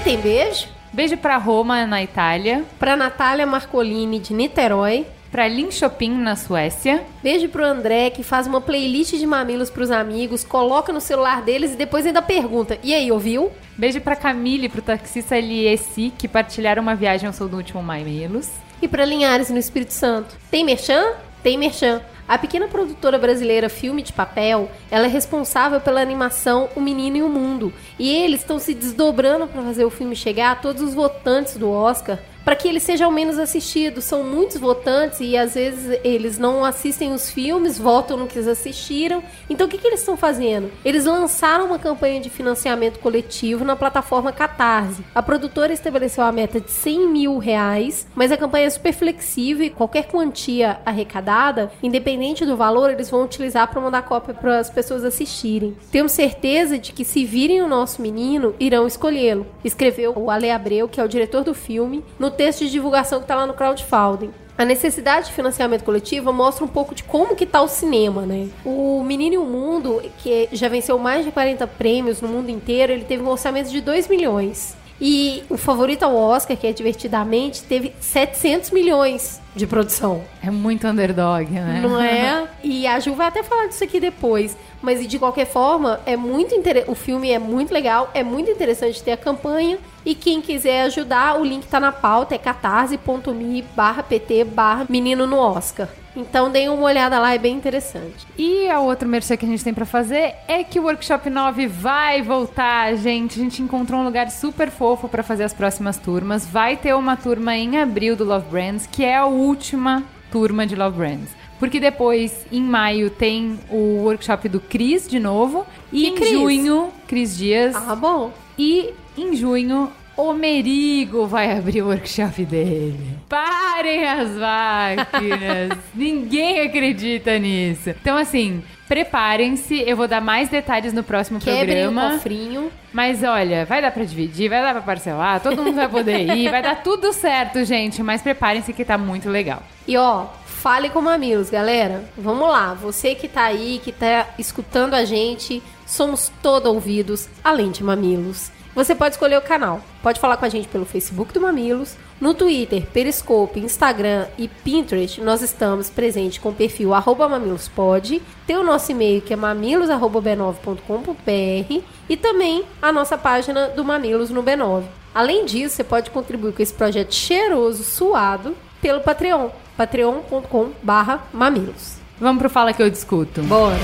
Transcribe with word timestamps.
E 0.00 0.02
tem 0.02 0.18
beijo? 0.18 0.66
Beijo 0.94 1.18
pra 1.18 1.36
Roma, 1.36 1.84
na 1.86 2.02
Itália. 2.02 2.64
Pra 2.78 2.96
Natália 2.96 3.44
Marcolini 3.44 4.18
de 4.18 4.32
Niterói. 4.32 5.06
Pra 5.30 5.46
Linköping, 5.46 6.16
na 6.16 6.36
Suécia. 6.36 7.04
Beijo 7.22 7.50
pro 7.50 7.62
André, 7.62 8.08
que 8.08 8.22
faz 8.22 8.46
uma 8.46 8.62
playlist 8.62 9.12
de 9.12 9.26
mamilos 9.26 9.68
pros 9.68 9.90
amigos, 9.90 10.42
coloca 10.42 10.90
no 10.90 11.02
celular 11.02 11.42
deles 11.42 11.74
e 11.74 11.76
depois 11.76 12.06
ainda 12.06 12.22
pergunta: 12.22 12.78
E 12.82 12.94
aí, 12.94 13.12
ouviu? 13.12 13.52
Beijo 13.76 14.00
pra 14.00 14.16
Camille 14.16 14.66
e 14.66 14.68
pro 14.70 14.80
taxista 14.80 15.36
Eliesi, 15.36 16.10
que 16.16 16.26
partilharam 16.26 16.80
uma 16.82 16.94
viagem 16.94 17.26
ao 17.26 17.32
sul 17.34 17.46
do 17.48 17.58
último 17.58 17.82
Mamilos. 17.82 18.48
E 18.80 18.88
pra 18.88 19.04
Linhares, 19.04 19.50
no 19.50 19.58
Espírito 19.58 19.92
Santo. 19.92 20.34
Tem 20.50 20.64
merchan? 20.64 21.12
Tem 21.42 21.56
merchan. 21.56 22.02
A 22.28 22.38
pequena 22.38 22.68
produtora 22.68 23.18
brasileira 23.18 23.68
Filme 23.68 24.02
de 24.02 24.12
Papel, 24.12 24.70
ela 24.90 25.06
é 25.06 25.08
responsável 25.08 25.80
pela 25.80 26.00
animação 26.00 26.68
O 26.76 26.80
Menino 26.80 27.16
e 27.16 27.22
o 27.22 27.28
Mundo. 27.28 27.72
E 27.98 28.08
eles 28.08 28.40
estão 28.40 28.58
se 28.58 28.72
desdobrando 28.72 29.48
para 29.48 29.62
fazer 29.62 29.84
o 29.84 29.90
filme 29.90 30.14
chegar 30.14 30.52
a 30.52 30.56
todos 30.56 30.80
os 30.80 30.94
votantes 30.94 31.56
do 31.56 31.68
Oscar, 31.70 32.18
para 32.44 32.56
que 32.56 32.68
ele 32.68 32.80
seja 32.80 33.04
ao 33.04 33.12
menos 33.12 33.38
assistido. 33.38 34.00
São 34.00 34.24
muitos 34.24 34.56
votantes 34.56 35.20
e 35.20 35.36
às 35.36 35.54
vezes 35.54 35.98
eles 36.04 36.38
não 36.38 36.64
assistem 36.64 37.12
os 37.12 37.30
filmes, 37.30 37.78
votam 37.78 38.16
no 38.16 38.26
que 38.26 38.38
eles 38.38 38.48
assistiram. 38.48 39.22
Então 39.48 39.66
o 39.66 39.70
que, 39.70 39.78
que 39.78 39.86
eles 39.86 40.00
estão 40.00 40.16
fazendo? 40.16 40.70
Eles 40.84 41.04
lançaram 41.04 41.66
uma 41.66 41.78
campanha 41.78 42.20
de 42.20 42.30
financiamento 42.30 42.98
coletivo 42.98 43.64
na 43.64 43.76
plataforma 43.76 44.32
Catarse. 44.32 45.04
A 45.14 45.22
produtora 45.22 45.72
estabeleceu 45.72 46.24
a 46.24 46.32
meta 46.32 46.60
de 46.60 46.70
100 46.70 47.08
mil 47.08 47.38
reais, 47.38 48.06
mas 48.14 48.32
a 48.32 48.36
campanha 48.36 48.66
é 48.66 48.70
super 48.70 48.92
flexível 48.92 49.64
e 49.64 49.70
qualquer 49.70 50.06
quantia 50.06 50.80
arrecadada, 50.84 51.70
independente 51.82 52.44
do 52.44 52.56
valor, 52.56 52.90
eles 52.90 53.10
vão 53.10 53.24
utilizar 53.24 53.68
para 53.68 53.80
mandar 53.80 54.02
cópia 54.02 54.34
para 54.34 54.58
as 54.58 54.70
pessoas 54.70 55.04
assistirem. 55.04 55.76
Temos 55.90 56.12
certeza 56.12 56.78
de 56.78 56.92
que 56.92 57.04
se 57.04 57.24
virem 57.24 57.62
o 57.62 57.68
nosso 57.68 58.00
menino, 58.02 58.54
irão 58.58 58.86
escolhê-lo. 58.86 59.46
Escreveu 59.64 60.12
o 60.16 60.30
Ale 60.30 60.50
Abreu, 60.50 60.88
que 60.88 61.00
é 61.00 61.04
o 61.04 61.08
diretor 61.08 61.44
do 61.44 61.54
filme, 61.54 62.04
no 62.18 62.29
texto 62.30 62.60
de 62.60 62.70
divulgação 62.70 63.18
que 63.18 63.24
está 63.24 63.34
lá 63.34 63.46
no 63.46 63.54
crowdfunding. 63.54 64.30
A 64.56 64.64
necessidade 64.64 65.26
de 65.26 65.32
financiamento 65.32 65.84
coletivo 65.84 66.32
mostra 66.32 66.64
um 66.64 66.68
pouco 66.68 66.94
de 66.94 67.02
como 67.02 67.34
que 67.34 67.46
tá 67.46 67.62
o 67.62 67.68
cinema, 67.68 68.26
né? 68.26 68.48
O 68.64 69.02
Menino 69.02 69.36
e 69.36 69.38
o 69.38 69.44
Mundo, 69.44 70.02
que 70.18 70.50
já 70.52 70.68
venceu 70.68 70.98
mais 70.98 71.24
de 71.24 71.32
40 71.32 71.66
prêmios 71.66 72.20
no 72.20 72.28
mundo 72.28 72.50
inteiro, 72.50 72.92
ele 72.92 73.04
teve 73.04 73.22
um 73.22 73.28
orçamento 73.28 73.70
de 73.70 73.80
2 73.80 74.08
milhões. 74.08 74.76
E 75.00 75.42
o 75.48 75.56
favorito 75.56 76.02
ao 76.02 76.14
Oscar, 76.14 76.56
que 76.56 76.66
é 76.66 76.72
Divertidamente, 76.72 77.62
teve 77.62 77.94
700 78.00 78.70
milhões 78.70 79.40
de 79.56 79.66
produção. 79.66 80.22
É 80.42 80.50
muito 80.50 80.86
underdog, 80.86 81.50
né? 81.50 81.80
Não 81.82 82.00
é? 82.00 82.46
E 82.62 82.86
a 82.86 83.00
Ju 83.00 83.14
vai 83.14 83.28
até 83.28 83.42
falar 83.42 83.66
disso 83.66 83.82
aqui 83.82 83.98
depois. 83.98 84.56
Mas 84.82 85.06
de 85.06 85.18
qualquer 85.18 85.46
forma, 85.46 86.00
é 86.06 86.16
muito 86.16 86.54
inter... 86.54 86.84
o 86.88 86.94
filme 86.94 87.30
é 87.30 87.38
muito 87.38 87.72
legal, 87.72 88.10
é 88.14 88.22
muito 88.22 88.50
interessante 88.50 89.02
ter 89.02 89.12
a 89.12 89.16
campanha. 89.16 89.78
E 90.04 90.14
quem 90.14 90.40
quiser 90.40 90.82
ajudar, 90.82 91.38
o 91.38 91.44
link 91.44 91.66
tá 91.66 91.78
na 91.78 91.92
pauta, 91.92 92.34
é 92.34 92.38
catarse.me 92.38 93.62
barra 93.76 94.02
pt 94.02 94.44
barra 94.44 94.86
menino 94.88 95.26
no 95.26 95.36
Oscar. 95.36 95.88
Então 96.16 96.50
deem 96.50 96.68
uma 96.68 96.82
olhada 96.82 97.18
lá, 97.20 97.34
é 97.34 97.38
bem 97.38 97.54
interessante. 97.54 98.26
E 98.36 98.68
a 98.68 98.80
outra 98.80 99.06
merchan 99.06 99.36
que 99.36 99.44
a 99.44 99.48
gente 99.48 99.62
tem 99.62 99.72
pra 99.72 99.84
fazer 99.84 100.34
é 100.48 100.64
que 100.64 100.80
o 100.80 100.84
Workshop 100.84 101.30
9 101.30 101.66
vai 101.68 102.20
voltar, 102.20 102.94
gente. 102.96 103.38
A 103.38 103.42
gente 103.42 103.62
encontrou 103.62 104.00
um 104.00 104.04
lugar 104.04 104.30
super 104.30 104.70
fofo 104.70 105.08
pra 105.08 105.22
fazer 105.22 105.44
as 105.44 105.52
próximas 105.52 105.96
turmas. 105.96 106.44
Vai 106.44 106.76
ter 106.76 106.94
uma 106.94 107.16
turma 107.16 107.56
em 107.56 107.78
abril 107.78 108.16
do 108.16 108.24
Love 108.24 108.48
Brands, 108.50 108.86
que 108.86 109.04
é 109.04 109.16
a 109.16 109.26
última 109.26 110.02
turma 110.32 110.66
de 110.66 110.74
Love 110.74 110.96
Brands. 110.96 111.39
Porque 111.60 111.78
depois, 111.78 112.44
em 112.50 112.62
maio, 112.62 113.10
tem 113.10 113.60
o 113.70 114.02
workshop 114.04 114.48
do 114.48 114.58
Cris 114.58 115.06
de 115.06 115.20
novo. 115.20 115.64
E 115.92 116.08
em 116.08 116.14
Cris? 116.16 116.30
junho, 116.32 116.90
Cris 117.06 117.36
Dias. 117.36 117.76
Ah, 117.76 117.94
bom. 117.94 118.32
E 118.58 118.94
em 119.16 119.36
junho, 119.36 119.92
o 120.16 120.32
Merigo 120.32 121.26
vai 121.26 121.52
abrir 121.56 121.82
o 121.82 121.88
workshop 121.88 122.44
dele. 122.46 122.98
Parem 123.28 124.04
as 124.08 124.30
máquinas! 124.30 125.78
Ninguém 125.94 126.60
acredita 126.62 127.38
nisso. 127.38 127.90
Então, 127.90 128.16
assim, 128.16 128.62
preparem-se. 128.88 129.82
Eu 129.86 129.96
vou 129.96 130.08
dar 130.08 130.20
mais 130.20 130.48
detalhes 130.48 130.92
no 130.92 131.02
próximo 131.02 131.38
Quebrem 131.38 131.86
o 131.86 131.92
programa. 131.92 132.14
cofrinho. 132.14 132.70
Mas 132.92 133.22
olha, 133.22 133.64
vai 133.64 133.80
dar 133.80 133.92
pra 133.92 134.02
dividir, 134.02 134.48
vai 134.50 134.60
dar 134.62 134.72
pra 134.72 134.82
parcelar, 134.82 135.40
todo 135.40 135.62
mundo 135.62 135.76
vai 135.76 135.88
poder 135.88 136.26
ir, 136.36 136.50
vai 136.50 136.60
dar 136.60 136.82
tudo 136.82 137.12
certo, 137.12 137.64
gente. 137.64 138.02
Mas 138.02 138.20
preparem-se 138.20 138.72
que 138.72 138.84
tá 138.84 138.98
muito 138.98 139.28
legal. 139.28 139.62
E 139.86 139.96
ó, 139.96 140.26
Fale 140.60 140.90
com 140.90 141.00
Mamilos, 141.00 141.48
galera. 141.48 142.04
Vamos 142.18 142.46
lá. 142.46 142.74
Você 142.74 143.14
que 143.14 143.26
tá 143.26 143.44
aí, 143.44 143.80
que 143.82 143.92
tá 143.92 144.28
escutando 144.38 144.92
a 144.92 145.06
gente, 145.06 145.62
somos 145.86 146.30
todo 146.42 146.66
ouvidos, 146.66 147.30
além 147.42 147.70
de 147.70 147.82
Mamilos. 147.82 148.52
Você 148.74 148.94
pode 148.94 149.14
escolher 149.14 149.38
o 149.38 149.42
canal. 149.42 149.80
Pode 150.02 150.20
falar 150.20 150.36
com 150.36 150.44
a 150.44 150.50
gente 150.50 150.68
pelo 150.68 150.84
Facebook 150.84 151.32
do 151.32 151.40
Mamilos, 151.40 151.96
no 152.20 152.34
Twitter, 152.34 152.86
Periscope, 152.92 153.58
Instagram 153.58 154.26
e 154.36 154.48
Pinterest. 154.48 155.22
Nós 155.22 155.40
estamos 155.40 155.88
presentes 155.88 156.36
com 156.36 156.50
o 156.50 156.54
perfil 156.54 156.90
mamilospod. 156.90 158.20
Tem 158.46 158.58
o 158.58 158.62
nosso 158.62 158.92
e-mail 158.92 159.22
que 159.22 159.32
é 159.32 159.36
mamilos@b9.com.br 159.36 161.82
e 162.06 162.16
também 162.18 162.66
a 162.82 162.92
nossa 162.92 163.16
página 163.16 163.68
do 163.68 163.82
Mamilos 163.82 164.28
no 164.28 164.42
B9. 164.42 164.84
Além 165.14 165.46
disso, 165.46 165.76
você 165.76 165.84
pode 165.84 166.10
contribuir 166.10 166.52
com 166.52 166.62
esse 166.62 166.74
projeto 166.74 167.14
cheiroso, 167.14 167.82
suado, 167.82 168.54
pelo 168.82 169.00
Patreon, 169.00 169.48
patreon.com/mamilos. 169.80 171.96
Vamos 172.20 172.38
pro 172.38 172.50
Fala 172.50 172.74
que 172.74 172.82
eu 172.82 172.90
discuto. 172.90 173.42
Bora. 173.44 173.78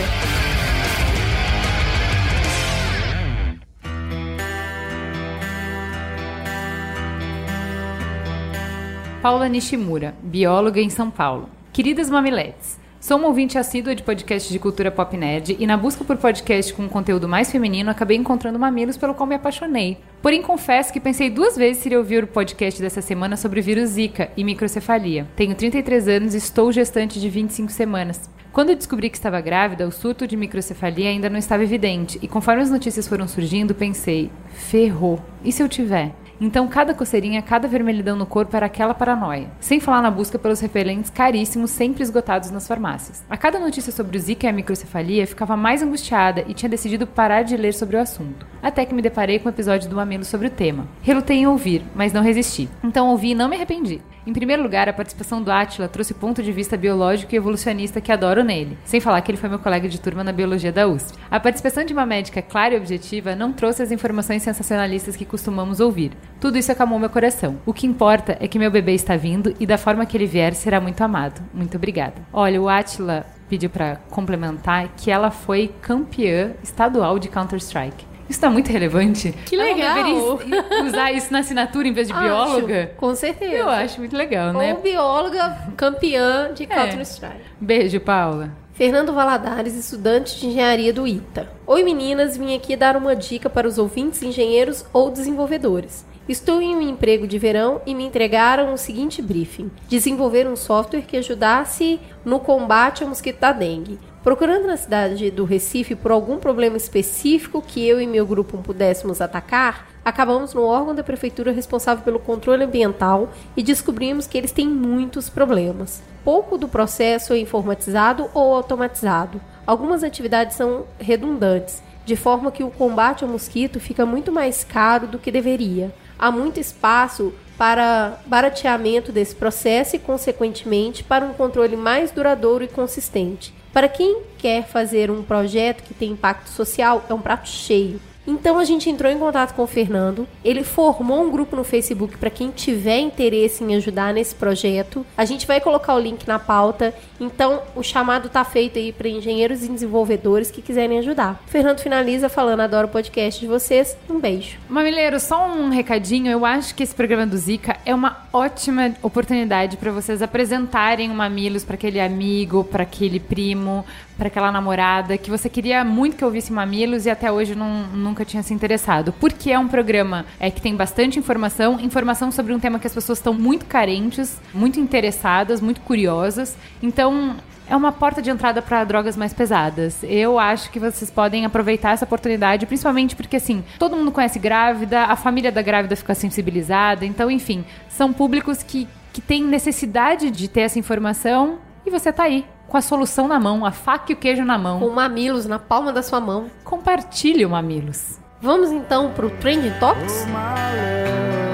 Paula 9.22 9.48
Nishimura, 9.48 10.14
bióloga 10.22 10.82
em 10.82 10.90
São 10.90 11.10
Paulo. 11.10 11.48
Queridas 11.72 12.10
mamiletes, 12.10 12.78
sou 13.06 13.18
uma 13.18 13.28
ouvinte 13.28 13.56
assídua 13.56 13.94
de 13.94 14.02
podcast 14.02 14.52
de 14.52 14.58
cultura 14.58 14.90
pop 14.90 15.16
nerd 15.16 15.56
e 15.60 15.64
na 15.64 15.76
busca 15.76 16.04
por 16.04 16.16
podcast 16.16 16.74
com 16.74 16.82
um 16.82 16.88
conteúdo 16.88 17.28
mais 17.28 17.52
feminino 17.52 17.88
acabei 17.88 18.16
encontrando 18.16 18.58
Mamilos 18.58 18.96
pelo 18.96 19.14
qual 19.14 19.28
me 19.28 19.36
apaixonei. 19.36 19.98
Porém, 20.20 20.42
confesso 20.42 20.92
que 20.92 20.98
pensei 20.98 21.30
duas 21.30 21.56
vezes 21.56 21.80
se 21.80 21.88
iria 21.88 21.98
ouvir 21.98 22.24
o 22.24 22.26
podcast 22.26 22.82
dessa 22.82 23.00
semana 23.00 23.36
sobre 23.36 23.60
o 23.60 23.62
vírus 23.62 23.90
Zika 23.90 24.28
e 24.36 24.42
microcefalia. 24.42 25.24
Tenho 25.36 25.54
33 25.54 26.08
anos 26.08 26.34
e 26.34 26.38
estou 26.38 26.72
gestante 26.72 27.20
de 27.20 27.30
25 27.30 27.70
semanas. 27.70 28.28
Quando 28.52 28.74
descobri 28.74 29.08
que 29.08 29.16
estava 29.16 29.40
grávida, 29.40 29.86
o 29.86 29.92
surto 29.92 30.26
de 30.26 30.36
microcefalia 30.36 31.08
ainda 31.08 31.30
não 31.30 31.38
estava 31.38 31.62
evidente, 31.62 32.18
e 32.20 32.26
conforme 32.26 32.62
as 32.62 32.70
notícias 32.70 33.06
foram 33.06 33.28
surgindo, 33.28 33.72
pensei: 33.72 34.32
ferrou, 34.52 35.20
e 35.44 35.52
se 35.52 35.62
eu 35.62 35.68
tiver? 35.68 36.12
Então, 36.40 36.68
cada 36.68 36.94
coceirinha, 36.94 37.40
cada 37.40 37.66
vermelhidão 37.66 38.16
no 38.16 38.26
corpo 38.26 38.56
era 38.56 38.66
aquela 38.66 38.94
paranoia. 38.94 39.50
Sem 39.60 39.80
falar 39.80 40.02
na 40.02 40.10
busca 40.10 40.38
pelos 40.38 40.60
repelentes 40.60 41.10
caríssimos, 41.10 41.70
sempre 41.70 42.02
esgotados 42.02 42.50
nas 42.50 42.66
farmácias. 42.68 43.24
A 43.28 43.36
cada 43.36 43.58
notícia 43.58 43.92
sobre 43.92 44.16
o 44.16 44.20
Zika 44.20 44.46
e 44.46 44.48
a 44.48 44.52
microcefalia, 44.52 45.26
ficava 45.26 45.56
mais 45.56 45.82
angustiada 45.82 46.44
e 46.46 46.54
tinha 46.54 46.68
decidido 46.68 47.06
parar 47.06 47.42
de 47.42 47.56
ler 47.56 47.72
sobre 47.72 47.96
o 47.96 48.00
assunto. 48.00 48.46
Até 48.62 48.84
que 48.84 48.94
me 48.94 49.02
deparei 49.02 49.38
com 49.38 49.48
o 49.48 49.52
episódio 49.52 49.88
do 49.88 49.96
Mamilo 49.96 50.24
sobre 50.24 50.48
o 50.48 50.50
tema. 50.50 50.86
Relutei 51.02 51.38
em 51.38 51.46
ouvir, 51.46 51.82
mas 51.94 52.12
não 52.12 52.22
resisti. 52.22 52.68
Então 52.82 53.08
ouvi 53.08 53.30
e 53.30 53.34
não 53.34 53.48
me 53.48 53.56
arrependi. 53.56 54.00
Em 54.26 54.32
primeiro 54.32 54.60
lugar, 54.60 54.88
a 54.88 54.92
participação 54.92 55.40
do 55.40 55.52
Átila 55.52 55.86
trouxe 55.86 56.10
o 56.10 56.16
ponto 56.16 56.42
de 56.42 56.50
vista 56.50 56.76
biológico 56.76 57.32
e 57.32 57.36
evolucionista 57.36 58.00
que 58.00 58.10
adoro 58.10 58.42
nele, 58.42 58.76
sem 58.84 59.00
falar 59.00 59.20
que 59.20 59.30
ele 59.30 59.38
foi 59.38 59.48
meu 59.48 59.60
colega 59.60 59.88
de 59.88 60.00
turma 60.00 60.24
na 60.24 60.32
biologia 60.32 60.72
da 60.72 60.88
USP. 60.88 61.16
A 61.30 61.38
participação 61.38 61.84
de 61.84 61.92
uma 61.92 62.04
médica 62.04 62.42
clara 62.42 62.74
e 62.74 62.76
objetiva 62.76 63.36
não 63.36 63.52
trouxe 63.52 63.84
as 63.84 63.92
informações 63.92 64.42
sensacionalistas 64.42 65.14
que 65.14 65.24
costumamos 65.24 65.78
ouvir. 65.78 66.10
Tudo 66.40 66.58
isso 66.58 66.72
acalmou 66.72 66.98
meu 66.98 67.08
coração. 67.08 67.60
O 67.64 67.72
que 67.72 67.86
importa 67.86 68.36
é 68.40 68.48
que 68.48 68.58
meu 68.58 68.70
bebê 68.70 68.94
está 68.94 69.16
vindo 69.16 69.54
e 69.60 69.66
da 69.66 69.78
forma 69.78 70.04
que 70.04 70.16
ele 70.16 70.26
vier 70.26 70.54
será 70.54 70.80
muito 70.80 71.00
amado. 71.02 71.40
Muito 71.54 71.76
obrigada. 71.76 72.16
Olha, 72.32 72.60
o 72.60 72.68
Átila 72.68 73.24
pediu 73.48 73.70
para 73.70 73.94
complementar 74.10 74.88
que 74.96 75.08
ela 75.08 75.30
foi 75.30 75.72
campeã 75.80 76.50
estadual 76.64 77.16
de 77.20 77.28
Counter-Strike. 77.28 78.15
Isso 78.28 78.40
tá 78.40 78.50
muito 78.50 78.70
relevante. 78.70 79.32
Que 79.46 79.56
legal! 79.56 80.40
usar 80.84 81.12
isso 81.12 81.32
na 81.32 81.40
assinatura 81.40 81.86
em 81.86 81.92
vez 81.92 82.08
de 82.08 82.14
bióloga? 82.14 82.84
Acho, 82.84 82.96
com 82.96 83.14
certeza. 83.14 83.54
Eu 83.54 83.68
acho 83.68 83.98
muito 84.00 84.16
legal, 84.16 84.52
né? 84.52 84.74
Ou 84.74 84.82
bióloga 84.82 85.56
campeã 85.76 86.52
de 86.52 86.66
Counter-Strike. 86.66 87.42
Beijo, 87.60 88.00
Paula. 88.00 88.50
Fernando 88.72 89.14
Valadares, 89.14 89.74
estudante 89.74 90.38
de 90.38 90.48
engenharia 90.48 90.92
do 90.92 91.06
ITA. 91.06 91.48
Oi 91.66 91.82
meninas, 91.82 92.36
vim 92.36 92.54
aqui 92.54 92.76
dar 92.76 92.94
uma 92.94 93.16
dica 93.16 93.48
para 93.48 93.66
os 93.66 93.78
ouvintes 93.78 94.22
engenheiros 94.22 94.84
ou 94.92 95.10
desenvolvedores. 95.10 96.04
Estou 96.28 96.60
em 96.60 96.76
um 96.76 96.82
emprego 96.82 97.26
de 97.26 97.38
verão 97.38 97.80
e 97.86 97.94
me 97.94 98.04
entregaram 98.04 98.74
o 98.74 98.76
seguinte 98.76 99.22
briefing: 99.22 99.70
desenvolver 99.88 100.46
um 100.46 100.56
software 100.56 101.02
que 101.02 101.16
ajudasse 101.16 102.00
no 102.24 102.40
combate 102.40 103.02
ao 103.02 103.08
mosquito 103.08 103.38
da 103.38 103.52
dengue. 103.52 103.98
Procurando 104.26 104.66
na 104.66 104.76
cidade 104.76 105.30
do 105.30 105.44
Recife 105.44 105.94
por 105.94 106.10
algum 106.10 106.38
problema 106.38 106.76
específico 106.76 107.62
que 107.62 107.86
eu 107.86 108.00
e 108.00 108.08
meu 108.08 108.26
grupo 108.26 108.58
pudéssemos 108.58 109.20
atacar, 109.20 109.86
acabamos 110.04 110.52
no 110.52 110.64
órgão 110.64 110.92
da 110.92 111.04
prefeitura 111.04 111.52
responsável 111.52 112.02
pelo 112.02 112.18
controle 112.18 112.64
ambiental 112.64 113.30
e 113.56 113.62
descobrimos 113.62 114.26
que 114.26 114.36
eles 114.36 114.50
têm 114.50 114.66
muitos 114.66 115.30
problemas. 115.30 116.02
Pouco 116.24 116.58
do 116.58 116.66
processo 116.66 117.34
é 117.34 117.38
informatizado 117.38 118.28
ou 118.34 118.52
automatizado. 118.52 119.40
Algumas 119.64 120.02
atividades 120.02 120.56
são 120.56 120.86
redundantes, 120.98 121.80
de 122.04 122.16
forma 122.16 122.50
que 122.50 122.64
o 122.64 122.70
combate 122.70 123.22
ao 123.22 123.30
mosquito 123.30 123.78
fica 123.78 124.04
muito 124.04 124.32
mais 124.32 124.64
caro 124.64 125.06
do 125.06 125.20
que 125.20 125.30
deveria. 125.30 125.94
Há 126.18 126.32
muito 126.32 126.58
espaço 126.58 127.32
para 127.56 128.18
barateamento 128.26 129.12
desse 129.12 129.36
processo 129.36 129.94
e, 129.94 130.00
consequentemente, 130.00 131.04
para 131.04 131.24
um 131.24 131.32
controle 131.32 131.76
mais 131.76 132.10
duradouro 132.10 132.64
e 132.64 132.68
consistente. 132.68 133.54
Para 133.76 133.90
quem 133.90 134.22
quer 134.38 134.66
fazer 134.66 135.10
um 135.10 135.22
projeto 135.22 135.82
que 135.82 135.92
tem 135.92 136.12
impacto 136.12 136.48
social, 136.48 137.04
é 137.10 137.12
um 137.12 137.20
prato 137.20 137.46
cheio. 137.46 138.00
Então 138.26 138.58
a 138.58 138.64
gente 138.64 138.90
entrou 138.90 139.10
em 139.10 139.18
contato 139.18 139.54
com 139.54 139.62
o 139.62 139.66
Fernando. 139.66 140.26
Ele 140.44 140.64
formou 140.64 141.22
um 141.22 141.30
grupo 141.30 141.54
no 141.54 141.64
Facebook 141.64 142.16
para 142.18 142.30
quem 142.30 142.50
tiver 142.50 142.98
interesse 142.98 143.62
em 143.62 143.76
ajudar 143.76 144.12
nesse 144.12 144.34
projeto. 144.34 145.06
A 145.16 145.24
gente 145.24 145.46
vai 145.46 145.60
colocar 145.60 145.94
o 145.94 146.00
link 146.00 146.26
na 146.26 146.38
pauta. 146.38 146.94
Então 147.20 147.62
o 147.74 147.82
chamado 147.82 148.28
tá 148.28 148.44
feito 148.44 148.78
aí 148.78 148.92
para 148.92 149.08
engenheiros 149.08 149.62
e 149.62 149.68
desenvolvedores 149.68 150.50
que 150.50 150.60
quiserem 150.60 150.98
ajudar. 150.98 151.40
O 151.46 151.50
Fernando 151.50 151.80
finaliza 151.80 152.28
falando: 152.28 152.60
adoro 152.60 152.88
o 152.88 152.90
podcast 152.90 153.40
de 153.40 153.46
vocês. 153.46 153.96
Um 154.10 154.18
beijo. 154.18 154.58
Mamileiro, 154.68 155.20
só 155.20 155.46
um 155.48 155.70
recadinho. 155.70 156.30
Eu 156.30 156.44
acho 156.44 156.74
que 156.74 156.82
esse 156.82 156.94
programa 156.94 157.26
do 157.26 157.36
Zika 157.36 157.76
é 157.84 157.94
uma 157.94 158.26
ótima 158.32 158.94
oportunidade 159.02 159.76
para 159.76 159.92
vocês 159.92 160.20
apresentarem 160.20 161.10
o 161.10 161.14
Mamilos 161.14 161.64
para 161.64 161.74
aquele 161.74 162.00
amigo, 162.00 162.64
para 162.64 162.82
aquele 162.82 163.20
primo, 163.20 163.84
para 164.16 164.28
aquela 164.28 164.50
namorada 164.50 165.18
que 165.18 165.30
você 165.30 165.48
queria 165.48 165.84
muito 165.84 166.16
que 166.16 166.24
ouvisse 166.24 166.52
Mamilos 166.52 167.06
e 167.06 167.10
até 167.10 167.30
hoje 167.30 167.54
não, 167.54 167.84
nunca 167.88 168.24
tinha 168.24 168.42
se 168.42 168.54
interessado. 168.54 169.12
Porque 169.12 169.50
é 169.50 169.58
um 169.58 169.68
programa 169.68 170.24
é, 170.40 170.50
que 170.50 170.60
tem 170.60 170.74
bastante 170.74 171.18
informação, 171.18 171.78
informação 171.80 172.30
sobre 172.30 172.52
um 172.52 172.58
tema 172.58 172.78
que 172.78 172.86
as 172.86 172.94
pessoas 172.94 173.18
estão 173.18 173.34
muito 173.34 173.66
carentes, 173.66 174.40
muito 174.54 174.80
interessadas, 174.80 175.60
muito 175.60 175.80
curiosas. 175.82 176.56
Então, 176.82 177.36
é 177.68 177.74
uma 177.74 177.92
porta 177.92 178.22
de 178.22 178.30
entrada 178.30 178.62
para 178.62 178.84
drogas 178.84 179.16
mais 179.16 179.32
pesadas. 179.34 180.02
Eu 180.02 180.38
acho 180.38 180.70
que 180.70 180.78
vocês 180.78 181.10
podem 181.10 181.44
aproveitar 181.44 181.92
essa 181.92 182.04
oportunidade, 182.04 182.64
principalmente 182.66 183.16
porque, 183.16 183.36
assim, 183.36 183.64
todo 183.78 183.96
mundo 183.96 184.12
conhece 184.12 184.38
grávida, 184.38 185.04
a 185.04 185.16
família 185.16 185.50
da 185.50 185.62
grávida 185.62 185.96
fica 185.96 186.14
sensibilizada. 186.14 187.04
Então, 187.04 187.30
enfim, 187.30 187.64
são 187.88 188.12
públicos 188.12 188.62
que, 188.62 188.86
que 189.12 189.20
têm 189.20 189.44
necessidade 189.44 190.30
de 190.30 190.48
ter 190.48 190.60
essa 190.60 190.78
informação 190.78 191.58
e 191.84 191.90
você 191.90 192.12
tá 192.12 192.24
aí, 192.24 192.44
com 192.68 192.76
a 192.76 192.82
solução 192.82 193.28
na 193.28 193.38
mão, 193.38 193.64
a 193.64 193.70
faca 193.70 194.12
e 194.12 194.14
o 194.14 194.18
queijo 194.18 194.44
na 194.44 194.58
mão. 194.58 194.80
Com 194.80 194.90
mamilos 194.90 195.46
na 195.46 195.58
palma 195.58 195.92
da 195.92 196.02
sua 196.02 196.20
mão. 196.20 196.50
Compartilhe 196.64 197.44
o 197.44 197.50
Mamilos. 197.50 198.18
Vamos 198.40 198.70
então 198.70 199.12
pro 199.12 199.30
Trending 199.30 199.72
Topics? 199.78 200.24
Primeira 200.24 201.45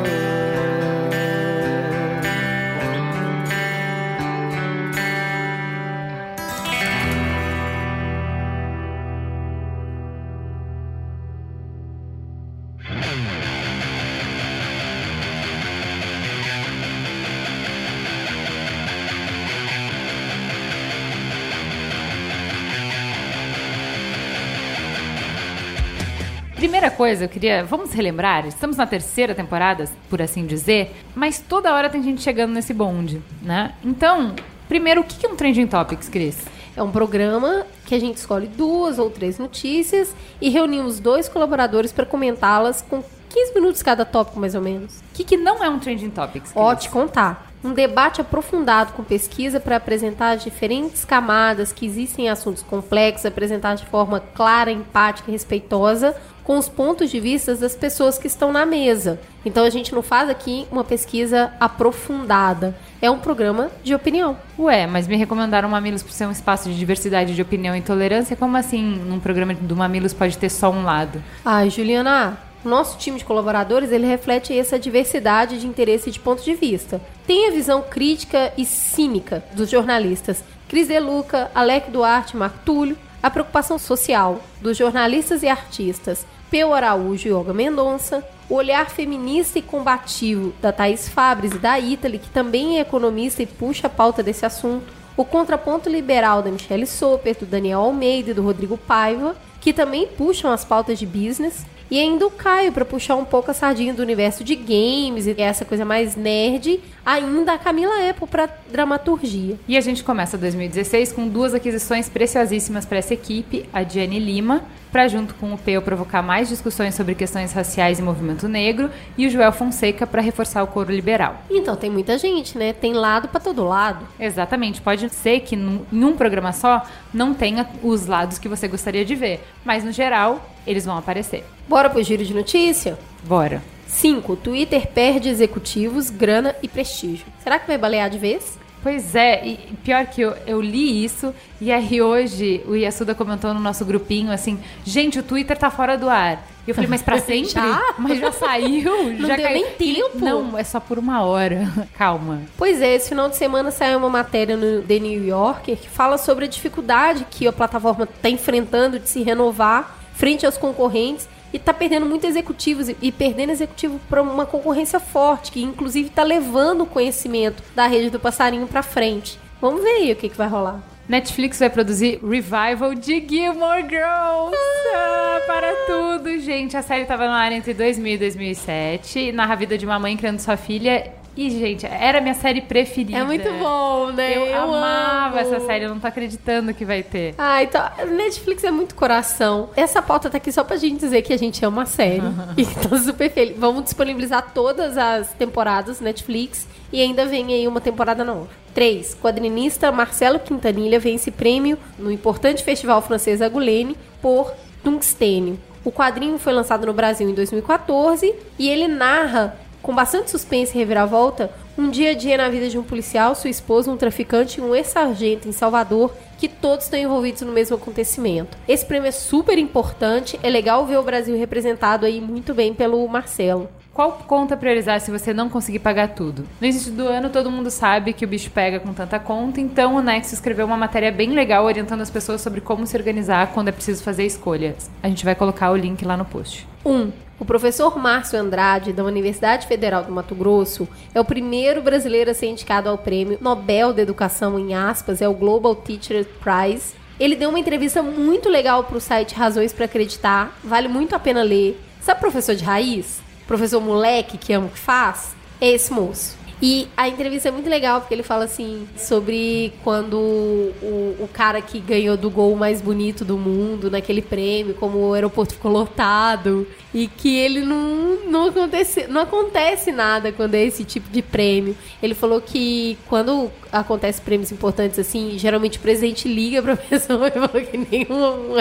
coisa, 27.02 27.24
eu 27.24 27.28
queria. 27.28 27.64
Vamos 27.64 27.92
relembrar, 27.92 28.46
estamos 28.46 28.76
na 28.76 28.86
terceira 28.86 29.34
temporada, 29.34 29.88
por 30.08 30.22
assim 30.22 30.46
dizer, 30.46 30.94
mas 31.16 31.40
toda 31.40 31.74
hora 31.74 31.90
tem 31.90 32.00
gente 32.00 32.22
chegando 32.22 32.52
nesse 32.52 32.72
bonde, 32.72 33.20
né? 33.42 33.74
Então, 33.84 34.36
primeiro, 34.68 35.00
o 35.00 35.04
que 35.04 35.26
é 35.26 35.28
um 35.28 35.34
Trending 35.34 35.66
Topics, 35.66 36.08
Cris? 36.08 36.44
É 36.76 36.80
um 36.80 36.92
programa 36.92 37.66
que 37.86 37.96
a 37.96 37.98
gente 37.98 38.18
escolhe 38.18 38.46
duas 38.46 39.00
ou 39.00 39.10
três 39.10 39.36
notícias 39.36 40.14
e 40.40 40.48
reunimos 40.48 41.00
dois 41.00 41.28
colaboradores 41.28 41.90
para 41.90 42.06
comentá-las 42.06 42.82
com 42.82 43.02
15 43.32 43.54
minutos 43.54 43.82
cada 43.82 44.04
tópico, 44.04 44.38
mais 44.38 44.54
ou 44.54 44.60
menos. 44.60 44.98
O 44.98 45.14
que, 45.14 45.24
que 45.24 45.36
não 45.36 45.64
é 45.64 45.68
um 45.68 45.78
Trending 45.78 46.10
Topics? 46.10 46.52
Ó, 46.54 46.74
te 46.74 46.88
contar. 46.90 47.50
um 47.64 47.72
debate 47.72 48.20
aprofundado 48.20 48.92
com 48.92 49.04
pesquisa 49.04 49.60
para 49.60 49.76
apresentar 49.76 50.32
as 50.32 50.42
diferentes 50.42 51.04
camadas 51.04 51.72
que 51.72 51.86
existem 51.86 52.26
em 52.26 52.28
assuntos 52.28 52.62
complexos, 52.62 53.24
apresentar 53.24 53.76
de 53.76 53.86
forma 53.86 54.20
clara, 54.34 54.70
empática 54.70 55.30
e 55.30 55.32
respeitosa 55.32 56.14
com 56.42 56.58
os 56.58 56.68
pontos 56.68 57.08
de 57.08 57.20
vista 57.20 57.54
das 57.54 57.76
pessoas 57.76 58.18
que 58.18 58.26
estão 58.26 58.52
na 58.52 58.66
mesa. 58.66 59.20
Então 59.44 59.64
a 59.64 59.70
gente 59.70 59.94
não 59.94 60.02
faz 60.02 60.28
aqui 60.28 60.66
uma 60.70 60.82
pesquisa 60.82 61.52
aprofundada. 61.60 62.76
É 63.00 63.10
um 63.10 63.18
programa 63.18 63.70
de 63.82 63.94
opinião. 63.94 64.36
Ué, 64.58 64.86
mas 64.86 65.06
me 65.06 65.16
recomendaram 65.16 65.68
o 65.68 65.72
Mamilos 65.72 66.02
por 66.02 66.12
ser 66.12 66.26
um 66.26 66.32
espaço 66.32 66.68
de 66.68 66.76
diversidade 66.76 67.34
de 67.34 67.42
opinião 67.42 67.76
e 67.76 67.80
tolerância. 67.80 68.36
Como 68.36 68.56
assim, 68.56 68.82
num 68.82 69.20
programa 69.20 69.54
do 69.54 69.76
Mamilos 69.76 70.12
pode 70.12 70.36
ter 70.36 70.50
só 70.50 70.70
um 70.70 70.84
lado? 70.84 71.22
Ai, 71.44 71.70
Juliana, 71.70 72.36
o 72.64 72.68
nosso 72.68 72.98
time 72.98 73.18
de 73.18 73.24
colaboradores, 73.24 73.90
ele 73.90 74.06
reflete 74.06 74.56
essa 74.56 74.78
diversidade 74.78 75.58
de 75.58 75.66
interesse 75.66 76.08
e 76.08 76.12
de 76.12 76.20
ponto 76.20 76.42
de 76.42 76.54
vista. 76.54 77.00
Tem 77.26 77.48
a 77.48 77.52
visão 77.52 77.82
crítica 77.82 78.52
e 78.56 78.64
cínica 78.64 79.44
dos 79.52 79.68
jornalistas 79.68 80.44
Cris 80.68 80.88
De 80.88 80.98
Luca, 80.98 81.50
Alec 81.54 81.90
Duarte, 81.90 82.36
Marco 82.36 82.58
Túlio, 82.64 82.96
a 83.22 83.30
preocupação 83.30 83.78
social 83.78 84.40
dos 84.60 84.76
jornalistas 84.76 85.42
e 85.42 85.48
artistas 85.48 86.26
Peu 86.50 86.74
Araújo 86.74 87.28
e 87.28 87.32
Olga 87.32 87.54
Mendonça, 87.54 88.26
o 88.48 88.54
olhar 88.54 88.90
feminista 88.90 89.58
e 89.58 89.62
combativo 89.62 90.52
da 90.60 90.70
Thaís 90.70 91.08
Fabres 91.08 91.52
e 91.52 91.58
da 91.58 91.78
Italy, 91.78 92.18
que 92.18 92.28
também 92.28 92.76
é 92.76 92.80
economista 92.80 93.42
e 93.42 93.46
puxa 93.46 93.86
a 93.86 93.90
pauta 93.90 94.22
desse 94.22 94.44
assunto, 94.44 94.92
o 95.16 95.24
contraponto 95.24 95.88
liberal 95.88 96.42
da 96.42 96.50
Michelle 96.50 96.86
Soper, 96.86 97.36
do 97.38 97.46
Daniel 97.46 97.80
Almeida 97.80 98.30
e 98.30 98.34
do 98.34 98.42
Rodrigo 98.42 98.76
Paiva, 98.76 99.34
que 99.62 99.72
também 99.72 100.06
puxam 100.06 100.50
as 100.50 100.64
pautas 100.64 100.98
de 100.98 101.06
business, 101.06 101.64
e 101.92 102.00
ainda 102.00 102.26
o 102.26 102.30
Caio 102.30 102.72
para 102.72 102.86
puxar 102.86 103.16
um 103.16 103.24
pouco 103.26 103.50
a 103.50 103.54
sardinha 103.54 103.92
do 103.92 104.00
universo 104.00 104.42
de 104.42 104.56
games 104.56 105.26
e 105.26 105.34
essa 105.36 105.62
coisa 105.62 105.84
mais 105.84 106.16
nerd, 106.16 106.80
ainda 107.04 107.52
a 107.52 107.58
Camila 107.58 108.08
Apple 108.08 108.26
para 108.26 108.48
dramaturgia. 108.70 109.58
E 109.68 109.76
a 109.76 109.80
gente 109.82 110.02
começa 110.02 110.38
2016 110.38 111.12
com 111.12 111.28
duas 111.28 111.52
aquisições 111.52 112.08
preciosíssimas 112.08 112.86
para 112.86 112.96
essa 112.96 113.12
equipe, 113.12 113.68
a 113.74 113.82
Diane 113.82 114.18
Lima, 114.18 114.62
para 114.90 115.06
junto 115.06 115.34
com 115.34 115.52
o 115.52 115.58
Peu 115.58 115.82
provocar 115.82 116.22
mais 116.22 116.48
discussões 116.48 116.94
sobre 116.94 117.14
questões 117.14 117.52
raciais 117.52 117.98
e 117.98 118.02
movimento 118.02 118.48
negro, 118.48 118.90
e 119.18 119.26
o 119.26 119.30
Joel 119.30 119.52
Fonseca 119.52 120.06
para 120.06 120.22
reforçar 120.22 120.62
o 120.62 120.66
coro 120.68 120.90
liberal. 120.90 121.42
Então 121.50 121.76
tem 121.76 121.90
muita 121.90 122.16
gente, 122.16 122.56
né? 122.56 122.72
Tem 122.72 122.94
lado 122.94 123.28
para 123.28 123.40
todo 123.40 123.64
lado. 123.64 124.08
Exatamente, 124.18 124.80
pode 124.80 125.10
ser 125.10 125.40
que 125.40 125.56
num- 125.56 125.84
em 125.92 126.04
um 126.04 126.16
programa 126.16 126.54
só 126.54 126.82
não 127.12 127.34
tenha 127.34 127.68
os 127.82 128.06
lados 128.06 128.38
que 128.38 128.48
você 128.48 128.66
gostaria 128.66 129.04
de 129.04 129.14
ver, 129.14 129.44
mas 129.62 129.84
no 129.84 129.92
geral 129.92 130.40
eles 130.66 130.84
vão 130.84 130.96
aparecer. 130.96 131.44
Bora 131.68 131.90
pro 131.90 132.02
giro 132.02 132.24
de 132.24 132.34
notícia? 132.34 132.98
Bora. 133.24 133.62
5. 133.86 134.36
Twitter 134.36 134.88
perde 134.88 135.28
executivos, 135.28 136.08
grana 136.08 136.56
e 136.62 136.68
prestígio. 136.68 137.26
Será 137.42 137.58
que 137.58 137.66
vai 137.66 137.76
balear 137.76 138.08
de 138.08 138.18
vez? 138.18 138.58
Pois 138.82 139.14
é, 139.14 139.46
e 139.46 139.56
pior 139.84 140.04
que 140.06 140.20
eu, 140.20 140.34
eu 140.44 140.60
li 140.60 141.04
isso, 141.04 141.32
e 141.60 141.70
aí 141.70 142.02
hoje 142.02 142.64
o 142.66 142.74
Yasuda 142.74 143.14
comentou 143.14 143.54
no 143.54 143.60
nosso 143.60 143.84
grupinho 143.84 144.32
assim: 144.32 144.58
gente, 144.84 145.20
o 145.20 145.22
Twitter 145.22 145.56
tá 145.56 145.70
fora 145.70 145.96
do 145.96 146.08
ar. 146.08 146.44
E 146.66 146.70
eu 146.70 146.74
falei, 146.74 146.90
mas 146.90 147.02
pra 147.02 147.18
sempre? 147.20 147.50
Já? 147.50 147.80
Mas 147.98 148.18
já 148.18 148.32
saiu? 148.32 149.12
Não 149.18 149.28
já 149.28 149.36
deu 149.36 149.50
nem 149.50 149.70
tempo. 149.70 150.18
Não, 150.18 150.58
é 150.58 150.64
só 150.64 150.80
por 150.80 150.98
uma 150.98 151.22
hora. 151.22 151.68
Calma. 151.96 152.42
Pois 152.56 152.80
é, 152.80 152.94
esse 152.94 153.08
final 153.08 153.28
de 153.28 153.36
semana 153.36 153.70
saiu 153.70 153.98
uma 153.98 154.08
matéria 154.08 154.56
no 154.56 154.82
The 154.82 154.98
New 154.98 155.24
Yorker 155.24 155.76
que 155.76 155.88
fala 155.88 156.18
sobre 156.18 156.44
a 156.44 156.48
dificuldade 156.48 157.26
que 157.30 157.46
a 157.46 157.52
plataforma 157.52 158.04
está 158.04 158.28
enfrentando 158.30 158.98
de 158.98 159.08
se 159.08 159.22
renovar 159.22 160.01
frente 160.22 160.46
aos 160.46 160.56
concorrentes 160.56 161.28
e 161.52 161.56
está 161.56 161.74
perdendo 161.74 162.06
muitos 162.06 162.30
executivos 162.30 162.88
e- 162.88 162.96
e 163.02 163.10
perdendo 163.10 163.50
executivo 163.50 164.00
para 164.08 164.22
uma 164.22 164.46
concorrência 164.46 165.00
forte, 165.00 165.50
que 165.50 165.60
inclusive 165.60 166.10
está 166.10 166.22
levando 166.22 166.82
o 166.82 166.86
conhecimento 166.86 167.60
da 167.74 167.88
rede 167.88 168.08
do 168.08 168.20
passarinho 168.20 168.68
para 168.68 168.84
frente. 168.84 169.36
Vamos 169.60 169.82
ver 169.82 169.90
aí 169.96 170.12
o 170.12 170.16
que, 170.16 170.28
que 170.28 170.36
vai 170.36 170.46
rolar. 170.46 170.80
Netflix 171.08 171.58
vai 171.58 171.68
produzir 171.68 172.20
revival 172.22 172.94
de 172.94 173.26
Gilmore 173.28 173.82
Girls. 173.82 174.56
Ah, 174.94 175.40
para 175.44 175.72
tudo, 175.86 176.38
gente. 176.38 176.76
A 176.76 176.82
série 176.82 177.04
tava 177.04 177.26
no 177.26 177.32
ar 177.32 177.50
entre 177.50 177.74
2000 177.74 178.14
e 178.14 178.18
2007. 178.18 179.32
Narra 179.32 179.54
a 179.54 179.56
vida 179.56 179.76
de 179.76 179.84
uma 179.84 179.98
mãe 179.98 180.16
criando 180.16 180.38
sua 180.38 180.56
filha. 180.56 181.12
E, 181.36 181.50
gente, 181.50 181.86
era 181.86 182.18
a 182.18 182.20
minha 182.20 182.34
série 182.34 182.60
preferida. 182.60 183.18
É 183.18 183.24
muito 183.24 183.50
bom, 183.54 184.12
né? 184.12 184.36
Eu, 184.36 184.54
amava 184.54 185.40
amo. 185.40 185.54
essa 185.54 185.66
série, 185.66 185.84
eu 185.84 185.88
não 185.88 185.98
tô 185.98 186.06
acreditando 186.06 186.74
que 186.74 186.84
vai 186.84 187.02
ter. 187.02 187.34
Ah, 187.38 187.62
então, 187.62 187.82
Netflix 188.10 188.62
é 188.64 188.70
muito 188.70 188.94
coração. 188.94 189.70
Essa 189.74 190.02
pauta 190.02 190.28
tá 190.28 190.36
aqui 190.36 190.52
só 190.52 190.62
pra 190.62 190.76
gente 190.76 191.00
dizer 191.00 191.22
que 191.22 191.32
a 191.32 191.38
gente 191.38 191.64
ama 191.64 191.82
a 191.82 191.86
série. 191.86 192.22
e 192.56 192.66
tô 192.66 192.96
super 192.98 193.30
feliz. 193.30 193.56
Vamos 193.58 193.84
disponibilizar 193.84 194.52
todas 194.52 194.98
as 194.98 195.32
temporadas 195.32 196.00
Netflix 196.00 196.66
e 196.92 197.00
ainda 197.00 197.24
vem 197.24 197.52
aí 197.52 197.66
uma 197.66 197.80
temporada 197.80 198.22
nova. 198.22 198.48
3. 198.74 199.16
Quadrinista 199.20 199.92
Marcelo 199.92 200.38
Quintanilha 200.38 200.98
vence 200.98 201.30
prêmio 201.30 201.78
no 201.98 202.10
importante 202.10 202.62
festival 202.62 203.00
francês 203.02 203.40
Angoulême 203.40 203.96
por 204.20 204.52
Tungstênio. 204.82 205.58
O 205.84 205.90
quadrinho 205.90 206.38
foi 206.38 206.52
lançado 206.52 206.86
no 206.86 206.92
Brasil 206.92 207.28
em 207.28 207.34
2014 207.34 208.34
e 208.58 208.68
ele 208.68 208.86
narra 208.86 209.56
com 209.82 209.94
bastante 209.94 210.30
suspense 210.30 210.74
e 210.74 210.78
reviravolta, 210.78 211.50
um 211.76 211.90
dia 211.90 212.10
a 212.10 212.14
dia 212.14 212.36
na 212.36 212.48
vida 212.48 212.68
de 212.68 212.78
um 212.78 212.82
policial, 212.82 213.34
sua 213.34 213.50
esposa, 213.50 213.90
um 213.90 213.96
traficante 213.96 214.60
e 214.60 214.62
um 214.62 214.74
ex-sargento 214.74 215.48
em 215.48 215.52
Salvador, 215.52 216.14
que 216.38 216.48
todos 216.48 216.84
estão 216.84 216.98
envolvidos 216.98 217.42
no 217.42 217.52
mesmo 217.52 217.76
acontecimento. 217.76 218.56
Esse 218.68 218.84
prêmio 218.84 219.08
é 219.08 219.12
super 219.12 219.58
importante, 219.58 220.38
é 220.42 220.48
legal 220.48 220.86
ver 220.86 220.98
o 220.98 221.02
Brasil 221.02 221.36
representado 221.36 222.06
aí 222.06 222.20
muito 222.20 222.54
bem 222.54 222.72
pelo 222.72 223.06
Marcelo. 223.08 223.68
Qual 223.92 224.12
conta 224.26 224.56
priorizar 224.56 225.00
se 225.00 225.10
você 225.10 225.34
não 225.34 225.50
conseguir 225.50 225.78
pagar 225.78 226.14
tudo? 226.14 226.44
No 226.58 226.66
início 226.66 226.90
do 226.90 227.06
ano, 227.06 227.28
todo 227.28 227.50
mundo 227.50 227.70
sabe 227.70 228.14
que 228.14 228.24
o 228.24 228.28
bicho 228.28 228.50
pega 228.50 228.80
com 228.80 228.94
tanta 228.94 229.18
conta, 229.18 229.60
então 229.60 229.96
o 229.96 230.00
Nexo 230.00 230.32
escreveu 230.32 230.64
uma 230.64 230.78
matéria 230.78 231.12
bem 231.12 231.30
legal 231.32 231.66
orientando 231.66 232.00
as 232.00 232.08
pessoas 232.08 232.40
sobre 232.40 232.62
como 232.62 232.86
se 232.86 232.96
organizar 232.96 233.52
quando 233.52 233.68
é 233.68 233.72
preciso 233.72 234.02
fazer 234.02 234.24
escolhas. 234.24 234.90
A 235.02 235.08
gente 235.08 235.26
vai 235.26 235.34
colocar 235.34 235.70
o 235.70 235.76
link 235.76 236.02
lá 236.06 236.16
no 236.16 236.24
post. 236.24 236.66
1. 236.84 236.90
Um, 236.90 237.12
o 237.42 237.44
professor 237.44 237.98
Márcio 237.98 238.38
Andrade, 238.38 238.92
da 238.92 239.02
Universidade 239.02 239.66
Federal 239.66 240.04
do 240.04 240.12
Mato 240.12 240.32
Grosso, 240.32 240.88
é 241.12 241.20
o 241.20 241.24
primeiro 241.24 241.82
brasileiro 241.82 242.30
a 242.30 242.34
ser 242.34 242.46
indicado 242.46 242.88
ao 242.88 242.96
prêmio 242.96 243.36
Nobel 243.40 243.92
da 243.92 244.00
Educação, 244.00 244.56
em 244.56 244.76
aspas, 244.76 245.20
é 245.20 245.28
o 245.28 245.34
Global 245.34 245.74
Teacher 245.74 246.24
Prize. 246.40 246.94
Ele 247.18 247.34
deu 247.34 247.48
uma 247.48 247.58
entrevista 247.58 248.00
muito 248.00 248.48
legal 248.48 248.84
para 248.84 248.96
o 248.96 249.00
site 249.00 249.34
Razões 249.34 249.72
para 249.72 249.86
Acreditar, 249.86 250.56
vale 250.62 250.86
muito 250.86 251.16
a 251.16 251.18
pena 251.18 251.42
ler. 251.42 251.80
Sabe 252.00 252.20
professor 252.20 252.54
de 252.54 252.62
raiz? 252.62 253.20
Professor 253.44 253.80
moleque 253.80 254.38
que 254.38 254.52
ama 254.52 254.68
o 254.68 254.70
que 254.70 254.78
faz? 254.78 255.34
É 255.60 255.68
esse 255.68 255.92
moço. 255.92 256.41
E 256.62 256.86
a 256.96 257.08
entrevista 257.08 257.48
é 257.48 257.50
muito 257.50 257.68
legal 257.68 258.00
porque 258.00 258.14
ele 258.14 258.22
fala 258.22 258.44
assim 258.44 258.86
sobre 258.96 259.72
quando 259.82 260.16
o, 260.16 261.16
o 261.18 261.28
cara 261.32 261.60
que 261.60 261.80
ganhou 261.80 262.16
do 262.16 262.30
gol 262.30 262.54
mais 262.54 262.80
bonito 262.80 263.24
do 263.24 263.36
mundo 263.36 263.90
naquele 263.90 264.22
prêmio, 264.22 264.72
como 264.74 264.98
o 264.98 265.12
aeroporto 265.12 265.54
ficou 265.54 265.72
lotado 265.72 266.64
e 266.94 267.08
que 267.08 267.36
ele 267.36 267.62
não 267.62 268.12
não 268.28 268.46
acontece, 268.46 269.06
não 269.08 269.22
acontece 269.22 269.92
nada 269.92 270.30
quando 270.32 270.54
é 270.54 270.62
esse 270.62 270.84
tipo 270.84 271.10
de 271.10 271.20
prêmio. 271.20 271.76
Ele 272.02 272.14
falou 272.14 272.40
que 272.40 272.96
quando 273.08 273.50
acontece 273.70 274.20
prêmios 274.20 274.52
importantes 274.52 274.98
assim, 274.98 275.38
geralmente 275.38 275.78
o 275.78 275.80
presidente 275.80 276.28
liga 276.28 276.62
pra 276.62 276.76
pessoa 276.76 277.28
e 277.28 277.30
falou 277.30 277.66
que 277.66 277.76
nenhum, 277.76 278.54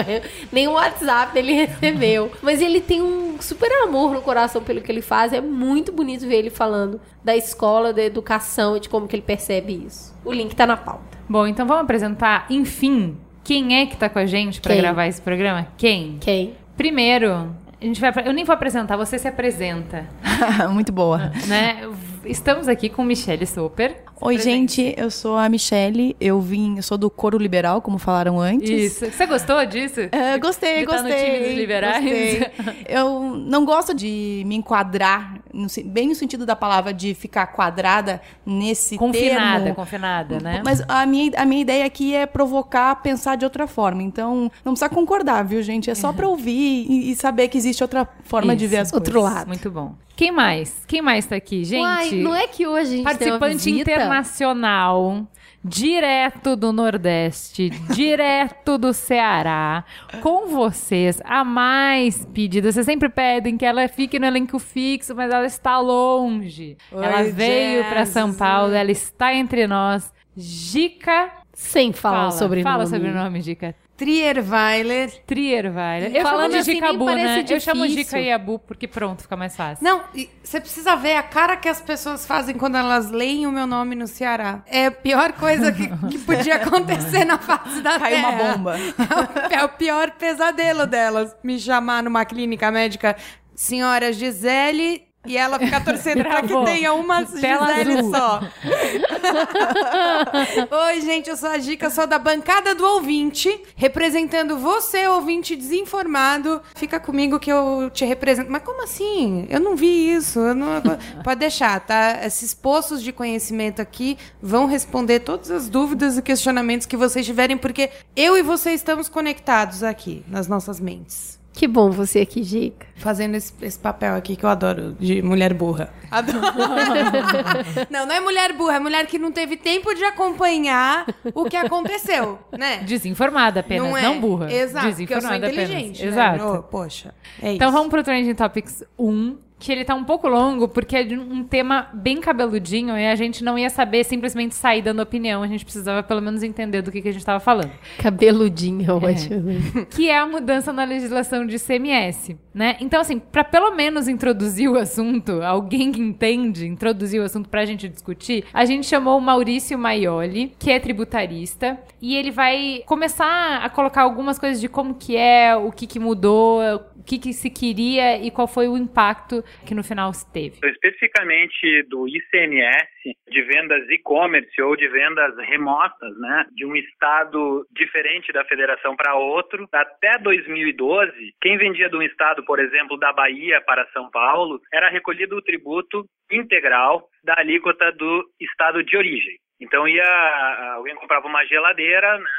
nenhum 0.50 0.72
WhatsApp 0.72 1.38
ele 1.38 1.52
recebeu. 1.52 2.30
Mas 2.42 2.60
ele 2.60 2.80
tem 2.80 3.00
um 3.00 3.40
super 3.40 3.70
amor 3.84 4.12
no 4.12 4.22
coração 4.22 4.62
pelo 4.62 4.80
que 4.80 4.90
ele 4.90 5.02
faz. 5.02 5.32
É 5.32 5.40
muito 5.40 5.92
bonito 5.92 6.26
ver 6.26 6.36
ele 6.36 6.50
falando 6.50 7.00
da 7.24 7.36
escola, 7.36 7.91
da 7.92 8.02
educação 8.02 8.76
e 8.76 8.80
de 8.80 8.88
como 8.88 9.06
que 9.08 9.14
ele 9.16 9.22
percebe 9.22 9.84
isso. 9.86 10.14
O 10.24 10.32
link 10.32 10.54
tá 10.54 10.66
na 10.66 10.76
pauta. 10.76 11.18
Bom, 11.28 11.46
então 11.46 11.66
vamos 11.66 11.84
apresentar, 11.84 12.46
enfim, 12.50 13.16
quem 13.44 13.80
é 13.80 13.86
que 13.86 13.96
tá 13.96 14.08
com 14.08 14.18
a 14.18 14.26
gente 14.26 14.60
pra 14.60 14.72
Quem? 14.72 14.82
gravar 14.82 15.06
esse 15.06 15.20
programa? 15.20 15.66
Quem? 15.76 16.18
Quem? 16.20 16.54
Primeiro, 16.76 17.32
a 17.80 17.84
gente 17.84 18.00
vai. 18.00 18.12
Eu 18.24 18.32
nem 18.32 18.44
vou 18.44 18.52
apresentar, 18.54 18.96
você 18.96 19.18
se 19.18 19.26
apresenta, 19.28 20.06
Muito 20.70 20.92
boa. 20.92 21.30
né? 21.46 21.88
Estamos 22.24 22.68
aqui 22.68 22.88
com 22.88 23.02
Michelle 23.04 23.46
Soper. 23.46 23.96
Oi, 24.24 24.38
gente, 24.38 24.94
eu 24.96 25.10
sou 25.10 25.36
a 25.36 25.48
Michele. 25.48 26.16
Eu 26.20 26.40
vim, 26.40 26.76
eu 26.76 26.82
sou 26.84 26.96
do 26.96 27.10
coro 27.10 27.36
liberal, 27.36 27.82
como 27.82 27.98
falaram 27.98 28.38
antes. 28.40 28.70
Isso. 28.70 29.06
Você 29.10 29.26
gostou 29.26 29.66
disso? 29.66 29.98
É, 30.12 30.38
gostei, 30.38 30.78
De 30.78 30.86
tá 30.86 31.02
no 31.02 31.08
gostei. 31.08 31.24
time 31.24 31.38
dos 31.48 31.54
liberais? 31.56 32.04
gostei. 32.04 32.50
Eu 32.86 33.20
não 33.34 33.64
gosto 33.64 33.92
de 33.92 34.44
me 34.46 34.54
enquadrar, 34.54 35.40
no 35.52 35.66
bem 35.86 36.06
no 36.06 36.14
sentido 36.14 36.46
da 36.46 36.54
palavra 36.54 36.94
de 36.94 37.14
ficar 37.14 37.48
quadrada 37.48 38.20
nesse 38.46 38.96
Confinada, 38.96 39.60
termo. 39.64 39.74
confinada, 39.74 40.38
né? 40.38 40.62
Mas 40.64 40.80
a 40.86 41.04
minha, 41.04 41.32
a 41.36 41.44
minha 41.44 41.60
ideia 41.62 41.84
aqui 41.84 42.14
é 42.14 42.24
provocar, 42.24 42.94
pensar 43.02 43.34
de 43.36 43.44
outra 43.44 43.66
forma. 43.66 44.04
Então, 44.04 44.48
não 44.64 44.72
precisa 44.74 44.88
concordar, 44.88 45.42
viu, 45.44 45.60
gente? 45.62 45.90
É 45.90 45.96
só 45.96 46.12
pra 46.12 46.28
ouvir 46.28 46.86
e, 46.88 47.10
e 47.10 47.16
saber 47.16 47.48
que 47.48 47.58
existe 47.58 47.82
outra 47.82 48.08
forma 48.22 48.54
de 48.54 48.66
Isso. 48.66 48.70
ver 48.70 48.78
as 48.82 48.92
Outro 48.92 49.14
coisas. 49.20 49.34
lado. 49.34 49.48
Muito 49.48 49.68
bom. 49.68 49.94
Quem 50.14 50.30
mais? 50.30 50.84
Quem 50.86 51.00
mais 51.00 51.24
tá 51.24 51.34
aqui? 51.34 51.64
Gente, 51.64 51.80
Uai, 51.82 52.10
não 52.16 52.34
é 52.36 52.46
que 52.46 52.66
hoje 52.66 52.80
a 52.80 52.96
gente 53.10 53.18
tem 53.18 53.32
uma 53.32 53.38
participante 53.38 53.72
visita? 53.72 53.90
Internacional. 54.12 55.26
direto 55.64 56.56
do 56.56 56.72
Nordeste, 56.72 57.70
direto 57.94 58.76
do 58.76 58.92
Ceará, 58.92 59.84
com 60.20 60.48
vocês, 60.48 61.22
a 61.24 61.44
mais 61.44 62.26
pedida. 62.26 62.72
Vocês 62.72 62.84
sempre 62.84 63.08
pedem 63.08 63.56
que 63.56 63.64
ela 63.64 63.86
fique 63.86 64.18
no 64.18 64.26
elenco 64.26 64.58
fixo, 64.58 65.14
mas 65.14 65.30
ela 65.30 65.46
está 65.46 65.78
longe. 65.78 66.76
Oi, 66.90 67.04
ela 67.04 67.22
veio 67.30 67.84
para. 67.84 68.04
São 68.04 68.34
Paulo, 68.34 68.74
ela 68.74 68.90
está 68.90 69.32
entre 69.32 69.66
nós. 69.68 70.12
Gica, 70.36 71.30
Sem 71.52 71.92
falar 71.92 72.16
fala, 72.16 72.30
sobre 72.32 72.62
fala 72.62 72.86
sobre 72.86 73.08
o 73.10 73.14
nome, 73.14 73.40
Gica. 73.40 73.74
Trierweiler. 74.02 75.12
Trierweiler. 75.24 76.16
Eu 76.16 76.22
Falando 76.24 76.50
de 76.50 76.58
assim, 76.58 76.72
Gica 76.74 76.86
nem 76.86 76.94
Abu, 76.96 77.04
parece 77.04 77.42
né? 77.42 77.56
Eu 77.56 77.60
chamo 77.60 77.82
difícil. 77.86 78.04
Gica 78.04 78.20
e 78.20 78.32
Abu 78.32 78.58
porque 78.58 78.88
pronto, 78.88 79.22
fica 79.22 79.36
mais 79.36 79.54
fácil. 79.54 79.84
Não, 79.84 80.02
você 80.42 80.60
precisa 80.60 80.96
ver 80.96 81.14
a 81.14 81.22
cara 81.22 81.56
que 81.56 81.68
as 81.68 81.80
pessoas 81.80 82.26
fazem 82.26 82.56
quando 82.56 82.76
elas 82.76 83.10
leem 83.12 83.46
o 83.46 83.52
meu 83.52 83.64
nome 83.64 83.94
no 83.94 84.08
Ceará. 84.08 84.64
É 84.66 84.86
a 84.86 84.90
pior 84.90 85.32
coisa 85.34 85.70
que, 85.70 85.86
que 86.10 86.18
podia 86.18 86.56
acontecer 86.56 87.24
na 87.24 87.38
face 87.38 87.80
da 87.80 87.96
Caiu 88.00 88.18
uma 88.18 88.32
Terra. 88.32 88.56
bomba. 88.56 88.76
É 88.76 89.54
o, 89.56 89.60
é 89.60 89.64
o 89.64 89.68
pior 89.68 90.10
pesadelo 90.10 90.84
delas. 90.84 91.36
Me 91.44 91.56
chamar 91.56 92.02
numa 92.02 92.24
clínica 92.24 92.72
médica, 92.72 93.16
senhora 93.54 94.12
Gisele, 94.12 95.06
e 95.26 95.36
ela 95.36 95.58
ficar 95.58 95.84
torcendo 95.84 96.24
pra 96.24 96.42
que 96.42 96.64
tenha 96.64 96.92
uma 96.92 97.24
Gisele 97.24 97.98
azul. 97.98 98.10
só. 98.10 98.40
Oi, 100.88 101.00
gente, 101.00 101.30
eu 101.30 101.36
sou 101.36 101.48
a 101.48 101.58
Gica, 101.58 101.90
sou 101.90 102.06
da 102.06 102.18
bancada 102.18 102.74
do 102.74 102.84
ouvinte, 102.84 103.62
representando 103.76 104.58
você, 104.58 105.06
ouvinte 105.06 105.54
desinformado. 105.54 106.60
Fica 106.74 106.98
comigo 106.98 107.38
que 107.38 107.52
eu 107.52 107.88
te 107.92 108.04
represento. 108.04 108.50
Mas 108.50 108.62
como 108.62 108.82
assim? 108.82 109.46
Eu 109.48 109.60
não 109.60 109.76
vi 109.76 110.12
isso. 110.12 110.40
Não... 110.54 110.82
Pode 111.22 111.38
deixar, 111.38 111.78
tá? 111.80 112.20
Esses 112.24 112.52
poços 112.52 113.02
de 113.02 113.12
conhecimento 113.12 113.80
aqui 113.80 114.18
vão 114.40 114.66
responder 114.66 115.20
todas 115.20 115.50
as 115.50 115.68
dúvidas 115.68 116.18
e 116.18 116.22
questionamentos 116.22 116.86
que 116.86 116.96
vocês 116.96 117.24
tiverem, 117.24 117.56
porque 117.56 117.90
eu 118.16 118.36
e 118.36 118.42
você 118.42 118.72
estamos 118.72 119.08
conectados 119.08 119.84
aqui, 119.84 120.24
nas 120.26 120.48
nossas 120.48 120.80
mentes. 120.80 121.41
Que 121.52 121.68
bom 121.68 121.90
você 121.90 122.20
aqui, 122.20 122.42
Gica. 122.42 122.86
Fazendo 122.96 123.34
esse, 123.34 123.52
esse 123.60 123.78
papel 123.78 124.14
aqui 124.14 124.36
que 124.36 124.44
eu 124.44 124.48
adoro, 124.48 124.96
de 124.98 125.20
mulher 125.20 125.52
burra. 125.52 125.92
Adoro. 126.10 126.38
não, 127.90 128.06
não 128.06 128.14
é 128.14 128.20
mulher 128.20 128.52
burra, 128.54 128.76
é 128.76 128.78
mulher 128.80 129.06
que 129.06 129.18
não 129.18 129.30
teve 129.30 129.56
tempo 129.56 129.94
de 129.94 130.02
acompanhar 130.04 131.06
o 131.34 131.44
que 131.44 131.56
aconteceu, 131.56 132.38
né? 132.52 132.78
Desinformada 132.78 133.60
apenas, 133.60 133.90
não, 133.90 133.96
é. 133.96 134.18
burra. 134.18 134.52
Exato, 134.52 134.88
porque 134.96 135.14
eu 135.14 135.20
sou 135.20 135.30
Desinformada 135.30 135.48
inteligente. 135.48 135.98
apenas. 135.98 136.00
né? 136.00 136.06
Exato. 136.08 136.44
Oh, 136.44 136.62
poxa, 136.62 137.14
é 137.42 137.52
Então 137.52 137.70
vamos 137.70 137.88
pro 137.88 138.02
Trending 138.02 138.34
Topics 138.34 138.84
1, 138.98 139.36
que 139.62 139.70
ele 139.70 139.84
tá 139.84 139.94
um 139.94 140.02
pouco 140.02 140.26
longo, 140.26 140.66
porque 140.66 140.96
é 140.96 141.02
um 141.16 141.44
tema 141.44 141.88
bem 141.94 142.20
cabeludinho 142.20 142.98
e 142.98 143.06
a 143.06 143.14
gente 143.14 143.44
não 143.44 143.56
ia 143.56 143.70
saber 143.70 144.02
simplesmente 144.02 144.56
sair 144.56 144.82
dando 144.82 145.00
opinião, 145.00 145.40
a 145.40 145.46
gente 145.46 145.64
precisava 145.64 146.02
pelo 146.02 146.20
menos 146.20 146.42
entender 146.42 146.82
do 146.82 146.90
que, 146.90 147.00
que 147.00 147.08
a 147.08 147.12
gente 147.12 147.24
tava 147.24 147.38
falando. 147.38 147.70
Cabeludinho, 147.98 148.96
ótimo. 148.96 149.86
Que 149.88 150.10
é 150.10 150.18
a 150.18 150.26
mudança 150.26 150.72
na 150.72 150.82
legislação 150.82 151.46
de 151.46 151.56
ICMS, 151.56 152.36
né? 152.52 152.76
Então, 152.80 153.00
assim, 153.00 153.20
pra 153.20 153.44
pelo 153.44 153.70
menos 153.70 154.08
introduzir 154.08 154.68
o 154.68 154.76
assunto, 154.76 155.40
alguém 155.42 155.92
que 155.92 156.00
entende, 156.00 156.66
introduzir 156.66 157.20
o 157.20 157.24
assunto 157.24 157.48
pra 157.48 157.64
gente 157.64 157.88
discutir, 157.88 158.44
a 158.52 158.64
gente 158.64 158.86
chamou 158.88 159.16
o 159.16 159.20
Maurício 159.20 159.78
Maioli, 159.78 160.56
que 160.58 160.72
é 160.72 160.80
tributarista, 160.80 161.78
e 162.00 162.16
ele 162.16 162.32
vai 162.32 162.82
começar 162.84 163.62
a 163.62 163.70
colocar 163.70 164.02
algumas 164.02 164.40
coisas 164.40 164.60
de 164.60 164.68
como 164.68 164.94
que 164.94 165.16
é, 165.16 165.54
o 165.54 165.70
que 165.70 165.86
que 165.86 166.00
mudou, 166.00 166.60
o 167.02 167.04
que 167.04 167.18
que 167.18 167.32
se 167.32 167.48
queria 167.50 168.20
e 168.20 168.30
qual 168.30 168.46
foi 168.46 168.68
o 168.68 168.76
impacto 168.76 169.44
que 169.66 169.74
no 169.74 169.82
final 169.82 170.12
se 170.12 170.30
teve. 170.32 170.58
Especificamente 170.64 171.82
do 171.88 172.06
ICMS, 172.08 172.88
de 173.28 173.42
vendas 173.42 173.88
e-commerce 173.90 174.60
ou 174.62 174.76
de 174.76 174.88
vendas 174.88 175.36
remotas, 175.38 176.18
né, 176.18 176.46
de 176.54 176.64
um 176.64 176.76
estado 176.76 177.66
diferente 177.72 178.32
da 178.32 178.44
federação 178.44 178.96
para 178.96 179.14
outro. 179.14 179.68
Até 179.72 180.18
2012, 180.18 181.34
quem 181.40 181.56
vendia 181.56 181.88
de 181.88 181.96
um 181.96 182.02
estado, 182.02 182.44
por 182.44 182.58
exemplo, 182.58 182.98
da 182.98 183.12
Bahia 183.12 183.60
para 183.60 183.88
São 183.92 184.10
Paulo, 184.10 184.60
era 184.72 184.88
recolhido 184.88 185.36
o 185.36 185.42
tributo 185.42 186.04
integral 186.30 187.08
da 187.24 187.34
alíquota 187.38 187.92
do 187.92 188.24
estado 188.40 188.82
de 188.82 188.96
origem. 188.96 189.36
Então 189.60 189.86
ia 189.86 190.74
alguém 190.76 190.94
comprava 190.96 191.26
uma 191.26 191.44
geladeira, 191.46 192.18
né, 192.18 192.30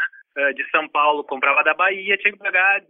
de 0.56 0.70
São 0.70 0.88
Paulo 0.90 1.24
comprava 1.24 1.64
da 1.64 1.74
Bahia, 1.74 2.18
tinha 2.18 2.34
que 2.34 2.40
pagar 2.40 2.82
17% 2.82 2.86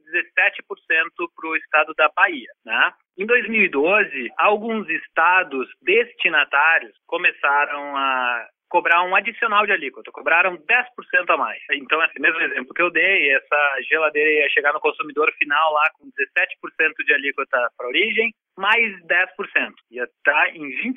para 1.35 1.49
o 1.49 1.55
estado 1.55 1.93
da 1.95 2.09
Bahia. 2.15 2.49
Né? 2.65 2.93
Em 3.17 3.25
2012, 3.25 4.31
alguns 4.37 4.89
estados 4.89 5.67
destinatários 5.81 6.93
começaram 7.05 7.95
a 7.95 8.47
cobrar 8.73 9.03
um 9.03 9.15
adicional 9.15 9.67
de 9.67 9.71
alíquota, 9.71 10.11
cobraram 10.11 10.57
10% 10.57 10.65
a 11.29 11.37
mais. 11.37 11.61
Então, 11.73 12.03
esse 12.05 12.19
mesmo 12.19 12.41
exemplo 12.41 12.73
que 12.73 12.81
eu 12.81 12.89
dei, 12.89 13.29
essa 13.35 13.81
geladeira 13.87 14.29
ia 14.31 14.49
chegar 14.49 14.73
no 14.73 14.79
consumidor 14.79 15.31
final 15.33 15.73
lá 15.73 15.91
com 15.93 16.07
17% 16.07 17.05
de 17.05 17.13
alíquota 17.13 17.69
para 17.77 17.87
origem, 17.87 18.33
mais 18.57 18.93
10%, 19.05 19.73
ia 19.91 20.03
estar 20.03 20.55
em 20.55 20.69
27%. 20.69 20.93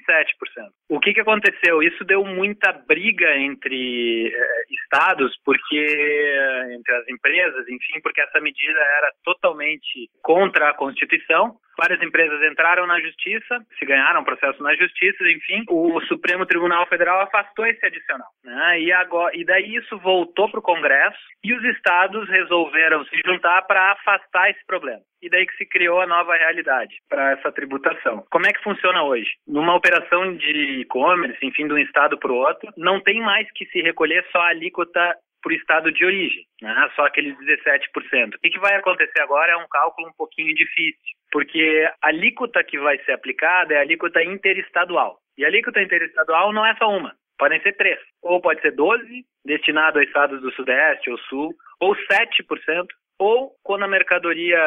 O 0.88 1.00
que, 1.00 1.14
que 1.14 1.20
aconteceu? 1.20 1.82
Isso 1.82 2.04
deu 2.04 2.24
muita 2.24 2.72
briga 2.72 3.36
entre 3.38 4.28
eh, 4.28 4.64
estados, 4.70 5.34
porque 5.44 6.66
entre 6.72 6.94
as 6.94 7.08
empresas, 7.08 7.68
enfim, 7.68 8.00
porque 8.02 8.20
essa 8.20 8.40
medida 8.40 8.78
era 8.78 9.12
totalmente 9.24 10.08
contra 10.22 10.70
a 10.70 10.74
Constituição. 10.74 11.56
Várias 11.78 12.00
empresas 12.02 12.40
entraram 12.50 12.86
na 12.86 12.98
justiça, 13.00 13.60
se 13.78 13.84
ganharam 13.84 14.24
processo 14.24 14.62
na 14.62 14.74
justiça, 14.74 15.24
enfim, 15.28 15.64
o 15.68 16.00
Supremo 16.02 16.46
Tribunal 16.46 16.86
Federal 16.86 17.20
afastou 17.20 17.66
esse 17.66 17.84
adicional. 17.84 18.28
Né? 18.42 18.80
E, 18.80 18.92
agora, 18.92 19.36
e 19.36 19.44
daí 19.44 19.76
isso 19.76 19.98
voltou 19.98 20.50
para 20.50 20.60
o 20.60 20.62
Congresso 20.62 21.18
e 21.44 21.52
os 21.52 21.62
estados 21.64 22.28
resolveram 22.28 23.04
se 23.04 23.20
juntar 23.26 23.62
para 23.62 23.92
afastar 23.92 24.50
esse 24.50 24.64
problema. 24.66 25.02
E 25.26 25.28
daí 25.28 25.44
que 25.44 25.56
se 25.56 25.66
criou 25.66 26.00
a 26.00 26.06
nova 26.06 26.36
realidade 26.36 26.94
para 27.08 27.32
essa 27.32 27.50
tributação. 27.50 28.24
Como 28.30 28.46
é 28.46 28.52
que 28.52 28.62
funciona 28.62 29.02
hoje? 29.02 29.28
Numa 29.44 29.74
operação 29.74 30.36
de 30.36 30.82
e-commerce, 30.82 31.44
enfim, 31.44 31.66
de 31.66 31.72
um 31.72 31.78
estado 31.78 32.16
para 32.16 32.30
o 32.30 32.36
outro, 32.36 32.72
não 32.76 33.00
tem 33.00 33.20
mais 33.20 33.50
que 33.50 33.66
se 33.66 33.82
recolher 33.82 34.24
só 34.30 34.38
a 34.38 34.50
alíquota 34.50 35.16
o 35.44 35.52
estado 35.52 35.92
de 35.92 36.04
origem, 36.04 36.44
né? 36.60 36.90
só 36.96 37.06
aqueles 37.06 37.36
17%. 37.38 38.34
O 38.34 38.38
que 38.38 38.58
vai 38.58 38.74
acontecer 38.74 39.20
agora 39.20 39.52
é 39.52 39.56
um 39.56 39.68
cálculo 39.68 40.08
um 40.08 40.12
pouquinho 40.12 40.52
difícil, 40.54 40.98
porque 41.30 41.88
a 42.02 42.08
alíquota 42.08 42.64
que 42.64 42.78
vai 42.78 42.98
ser 43.04 43.12
aplicada 43.12 43.74
é 43.74 43.78
a 43.78 43.82
alíquota 43.82 44.22
interestadual. 44.24 45.18
E 45.38 45.44
a 45.44 45.48
alíquota 45.48 45.80
interestadual 45.80 46.52
não 46.52 46.66
é 46.66 46.74
só 46.76 46.88
uma, 46.88 47.14
podem 47.38 47.60
ser 47.62 47.76
três. 47.76 47.98
Ou 48.22 48.40
pode 48.40 48.60
ser 48.60 48.72
12, 48.72 49.24
destinado 49.44 50.00
a 50.00 50.02
estados 50.02 50.40
do 50.40 50.52
Sudeste 50.52 51.10
ou 51.10 51.18
Sul, 51.18 51.54
ou 51.80 51.94
7%, 51.94 52.86
ou 53.18 53.52
quando 53.62 53.84
a 53.84 53.88
mercadoria 53.88 54.58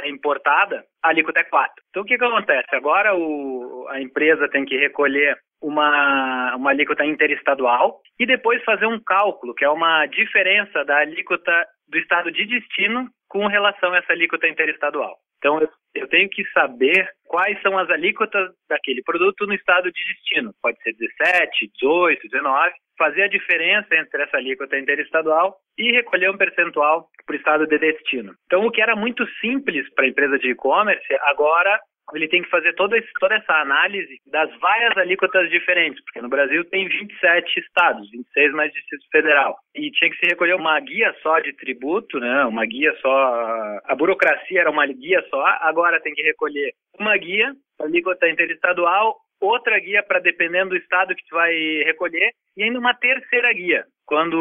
é 0.00 0.08
importada, 0.08 0.84
a 1.02 1.08
alíquota 1.10 1.40
é 1.40 1.44
4. 1.44 1.72
Então 1.90 2.02
o 2.02 2.06
que, 2.06 2.16
que 2.16 2.24
acontece? 2.24 2.74
Agora 2.74 3.14
o, 3.14 3.86
a 3.90 4.00
empresa 4.00 4.48
tem 4.48 4.64
que 4.64 4.76
recolher 4.76 5.36
uma, 5.60 6.54
uma 6.56 6.70
alíquota 6.70 7.04
interestadual 7.04 8.00
e 8.18 8.26
depois 8.26 8.62
fazer 8.64 8.86
um 8.86 9.00
cálculo, 9.00 9.54
que 9.54 9.64
é 9.64 9.70
uma 9.70 10.06
diferença 10.06 10.84
da 10.84 10.98
alíquota 10.98 11.66
do 11.88 11.98
estado 11.98 12.30
de 12.30 12.44
destino 12.46 13.08
com 13.28 13.46
relação 13.46 13.92
a 13.92 13.98
essa 13.98 14.12
alíquota 14.12 14.48
interestadual. 14.48 15.16
Então 15.38 15.60
eu, 15.94 16.08
tenho 16.08 16.28
que 16.28 16.44
saber 16.50 17.08
quais 17.26 17.60
são 17.62 17.78
as 17.78 17.88
alíquotas 17.90 18.50
daquele 18.68 19.02
produto 19.02 19.46
no 19.46 19.54
estado 19.54 19.90
de 19.92 20.04
destino. 20.04 20.52
Pode 20.62 20.80
ser 20.82 20.94
17, 20.94 21.70
18, 21.80 22.28
19. 22.28 22.72
Fazer 22.98 23.22
a 23.22 23.28
diferença 23.28 23.94
entre 23.94 24.22
essa 24.22 24.36
alíquota 24.36 24.78
interestadual 24.78 25.56
e 25.76 25.92
recolher 25.92 26.30
um 26.30 26.36
percentual 26.36 27.08
para 27.24 27.34
o 27.34 27.36
estado 27.36 27.66
de 27.66 27.78
destino. 27.78 28.34
Então, 28.46 28.66
o 28.66 28.70
que 28.72 28.82
era 28.82 28.96
muito 28.96 29.24
simples 29.40 29.88
para 29.94 30.04
a 30.04 30.08
empresa 30.08 30.36
de 30.38 30.50
e-commerce, 30.50 31.06
agora 31.22 31.78
ele 32.14 32.28
tem 32.28 32.42
que 32.42 32.48
fazer 32.50 32.72
toda, 32.74 32.96
esse- 32.96 33.12
toda 33.18 33.34
essa 33.34 33.52
análise 33.60 34.20
das 34.30 34.50
várias 34.58 34.96
alíquotas 34.96 35.48
diferentes, 35.50 36.02
porque 36.04 36.20
no 36.20 36.28
Brasil 36.28 36.64
tem 36.66 36.88
27 36.88 37.60
estados, 37.60 38.10
26 38.10 38.52
mais 38.52 38.72
Distrito 38.72 39.04
Federal. 39.10 39.56
E 39.74 39.90
tinha 39.90 40.10
que 40.10 40.16
se 40.18 40.26
recolher 40.26 40.54
uma 40.54 40.78
guia 40.80 41.14
só 41.22 41.38
de 41.40 41.52
tributo, 41.54 42.18
né? 42.18 42.44
uma 42.44 42.64
guia 42.64 42.94
só. 43.00 43.78
A 43.84 43.94
burocracia 43.94 44.60
era 44.60 44.70
uma 44.70 44.86
guia 44.86 45.22
só, 45.30 45.44
agora 45.60 46.00
tem 46.00 46.14
que 46.14 46.22
recolher 46.22 46.72
uma 46.98 47.16
guia, 47.16 47.52
alíquota 47.80 48.28
interestadual, 48.28 49.16
outra 49.40 49.78
guia 49.78 50.02
para 50.02 50.18
dependendo 50.18 50.70
do 50.70 50.76
estado 50.76 51.14
que 51.14 51.24
tu 51.28 51.34
vai 51.36 51.52
recolher, 51.84 52.32
e 52.56 52.62
ainda 52.64 52.78
uma 52.78 52.94
terceira 52.94 53.52
guia. 53.52 53.84
Quando 54.08 54.38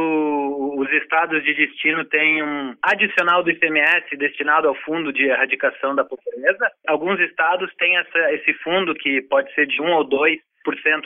os 0.78 0.90
estados 0.94 1.44
de 1.44 1.54
destino 1.54 2.06
têm 2.06 2.42
um 2.42 2.74
adicional 2.82 3.44
do 3.44 3.52
ICMS 3.52 4.16
destinado 4.16 4.70
ao 4.70 4.76
fundo 4.76 5.12
de 5.12 5.26
erradicação 5.26 5.94
da 5.94 6.06
pobreza, 6.06 6.72
alguns 6.88 7.20
estados 7.20 7.70
têm 7.76 7.98
essa, 7.98 8.32
esse 8.32 8.54
fundo 8.64 8.96
que 8.96 9.22
pode 9.24 9.54
ser 9.54 9.68
de 9.68 9.82
1 9.82 9.92
ou 9.92 10.08
2% 10.08 10.40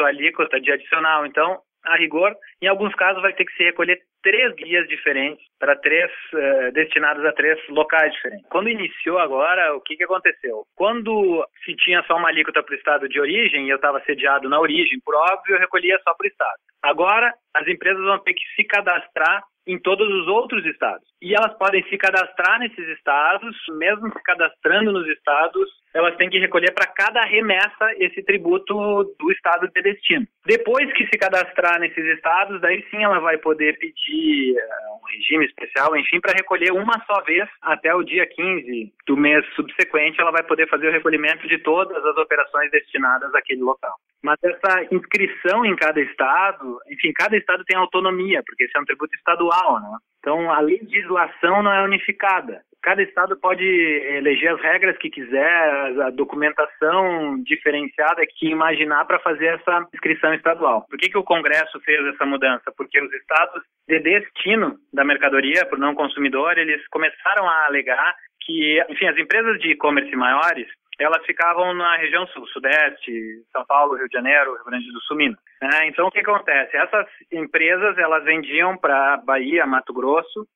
alíquota 0.02 0.62
de 0.62 0.72
adicional. 0.72 1.26
Então, 1.26 1.58
a 1.84 1.98
rigor, 1.98 2.36
em 2.62 2.68
alguns 2.68 2.94
casos 2.94 3.24
vai 3.24 3.34
ter 3.34 3.46
que 3.46 3.54
se 3.54 3.64
recolher 3.64 4.00
três 4.22 4.54
guias 4.56 4.88
diferentes 4.88 5.46
para 5.60 5.76
três 5.76 6.12
eh, 6.34 6.72
destinados 6.72 7.24
a 7.26 7.32
três 7.34 7.60
locais 7.70 8.14
diferentes. 8.14 8.48
Quando 8.50 8.70
iniciou 8.70 9.20
agora, 9.20 9.76
o 9.76 9.82
que, 9.82 9.96
que 9.96 10.04
aconteceu? 10.04 10.64
Quando 10.76 11.46
se 11.64 11.76
tinha 11.76 12.04
só 12.04 12.18
uma 12.18 12.30
alíquota 12.30 12.64
para 12.64 12.74
o 12.74 12.78
estado 12.78 13.10
de 13.10 13.20
origem, 13.20 13.66
e 13.66 13.70
eu 13.70 13.76
estava 13.76 14.02
sediado 14.02 14.50
na 14.50 14.60
origem, 14.60 15.00
por 15.04 15.16
óbvio, 15.16 15.56
eu 15.56 15.60
recolhia 15.60 16.00
só 16.04 16.14
para 16.14 16.26
o 16.26 16.28
estado. 16.28 16.58
Agora, 16.84 17.34
as 17.56 17.68
empresas 17.68 18.04
vão 18.04 18.20
ter 18.20 18.34
que 18.34 18.44
se 18.56 18.64
cadastrar 18.64 19.44
em 19.68 19.80
todos 19.80 20.08
os 20.08 20.28
outros 20.28 20.66
estados. 20.66 21.08
E 21.22 21.34
elas 21.36 21.56
podem 21.58 21.84
se 21.88 21.98
cadastrar 21.98 22.60
nesses 22.60 22.88
estados, 22.90 23.56
mesmo 23.78 24.12
se 24.12 24.24
cadastrando 24.24 24.92
nos 24.92 25.08
estados, 25.08 25.70
elas 25.94 26.16
têm 26.16 26.30
que 26.30 26.40
recolher 26.40 26.74
para 26.74 26.88
cada 26.88 27.24
remessa 27.26 27.94
esse 27.98 28.24
tributo 28.24 28.74
do 29.20 29.32
estado 29.32 29.68
de 29.68 29.82
destino. 29.82 30.26
Depois 30.46 30.92
que 30.94 31.06
se 31.06 31.18
cadastrar 31.18 31.80
nesses 31.80 32.06
estados, 32.16 32.60
daí 32.62 32.84
sim 32.90 33.04
ela 33.04 33.20
vai 33.20 33.38
poder 33.38 33.78
pedir 33.78 34.11
eh, 34.58 34.92
um 35.02 35.06
regime 35.08 35.46
especial, 35.46 35.96
enfim, 35.96 36.20
para 36.20 36.34
recolher 36.34 36.72
uma 36.72 36.94
só 37.06 37.22
vez 37.22 37.48
até 37.62 37.94
o 37.94 38.04
dia 38.04 38.26
15 38.28 38.94
do 39.08 39.18
mês 39.18 39.46
subsequente, 39.56 40.20
ela 40.20 40.32
vai 40.32 40.44
poder 40.44 40.68
fazer 40.68 40.88
o 40.88 40.92
recolhimento 40.92 41.48
de 41.48 41.58
todas 41.60 42.04
as 42.06 42.18
operações 42.18 42.72
destinadas 42.72 43.34
àquele 43.34 43.62
local. 43.62 43.96
Mas 44.24 44.38
essa 44.44 44.88
inscrição 44.92 45.66
em 45.66 45.76
cada 45.76 46.00
estado, 46.00 46.80
enfim, 46.90 47.12
cada 47.14 47.36
estado 47.36 47.64
tem 47.66 47.78
autonomia, 47.78 48.44
porque 48.46 48.66
esse 48.66 48.78
é 48.78 48.80
um 48.80 48.86
tributo 48.86 49.16
estadual, 49.16 49.80
né? 49.80 49.98
Então, 50.20 50.52
a 50.52 50.60
legislação 50.60 51.64
não 51.64 51.74
é 51.74 51.84
unificada. 51.84 52.62
Cada 52.82 53.04
estado 53.04 53.38
pode 53.38 53.64
eleger 53.64 54.54
as 54.54 54.62
regras 54.62 54.98
que 54.98 55.10
quiser, 55.10 56.02
a 56.02 56.10
documentação 56.10 57.42
diferenciada 57.44 58.26
que 58.36 58.48
imaginar 58.48 59.06
para 59.06 59.20
fazer 59.20 59.60
essa 59.60 59.88
inscrição 59.94 60.34
estadual. 60.34 60.86
Por 60.90 60.98
que, 60.98 61.10
que 61.10 61.18
o 61.18 61.24
Congresso 61.24 61.80
fez 61.82 62.04
essa 62.08 62.26
mudança? 62.26 62.74
Porque 62.76 63.00
os 63.00 63.14
estados 63.14 63.64
de 63.88 64.00
destino 64.00 64.78
da 64.92 65.06
mercadoria 65.06 65.66
para 65.66 65.78
o 65.78 65.82
não 65.82 65.94
consumidor, 65.94 66.58
eles 66.58 66.82
começaram 66.88 67.48
a 67.48 67.66
alegar 67.68 68.16
que, 68.42 68.84
enfim, 68.90 69.08
as 69.08 69.18
empresas 69.18 69.60
de 69.60 69.72
e-commerce 69.72 70.16
maiores, 70.16 70.68
elas 71.00 71.26
ficavam 71.26 71.74
na 71.74 71.98
região 71.98 72.26
sul, 72.28 72.46
sudeste, 72.48 73.12
São 73.52 73.66
Paulo, 73.66 73.96
Rio 73.96 74.08
de 74.08 74.14
Janeiro, 74.14 74.56
Rio 74.56 74.66
Grande 74.66 74.92
do 74.92 75.02
Sul, 75.02 75.18
Minas. 75.18 75.40
né? 75.62 75.88
então, 75.88 76.08
o 76.08 76.12
que 76.12 76.20
acontece? 76.20 76.78
Essas 76.78 77.08
empresas, 77.32 77.98
elas 77.98 78.24
vendiam 78.24 78.78
para 78.78 79.18
Bahia, 79.18 79.66
Mato 79.66 79.94
Grosso, 79.94 80.48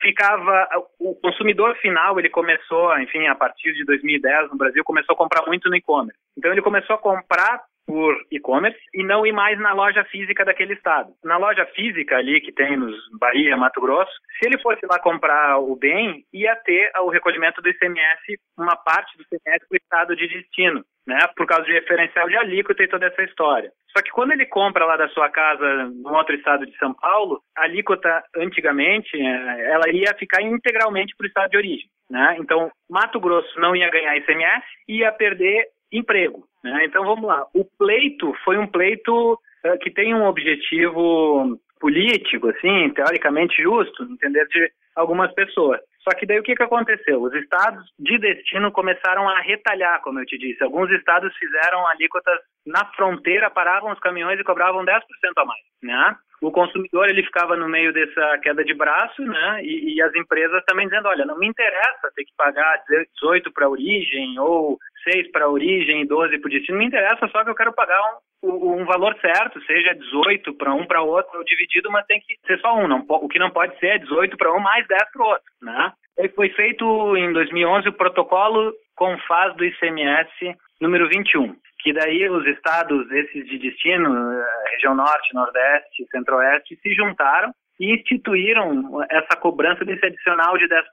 ficava 0.00 0.68
o 0.98 1.14
consumidor 1.16 1.76
final 1.76 2.18
ele 2.18 2.30
começou 2.30 2.98
enfim 2.98 3.26
a 3.26 3.34
partir 3.34 3.72
de 3.74 3.84
2010 3.84 4.50
no 4.50 4.56
Brasil 4.56 4.82
começou 4.84 5.14
a 5.14 5.18
comprar 5.18 5.46
muito 5.46 5.68
no 5.68 5.76
e-commerce 5.76 6.18
então 6.36 6.52
ele 6.52 6.62
começou 6.62 6.96
a 6.96 6.98
comprar 6.98 7.62
por 7.90 8.14
e-commerce 8.30 8.78
e 8.94 9.02
não 9.02 9.26
ir 9.26 9.32
mais 9.32 9.58
na 9.58 9.72
loja 9.72 10.04
física 10.04 10.44
daquele 10.44 10.74
estado. 10.74 11.12
Na 11.24 11.36
loja 11.38 11.66
física 11.74 12.16
ali 12.16 12.40
que 12.40 12.52
tem 12.52 12.76
nos 12.76 12.94
Bahia, 13.18 13.56
Mato 13.56 13.80
Grosso, 13.80 14.12
se 14.38 14.46
ele 14.46 14.62
fosse 14.62 14.86
lá 14.86 15.00
comprar 15.00 15.58
o 15.58 15.74
bem, 15.74 16.24
ia 16.32 16.54
ter 16.64 16.92
o 17.00 17.10
recolhimento 17.10 17.60
do 17.60 17.68
ICMS, 17.68 18.38
uma 18.56 18.76
parte 18.76 19.16
do 19.16 19.24
ICMS 19.24 19.66
para 19.66 19.74
o 19.74 19.76
estado 19.76 20.14
de 20.14 20.28
destino, 20.28 20.84
né? 21.10 21.18
Por 21.36 21.44
causa 21.46 21.64
de 21.64 21.72
referencial 21.72 22.28
de 22.28 22.36
alíquota 22.36 22.82
e 22.82 22.88
toda 22.88 23.06
essa 23.06 23.22
história. 23.22 23.72
Só 23.92 24.02
que 24.02 24.10
quando 24.10 24.30
ele 24.30 24.46
compra 24.46 24.86
lá 24.86 24.96
da 24.96 25.08
sua 25.08 25.28
casa 25.28 25.90
no 25.92 26.14
outro 26.14 26.34
estado 26.36 26.64
de 26.64 26.76
São 26.78 26.94
Paulo, 26.94 27.42
a 27.58 27.64
alíquota 27.64 28.22
antigamente 28.36 29.16
eh, 29.16 29.70
ela 29.72 29.90
ia 29.90 30.14
ficar 30.16 30.40
integralmente 30.40 31.14
para 31.16 31.24
o 31.24 31.28
estado 31.28 31.50
de 31.50 31.56
origem, 31.56 31.88
né? 32.08 32.36
Então 32.38 32.70
Mato 32.88 33.18
Grosso 33.18 33.60
não 33.60 33.74
ia 33.74 33.90
ganhar 33.90 34.16
ICMS, 34.16 34.64
ia 34.88 35.10
perder 35.10 35.66
emprego. 35.92 36.44
Né? 36.62 36.84
Então 36.84 37.04
vamos 37.04 37.26
lá. 37.26 37.44
O 37.52 37.64
pleito 37.64 38.32
foi 38.44 38.56
um 38.56 38.66
pleito 38.68 39.36
eh, 39.64 39.76
que 39.78 39.90
tem 39.90 40.14
um 40.14 40.24
objetivo 40.26 41.58
político, 41.80 42.48
assim, 42.48 42.90
teoricamente 42.90 43.60
justo, 43.60 44.04
no 44.04 44.12
entender 44.12 44.46
de 44.46 44.70
algumas 44.94 45.32
pessoas. 45.32 45.80
Só 46.02 46.16
que 46.16 46.24
daí 46.24 46.38
o 46.38 46.42
que, 46.42 46.54
que 46.54 46.62
aconteceu? 46.62 47.20
Os 47.20 47.34
estados 47.34 47.84
de 47.98 48.18
destino 48.18 48.72
começaram 48.72 49.28
a 49.28 49.40
retalhar, 49.40 50.00
como 50.00 50.18
eu 50.18 50.26
te 50.26 50.38
disse. 50.38 50.62
Alguns 50.62 50.90
estados 50.90 51.34
fizeram 51.36 51.86
alíquotas 51.86 52.38
na 52.66 52.84
fronteira, 52.92 53.50
paravam 53.50 53.92
os 53.92 54.00
caminhões 54.00 54.40
e 54.40 54.44
cobravam 54.44 54.84
10% 54.84 55.00
a 55.36 55.44
mais, 55.44 55.60
né? 55.82 56.16
O 56.40 56.50
consumidor 56.50 57.08
ele 57.10 57.22
ficava 57.22 57.54
no 57.54 57.68
meio 57.68 57.92
dessa 57.92 58.38
queda 58.38 58.64
de 58.64 58.72
braço, 58.72 59.22
né? 59.22 59.62
E, 59.62 59.96
e 59.96 60.02
as 60.02 60.14
empresas 60.14 60.64
também 60.64 60.88
dizendo, 60.88 61.06
olha, 61.08 61.26
não 61.26 61.38
me 61.38 61.46
interessa 61.46 62.10
ter 62.14 62.24
que 62.24 62.32
pagar 62.34 62.82
18 63.20 63.52
para 63.52 63.66
a 63.66 63.70
origem 63.70 64.38
ou 64.38 64.78
6 65.04 65.30
para 65.32 65.44
a 65.44 65.50
origem 65.50 66.00
e 66.00 66.06
12 66.06 66.38
para 66.38 66.48
o 66.48 66.50
destino, 66.50 66.78
me 66.78 66.86
interessa 66.86 67.28
só 67.28 67.44
que 67.44 67.50
eu 67.50 67.54
quero 67.54 67.74
pagar 67.74 68.00
um, 68.42 68.84
valor 68.84 69.16
certo, 69.20 69.60
seja 69.64 69.94
18 69.94 70.54
para 70.54 70.72
um 70.74 70.86
para 70.86 71.02
outro 71.02 71.38
ou 71.38 71.44
dividido, 71.44 71.90
mas 71.90 72.06
tem 72.06 72.20
que 72.20 72.36
ser 72.46 72.58
só 72.60 72.76
um. 72.76 72.88
Não, 72.88 73.04
o 73.08 73.28
que 73.28 73.38
não 73.38 73.50
pode 73.50 73.78
ser 73.78 73.86
é 73.86 73.98
18 73.98 74.36
para 74.36 74.52
um 74.52 74.60
mais 74.60 74.86
10 74.86 75.12
para 75.12 75.22
o 75.22 75.28
outro, 75.28 75.52
né? 75.62 75.92
E 76.18 76.28
foi 76.30 76.48
feito 76.50 77.16
em 77.16 77.32
2011 77.32 77.88
o 77.88 77.92
protocolo 77.92 78.72
com 78.94 79.16
faz 79.20 79.54
do 79.56 79.64
ICMS 79.64 80.56
número 80.80 81.08
21, 81.08 81.54
que 81.82 81.92
daí 81.92 82.28
os 82.28 82.46
estados 82.46 83.10
esses 83.10 83.46
de 83.46 83.58
destino, 83.58 84.32
eh, 84.32 84.70
região 84.72 84.94
norte, 84.94 85.34
nordeste, 85.34 86.06
centro-oeste, 86.10 86.76
se 86.82 86.94
juntaram 86.94 87.52
e 87.78 87.94
instituíram 87.94 89.02
essa 89.10 89.36
cobrança 89.40 89.84
desse 89.84 90.04
adicional 90.04 90.58
de 90.58 90.68
10%. 90.68 90.84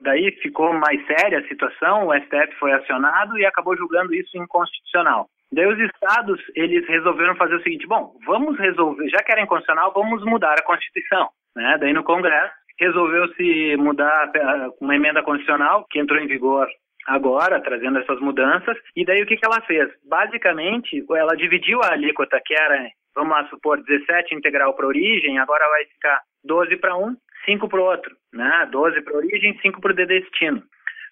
Daí 0.00 0.32
ficou 0.42 0.72
mais 0.72 1.04
séria 1.06 1.38
a 1.38 1.48
situação, 1.48 2.06
o 2.06 2.14
STF 2.14 2.54
foi 2.58 2.72
acionado 2.72 3.38
e 3.38 3.44
acabou 3.44 3.76
julgando 3.76 4.14
isso 4.14 4.36
inconstitucional. 4.38 5.28
Daí 5.52 5.66
os 5.66 5.78
estados, 5.80 6.40
eles 6.54 6.86
resolveram 6.86 7.34
fazer 7.34 7.56
o 7.56 7.62
seguinte, 7.62 7.86
bom, 7.86 8.14
vamos 8.24 8.56
resolver, 8.58 9.08
já 9.08 9.18
que 9.18 9.32
era 9.32 9.42
inconstitucional, 9.42 9.92
vamos 9.92 10.24
mudar 10.24 10.54
a 10.58 10.64
Constituição. 10.64 11.28
Né? 11.56 11.76
Daí 11.80 11.92
no 11.92 12.04
Congresso 12.04 12.54
resolveu-se 12.78 13.76
mudar 13.76 14.30
uma 14.80 14.94
emenda 14.94 15.22
constitucional 15.22 15.86
que 15.90 15.98
entrou 15.98 16.18
em 16.20 16.26
vigor 16.26 16.68
agora, 17.06 17.60
trazendo 17.60 17.98
essas 17.98 18.20
mudanças. 18.20 18.76
E 18.96 19.04
daí 19.04 19.22
o 19.22 19.26
que, 19.26 19.36
que 19.36 19.44
ela 19.44 19.60
fez? 19.62 19.88
Basicamente, 20.08 21.04
ela 21.10 21.36
dividiu 21.36 21.80
a 21.82 21.92
alíquota 21.92 22.40
que 22.44 22.54
era, 22.54 22.88
vamos 23.14 23.32
lá 23.32 23.48
supor, 23.48 23.82
17 23.82 24.34
integral 24.34 24.74
para 24.74 24.86
origem, 24.86 25.38
agora 25.38 25.68
vai 25.68 25.84
ficar 25.86 26.20
12 26.44 26.76
para 26.76 26.96
um, 26.96 27.16
5 27.44 27.68
para 27.68 27.80
o 27.80 27.84
outro, 27.84 28.14
né? 28.32 28.68
12 28.70 29.02
para 29.02 29.16
origem, 29.16 29.58
5 29.60 29.80
para 29.80 29.92
o 29.92 29.94
de 29.94 30.06
destino. 30.06 30.62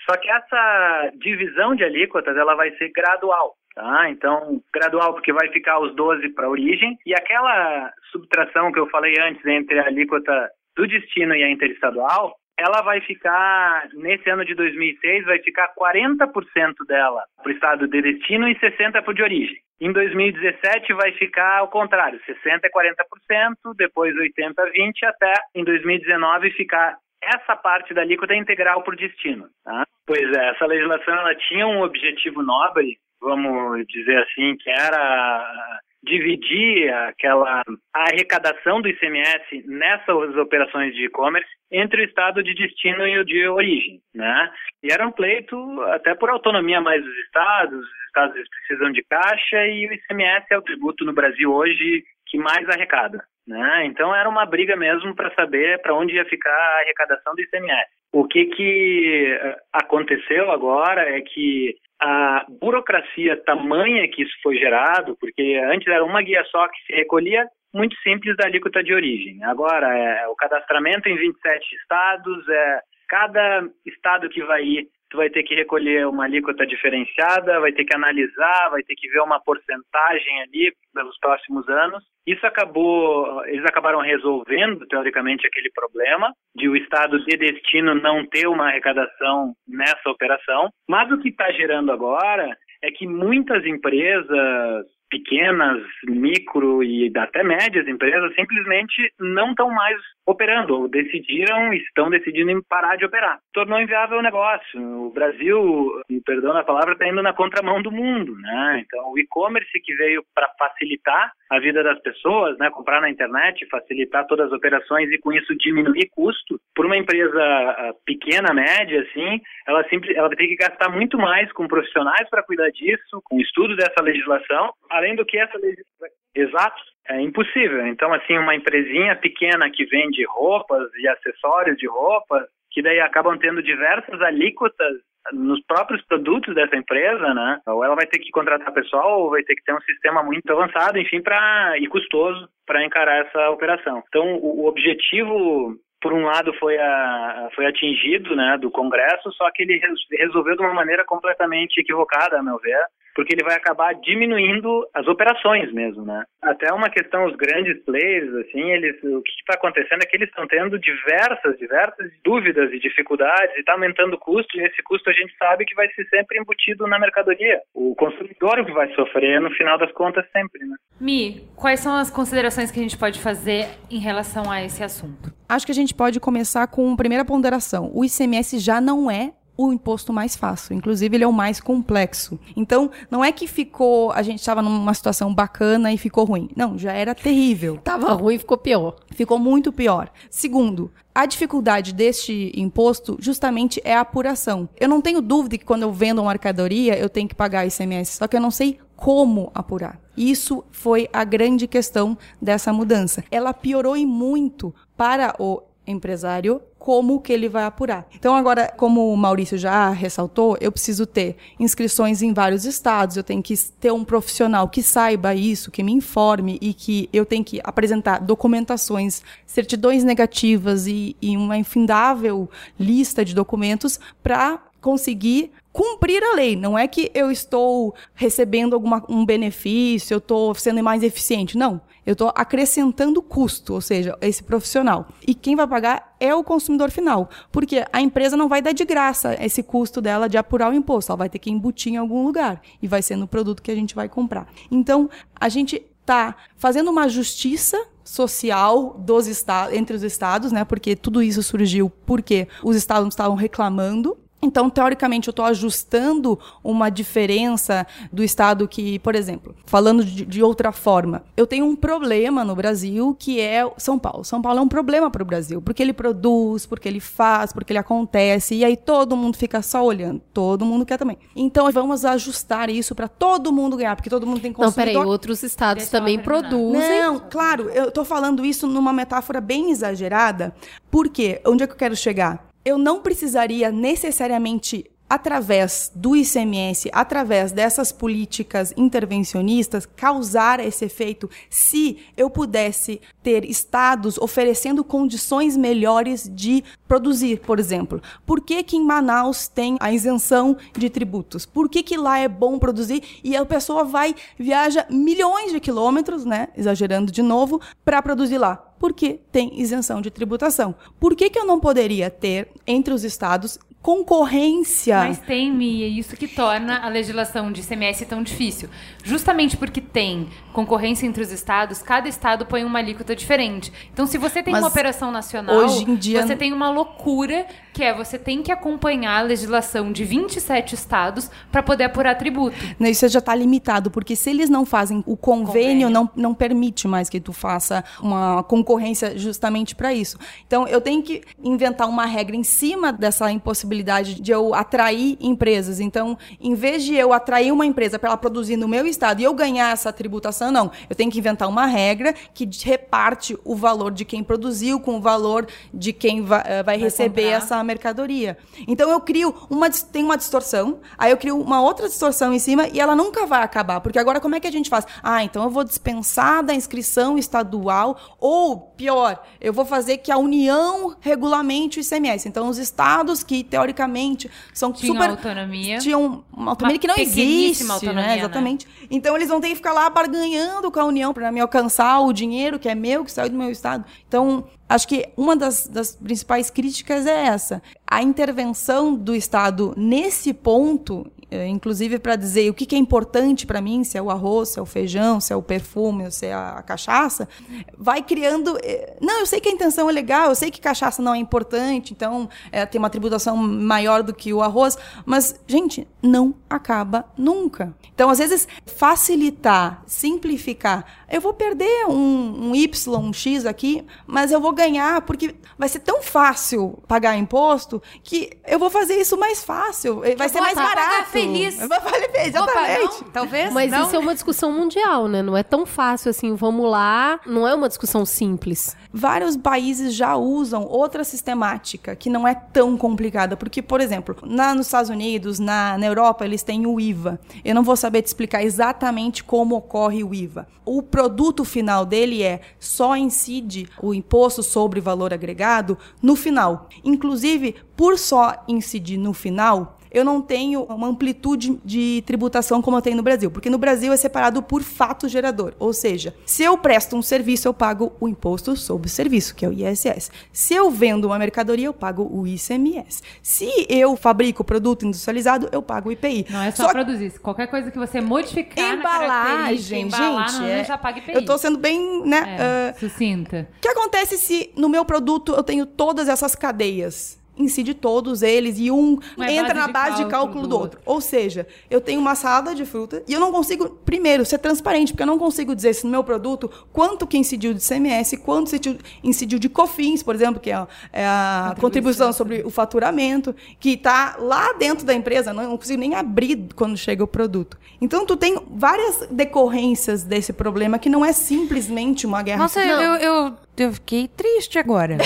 Só 0.09 0.17
que 0.17 0.31
essa 0.31 1.11
divisão 1.17 1.75
de 1.75 1.85
alíquotas, 1.85 2.37
ela 2.37 2.55
vai 2.55 2.71
ser 2.77 2.91
gradual, 2.93 3.55
tá? 3.79 4.11
Então, 4.11 4.61
gradual 4.75 5.15
porque 5.15 5.33
vai 5.33 5.49
ficar 5.49 5.79
os 5.79 5.95
12 5.95 6.29
para 6.31 6.51
origem 6.51 6.99
e 7.07 7.15
aquela 7.15 7.93
subtração 8.11 8.73
que 8.73 8.81
eu 8.81 8.89
falei 8.89 9.15
antes 9.21 9.45
entre 9.47 9.79
a 9.79 9.87
alíquota 9.87 10.51
do 10.77 10.87
destino 10.87 11.35
e 11.35 11.45
a 11.45 11.51
interestadual, 11.51 12.35
ela 12.59 12.83
vai 12.83 13.01
ficar, 13.01 13.89
nesse 13.95 14.29
ano 14.29 14.45
de 14.45 14.53
2006, 14.55 15.27
vai 15.27 15.39
ficar 15.39 15.73
40% 15.79 16.75
dela 16.89 17.23
para 17.41 17.51
o 17.51 17.55
estado 17.55 17.87
de 17.87 18.03
destino 18.03 18.49
e 18.49 18.57
60% 18.57 19.03
para 19.03 19.11
o 19.11 19.15
de 19.15 19.23
origem. 19.23 19.57
Em 19.81 19.93
2017 19.93 20.93
vai 20.95 21.13
ficar 21.13 21.59
ao 21.59 21.69
contrário, 21.69 22.21
60% 22.27 22.61
é 22.65 22.69
40%, 22.69 23.77
depois 23.77 24.13
80% 24.13 24.55
20% 24.77 24.93
até 25.05 25.33
em 25.55 25.63
2019 25.63 26.51
ficar 26.51 26.97
essa 27.23 27.55
parte 27.55 27.95
da 27.95 28.03
alíquota 28.03 28.35
integral 28.35 28.83
para 28.83 28.95
o 28.95 28.97
destino. 28.97 29.47
Tá? 29.65 29.85
Pois 30.05 30.37
é, 30.37 30.51
essa 30.51 30.67
legislação 30.67 31.15
ela 31.15 31.35
tinha 31.35 31.67
um 31.67 31.83
objetivo 31.83 32.43
nobre, 32.43 32.99
vamos 33.21 33.87
dizer 33.87 34.19
assim, 34.23 34.57
que 34.57 34.71
era 34.71 35.81
dividir 36.03 36.93
aquela 36.93 37.63
arrecadação 37.93 38.81
do 38.81 38.89
ICMS 38.89 39.65
nessas 39.67 40.37
operações 40.37 40.95
de 40.95 41.07
e-commerce 41.07 41.49
entre 41.71 42.03
o 42.03 42.05
estado 42.05 42.43
de 42.43 42.55
destino 42.55 43.07
e 43.07 43.19
o 43.19 43.25
de 43.25 43.47
origem, 43.49 44.01
né? 44.15 44.51
E 44.83 44.93
era 44.93 45.07
um 45.07 45.13
pleito 45.13 45.57
até 45.93 46.15
por 46.15 46.31
autonomia 46.31 46.81
mais 46.81 47.03
dos 47.03 47.17
estados, 47.19 47.81
os 47.81 48.05
estados 48.07 48.49
precisam 48.49 48.93
de 48.93 49.03
caixa 49.05 49.67
e 49.67 49.89
o 49.89 49.93
ICMS 49.93 50.47
é 50.51 50.59
o 50.59 50.63
tributo 50.63 51.05
no 51.05 51.13
Brasil 51.13 51.53
hoje 51.53 52.05
que 52.27 52.39
mais 52.39 52.69
arrecada, 52.69 53.23
né? 53.47 53.85
Então 53.87 54.15
era 54.15 54.29
uma 54.29 54.47
briga 54.47 54.77
mesmo 54.77 55.15
para 55.17 55.35
saber 55.35 55.81
para 55.83 55.95
onde 55.95 56.15
ia 56.15 56.25
ficar 56.27 56.51
a 56.51 56.81
arrecadação 56.83 57.35
do 57.35 57.43
ICMS. 57.43 57.98
O 58.13 58.27
que 58.27 58.47
que 58.47 59.39
aconteceu 59.73 60.51
agora 60.51 61.03
é 61.03 61.21
que 61.21 61.77
a 62.01 62.47
burocracia 62.61 63.37
tamanha 63.45 64.09
que 64.09 64.23
isso 64.23 64.35
foi 64.43 64.57
gerado, 64.57 65.17
porque 65.21 65.61
antes 65.71 65.89
era 65.89 66.05
uma 66.05 66.23
guia 66.23 66.45
só 66.45 66.67
que 66.69 66.81
se 66.87 66.93
recolhia, 66.95 67.47
muito 67.75 67.97
simples 68.01 68.37
da 68.37 68.47
alíquota 68.47 68.83
de 68.83 68.95
origem. 68.95 69.43
Agora 69.45 69.87
é 69.97 70.27
o 70.29 70.35
cadastramento 70.35 71.09
em 71.09 71.17
27 71.17 71.77
estados, 71.77 72.49
é 72.49 72.81
cada 73.09 73.69
estado 73.87 74.29
que 74.29 74.43
vai 74.43 74.63
ir, 74.63 74.89
tu 75.11 75.17
vai 75.17 75.31
ter 75.31 75.43
que 75.43 75.55
recolher 75.55 76.07
uma 76.07 76.25
alíquota 76.25 76.67
diferenciada, 76.67 77.61
vai 77.61 77.73
ter 77.73 77.85
que 77.85 77.95
analisar, 77.95 78.71
vai 78.71 78.83
ter 78.83 78.95
que 78.95 79.09
ver 79.09 79.21
uma 79.21 79.41
porcentagem 79.41 80.43
ali 80.43 80.73
pelos 80.93 81.19
próximos 81.19 81.69
anos. 81.69 82.05
Isso 82.27 82.47
acabou, 82.47 83.45
eles 83.47 83.65
acabaram 83.65 84.01
resolvendo 84.01 84.87
teoricamente 84.87 85.47
aquele 85.47 85.71
problema 85.71 86.33
de 86.55 86.69
o 86.69 86.77
estado 86.77 87.25
de 87.25 87.37
destino 87.37 87.95
não 87.95 88.27
ter 88.27 88.47
uma 88.47 88.69
arrecadação 88.69 89.55
nessa 89.67 90.11
operação, 90.11 90.71
mas 90.89 91.11
o 91.11 91.19
que 91.19 91.29
está 91.29 91.51
gerando 91.53 91.91
agora 91.91 92.57
é 92.83 92.91
que 92.91 93.07
muitas 93.07 93.65
empresas 93.65 94.87
pequenas, 95.11 95.83
micro 96.07 96.83
e 96.83 97.11
até 97.17 97.43
médias 97.43 97.87
empresas 97.89 98.35
simplesmente 98.35 99.13
não 99.19 99.51
estão 99.51 99.71
mais 99.71 99.97
operando, 100.27 100.75
ou 100.75 100.89
decidiram, 100.89 101.73
estão 101.73 102.11
decidindo 102.11 102.51
em 102.51 102.63
parar 102.63 102.97
de 102.97 103.05
operar. 103.05 103.39
Tornou 103.53 103.81
inviável 103.81 104.19
o 104.19 104.23
negócio. 104.23 104.81
O 105.07 105.11
Brasil, 105.11 106.03
me 106.11 106.21
perdão 106.21 106.57
a 106.57 106.65
palavra, 106.65 106.93
está 106.93 107.09
indo 107.09 107.23
na 107.23 107.33
contramão 107.33 107.81
do 107.81 107.91
mundo, 107.91 108.37
né? 108.37 108.85
Então, 108.85 109.13
o 109.13 109.19
e-commerce 109.19 109.71
que 109.83 109.95
veio 109.95 110.23
para 110.35 110.49
facilitar 110.59 111.33
a 111.51 111.59
vida 111.59 111.83
das 111.83 111.99
pessoas, 112.01 112.59
né? 112.59 112.69
Comprar 112.71 113.01
na 113.01 113.11
internet, 113.11 113.67
facilitar 113.71 114.27
todas 114.27 114.47
as 114.47 114.53
operações 114.53 115.11
e 115.11 115.19
com 115.19 115.33
isso 115.33 115.57
diminuir 115.57 116.11
custo, 116.15 116.61
por 116.75 116.85
uma 116.85 116.97
empresa 116.97 117.41
ah, 117.41 117.93
pequena, 118.05 118.53
média, 118.53 119.01
assim, 119.01 119.41
ela 119.67 119.83
sempre, 119.89 120.15
ela 120.15 120.29
ter 120.29 120.47
que 120.47 120.57
gastar 120.57 120.91
muito 120.91 121.17
mais 121.17 121.51
com 121.53 121.67
profissionais 121.67 122.29
para 122.29 122.43
cuidar 122.43 122.71
disso, 122.71 123.21
com 123.25 123.41
estudo 123.41 123.77
dessa 123.77 124.03
legislação, 124.03 124.73
além 124.99 125.17
do 125.17 125.25
que 125.25 125.39
essa 125.39 125.57
legislação. 125.59 126.17
Exato. 126.35 126.83
É 127.09 127.21
impossível. 127.21 127.87
Então, 127.87 128.13
assim, 128.13 128.37
uma 128.37 128.55
empresinha 128.55 129.17
pequena 129.17 129.71
que 129.71 129.85
vende 129.87 130.25
roupas 130.27 130.91
e 130.97 131.09
acessórios 131.09 131.77
de 131.79 131.89
roupas, 131.89 132.47
que 132.71 132.83
daí 132.83 133.01
acabam 133.01 133.39
tendo 133.39 133.63
diversas 133.63 134.21
alíquotas 134.21 134.93
nos 135.33 135.61
próprios 135.67 136.05
produtos 136.07 136.55
dessa 136.55 136.77
empresa, 136.77 137.35
né? 137.35 137.61
Ou 137.67 137.83
ela 137.83 137.95
vai 137.95 138.07
ter 138.07 138.19
que 138.19 138.31
contratar 138.31 138.73
pessoal, 138.73 139.23
ou 139.23 139.31
vai 139.31 139.43
ter 139.43 139.55
que 139.55 139.65
ter 139.65 139.75
um 139.75 139.81
sistema 139.81 140.23
muito 140.23 140.51
avançado, 140.53 140.99
enfim, 140.99 141.23
para 141.23 141.79
e 141.79 141.87
custoso 141.87 142.49
para 142.67 142.85
encarar 142.85 143.27
essa 143.27 143.51
operação. 143.51 144.03
Então, 144.09 144.37
o, 144.37 144.63
o 144.63 144.67
objetivo 144.67 145.77
por 146.01 146.13
um 146.13 146.25
lado 146.25 146.53
foi, 146.55 146.79
a, 146.79 147.49
foi 147.55 147.67
atingido 147.67 148.37
né, 148.37 148.57
do 148.61 148.71
Congresso, 148.71 149.33
só 149.33 149.51
que 149.51 149.63
ele 149.63 149.79
res- 149.79 150.07
resolveu 150.13 150.57
de 150.57 150.63
uma 150.63 150.75
maneira 150.75 151.05
completamente 151.05 151.81
equivocada, 151.81 152.39
a 152.39 152.43
meu 152.43 152.59
ver, 152.59 152.81
porque 153.19 153.35
ele 153.35 153.43
vai 153.43 153.57
acabar 153.57 153.97
diminuindo 153.97 154.89
as 154.95 155.09
operações 155.09 155.73
mesmo, 155.73 156.05
né? 156.05 156.23
Até 156.41 156.73
uma 156.73 156.89
questão, 156.89 157.27
os 157.27 157.35
grandes 157.35 157.77
players, 157.83 158.33
assim, 158.47 158.61
eles, 158.71 158.95
o 159.03 159.21
que 159.23 159.33
está 159.41 159.55
acontecendo 159.55 160.05
é 160.05 160.07
que 160.07 160.17
eles 160.17 160.29
estão 160.29 160.47
tendo 160.47 160.79
diversas, 160.79 161.59
diversas 161.59 162.13
dúvidas 162.25 162.73
e 162.73 162.79
dificuldades 162.79 163.57
e 163.57 163.59
está 163.59 163.73
aumentando 163.73 164.15
o 164.15 164.21
custo, 164.21 164.57
e 164.57 164.63
esse 164.63 164.81
custo 164.85 165.11
a 165.11 165.13
gente 165.13 165.35
sabe 165.37 165.65
que 165.65 165.75
vai 165.75 165.89
ser 165.95 166.05
sempre 166.11 166.39
embutido 166.39 166.87
na 166.87 166.97
mercadoria. 166.97 167.61
O 167.75 167.93
consumidor 167.97 168.57
é 168.57 168.63
o 168.63 168.67
que 168.67 168.71
vai 168.71 168.95
sofrer 168.95 169.41
no 169.41 169.51
final 169.51 169.77
das 169.77 169.91
contas 169.91 170.25
sempre, 170.31 170.65
né? 170.65 170.77
Mi, 171.01 171.43
quais 171.57 171.81
são 171.81 171.97
as 171.97 172.13
considerações 172.13 172.71
que 172.71 172.79
a 172.79 172.83
gente 172.85 172.97
pode 172.97 173.21
fazer 173.21 173.67
em 173.91 173.99
relação 173.99 174.49
a 174.49 174.63
esse 174.63 174.85
assunto? 174.85 175.37
Acho 175.49 175.67
que 175.67 175.73
a 175.73 175.75
gente 175.75 175.93
pode 175.93 176.21
começar 176.21 176.69
com 176.69 176.93
a 176.93 176.97
primeira 176.97 177.25
ponderação. 177.25 177.91
O 177.93 178.05
ICMS 178.05 178.61
já 178.61 178.81
não 178.81 179.11
é 179.11 179.33
o 179.59 179.73
imposto 179.73 180.13
mais 180.13 180.37
fácil. 180.37 180.77
Inclusive, 180.77 181.17
ele 181.17 181.25
é 181.25 181.27
o 181.27 181.33
mais 181.33 181.61
complexo. 181.61 182.39
Então, 182.57 182.89
não 183.11 183.25
é 183.25 183.33
que 183.33 183.49
ficou. 183.49 184.13
A 184.13 184.23
gente 184.23 184.39
estava 184.39 184.63
numa 184.63 184.95
situação 184.95 185.35
bacana 185.35 185.93
e 185.93 185.99
ficou 185.99 186.25
ruim. 186.25 186.49
Não, 186.55 186.79
já 186.79 186.93
era 186.93 187.13
terrível. 187.13 187.77
Tava 187.79 188.13
ruim 188.13 188.37
e 188.37 188.39
ficou 188.39 188.57
pior. 188.57 188.95
Ficou 189.11 189.37
muito 189.37 189.73
pior. 189.73 190.13
Segundo, 190.31 190.93
a 191.13 191.27
dificuldade 191.27 191.93
deste 191.93 192.53
imposto 192.55 193.19
justamente 193.21 193.81
é 193.85 193.97
a 193.97 194.01
apuração. 194.01 194.69
Eu 194.79 194.89
não 194.89 195.01
tenho 195.01 195.21
dúvida 195.21 195.59
que 195.59 195.65
quando 195.65 195.83
eu 195.83 195.93
vendo 195.93 196.23
uma 196.23 196.31
mercadoria, 196.31 196.97
eu 196.97 197.09
tenho 197.09 197.29
que 197.29 197.35
pagar 197.35 197.67
ICMS, 197.67 198.19
só 198.19 198.29
que 198.29 198.37
eu 198.37 198.41
não 198.41 198.53
sei 198.53 198.79
como 198.95 199.51
apurar. 199.53 200.01
Isso 200.17 200.65
foi 200.71 201.09
a 201.13 201.25
grande 201.25 201.67
questão 201.67 202.17
dessa 202.41 202.73
mudança. 202.73 203.25
Ela 203.31 203.53
piorou 203.53 203.97
e 203.97 204.07
muito 204.07 204.73
para 204.97 205.35
o 205.41 205.63
empresário 205.85 206.61
como 206.89 207.21
que 207.21 207.31
ele 207.31 207.51
vai 207.51 207.65
apurar. 207.65 208.07
Então 208.15 208.35
agora, 208.35 208.73
como 208.75 209.13
o 209.13 209.17
Maurício 209.17 209.59
já 209.59 209.91
ressaltou, 209.91 210.57
eu 210.59 210.73
preciso 210.73 211.05
ter 211.05 211.37
inscrições 211.61 212.23
em 212.23 212.33
vários 212.33 212.65
estados, 212.65 213.19
eu 213.19 213.23
tenho 213.23 213.43
que 213.43 213.55
ter 213.79 213.93
um 213.93 214.03
profissional 214.03 214.67
que 214.71 214.83
saiba 214.83 215.35
isso, 215.35 215.71
que 215.71 215.83
me 215.83 215.93
informe 215.93 216.57
e 216.63 216.73
que 216.73 217.07
eu 217.13 217.27
tenho 217.27 217.45
que 217.45 217.61
apresentar 217.63 218.21
documentações, 218.21 219.23
certidões 219.45 220.03
negativas 220.03 220.87
e, 220.87 221.15
e 221.21 221.37
uma 221.37 221.59
infindável 221.59 222.49
lista 222.81 223.23
de 223.23 223.35
documentos 223.35 224.01
para 224.23 224.59
conseguir 224.81 225.53
cumprir 225.79 226.25
a 226.25 226.35
lei. 226.35 226.57
Não 226.57 226.77
é 226.77 226.89
que 226.89 227.09
eu 227.15 227.31
estou 227.31 227.95
recebendo 228.13 228.75
alguma, 228.75 229.05
um 229.09 229.25
benefício, 229.25 230.13
eu 230.13 230.19
estou 230.19 230.53
sendo 230.57 230.83
mais 230.83 231.05
eficiente. 231.05 231.57
Não. 231.57 231.81
Eu 232.05 232.15
estou 232.15 232.33
acrescentando 232.35 233.23
custo, 233.23 233.75
ou 233.75 233.81
seja, 233.81 234.19
esse 234.21 234.43
profissional. 234.43 235.07
E 235.25 235.35
quem 235.35 235.55
vai 235.55 235.69
pagar 235.69 236.17
é 236.19 236.35
o 236.35 236.43
consumidor 236.43 236.91
final. 236.91 237.31
Porque 237.53 237.85
a 237.93 238.01
empresa 238.01 238.37
não 238.37 238.49
vai 238.49 238.61
dar 238.61 238.73
de 238.73 238.85
graça 238.85 239.37
esse 239.41 239.63
custo 239.63 240.01
dela 240.01 240.29
de 240.29 240.37
apurar 240.37 240.73
o 240.73 240.75
imposto. 240.75 241.13
Ela 241.13 241.19
vai 241.19 241.29
ter 241.29 241.39
que 241.39 241.51
embutir 241.51 241.93
em 241.93 241.97
algum 241.97 242.25
lugar. 242.25 242.61
E 242.83 242.89
vai 242.89 243.01
ser 243.01 243.15
no 243.15 243.29
produto 243.29 243.63
que 243.63 243.71
a 243.71 243.77
gente 243.77 243.95
vai 243.95 244.09
comprar. 244.09 244.49
Então, 244.73 245.09
a 245.39 245.49
gente 245.49 245.81
está 246.01 246.35
fazendo 246.57 246.91
uma 246.91 247.09
justiça 247.09 247.81
social 248.03 248.97
dos 248.99 249.29
estados, 249.29 249.77
entre 249.77 249.95
os 249.95 250.03
estados, 250.03 250.51
né? 250.51 250.65
Porque 250.65 250.97
tudo 250.97 251.23
isso 251.23 251.41
surgiu 251.41 251.89
porque 252.05 252.49
os 252.65 252.75
estados 252.75 253.07
estavam 253.11 253.37
reclamando 253.37 254.17
então, 254.41 254.71
teoricamente, 254.71 255.29
eu 255.29 255.33
estou 255.33 255.45
ajustando 255.45 256.39
uma 256.63 256.91
diferença 256.91 257.87
do 258.13 258.23
Estado 258.23 258.69
que, 258.69 258.99
por 259.01 259.17
exemplo, 259.17 259.55
falando 259.67 260.05
de, 260.05 260.25
de, 260.25 260.43
outra 260.43 260.71
forma, 260.71 261.25
eu 261.37 261.47
tenho 261.47 261.67
um 261.67 261.75
problema 261.75 262.45
no 262.45 262.55
Brasil 262.55 263.17
que 263.19 263.41
é 263.41 263.69
São 263.77 263.99
Paulo. 263.99 264.25
São 264.25 264.41
Paulo 264.41 264.61
é 264.61 264.63
um 264.63 264.69
problema 264.69 265.11
para 265.11 265.23
o 265.23 265.27
Brasil, 265.27 265.61
porque 265.61 265.83
ele 265.83 265.93
produz, 265.93 266.67
porque 266.67 266.89
ele 266.89 267.01
faz, 267.01 267.53
porque 267.53 267.73
ele 267.73 267.81
acontece, 267.81 268.55
e 268.55 268.65
aí 268.65 268.77
todo 268.77 269.17
mundo 269.17 269.37
fica 269.37 269.61
só 269.61 269.85
olhando. 269.85 270.21
Todo 270.33 270.65
mundo 270.65 270.87
quer 270.87 270.99
também. 270.99 271.19
Então, 271.35 271.71
vamos 271.73 272.05
ajustar 272.05 272.71
isso 272.71 272.95
para 272.95 273.09
todo 273.09 273.53
mundo 273.53 273.77
ganhar, 273.77 273.97
porque 273.97 274.11
todo 274.11 274.27
mundo 274.27 274.41
tem 274.41 274.53
consumidor. 274.53 274.87
Não, 274.87 274.93
peraí, 274.93 275.11
outros 275.11 275.43
estados 275.43 275.83
Deixa 275.83 275.99
também 275.99 276.17
produzem. 276.19 277.03
Não, 277.03 277.19
claro, 277.19 277.69
eu 277.71 277.91
tô 277.91 278.05
falando 278.05 278.45
isso 278.45 278.69
numa 278.69 278.93
metáfora 278.93 279.41
bem 279.41 279.73
exagerada, 279.73 280.55
porque 280.91 281.41
onde 281.45 281.65
é 281.65 281.67
que 281.67 281.73
eu 281.73 281.79
quero 281.79 281.97
chegar? 281.97 282.48
Eu 282.69 282.77
não 282.77 283.01
precisaria 283.01 283.73
necessariamente 283.73 284.85
através 285.09 285.91
do 285.95 286.15
ICMS, 286.15 286.91
através 286.93 287.51
dessas 287.51 287.91
políticas 287.91 288.75
intervencionistas, 288.77 289.87
causar 289.87 290.61
esse 290.61 290.85
efeito 290.85 291.31
se 291.49 291.97
eu 292.15 292.29
pudesse 292.29 293.01
ter 293.23 293.43
estados 293.47 294.19
oferecendo 294.19 294.85
condições 294.85 295.57
melhores 295.57 296.31
de 296.31 296.63
produzir, 296.87 297.41
por 297.41 297.59
exemplo. 297.59 298.03
Por 298.27 298.43
que, 298.43 298.63
que 298.63 298.77
em 298.77 298.85
Manaus 298.85 299.49
tem 299.49 299.79
a 299.81 299.91
isenção 299.91 300.55
de 300.77 300.91
tributos? 300.91 301.47
Por 301.47 301.71
que, 301.71 301.83
que 301.83 301.97
lá 301.97 302.19
é 302.19 302.29
bom 302.29 302.59
produzir 302.59 303.03
e 303.25 303.35
a 303.35 303.47
pessoa 303.47 303.83
vai, 303.83 304.15
viaja 304.39 304.85
milhões 304.91 305.53
de 305.53 305.59
quilômetros, 305.59 306.27
né, 306.27 306.49
exagerando 306.55 307.11
de 307.11 307.23
novo, 307.23 307.63
para 307.83 308.03
produzir 308.03 308.37
lá? 308.37 308.68
Porque 308.79 309.21
tem 309.33 309.61
isenção 309.61 310.01
de 310.01 310.11
tributação. 310.11 310.75
Por 310.99 311.15
que, 311.17 311.31
que 311.31 311.39
eu 311.39 311.47
não 311.47 311.61
poderia 311.61 312.11
ter 312.11 312.49
entre 312.67 312.93
os 312.95 313.05
estados 313.05 313.59
concorrência? 313.83 314.99
Mas 314.99 315.19
tem, 315.19 315.53
Mi, 315.53 315.83
é 315.83 315.87
isso 315.87 316.17
que 316.17 316.29
torna 316.29 316.79
a 316.79 316.89
legislação 316.89 317.51
de 317.53 317.61
ICMS 317.61 318.05
tão 318.07 318.23
difícil. 318.23 318.69
Justamente 319.03 319.57
porque 319.57 319.81
tem 319.81 320.29
concorrência 320.59 321.07
entre 321.07 321.23
os 321.23 321.31
estados, 321.31 321.83
cada 321.83 322.09
estado 322.09 322.45
põe 322.45 322.65
uma 322.65 322.81
alíquota 322.81 323.15
diferente. 323.15 323.73
Então, 323.93 324.09
se 324.09 324.19
você 324.19 324.43
tem 324.43 324.51
Mas 324.53 324.61
uma 324.63 324.69
operação 324.69 325.13
nacional, 325.13 325.55
hoje 325.55 325.89
em 325.89 325.95
dia- 325.95 326.21
você 326.27 326.35
tem 326.35 326.53
uma 326.53 326.69
loucura 326.69 327.47
que 327.73 327.85
é 327.85 327.95
você 327.95 328.19
tem 328.19 328.43
que 328.43 328.51
acompanhar 328.51 329.21
a 329.21 329.23
legislação 329.23 329.93
de 329.93 330.03
27 330.05 330.75
estados 330.75 331.31
para 331.53 331.63
poder 331.63 331.85
apurar 331.85 332.17
tributo. 332.17 332.57
Não, 332.77 332.89
Isso 332.89 333.07
já 333.07 333.21
está 333.21 333.33
limitado, 333.37 333.89
porque 333.89 334.17
se 334.17 334.31
eles 334.31 334.51
não 334.51 334.67
fazem 334.67 335.05
o 335.07 335.17
convênio, 335.17 335.49
Convênio. 335.49 335.91
Não, 335.91 336.11
não 336.17 336.35
permite 336.35 336.89
mais 336.89 337.09
que 337.09 337.21
tu 337.21 337.33
faça 337.33 337.85
uma 338.03 338.43
concorrência 338.43 339.17
justamente 339.17 339.77
para 339.77 339.95
isso. 339.95 340.19
Então, 340.45 340.67
eu 340.67 340.81
tenho 340.81 341.03
que 341.05 341.23
inventar 341.41 341.89
uma 341.89 342.05
regra 342.05 342.35
em 342.35 342.43
cima 342.43 342.93
dessa 342.93 343.31
impossibilidade 343.31 344.21
de 344.21 344.33
eu 344.33 344.55
atrair 344.55 345.17
empresas. 345.21 345.79
Então, 345.79 346.19
em 346.41 346.55
vez 346.55 346.83
de 346.83 346.95
eu 346.97 347.13
atrair 347.13 347.53
uma 347.53 347.65
empresa 347.65 347.97
para 347.97 348.09
ela 348.09 348.17
produzir 348.17 348.57
no 348.57 348.67
meu 348.67 348.87
estado 348.87 349.21
e 349.21 349.25
eu 349.25 349.33
ganhar 349.33 349.73
essa 349.73 349.93
tributação, 349.93 350.48
não. 350.51 350.71
Eu 350.89 350.97
tenho 350.97 351.11
que 351.11 351.19
inventar 351.19 351.49
uma 351.49 351.67
regra 351.67 352.15
que 352.35 352.49
reparte 352.65 353.37
o 353.45 353.55
valor 353.55 353.93
de 353.93 354.05
quem 354.05 354.23
produziu 354.23 354.81
com 354.81 354.97
o 354.97 355.01
valor 355.01 355.47
de 355.73 355.93
quem 355.93 356.25
eh, 356.45 356.63
vai, 356.63 356.77
receber 356.77 357.23
comprar. 357.23 357.37
essa 357.37 357.65
mercadoria. 357.65 358.37
Então 358.67 358.91
eu 358.91 359.01
crio 359.01 359.35
uma 359.51 359.69
tem 359.71 360.05
uma 360.05 360.17
distorção, 360.17 360.81
aí 360.97 361.11
eu 361.11 361.17
crio 361.17 361.41
uma 361.41 361.61
outra 361.61 361.89
distorção 361.89 362.33
em 362.33 362.39
cima 362.39 362.69
e 362.69 362.81
ela 362.81 362.97
nunca 362.97 363.27
vai 363.27 363.43
acabar, 363.43 363.81
porque 363.81 363.99
agora 363.99 364.21
como 364.21 364.35
é 364.35 364.41
que 364.41 364.47
a 364.47 364.53
gente 364.53 364.71
faz? 364.71 364.87
Ah, 365.03 365.23
então 365.23 365.45
eu 365.45 365.51
vou 365.51 365.65
dispensar 365.65 366.43
da 366.43 366.55
inscrição 366.55 367.19
estadual 367.19 367.99
ou 368.19 368.59
pior, 368.77 369.23
eu 369.41 369.53
vou 369.53 369.65
fazer 369.65 369.99
que 369.99 370.11
a 370.11 370.19
União 370.19 370.97
regulamente 371.01 371.79
o 371.79 371.83
ICMS. 371.83 372.29
Então 372.29 372.49
os 372.49 372.59
estados 372.59 373.23
que 373.23 373.45
teoricamente 373.45 374.31
são 374.53 374.73
Tinham 374.73 374.95
super 374.95 375.11
autonomia. 375.11 375.79
tinham 375.79 376.25
uma 376.33 376.53
autonomia 376.53 376.77
Uma 376.77 376.81
que 376.81 376.87
não 376.87 376.97
existe, 376.97 377.71
autonomia, 377.71 378.03
né? 378.03 378.09
né? 378.09 378.19
Exatamente. 378.19 378.67
Então 378.91 379.17
eles 379.17 379.29
vão 379.29 379.41
ter 379.41 379.49
que 379.49 379.57
ficar 379.57 379.73
lá 379.73 379.89
barganhando 379.91 380.38
com 380.71 380.81
a 380.81 380.85
União 380.85 381.13
para 381.13 381.33
me 381.33 381.41
alcançar 381.41 382.01
o 382.01 382.13
dinheiro 382.13 382.59
que 382.59 382.69
é 382.69 382.75
meu, 382.75 383.05
que 383.05 383.13
saiu 383.13 383.31
do 383.31 383.37
meu 383.37 383.51
estado. 383.51 383.85
Então, 384.07 384.45
acho 384.69 384.87
que 384.87 385.09
uma 385.17 385.37
das, 385.37 385.67
das 385.67 385.97
principais 385.97 386.51
críticas 386.51 387.07
é 387.07 387.27
essa. 387.27 387.63
A 387.87 388.03
intervenção 388.03 388.95
do 388.95 389.15
Estado 389.15 389.75
nesse 389.77 390.33
ponto, 390.33 391.07
inclusive 391.31 391.99
para 391.99 392.17
dizer 392.17 392.49
o 392.51 392.55
que, 392.55 392.65
que 392.67 392.75
é 392.75 392.79
importante 392.79 393.47
para 393.47 393.61
mim, 393.61 393.85
se 393.85 393.99
é 393.99 394.03
o 394.03 394.11
arroz, 394.11 394.51
se 394.51 394.59
é 394.59 394.63
o 394.63 394.67
feijão, 394.67 395.21
se 395.21 395.33
é 395.33 395.37
o 395.37 395.43
perfume, 395.43 396.11
se 396.11 396.27
é 396.27 396.35
a 396.35 396.63
cachaça, 396.67 397.29
vai 397.77 398.03
criando. 398.03 398.59
eh, 398.63 398.97
Não, 399.01 399.21
eu 399.21 399.27
sei 399.27 399.41
que 399.41 399.49
a 399.49 399.53
intenção 399.53 399.89
é 399.89 399.93
legal, 399.93 400.29
eu 400.31 400.35
sei 400.35 400.51
que 400.51 400.61
cachaça 400.61 401.03
não 401.03 401.15
é 401.15 401.19
importante, 401.19 401.93
então 401.93 402.29
eh, 402.51 402.65
tem 402.67 402.79
uma 402.79 402.91
tributação 402.91 403.37
maior 403.37 404.03
do 404.03 404.15
que 404.15 404.33
o 404.33 404.43
arroz, 404.43 404.77
mas, 405.05 405.39
gente, 405.47 405.87
não 406.03 406.35
acaba 406.49 407.05
nunca. 407.17 407.75
Então, 407.95 408.09
às 408.11 408.19
vezes, 408.19 408.47
facilitar, 408.65 409.83
simplificar. 409.87 410.85
Eu 411.11 411.21
vou 411.21 411.33
perder 411.33 411.87
um, 411.89 412.51
um 412.51 412.55
Y, 412.55 412.97
um 413.01 413.13
X 413.13 413.47
aqui, 413.47 413.85
mas 414.07 414.31
eu 414.31 414.41
vou 414.41 414.53
ganhar, 414.53 415.01
porque 415.03 415.35
vai 415.59 415.69
ser 415.69 415.81
tão 415.81 416.03
fácil 416.03 416.79
pagar 416.87 417.17
imposto 417.17 417.83
que 418.03 418.31
eu 418.47 418.59
vou 418.59 418.71
fazer 418.71 418.95
isso 418.97 419.17
mais 419.19 419.43
fácil. 419.43 420.05
eh, 420.05 420.15
Vai 420.17 420.29
ser 420.29 420.35
vou 420.39 420.43
mais 420.43 420.57
barato. 420.57 421.18
Feliz. 421.21 421.61
Eu 421.61 421.69
vou 421.69 421.81
fazer 421.81 422.11
feliz, 422.11 422.35
Opa, 422.35 422.51
exatamente. 422.51 423.03
não? 423.03 423.11
Talvez 423.11 423.53
Mas 423.53 423.71
não. 423.71 423.87
isso 423.87 423.97
é 423.97 423.99
uma 423.99 424.15
discussão 424.15 424.53
mundial, 424.53 425.09
né? 425.09 425.23
Não 425.23 425.37
é 425.37 425.43
tão 425.43 425.67
fácil 425.67 426.11
assim, 426.11 426.35
vamos 426.35 426.71
lá. 426.71 427.21
Não 427.27 427.47
é 427.47 427.55
uma 427.55 427.69
discussão 427.69 428.05
simples. 428.05 428.77
Vários 428.93 429.37
países 429.37 429.95
já 429.95 430.17
usam 430.17 430.65
outra 430.65 431.05
sistemática 431.05 431.95
que 431.95 432.09
não 432.09 432.27
é 432.27 432.35
tão 432.35 432.77
complicada, 432.77 433.37
porque, 433.37 433.61
por 433.63 433.81
exemplo, 433.81 434.17
na, 434.25 434.55
nos 434.55 434.67
Estados 434.67 434.91
Unidos, 434.91 435.39
na, 435.39 435.77
na 435.79 435.87
Europa, 435.87 436.25
eles 436.25 436.43
têm 436.43 436.67
o 436.67 436.81
IVA. 436.81 437.21
Eu 437.45 437.55
não 437.55 437.63
vou 437.63 437.77
saber 437.77 438.03
te 438.03 438.07
explicar 438.07 438.43
exatamente 438.43 439.23
como 439.23 439.57
ocorre 439.57 440.03
o 440.03 440.15
IVA. 440.15 440.47
O 440.65 440.83
produto 440.83 441.45
final 441.45 441.85
dele 441.85 442.23
é 442.23 442.41
só 442.59 442.97
incide 442.97 443.69
o 443.83 443.95
imposto 443.95 444.43
sobre 444.43 444.81
valor 444.81 445.15
agregado 445.15 445.79
no 446.03 446.15
final. 446.15 446.69
Inclusive, 446.85 447.55
por 447.77 447.99
só 447.99 448.45
incidir 448.49 448.99
no 448.99 449.13
final, 449.13 449.78
eu 449.91 450.05
não 450.05 450.21
tenho 450.21 450.63
uma 450.65 450.87
amplitude 450.87 451.59
de 451.65 452.03
tributação 452.07 452.61
como 452.63 452.77
eu 452.77 452.83
tenho 452.83 452.97
no 452.97 453.03
Brasil, 453.03 453.31
porque 453.31 453.51
no 453.51 453.59
Brasil 453.59 453.93
é 453.93 453.97
separado 453.97 454.43
por 454.43 454.63
fato 454.63 455.09
gerador, 455.09 455.55
ou 455.59 455.73
seja, 455.73 456.15
se 456.27 456.43
eu 456.43 456.57
presto 456.59 456.97
um 456.97 457.03
serviço, 457.03 457.49
eu 457.49 457.55
pago 457.55 457.93
o 458.01 458.09
imposto 458.09 458.57
sobre 458.57 458.89
o 458.89 458.91
serviço, 458.91 459.35
que 459.35 459.45
é 459.45 459.49
o 459.49 459.53
ISS. 459.53 460.11
Se 460.33 460.55
eu 460.55 460.71
vendo 460.71 461.07
uma 461.07 461.19
mercadoria, 461.19 461.67
eu 461.67 461.75
pago 461.75 462.09
o 462.11 462.27
ICMS. 462.27 463.03
Se 463.23 463.49
eu 463.69 463.97
fabrico 463.97 464.45
produto 464.45 464.87
industrializado, 464.87 465.49
eu 465.53 465.63
pago 465.63 465.89
o 465.89 465.93
IPI. 465.93 466.27
Não 466.31 466.43
é 466.43 466.51
só, 466.51 466.69
produzir. 466.71 467.19
Qualquer 467.21 467.47
coisa 467.47 467.71
que 467.71 467.79
você 467.79 468.01
modificar 468.01 468.75
Embalagem, 468.75 469.83
embalar, 469.87 470.29
gente, 470.29 470.41
não, 470.41 470.47
é- 470.47 470.65
já 470.65 470.79
paga 470.79 470.99
IPI. 470.99 471.15
eu 471.15 471.25
tô 471.25 471.39
sendo 471.39 471.59
bem, 471.59 472.05
né? 472.05 472.37
É, 472.39 472.75
ah, 472.75 472.75
sucinta. 472.79 473.49
o 473.57 473.61
que 473.61 473.69
acontece 473.69 474.17
se 474.19 474.51
no 474.57 474.69
meu 474.69 474.85
produto 474.85 475.33
eu 475.35 475.43
tenho 475.43 475.67
todas 475.67 476.09
essas 476.09 476.35
cadeias? 476.35 477.18
Incide 477.39 477.73
todos 477.75 478.23
eles 478.23 478.57
e 478.59 478.71
um 478.71 478.99
Uma 479.17 479.31
entra 479.31 479.55
base 479.55 479.59
na 479.61 479.67
de 479.67 479.73
base 479.73 479.97
de 480.05 480.11
cálculo 480.11 480.11
cálculo 480.11 480.43
do 480.43 480.49
do 480.49 480.59
outro. 480.59 480.81
Ou 480.85 481.01
seja, 481.01 481.47
eu 481.71 481.81
tenho 481.81 482.01
uma 482.01 482.15
salada 482.15 482.55
de 482.55 482.65
fruta 482.65 483.03
e 483.07 483.13
eu 483.13 483.21
não 483.21 483.31
consigo, 483.31 483.69
primeiro, 483.85 484.25
ser 484.25 484.39
transparente, 484.39 484.93
porque 484.93 485.03
eu 485.03 485.07
não 485.07 485.19
consigo 485.19 485.55
dizer 485.55 485.75
se 485.75 485.85
no 485.85 485.91
meu 485.91 486.03
produto 486.03 486.51
quanto 486.73 487.07
que 487.07 487.17
incidiu 487.17 487.55
de 487.55 487.61
CMS, 487.63 488.17
quanto 488.17 488.49
incidiu- 488.49 488.79
incidiu 489.05 489.39
de 489.39 489.49
COFINS, 489.49 490.03
por 490.03 490.15
exemplo, 490.15 490.41
que 490.41 490.51
é, 490.51 490.67
é 490.93 491.07
a 491.07 491.55
contribuição 491.61 492.13
sobre 492.13 492.43
o 492.45 492.51
faturamento, 492.51 493.35
que 493.61 493.71
está 493.71 494.17
lá 494.19 494.53
dentro 494.55 494.85
da 494.85 494.95
empresa, 494.95 495.33
não, 495.33 495.43
eu 495.43 495.49
não 495.51 495.57
consigo 495.57 495.79
nem 495.81 495.95
abrir 495.95 496.49
quando 496.57 496.77
chega 496.77 497.03
o 497.05 497.07
produto. 497.07 497.57
Então, 497.81 498.05
tu 498.05 498.17
tem 498.17 498.37
várias 498.51 499.07
decorrências 499.11 500.03
desse 500.03 500.33
problema 500.33 500.79
que 500.79 500.89
não 500.89 501.05
é 501.05 501.13
simplesmente 501.13 502.07
uma 502.07 502.23
guerra 502.23 502.39
Nossa, 502.43 502.65
eu, 502.65 502.95
eu, 502.97 503.35
eu, 503.63 503.69
eu 503.69 503.73
fiquei 503.75 504.09
triste 504.09 504.59
agora. 504.59 504.97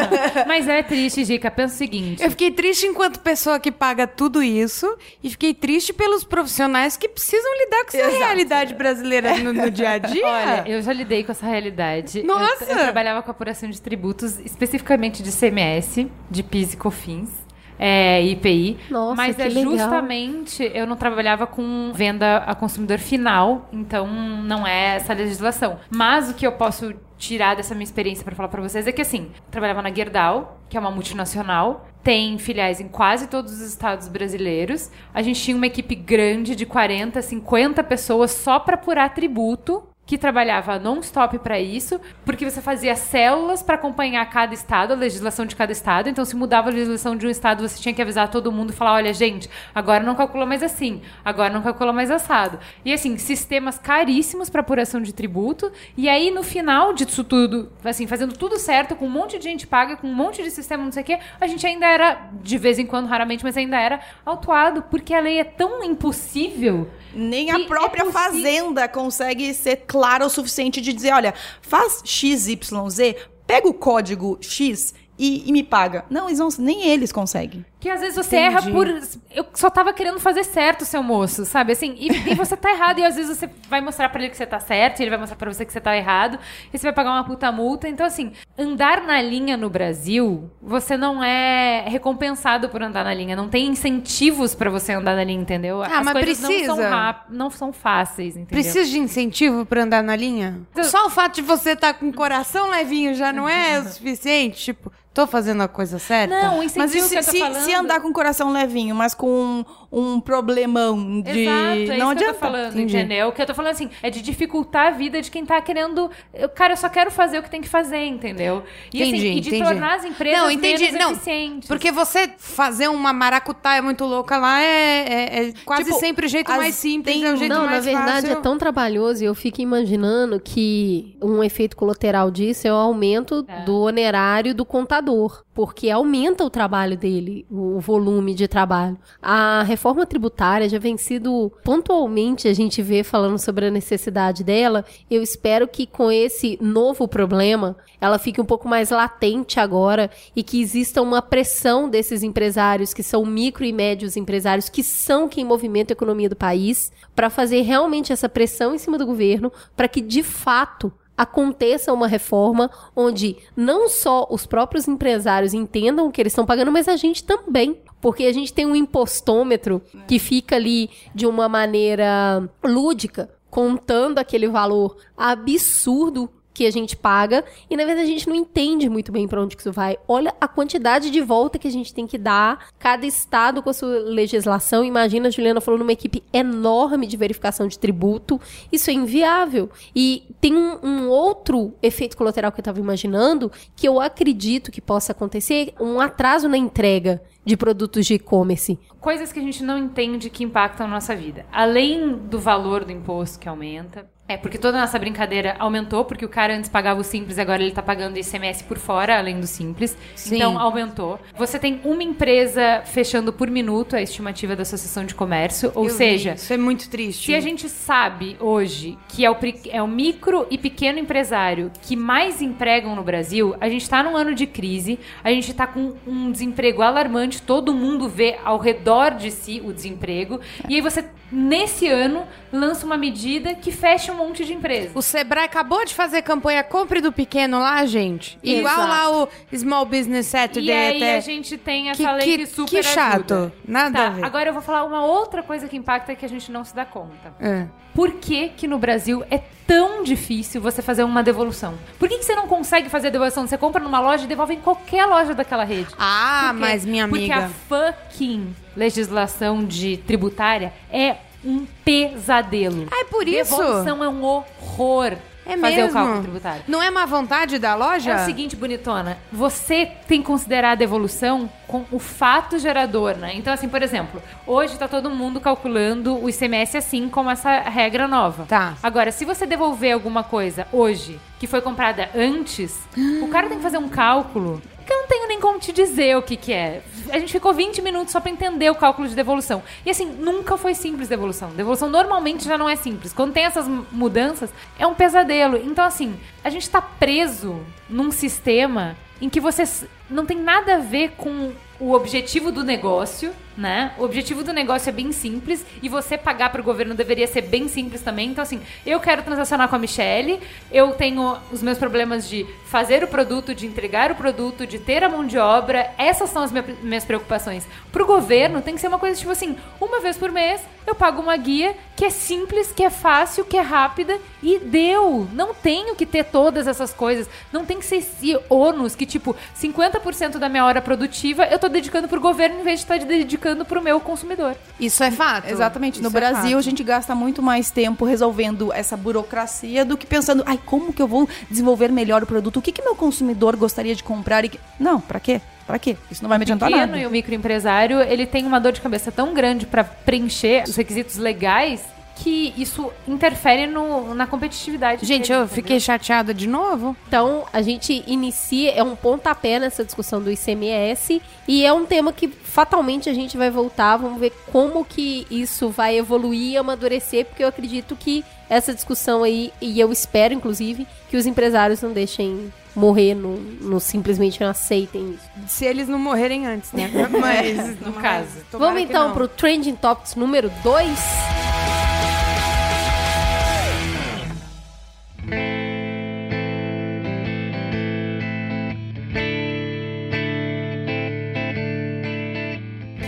Mas 0.46 0.68
é 0.68 0.82
triste, 0.82 1.24
Gica. 1.24 1.50
Pensa 1.50 1.74
o 1.74 1.78
seguinte. 1.78 2.22
Eu 2.22 2.30
fiquei 2.30 2.50
triste 2.50 2.86
enquanto 2.86 3.20
pessoa 3.20 3.58
que 3.58 3.70
paga 3.70 4.06
tudo 4.06 4.42
isso 4.42 4.96
e 5.22 5.30
fiquei 5.30 5.54
triste 5.54 5.92
pelos 5.92 6.24
profissionais 6.24 6.96
que 6.96 7.08
precisam 7.08 7.50
lidar 7.64 7.82
com 7.84 7.88
essa 7.96 7.98
Exato. 8.08 8.16
realidade 8.24 8.74
brasileira 8.74 9.38
no, 9.38 9.52
no 9.52 9.70
dia 9.70 9.90
a 9.90 9.98
dia. 9.98 10.26
Olha, 10.26 10.64
eu 10.66 10.82
já 10.82 10.92
lidei 10.92 11.24
com 11.24 11.32
essa 11.32 11.46
realidade. 11.46 12.20
Eu- 12.20 12.26
Nossa! 12.26 12.64
Eu, 12.64 12.78
trabalhava 12.78 13.22
com 13.22 13.30
apuração 13.30 13.68
de 13.70 13.80
tributos, 13.80 14.38
especificamente 14.40 15.22
de 15.22 15.30
CMS, 15.32 16.06
de 16.30 16.42
PIS 16.42 16.74
e 16.74 16.76
COFINS. 16.76 17.42
É, 17.78 18.22
IPI. 18.22 18.78
Nossa, 18.90 19.16
mas 19.16 19.34
que 19.34 19.42
é 19.42 19.48
legal. 19.48 19.72
justamente 19.72 20.70
eu 20.72 20.86
não 20.86 20.94
trabalhava 20.94 21.48
com 21.48 21.90
venda 21.92 22.36
a 22.38 22.54
consumidor 22.54 22.98
final, 22.98 23.68
então 23.72 24.06
não 24.06 24.64
é 24.64 24.96
essa 24.96 25.12
legislação. 25.12 25.80
Mas 25.90 26.30
o 26.30 26.34
que 26.34 26.46
eu 26.46 26.52
posso 26.52 26.94
tirar 27.22 27.54
dessa 27.54 27.72
minha 27.72 27.84
experiência 27.84 28.24
para 28.24 28.34
falar 28.34 28.48
para 28.48 28.60
vocês 28.60 28.84
é 28.84 28.90
que 28.90 29.00
assim, 29.00 29.30
trabalhava 29.48 29.80
na 29.80 29.94
Gerdau, 29.94 30.60
que 30.68 30.76
é 30.76 30.80
uma 30.80 30.90
multinacional, 30.90 31.86
tem 32.02 32.36
filiais 32.36 32.80
em 32.80 32.88
quase 32.88 33.28
todos 33.28 33.52
os 33.52 33.60
estados 33.60 34.08
brasileiros. 34.08 34.90
A 35.14 35.22
gente 35.22 35.40
tinha 35.40 35.56
uma 35.56 35.68
equipe 35.68 35.94
grande 35.94 36.56
de 36.56 36.66
40, 36.66 37.22
50 37.22 37.84
pessoas 37.84 38.32
só 38.32 38.58
para 38.58 38.74
apurar 38.74 39.14
tributo 39.14 39.84
que 40.12 40.18
trabalhava 40.18 40.78
non-stop 40.78 41.38
para 41.38 41.58
isso, 41.58 41.98
porque 42.22 42.44
você 42.44 42.60
fazia 42.60 42.94
células 42.94 43.62
para 43.62 43.76
acompanhar 43.76 44.28
cada 44.28 44.52
estado, 44.52 44.92
a 44.92 44.94
legislação 44.94 45.46
de 45.46 45.56
cada 45.56 45.72
estado. 45.72 46.06
Então, 46.06 46.22
se 46.22 46.36
mudava 46.36 46.68
a 46.68 46.70
legislação 46.70 47.16
de 47.16 47.26
um 47.26 47.30
estado, 47.30 47.66
você 47.66 47.80
tinha 47.80 47.94
que 47.94 48.02
avisar 48.02 48.28
todo 48.28 48.52
mundo 48.52 48.74
e 48.74 48.76
falar: 48.76 48.92
olha, 48.92 49.14
gente, 49.14 49.48
agora 49.74 50.04
não 50.04 50.14
calcula 50.14 50.44
mais 50.44 50.62
assim, 50.62 51.00
agora 51.24 51.50
não 51.50 51.62
calcula 51.62 51.94
mais 51.94 52.10
assado. 52.10 52.58
E 52.84 52.92
assim, 52.92 53.16
sistemas 53.16 53.78
caríssimos 53.78 54.50
para 54.50 54.60
apuração 54.60 55.00
de 55.00 55.14
tributo. 55.14 55.72
E 55.96 56.10
aí, 56.10 56.30
no 56.30 56.42
final 56.42 56.92
disso 56.92 57.24
tudo, 57.24 57.72
assim, 57.82 58.06
fazendo 58.06 58.36
tudo 58.36 58.58
certo, 58.58 58.94
com 58.94 59.06
um 59.06 59.10
monte 59.10 59.38
de 59.38 59.44
gente 59.44 59.66
paga, 59.66 59.96
com 59.96 60.06
um 60.06 60.14
monte 60.14 60.42
de 60.42 60.50
sistema, 60.50 60.84
não 60.84 60.92
sei 60.92 61.04
o 61.04 61.06
quê, 61.06 61.18
a 61.40 61.46
gente 61.46 61.66
ainda 61.66 61.86
era, 61.86 62.28
de 62.42 62.58
vez 62.58 62.78
em 62.78 62.84
quando, 62.84 63.06
raramente, 63.06 63.42
mas 63.42 63.56
ainda 63.56 63.80
era 63.80 63.98
autuado, 64.26 64.82
porque 64.90 65.14
a 65.14 65.20
lei 65.20 65.38
é 65.38 65.44
tão 65.44 65.82
impossível. 65.82 66.90
Nem 67.14 67.50
a 67.50 67.60
é 67.60 67.64
própria 67.66 68.04
possi- 68.04 68.12
fazenda 68.16 68.88
consegue 68.88 69.52
ser 69.54 69.76
clara 69.86 70.24
o 70.26 70.30
suficiente 70.30 70.80
de 70.80 70.92
dizer, 70.92 71.12
olha, 71.12 71.34
faz 71.60 72.02
XYZ, 72.04 73.14
pega 73.46 73.68
o 73.68 73.74
código 73.74 74.38
X 74.40 74.94
e, 75.18 75.48
e 75.48 75.52
me 75.52 75.62
paga. 75.62 76.04
Não, 76.10 76.28
eles 76.28 76.38
não, 76.38 76.48
nem 76.58 76.88
eles 76.88 77.12
conseguem. 77.12 77.64
Que 77.82 77.90
às 77.90 78.00
vezes 78.00 78.14
você 78.14 78.36
Entendi. 78.36 78.56
erra 78.58 78.70
por. 78.70 78.86
Eu 79.34 79.44
só 79.54 79.68
tava 79.68 79.92
querendo 79.92 80.20
fazer 80.20 80.44
certo, 80.44 80.84
seu 80.84 81.02
moço, 81.02 81.44
sabe? 81.44 81.72
Assim, 81.72 81.96
e, 81.98 82.30
e 82.30 82.34
você 82.36 82.56
tá 82.56 82.70
errado, 82.70 83.00
e 83.00 83.04
às 83.04 83.16
vezes 83.16 83.36
você 83.36 83.50
vai 83.68 83.80
mostrar 83.80 84.08
pra 84.08 84.20
ele 84.20 84.30
que 84.30 84.36
você 84.36 84.46
tá 84.46 84.60
certo, 84.60 85.00
e 85.00 85.02
ele 85.02 85.10
vai 85.10 85.18
mostrar 85.18 85.34
pra 85.36 85.52
você 85.52 85.64
que 85.66 85.72
você 85.72 85.80
tá 85.80 85.96
errado, 85.96 86.38
e 86.72 86.78
você 86.78 86.84
vai 86.86 86.92
pagar 86.92 87.10
uma 87.10 87.24
puta 87.24 87.50
multa. 87.50 87.88
Então, 87.88 88.06
assim, 88.06 88.30
andar 88.56 89.02
na 89.02 89.20
linha 89.20 89.56
no 89.56 89.68
Brasil, 89.68 90.48
você 90.62 90.96
não 90.96 91.24
é 91.24 91.82
recompensado 91.88 92.68
por 92.68 92.80
andar 92.84 93.02
na 93.02 93.12
linha. 93.12 93.34
Não 93.34 93.48
tem 93.48 93.66
incentivos 93.66 94.54
pra 94.54 94.70
você 94.70 94.92
andar 94.92 95.16
na 95.16 95.24
linha, 95.24 95.40
entendeu? 95.40 95.82
Ah, 95.82 96.02
mas 96.04 96.12
coisas 96.12 96.40
Não 96.40 96.50
são, 96.50 96.76
precisa. 96.76 96.88
rap- 96.88 97.24
não 97.30 97.50
são 97.50 97.72
fáceis, 97.72 98.36
entendeu? 98.36 98.62
Precisa 98.62 98.88
de 98.88 98.98
incentivo 98.98 99.66
pra 99.66 99.82
andar 99.82 100.04
na 100.04 100.14
linha? 100.14 100.60
Só 100.84 101.06
o 101.06 101.10
fato 101.10 101.34
de 101.34 101.42
você 101.42 101.70
estar 101.72 101.94
com 101.94 102.08
o 102.08 102.12
coração 102.14 102.70
levinho 102.70 103.12
já 103.14 103.32
não 103.32 103.48
é 103.48 103.80
o 103.80 103.88
suficiente? 103.88 104.62
Tipo, 104.66 104.92
tô 105.12 105.26
fazendo 105.26 105.62
a 105.62 105.68
coisa 105.68 105.98
certa? 105.98 106.34
Não, 106.42 106.60
o 106.60 106.62
incentivo 106.62 106.78
Mas 107.02 107.10
que 107.10 107.16
eu 107.18 107.24
tô 107.24 107.30
se- 107.30 107.38
falando... 107.38 107.64
se 107.64 107.71
andar 107.74 108.00
com 108.00 108.08
o 108.08 108.12
coração 108.12 108.52
levinho, 108.52 108.94
mas 108.94 109.14
com 109.14 109.64
um, 109.92 110.20
problemão 110.20 111.20
de. 111.20 111.40
Exato, 111.40 111.42
é 111.42 111.74
não 111.74 111.76
isso 111.76 111.86
que 111.96 112.00
eu 112.00 112.08
adianta. 112.08 112.32
tô 112.32 112.38
falando, 112.40 112.72
Entendi. 112.72 112.96
entendeu? 112.96 113.28
O 113.28 113.32
que 113.32 113.42
eu 113.42 113.46
tô 113.46 113.54
falando 113.54 113.72
assim, 113.72 113.90
é 114.02 114.10
de 114.10 114.22
dificultar 114.22 114.86
a 114.88 114.90
vida 114.90 115.20
de 115.20 115.30
quem 115.30 115.44
tá 115.44 115.60
querendo. 115.60 116.10
Eu, 116.32 116.48
cara, 116.48 116.72
eu 116.72 116.76
só 116.76 116.88
quero 116.88 117.10
fazer 117.10 117.38
o 117.38 117.42
que 117.42 117.50
tem 117.50 117.60
que 117.60 117.68
fazer, 117.68 118.04
entendeu? 118.06 118.62
E, 118.92 119.02
Entendi, 119.02 119.16
assim, 119.28 119.36
e 119.36 119.40
de 119.40 119.48
entendi. 119.50 119.64
tornar 119.64 119.96
as 119.96 120.04
empresas 120.04 120.40
não, 120.42 120.50
entendi, 120.50 120.84
menos 120.84 120.98
não, 121.00 121.12
eficientes. 121.12 121.68
Porque 121.68 121.92
você 121.92 122.30
fazer 122.38 122.88
uma 122.88 123.12
maracutaia 123.12 123.82
muito 123.82 124.04
louca 124.06 124.38
lá 124.38 124.60
é, 124.62 125.04
é- 125.08 125.48
é 125.48 125.52
quase 125.64 125.84
Tipo, 125.84 125.98
sempre 126.00 126.26
o 126.26 126.28
jeito 126.28 126.50
as- 126.50 126.56
mais 126.58 126.74
simples, 126.74 127.14
tem- 127.14 127.24
é 127.26 127.32
o 127.32 127.36
jeito 127.36 127.52
Não, 127.54 127.64
na 127.64 127.70
mais 127.72 127.84
verdade 127.84 128.22
fácil. 128.28 128.32
é 128.32 128.36
tão 128.36 128.56
trabalhoso 128.56 129.22
e 129.22 129.26
eu 129.26 129.34
fico 129.34 129.60
imaginando 129.60 130.40
que 130.40 131.16
um 131.22 131.42
efeito 131.44 131.76
colateral 131.76 132.30
disso 132.30 132.66
é 132.66 132.72
o 132.72 132.76
aumento 132.76 133.42
do 133.66 133.80
honerário 133.82 134.54
do 134.54 134.64
contador, 134.64 135.42
porque 135.52 135.90
aumenta 135.90 136.44
o 136.44 136.50
trabalho 136.50 136.96
dele, 136.96 137.44
o 137.50 137.78
volume 137.80 138.34
de 138.34 138.48
trabalho. 138.48 138.96
A 139.20 139.62
reforma 139.64 139.81
tributária 140.06 140.68
já 140.68 140.78
vem 140.78 140.96
sido 140.96 141.52
pontualmente 141.64 142.46
a 142.46 142.54
gente 142.54 142.80
vê 142.80 143.02
falando 143.02 143.38
sobre 143.38 143.66
a 143.66 143.70
necessidade 143.70 144.44
dela. 144.44 144.84
Eu 145.10 145.22
espero 145.22 145.66
que 145.66 145.86
com 145.86 146.10
esse 146.10 146.58
novo 146.60 147.08
problema 147.08 147.76
ela 148.00 148.18
fique 148.18 148.40
um 148.40 148.44
pouco 148.44 148.68
mais 148.68 148.90
latente 148.90 149.58
agora 149.58 150.10
e 150.36 150.42
que 150.42 150.60
exista 150.60 151.02
uma 151.02 151.20
pressão 151.20 151.88
desses 151.88 152.22
empresários 152.22 152.94
que 152.94 153.02
são 153.02 153.26
micro 153.26 153.64
e 153.64 153.72
médios 153.72 154.16
empresários 154.16 154.68
que 154.68 154.82
são 154.82 155.28
quem 155.28 155.44
movimenta 155.44 155.92
a 155.92 155.96
economia 155.96 156.28
do 156.28 156.36
país 156.36 156.92
para 157.14 157.28
fazer 157.28 157.62
realmente 157.62 158.12
essa 158.12 158.28
pressão 158.28 158.74
em 158.74 158.78
cima 158.78 158.96
do 158.96 159.06
governo 159.06 159.52
para 159.76 159.88
que 159.88 160.00
de 160.00 160.22
fato 160.22 160.92
aconteça 161.22 161.92
uma 161.92 162.08
reforma 162.08 162.70
onde 162.96 163.36
não 163.56 163.88
só 163.88 164.26
os 164.30 164.44
próprios 164.46 164.88
empresários 164.88 165.54
entendam 165.54 166.06
o 166.06 166.10
que 166.10 166.20
eles 166.20 166.32
estão 166.32 166.44
pagando, 166.44 166.72
mas 166.72 166.88
a 166.88 166.96
gente 166.96 167.22
também. 167.24 167.78
Porque 168.00 168.24
a 168.24 168.32
gente 168.32 168.52
tem 168.52 168.66
um 168.66 168.74
impostômetro 168.74 169.80
que 170.08 170.18
fica 170.18 170.56
ali 170.56 170.90
de 171.14 171.24
uma 171.24 171.48
maneira 171.48 172.48
lúdica, 172.64 173.30
contando 173.48 174.18
aquele 174.18 174.48
valor 174.48 174.96
absurdo 175.16 176.28
que 176.52 176.66
a 176.66 176.70
gente 176.70 176.96
paga 176.96 177.44
e 177.70 177.76
na 177.76 177.84
verdade 177.84 178.06
a 178.06 178.10
gente 178.10 178.28
não 178.28 178.34
entende 178.34 178.88
muito 178.88 179.10
bem 179.10 179.26
pra 179.26 179.40
onde 179.40 179.56
que 179.56 179.62
isso 179.62 179.72
vai. 179.72 179.96
Olha 180.06 180.34
a 180.40 180.48
quantidade 180.48 181.10
de 181.10 181.20
volta 181.20 181.58
que 181.58 181.68
a 181.68 181.70
gente 181.70 181.92
tem 181.94 182.06
que 182.06 182.18
dar, 182.18 182.68
cada 182.78 183.06
estado 183.06 183.62
com 183.62 183.70
a 183.70 183.74
sua 183.74 183.98
legislação. 184.00 184.84
Imagina 184.84 185.28
a 185.28 185.30
Juliana 185.30 185.60
falou 185.60 185.78
numa 185.78 185.92
equipe 185.92 186.22
enorme 186.32 187.06
de 187.06 187.16
verificação 187.16 187.66
de 187.66 187.78
tributo. 187.78 188.40
Isso 188.70 188.90
é 188.90 188.92
inviável. 188.92 189.70
E 189.94 190.24
tem 190.40 190.54
um, 190.54 190.78
um 190.82 191.08
outro 191.08 191.74
efeito 191.82 192.16
colateral 192.16 192.52
que 192.52 192.60
eu 192.60 192.64
tava 192.64 192.80
imaginando 192.80 193.50
que 193.74 193.88
eu 193.88 194.00
acredito 194.00 194.70
que 194.70 194.80
possa 194.80 195.12
acontecer, 195.12 195.74
um 195.80 196.00
atraso 196.00 196.48
na 196.48 196.56
entrega 196.56 197.22
de 197.44 197.56
produtos 197.56 198.06
de 198.06 198.14
e-commerce. 198.14 198.78
Coisas 199.00 199.32
que 199.32 199.38
a 199.40 199.42
gente 199.42 199.62
não 199.62 199.76
entende 199.76 200.30
que 200.30 200.44
impactam 200.44 200.86
a 200.86 200.88
nossa 200.88 201.14
vida. 201.14 201.44
Além 201.50 202.16
do 202.16 202.38
valor 202.38 202.84
do 202.84 202.92
imposto 202.92 203.38
que 203.38 203.48
aumenta. 203.48 204.08
É, 204.32 204.36
porque 204.38 204.56
toda 204.56 204.78
a 204.78 204.80
nossa 204.80 204.98
brincadeira 204.98 205.56
aumentou, 205.58 206.06
porque 206.06 206.24
o 206.24 206.28
cara 206.28 206.56
antes 206.56 206.70
pagava 206.70 206.98
o 206.98 207.04
simples, 207.04 207.38
agora 207.38 207.62
ele 207.62 207.72
tá 207.72 207.82
pagando 207.82 208.18
ICMS 208.18 208.64
por 208.64 208.78
fora, 208.78 209.18
além 209.18 209.38
do 209.38 209.46
simples. 209.46 209.94
Sim. 210.16 210.36
Então, 210.36 210.58
aumentou. 210.58 211.20
Você 211.36 211.58
tem 211.58 211.82
uma 211.84 212.02
empresa 212.02 212.80
fechando 212.86 213.30
por 213.30 213.50
minuto, 213.50 213.94
a 213.94 214.00
estimativa 214.00 214.56
da 214.56 214.62
Associação 214.62 215.04
de 215.04 215.14
Comércio. 215.14 215.70
Ou 215.74 215.84
Eu 215.84 215.90
vi, 215.90 215.96
seja, 215.96 216.32
isso 216.32 216.50
é 216.50 216.56
muito 216.56 216.88
triste. 216.88 217.26
se 217.26 217.34
a 217.34 217.40
gente 217.40 217.68
sabe 217.68 218.38
hoje 218.40 218.98
que 219.06 219.22
é 219.22 219.30
o, 219.30 219.36
é 219.70 219.82
o 219.82 219.88
micro 219.88 220.46
e 220.50 220.56
pequeno 220.56 220.98
empresário 220.98 221.70
que 221.82 221.94
mais 221.94 222.40
empregam 222.40 222.96
no 222.96 223.02
Brasil, 223.02 223.54
a 223.60 223.68
gente 223.68 223.82
está 223.82 224.02
num 224.02 224.16
ano 224.16 224.34
de 224.34 224.46
crise, 224.46 224.98
a 225.22 225.30
gente 225.30 225.50
está 225.50 225.66
com 225.66 225.92
um 226.06 226.32
desemprego 226.32 226.80
alarmante, 226.80 227.42
todo 227.42 227.74
mundo 227.74 228.08
vê 228.08 228.38
ao 228.42 228.56
redor 228.56 229.10
de 229.10 229.30
si 229.30 229.60
o 229.62 229.74
desemprego, 229.74 230.40
e 230.66 230.76
aí 230.76 230.80
você, 230.80 231.04
nesse 231.30 231.86
ano, 231.86 232.26
lança 232.50 232.86
uma 232.86 232.96
medida 232.96 233.54
que 233.54 233.70
fecha 233.70 234.10
um 234.12 234.21
monte 234.26 234.44
de 234.44 234.52
empresas. 234.54 234.90
O 234.94 235.02
Sebrae 235.02 235.44
acabou 235.44 235.84
de 235.84 235.94
fazer 235.94 236.22
campanha 236.22 236.62
Compre 236.64 237.00
do 237.00 237.12
Pequeno 237.12 237.58
lá, 237.58 237.84
gente. 237.86 238.38
Igual 238.42 238.74
Exato. 238.74 238.88
lá 238.88 239.22
o 239.22 239.28
Small 239.56 239.84
Business 239.86 240.26
Saturday 240.26 240.64
E 240.68 240.72
aí 240.72 240.96
até. 241.02 241.16
a 241.16 241.20
gente 241.20 241.56
tem 241.58 241.90
essa 241.90 242.02
Que- 242.02 242.12
lei 242.12 242.24
que- 242.24 242.38
que, 242.38 242.46
super 242.46 242.70
que 242.70 242.82
chato. 242.82 243.34
ajuda. 243.34 243.52
Nada 243.66 243.98
Tá, 243.98 244.06
a 244.06 244.10
ver. 244.10 244.24
Agora 244.24 244.48
eu 244.48 244.52
vou 244.52 244.62
falar 244.62 244.84
uma 244.84 245.04
outra 245.04 245.42
coisa 245.42 245.68
que 245.68 245.76
impacta 245.76 246.14
que 246.14 246.24
a 246.24 246.28
gente 246.28 246.50
não 246.50 246.64
se 246.64 246.74
dá 246.74 246.84
conta. 246.84 247.34
É. 247.40 247.66
Por 247.94 248.12
que 248.12 248.48
que 248.50 248.66
no 248.66 248.78
Brasil 248.78 249.22
é 249.30 249.38
tão 249.66 250.02
difícil 250.02 250.62
você 250.62 250.80
fazer 250.80 251.04
uma 251.04 251.22
devolução? 251.22 251.74
Por 251.98 252.08
que, 252.08 252.16
que 252.18 252.24
você 252.24 252.34
não 252.34 252.46
consegue 252.48 252.88
fazer 252.88 253.10
devolução? 253.10 253.46
Você 253.46 253.58
compra 253.58 253.82
numa 253.82 254.00
loja 254.00 254.24
e 254.24 254.26
devolve 254.26 254.54
em 254.54 254.60
qualquer 254.60 255.04
loja 255.04 255.34
daquela 255.34 255.62
rede. 255.64 255.88
Ah, 255.98 256.54
mas 256.56 256.86
minha 256.86 257.06
Porque 257.06 257.30
amiga. 257.30 257.46
a 257.46 257.92
fucking 257.92 258.54
legislação 258.74 259.64
de 259.64 259.98
tributária 259.98 260.72
é 260.90 261.16
um 261.44 261.66
pesadelo. 261.84 262.86
Ah, 262.90 263.00
é 263.00 263.04
por 263.04 263.26
isso? 263.28 263.56
Devolução 263.56 264.02
é 264.04 264.08
um 264.08 264.22
horror 264.24 265.16
É 265.44 265.56
fazer 265.56 265.76
mesmo? 265.76 265.90
o 265.90 265.92
cálculo 265.92 266.22
tributário. 266.22 266.62
Não 266.68 266.82
é 266.82 266.90
má 266.90 267.04
vontade 267.04 267.58
da 267.58 267.74
loja? 267.74 268.12
É 268.12 268.22
o 268.22 268.24
seguinte, 268.24 268.54
bonitona, 268.54 269.18
você 269.32 269.86
tem 270.06 270.20
que 270.20 270.26
considerar 270.26 270.72
a 270.72 270.74
devolução 270.74 271.50
com 271.66 271.84
o 271.90 271.98
fato 271.98 272.58
gerador, 272.58 273.16
né? 273.16 273.32
Então, 273.34 273.52
assim, 273.52 273.68
por 273.68 273.82
exemplo, 273.82 274.22
hoje 274.46 274.78
tá 274.78 274.86
todo 274.86 275.10
mundo 275.10 275.40
calculando 275.40 276.22
o 276.22 276.28
ICMS 276.28 276.76
assim 276.76 277.08
como 277.08 277.30
essa 277.30 277.60
regra 277.60 278.06
nova. 278.06 278.44
Tá. 278.46 278.74
Agora, 278.82 279.10
se 279.10 279.24
você 279.24 279.46
devolver 279.46 279.92
alguma 279.94 280.22
coisa 280.22 280.66
hoje 280.72 281.18
que 281.40 281.46
foi 281.48 281.60
comprada 281.60 282.08
antes, 282.14 282.78
o 283.20 283.26
cara 283.28 283.48
tem 283.48 283.56
que 283.56 283.62
fazer 283.64 283.78
um 283.78 283.88
cálculo 283.88 284.62
que 284.82 284.92
eu 284.92 284.98
não 285.02 285.06
tenho 285.08 285.28
nem 285.28 285.40
como 285.40 285.58
te 285.58 285.72
dizer 285.72 286.16
o 286.16 286.22
que 286.22 286.36
que 286.36 286.52
é. 286.52 286.82
A 287.10 287.18
gente 287.18 287.32
ficou 287.32 287.52
20 287.52 287.80
minutos 287.82 288.12
só 288.12 288.20
pra 288.20 288.30
entender 288.30 288.70
o 288.70 288.74
cálculo 288.74 289.06
de 289.08 289.14
devolução. 289.14 289.62
E 289.84 289.90
assim, 289.90 290.06
nunca 290.06 290.56
foi 290.56 290.74
simples 290.74 291.08
devolução. 291.08 291.50
Devolução 291.50 291.88
normalmente 291.90 292.44
já 292.44 292.56
não 292.56 292.68
é 292.68 292.76
simples. 292.76 293.12
Quando 293.12 293.32
tem 293.32 293.44
essas 293.44 293.66
mu- 293.68 293.86
mudanças, 293.92 294.50
é 294.78 294.86
um 294.86 294.94
pesadelo. 294.94 295.56
Então 295.56 295.84
assim, 295.84 296.18
a 296.42 296.50
gente 296.50 296.68
tá 296.70 296.80
preso 296.80 297.60
num 297.88 298.10
sistema 298.10 298.96
em 299.20 299.28
que 299.28 299.40
você 299.40 299.64
não 300.10 300.26
tem 300.26 300.36
nada 300.38 300.76
a 300.76 300.78
ver 300.78 301.12
com 301.16 301.52
o 301.78 301.92
objetivo 301.92 302.50
do 302.52 302.62
negócio, 302.64 303.32
né? 303.56 303.92
O 303.98 304.04
objetivo 304.04 304.42
do 304.42 304.52
negócio 304.52 304.88
é 304.88 304.92
bem 304.92 305.12
simples 305.12 305.64
e 305.82 305.88
você 305.88 306.16
pagar 306.16 306.50
para 306.50 306.60
o 306.60 306.64
governo 306.64 306.94
deveria 306.94 307.26
ser 307.26 307.42
bem 307.42 307.68
simples 307.68 308.00
também. 308.02 308.30
Então, 308.30 308.42
assim, 308.42 308.60
eu 308.86 308.98
quero 309.00 309.22
transacionar 309.22 309.68
com 309.68 309.76
a 309.76 309.78
Michelle, 309.78 310.40
eu 310.70 310.92
tenho 310.92 311.36
os 311.50 311.62
meus 311.62 311.78
problemas 311.78 312.28
de 312.28 312.46
fazer 312.66 313.04
o 313.04 313.08
produto, 313.08 313.54
de 313.54 313.66
entregar 313.66 314.10
o 314.10 314.14
produto, 314.14 314.66
de 314.66 314.78
ter 314.78 315.04
a 315.04 315.08
mão 315.08 315.26
de 315.26 315.38
obra. 315.38 315.90
Essas 315.98 316.30
são 316.30 316.42
as 316.42 316.50
minha- 316.50 316.64
minhas 316.82 317.04
preocupações. 317.04 317.66
Para 317.90 318.02
o 318.02 318.06
governo, 318.06 318.62
tem 318.62 318.74
que 318.74 318.80
ser 318.80 318.88
uma 318.88 318.98
coisa 318.98 319.18
tipo 319.18 319.30
assim: 319.30 319.56
uma 319.80 320.00
vez 320.00 320.16
por 320.16 320.30
mês 320.30 320.60
eu 320.86 320.94
pago 320.94 321.20
uma 321.22 321.36
guia 321.36 321.74
que 321.94 322.04
é 322.04 322.10
simples, 322.10 322.72
que 322.72 322.82
é 322.82 322.90
fácil, 322.90 323.44
que 323.44 323.56
é 323.56 323.60
rápida 323.60 324.18
e 324.42 324.58
deu. 324.58 325.28
Não 325.32 325.54
tenho 325.54 325.94
que 325.94 326.04
ter 326.06 326.24
todas 326.24 326.66
essas 326.66 326.92
coisas. 326.92 327.28
Não 327.52 327.64
tem 327.64 327.78
que 327.78 327.84
ser 327.84 327.96
esse 327.96 328.36
ônus 328.48 328.96
que, 328.96 329.06
tipo, 329.06 329.36
50% 329.54 330.38
da 330.38 330.48
minha 330.48 330.64
hora 330.64 330.80
produtiva 330.80 331.44
eu 331.46 331.58
tô 331.58 331.68
dedicando 331.68 332.08
pro 332.08 332.20
governo 332.20 332.60
em 332.60 332.64
vez 332.64 332.80
de 332.80 332.84
estar 332.84 332.98
dedicando 332.98 333.41
pro 333.64 333.82
meu 333.82 334.00
consumidor. 334.00 334.56
Isso 334.78 335.02
é 335.02 335.10
fato. 335.10 335.48
Exatamente. 335.48 336.00
no 336.00 336.08
Isso 336.08 336.16
é 336.16 336.20
Brasil, 336.20 336.50
fato. 336.50 336.58
a 336.58 336.62
gente 336.62 336.82
gasta 336.82 337.14
muito 337.14 337.42
mais 337.42 337.70
tempo 337.70 338.04
resolvendo 338.04 338.72
essa 338.72 338.96
burocracia 338.96 339.84
do 339.84 339.96
que 339.96 340.06
pensando, 340.06 340.42
ai, 340.46 340.58
como 340.64 340.92
que 340.92 341.02
eu 341.02 341.06
vou 341.06 341.28
desenvolver 341.50 341.90
melhor 341.90 342.22
o 342.22 342.26
produto? 342.26 342.58
O 342.58 342.62
que, 342.62 342.72
que 342.72 342.82
meu 342.82 342.94
consumidor 342.94 343.56
gostaria 343.56 343.94
de 343.94 344.02
comprar? 344.02 344.44
E 344.44 344.48
que... 344.48 344.60
Não, 344.78 345.00
pra 345.00 345.20
quê? 345.20 345.40
Pra 345.66 345.78
quê? 345.78 345.96
Isso 346.10 346.22
não 346.22 346.28
vai 346.28 346.38
me 346.38 346.42
adiantar 346.42 346.68
pequeno 346.68 346.92
nada. 346.92 347.02
e 347.02 347.06
o 347.06 347.10
microempresário, 347.10 348.00
ele 348.00 348.26
tem 348.26 348.44
uma 348.44 348.58
dor 348.58 348.72
de 348.72 348.80
cabeça 348.80 349.12
tão 349.12 349.32
grande 349.32 349.66
para 349.66 349.84
preencher 349.84 350.64
os 350.68 350.76
requisitos 350.76 351.16
legais 351.16 351.82
que 352.16 352.52
isso 352.56 352.90
interfere 353.08 353.66
no- 353.66 354.14
na 354.14 354.26
competitividade. 354.26 355.04
Gente, 355.04 355.32
eu 355.32 355.38
entendeu? 355.40 355.54
fiquei 355.54 355.80
chateada 355.80 356.32
de 356.32 356.46
novo. 356.46 356.96
Então, 357.08 357.44
a 357.52 357.62
gente 357.62 358.04
inicia, 358.06 358.72
é 358.72 358.82
um 358.82 358.94
pontapé 358.94 359.58
nessa 359.58 359.84
discussão 359.84 360.20
do 360.22 360.30
ICMS 360.30 361.20
e 361.48 361.64
é 361.64 361.72
um 361.72 361.84
tema 361.86 362.12
que 362.12 362.28
fatalmente 362.28 363.08
a 363.08 363.14
gente 363.14 363.36
vai 363.36 363.50
voltar, 363.50 363.96
vamos 363.96 364.20
ver 364.20 364.32
como 364.52 364.84
que 364.84 365.26
isso 365.30 365.68
vai 365.70 365.96
evoluir 365.98 366.52
e 366.52 366.56
amadurecer, 366.56 367.24
porque 367.26 367.42
eu 367.42 367.48
acredito 367.48 367.96
que 367.96 368.24
essa 368.48 368.74
discussão 368.74 369.22
aí, 369.22 369.52
e 369.60 369.80
eu 369.80 369.90
espero, 369.90 370.34
inclusive, 370.34 370.86
que 371.08 371.16
os 371.16 371.24
empresários 371.26 371.80
não 371.80 371.92
deixem 371.92 372.52
morrer, 372.76 373.14
no, 373.14 373.36
no 373.36 373.80
simplesmente 373.80 374.40
não 374.40 374.48
aceitem 374.48 375.10
isso. 375.14 375.24
Se 375.48 375.64
eles 375.64 375.88
não 375.88 375.98
morrerem 375.98 376.46
antes, 376.46 376.70
né? 376.72 376.90
Mas, 377.18 377.80
No 377.80 377.92
caso. 377.94 378.28
vamos 378.52 378.82
então 378.82 379.08
não. 379.08 379.14
pro 379.14 379.26
Trending 379.28 379.74
Topics 379.76 380.14
número 380.14 380.50
2. 380.62 380.98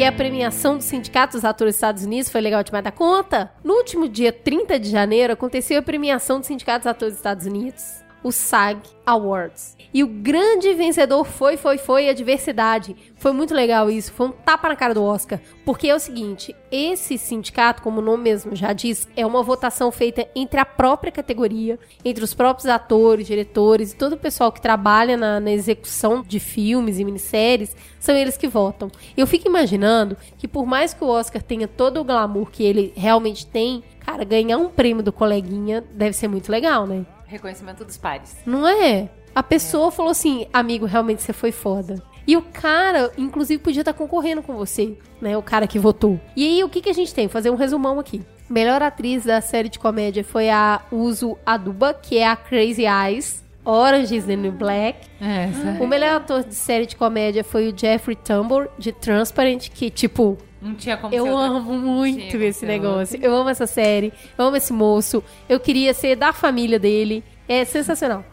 É 0.05 0.09
a 0.09 0.13
premiação 0.13 0.77
dos 0.77 0.85
sindicatos 0.85 1.37
dos 1.37 1.45
atores 1.47 1.73
dos 1.73 1.77
Estados 1.77 2.05
Unidos, 2.05 2.31
foi 2.31 2.43
legal 2.43 2.63
demais 2.63 2.85
da 2.85 2.93
conta. 2.93 3.51
No 3.65 3.75
último 3.75 4.07
dia 4.07 4.31
30 4.31 4.79
de 4.79 4.91
janeiro, 4.91 5.33
aconteceu 5.33 5.79
a 5.79 5.83
premiação 5.83 6.39
dos 6.39 6.47
sindicatos 6.47 6.85
dos 6.85 6.91
atores 6.91 7.15
dos 7.15 7.21
Estados 7.21 7.47
Unidos, 7.47 8.04
o 8.25 8.33
SAG 8.33 8.81
Awards. 9.07 9.77
E 9.93 10.03
o 10.03 10.09
grande 10.09 10.72
vencedor 10.72 11.25
foi, 11.25 11.59
foi, 11.59 11.77
foi 11.77 12.09
a 12.09 12.14
diversidade. 12.14 12.97
Foi 13.16 13.33
muito 13.33 13.55
legal 13.55 13.91
isso, 13.91 14.12
foi 14.12 14.29
um 14.29 14.33
tapa 14.33 14.68
na 14.68 14.75
cara 14.75 14.95
do 14.95 15.05
Oscar. 15.05 15.39
Porque 15.64 15.89
é 15.89 15.95
o 15.95 16.01
seguinte, 16.01 16.57
esse 16.72 17.18
sindicato, 17.18 17.83
como 17.83 18.01
o 18.01 18.03
nome 18.03 18.25
mesmo 18.25 18.57
já 18.57 18.72
diz, 18.72 19.07
é 19.14 19.27
uma 19.27 19.43
votação 19.43 19.93
feita 19.93 20.27
entre 20.35 20.59
a 20.59 20.64
própria 20.64 21.12
categoria, 21.12 21.79
entre 22.03 22.25
os 22.25 22.33
próprios 22.33 22.66
atores, 22.66 23.27
diretores 23.27 23.93
e 23.93 23.97
todo 23.97 24.14
o 24.14 24.18
pessoal 24.18 24.51
que 24.51 24.61
trabalha 24.61 25.18
na, 25.18 25.39
na 25.39 25.53
execução 25.53 26.22
de 26.22 26.41
filmes 26.41 26.99
e 26.99 27.05
minisséries, 27.05 27.77
são 28.01 28.16
eles 28.16 28.39
que 28.39 28.49
votam. 28.49 28.91
Eu 29.14 29.27
fico 29.27 29.47
imaginando 29.47 30.16
que 30.39 30.49
por 30.49 30.64
mais 30.64 30.95
que 30.95 31.05
o 31.05 31.09
Oscar 31.09 31.43
tenha 31.43 31.68
todo 31.68 32.01
o 32.01 32.05
glamour 32.05 32.51
que 32.51 32.64
ele 32.64 32.93
realmente 32.97 33.47
tem, 33.47 33.85
cara, 34.01 34.25
ganhar 34.25 34.57
um 34.57 34.68
prêmio 34.70 35.03
do 35.03 35.12
coleguinha 35.12 35.85
deve 35.93 36.14
ser 36.14 36.29
muito 36.29 36.51
legal, 36.51 36.87
né? 36.87 37.05
Reconhecimento 37.39 37.85
dos 37.85 37.97
pares. 37.97 38.37
Não 38.47 38.66
é? 38.66 39.09
A 39.35 39.43
pessoa 39.43 39.91
falou 39.91 40.12
assim, 40.12 40.47
amigo, 40.53 40.87
realmente 40.87 41.20
você 41.22 41.32
foi 41.32 41.51
foda. 41.51 42.01
E 42.26 42.37
o 42.37 42.43
cara, 42.43 43.11
inclusive, 43.18 43.61
podia 43.62 43.82
estar 43.82 43.93
concorrendo 43.93 44.41
com 44.43 44.55
você, 44.55 44.97
né? 45.20 45.37
O 45.37 45.43
cara 45.43 45.66
que 45.66 45.78
votou. 45.78 46.18
E 46.37 46.47
aí, 46.47 46.64
o 46.64 46.68
que, 46.68 46.80
que 46.80 46.89
a 46.89 46.93
gente 46.95 47.12
tem? 47.12 47.26
Vou 47.26 47.32
fazer 47.32 47.51
um 47.51 47.57
resumão 47.57 47.99
aqui. 47.99 48.22
Melhor 48.49 48.80
atriz 48.82 49.24
da 49.24 49.41
série 49.41 49.68
de 49.68 49.78
comédia 49.78 50.22
foi 50.22 50.49
a 50.49 50.80
Uso 50.93 51.37
Aduba, 51.45 51.93
que 51.93 52.16
é 52.18 52.26
a 52.28 52.37
Crazy 52.37 52.85
Eyes. 52.87 53.43
Orange 53.64 54.14
is 54.14 54.24
the 54.26 54.37
New 54.37 54.53
Black. 54.53 54.99
É, 55.20 55.45
essa- 55.45 55.82
O 55.82 55.87
melhor 55.87 56.16
ator 56.16 56.45
de 56.45 56.55
série 56.55 56.87
de 56.87 56.95
comédia 56.97 57.43
foi 57.43 57.68
o 57.68 57.76
Jeffrey 57.76 58.14
Tambor, 58.14 58.68
de 58.78 58.93
Transparent, 58.93 59.70
que, 59.70 59.91
tipo, 59.91 60.39
Não 60.65 60.75
tinha 60.75 60.97
como 60.97 61.12
ser 61.12 61.19
eu 61.19 61.27
outra- 61.27 61.47
amo 61.59 61.73
muito 61.75 62.19
Tinha 62.19 62.33
como 62.33 62.43
esse 62.45 62.65
negócio. 62.67 63.19
Eu 63.23 63.35
amo 63.37 63.51
essa 63.51 63.67
série. 63.67 64.12
Eu 64.39 64.47
amo 64.47 64.57
esse 64.57 64.73
moço. 64.73 65.23
Eu 65.49 65.61
queria 65.61 65.93
ser 65.93 66.17
da 66.17 66.33
família 66.33 66.79
dele. 66.79 67.23
É 67.47 67.65
sensacional. 67.67 68.25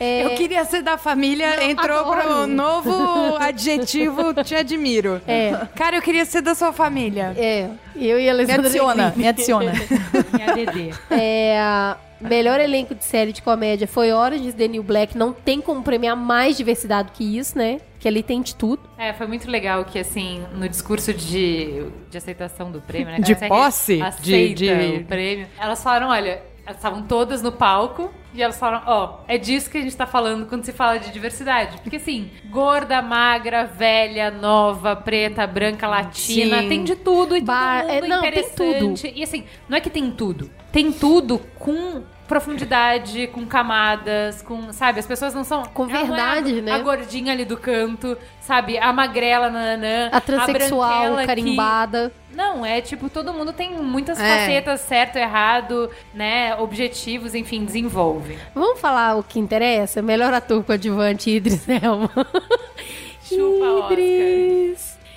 É, 0.00 0.24
Eu 0.26 0.30
queria 0.30 0.64
ser 0.64 0.82
da 0.82 0.98
família, 0.98 1.64
entrou 1.70 1.98
adoro. 2.00 2.20
pro 2.20 2.46
novo 2.48 3.36
adjetivo, 3.38 4.34
te 4.44 4.54
admiro. 4.54 5.20
É. 5.28 5.52
Cara, 5.76 5.96
eu 5.96 6.02
queria 6.02 6.24
ser 6.24 6.42
da 6.42 6.54
sua 6.56 6.72
família. 6.72 7.32
É, 7.36 7.68
eu 7.96 8.18
e 8.18 8.28
a 8.28 8.34
Me 8.34 8.40
Alessandra 8.40 8.66
adiciona, 8.66 8.94
Negrini. 9.06 9.22
me 9.22 9.28
adiciona. 9.28 9.72
Minha 10.34 10.54
DD. 10.54 10.94
É, 11.10 11.94
Melhor 12.20 12.58
elenco 12.60 12.96
de 12.96 13.04
série 13.04 13.32
de 13.32 13.40
comédia 13.42 13.86
foi 13.86 14.10
Orange 14.12 14.48
is 14.48 14.54
the 14.54 14.66
New 14.66 14.82
Black. 14.82 15.16
Não 15.16 15.32
tem 15.32 15.60
como 15.60 15.82
premiar 15.84 16.16
mais 16.16 16.56
diversidade 16.56 17.10
que 17.14 17.38
isso, 17.38 17.56
né? 17.56 17.80
Que 17.98 18.06
ali 18.08 18.22
tem 18.22 18.40
de 18.42 18.54
tudo. 18.54 18.80
É, 18.96 19.12
foi 19.12 19.26
muito 19.26 19.50
legal 19.50 19.84
que, 19.84 19.98
assim, 19.98 20.44
no 20.54 20.68
discurso 20.68 21.12
de, 21.12 21.84
de 22.10 22.16
aceitação 22.18 22.70
do 22.70 22.80
prêmio, 22.80 23.12
né? 23.12 23.18
De 23.20 23.34
posse? 23.34 24.00
Aceita 24.00 24.54
De- 24.54 24.54
de- 24.54 24.96
o 24.98 25.04
prêmio. 25.04 25.46
Elas 25.58 25.82
falaram, 25.82 26.08
olha, 26.08 26.40
elas 26.64 26.76
estavam 26.76 27.02
todas 27.02 27.42
no 27.42 27.50
palco 27.50 28.12
e 28.32 28.40
elas 28.42 28.56
falaram, 28.58 28.82
ó, 28.86 29.18
é 29.26 29.36
disso 29.36 29.68
que 29.70 29.78
a 29.78 29.80
gente 29.80 29.96
tá 29.96 30.06
falando 30.06 30.46
quando 30.46 30.64
se 30.64 30.72
fala 30.72 30.98
de 30.98 31.10
diversidade. 31.10 31.78
Porque, 31.82 31.96
assim, 31.96 32.30
gorda, 32.50 33.02
magra, 33.02 33.64
velha, 33.64 34.30
nova, 34.30 34.94
preta, 34.94 35.44
branca, 35.46 35.88
latina, 35.88 36.62
Sim. 36.62 36.68
tem 36.68 36.84
de 36.84 36.94
tudo 36.94 37.36
e 37.36 37.40
Bar- 37.40 37.80
todo 37.82 37.90
é, 37.90 37.94
mundo 38.02 38.08
não, 38.10 38.20
tem 38.20 38.30
interessante. 38.30 39.12
E, 39.16 39.22
assim, 39.24 39.44
não 39.68 39.76
é 39.76 39.80
que 39.80 39.90
tem 39.90 40.08
tudo. 40.12 40.48
Tem 40.70 40.92
tudo 40.92 41.38
com 41.58 42.02
profundidade, 42.28 43.26
com 43.28 43.44
camadas, 43.46 44.42
com, 44.42 44.72
sabe, 44.72 45.00
as 45.00 45.06
pessoas 45.06 45.34
não 45.34 45.42
são... 45.42 45.64
Com 45.64 45.84
é 45.86 45.88
verdade, 45.88 46.58
a, 46.58 46.62
né? 46.62 46.72
A 46.72 46.78
gordinha 46.78 47.32
ali 47.32 47.44
do 47.44 47.56
canto, 47.56 48.16
sabe, 48.40 48.78
a 48.78 48.92
magrela, 48.92 49.50
nananã, 49.50 50.10
A 50.12 50.20
transexual 50.20 51.16
que- 51.16 51.26
carimbada. 51.26 52.12
Não, 52.32 52.64
é 52.64 52.80
tipo, 52.80 53.08
todo 53.08 53.32
mundo 53.32 53.52
tem 53.52 53.72
muitas 53.82 54.20
É. 54.20 54.40
facetas, 54.40 54.80
certo, 54.82 55.16
errado, 55.16 55.90
né, 56.14 56.54
objetivos, 56.56 57.34
enfim, 57.34 57.64
desenvolve. 57.64 58.38
Vamos 58.54 58.78
falar 58.78 59.16
o 59.16 59.24
que 59.24 59.40
interessa? 59.40 60.00
Melhor 60.02 60.32
ator 60.32 60.62
coadjuvante, 60.62 61.30
Idris 61.30 61.66
Elba. 61.68 62.10
Chupa, 63.24 63.64
Oscar. 63.72 63.88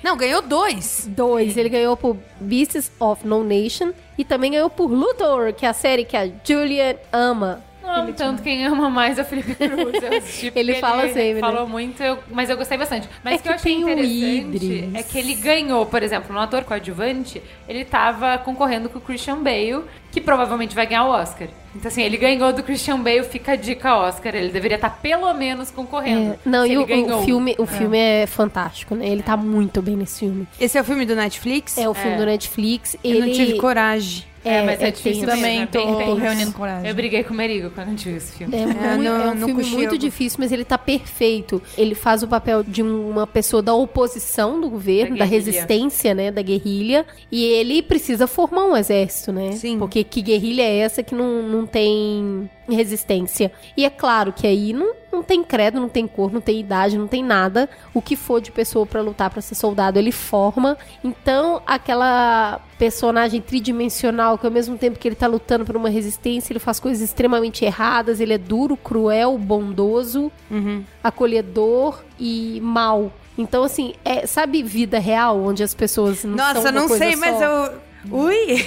Não, 0.02 0.16
ganhou 0.16 0.42
dois. 0.42 1.08
Dois. 1.08 1.56
Ele 1.56 1.68
ganhou 1.68 1.96
por 1.96 2.16
Beasts 2.40 2.90
of 2.98 3.26
No 3.26 3.44
Nation 3.44 3.92
e 4.18 4.24
também 4.24 4.52
ganhou 4.52 4.68
por 4.68 4.90
Luthor, 4.90 5.52
que 5.52 5.64
é 5.64 5.68
a 5.68 5.72
série 5.72 6.04
que 6.04 6.16
a 6.16 6.28
Julian 6.44 6.96
ama. 7.12 7.62
Não 7.92 8.02
amo 8.04 8.12
tanto 8.12 8.42
quem 8.42 8.64
ama 8.66 8.88
mais 8.88 9.18
é 9.18 9.22
o 9.22 9.24
Felipe 9.24 9.54
Cruz. 9.54 10.02
Eu 10.02 10.18
assisti 10.18 10.52
Ele 10.56 10.74
fala 10.76 11.02
sempre, 11.08 11.34
né? 11.34 11.40
Falou 11.40 11.68
muito, 11.68 12.02
eu- 12.02 12.18
mas 12.30 12.48
eu 12.48 12.56
gostei 12.56 12.78
bastante. 12.78 13.08
Mas 13.22 13.34
É 13.34 13.36
o 13.36 13.40
que 13.40 13.48
eu 13.48 13.52
que 13.52 13.56
achei 13.58 13.72
interessante 13.74 14.90
é 14.94 15.02
que 15.02 15.18
ele 15.18 15.34
ganhou, 15.34 15.84
por 15.86 16.02
exemplo, 16.02 16.32
no 16.32 16.40
ator 16.40 16.64
coadjuvante, 16.64 17.42
ele 17.68 17.84
tava 17.84 18.38
concorrendo 18.38 18.88
com 18.88 18.98
o 18.98 19.00
Christian 19.02 19.42
Bale, 19.42 19.84
que 20.10 20.20
provavelmente 20.20 20.74
vai 20.74 20.86
ganhar 20.86 21.04
o 21.04 21.10
Oscar. 21.10 21.48
Então, 21.74 21.88
assim, 21.88 22.02
ele 22.02 22.16
ganhou 22.18 22.52
do 22.52 22.62
Christian 22.62 22.98
Bale, 23.00 23.22
fica 23.24 23.52
a 23.52 23.56
dica 23.56 23.96
Oscar. 23.96 24.34
Ele 24.34 24.50
deveria 24.50 24.74
estar 24.74 24.90
pelo 24.90 25.32
menos 25.32 25.70
concorrendo. 25.70 26.32
É, 26.34 26.38
não, 26.44 26.66
e 26.66 26.70
ele 26.72 26.78
o, 26.78 26.86
ganhou. 26.86 27.20
o 27.20 27.24
filme, 27.24 27.54
o 27.58 27.64
filme 27.66 27.96
é 27.98 28.26
fantástico, 28.26 28.94
né? 28.94 29.08
Ele 29.08 29.22
tá 29.22 29.36
muito 29.38 29.80
bem 29.80 29.96
nesse 29.96 30.20
filme. 30.20 30.46
Esse 30.60 30.76
é 30.76 30.80
o 30.80 30.84
filme 30.84 31.06
do 31.06 31.16
Netflix? 31.16 31.78
É 31.78 31.88
o 31.88 31.94
filme 31.94 32.14
É. 32.14 32.18
do 32.18 32.26
Netflix. 32.26 32.94
Eu 33.02 33.10
ele 33.10 33.20
não 33.26 33.32
tive 33.32 33.56
coragem. 33.58 34.24
É, 34.44 34.62
mas 34.62 34.80
é, 34.80 34.90
difícil 34.90 35.24
tenso. 35.26 35.26
mesmo, 35.26 35.36
Também 35.36 35.62
é 35.62 35.66
tô 35.66 35.96
bem 35.96 36.06
tenso. 36.06 36.16
reunindo 36.20 36.52
coragem. 36.52 36.88
Eu 36.88 36.94
briguei 36.94 37.22
com 37.22 37.32
o 37.32 37.36
Merigo 37.36 37.70
quando 37.70 37.86
a 37.86 37.90
gente 37.90 38.08
viu 38.08 38.16
esse 38.16 38.32
filme. 38.36 38.54
É, 38.56 38.66
muito- 38.66 39.02
não- 39.02 39.22
é 39.22 39.30
um 39.30 39.36
filme 39.46 39.64
muito 39.66 39.96
difícil, 39.98 40.38
mas 40.40 40.50
ele 40.50 40.64
tá 40.64 40.76
perfeito. 40.78 41.62
Ele 41.78 41.94
faz 41.94 42.22
o 42.22 42.28
papel 42.28 42.62
de 42.62 42.82
uma 42.82 43.26
pessoa 43.26 43.62
da 43.62 43.74
oposição 43.74 44.60
do 44.60 44.68
governo, 44.68 45.16
Da 45.16 45.24
da, 45.24 45.30
resistência, 45.30 46.14
né, 46.14 46.30
da 46.30 46.42
guerrilha, 46.42 47.06
e 47.30 47.44
ele 47.44 47.82
precisa 47.82 48.26
formar 48.26 48.66
um 48.66 48.76
exército, 48.76 49.30
né? 49.32 49.52
Sim. 49.52 49.78
Porque 49.78 50.02
que 50.02 50.20
guerrilha 50.22 50.62
é 50.62 50.78
essa 50.78 51.02
que 51.02 51.14
não, 51.14 51.42
não 51.42 51.66
tem 51.66 52.48
resistência? 52.68 53.52
E 53.76 53.84
é 53.84 53.90
claro 53.90 54.32
que 54.32 54.46
aí 54.46 54.72
não, 54.72 54.94
não 55.10 55.22
tem 55.22 55.42
credo, 55.42 55.80
não 55.80 55.88
tem 55.88 56.06
cor, 56.06 56.32
não 56.32 56.40
tem 56.40 56.60
idade, 56.60 56.96
não 56.96 57.06
tem 57.06 57.22
nada. 57.22 57.68
O 57.92 58.00
que 58.00 58.16
for 58.16 58.40
de 58.40 58.50
pessoa 58.50 58.86
pra 58.86 59.00
lutar 59.00 59.30
pra 59.30 59.40
ser 59.40 59.54
soldado, 59.54 59.98
ele 59.98 60.12
forma. 60.12 60.76
Então, 61.02 61.62
aquela 61.66 62.60
personagem 62.78 63.40
tridimensional 63.40 64.36
que 64.36 64.46
ao 64.46 64.52
mesmo 64.52 64.76
tempo 64.76 64.98
que 64.98 65.06
ele 65.06 65.14
tá 65.14 65.26
lutando 65.26 65.64
por 65.64 65.76
uma 65.76 65.88
resistência, 65.88 66.52
ele 66.52 66.58
faz 66.58 66.80
coisas 66.80 67.00
extremamente 67.00 67.64
erradas, 67.64 68.20
ele 68.20 68.32
é 68.32 68.38
duro, 68.38 68.76
cruel, 68.76 69.38
bondoso, 69.38 70.30
acolhedor 71.02 72.02
e 72.18 72.60
mal. 72.62 73.12
Então, 73.36 73.64
assim, 73.64 73.94
é, 74.04 74.26
sabe 74.26 74.62
vida 74.62 74.98
real, 74.98 75.42
onde 75.42 75.62
as 75.62 75.74
pessoas 75.74 76.24
não 76.24 76.36
são 76.36 76.54
Nossa, 76.54 76.72
não 76.72 76.88
sei, 76.88 77.16
mas 77.16 77.40
eu. 77.40 77.72
Ui! 78.10 78.66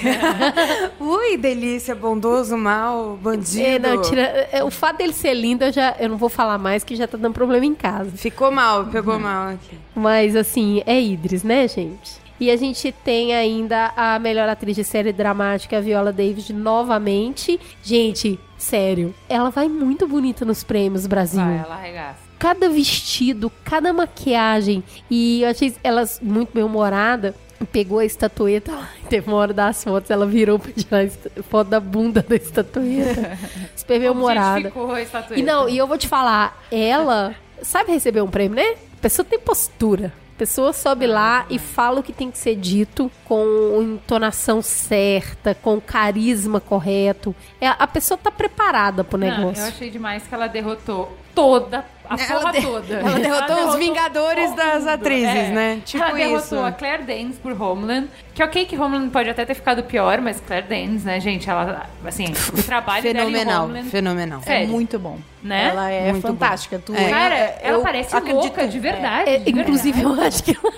Ui, 0.98 1.36
delícia, 1.36 1.94
bondoso, 1.94 2.56
mal, 2.56 3.18
bandido. 3.20 3.64
É, 3.64 3.78
não, 3.78 4.02
tira, 4.02 4.48
é, 4.50 4.64
o 4.64 4.70
fato 4.70 4.98
dele 4.98 5.12
ser 5.12 5.34
lindo, 5.34 5.64
eu, 5.64 5.72
já, 5.72 5.94
eu 5.98 6.08
não 6.08 6.16
vou 6.16 6.28
falar 6.28 6.58
mais, 6.58 6.82
que 6.82 6.96
já 6.96 7.06
tá 7.06 7.18
dando 7.18 7.34
problema 7.34 7.64
em 7.64 7.74
casa. 7.74 8.10
Ficou 8.16 8.50
mal, 8.50 8.86
pegou 8.86 9.18
mal 9.18 9.48
aqui. 9.50 9.78
Mas, 9.94 10.34
assim, 10.34 10.82
é 10.86 11.00
Idris, 11.00 11.42
né, 11.42 11.68
gente? 11.68 12.26
E 12.38 12.50
a 12.50 12.56
gente 12.56 12.92
tem 12.92 13.34
ainda 13.34 13.92
a 13.96 14.18
melhor 14.18 14.48
atriz 14.48 14.76
de 14.76 14.84
série 14.84 15.12
dramática, 15.12 15.78
a 15.78 15.80
Viola 15.80 16.12
Davis, 16.12 16.50
novamente. 16.50 17.58
Gente, 17.82 18.38
sério, 18.58 19.14
ela 19.28 19.48
vai 19.50 19.68
muito 19.68 20.06
bonita 20.06 20.44
nos 20.44 20.62
prêmios, 20.62 21.06
Brasil. 21.06 21.42
Vai, 21.42 21.58
ela 21.58 21.74
arregaça. 21.74 22.18
cada 22.38 22.68
vestido, 22.68 23.50
cada 23.64 23.90
maquiagem. 23.92 24.84
E 25.10 25.42
eu 25.42 25.48
achei 25.48 25.74
elas 25.82 26.20
muito 26.22 26.52
bem-humorada. 26.52 27.34
Pegou 27.72 27.98
a 27.98 28.04
estatueta 28.04 28.72
lá, 28.72 28.88
e 29.02 29.06
teve 29.06 29.28
uma 29.28 29.36
hora 29.38 29.52
das 29.52 29.82
fotos, 29.82 30.10
ela 30.10 30.26
virou 30.26 30.58
pra 30.58 30.72
tirar 30.72 31.08
foto 31.48 31.68
da 31.68 31.80
bunda 31.80 32.24
da 32.26 32.36
estatueta. 32.36 33.38
Bem-humorada. 33.88 34.56
Objetificou 34.58 34.92
a 34.92 35.02
estatueta. 35.02 35.40
E 35.40 35.42
não, 35.42 35.68
e 35.68 35.78
eu 35.78 35.86
vou 35.86 35.96
te 35.96 36.08
falar, 36.08 36.62
ela 36.70 37.34
sabe 37.62 37.92
receber 37.92 38.20
um 38.20 38.28
prêmio, 38.28 38.56
né? 38.56 38.74
A 38.98 39.00
pessoa 39.00 39.24
tem 39.24 39.38
postura. 39.38 40.12
A 40.34 40.38
pessoa 40.38 40.70
sobe 40.74 41.06
lá 41.06 41.46
e 41.48 41.58
fala 41.58 42.00
o 42.00 42.02
que 42.02 42.12
tem 42.12 42.30
que 42.30 42.36
ser 42.36 42.56
dito 42.56 43.10
com 43.24 43.80
entonação 43.80 44.60
certa, 44.60 45.54
com 45.54 45.80
carisma 45.80 46.60
correto. 46.60 47.34
É, 47.58 47.68
a 47.68 47.86
pessoa 47.86 48.18
tá 48.18 48.30
preparada 48.30 49.02
pro 49.02 49.16
Não, 49.16 49.26
negócio. 49.26 49.62
eu 49.62 49.68
achei 49.68 49.88
demais 49.88 50.24
que 50.26 50.34
ela 50.34 50.46
derrotou 50.46 51.16
toda, 51.34 51.86
a 52.08 52.14
Ela 52.14 52.40
porra 52.40 52.52
de- 52.52 52.62
toda. 52.62 52.94
ela 52.94 53.18
derrotou 53.18 53.68
os 53.68 53.74
Vingadores 53.76 54.54
das 54.54 54.86
atrizes, 54.86 55.28
É. 55.28 55.48
né? 55.50 55.80
Tipo 55.84 56.04
ela 56.04 56.14
derrotou 56.14 56.38
isso. 56.38 56.62
a 56.64 56.72
Claire 56.72 57.02
Danes 57.04 57.38
por 57.38 57.52
Homeland, 57.60 58.08
que 58.34 58.42
ok 58.42 58.64
que 58.66 58.76
Homeland 58.78 59.10
pode 59.10 59.28
até 59.30 59.44
ter 59.44 59.54
ficado 59.54 59.82
pior, 59.84 60.20
mas 60.20 60.40
Claire 60.40 60.66
Danes, 60.68 61.04
né, 61.04 61.18
gente, 61.20 61.48
ela, 61.48 61.86
assim, 62.04 62.26
o 62.56 62.62
trabalho 62.62 63.02
dela 63.02 63.18
em 63.28 63.32
Fenomenal, 63.32 63.64
Homeland... 63.64 63.90
fenomenal. 63.90 64.40
É 64.46 64.66
muito 64.66 64.98
bom. 64.98 65.18
Né? 65.42 65.68
Ela 65.68 65.90
é 65.92 66.10
Muito 66.10 66.26
fantástica. 66.26 66.82
Tu, 66.84 66.92
É. 66.92 67.08
Cara, 67.08 67.34
é, 67.36 67.60
ela 67.62 67.76
eu 67.78 67.82
parece 67.82 68.16
acredito- 68.16 68.42
louca, 68.42 68.66
de 68.66 68.78
verdade. 68.80 69.30
É, 69.30 69.38
de 69.38 69.50
inclusive, 69.50 70.02
verdade. 70.02 70.20
eu 70.20 70.26
acho 70.26 70.42
que 70.42 70.56
ela 70.60 70.72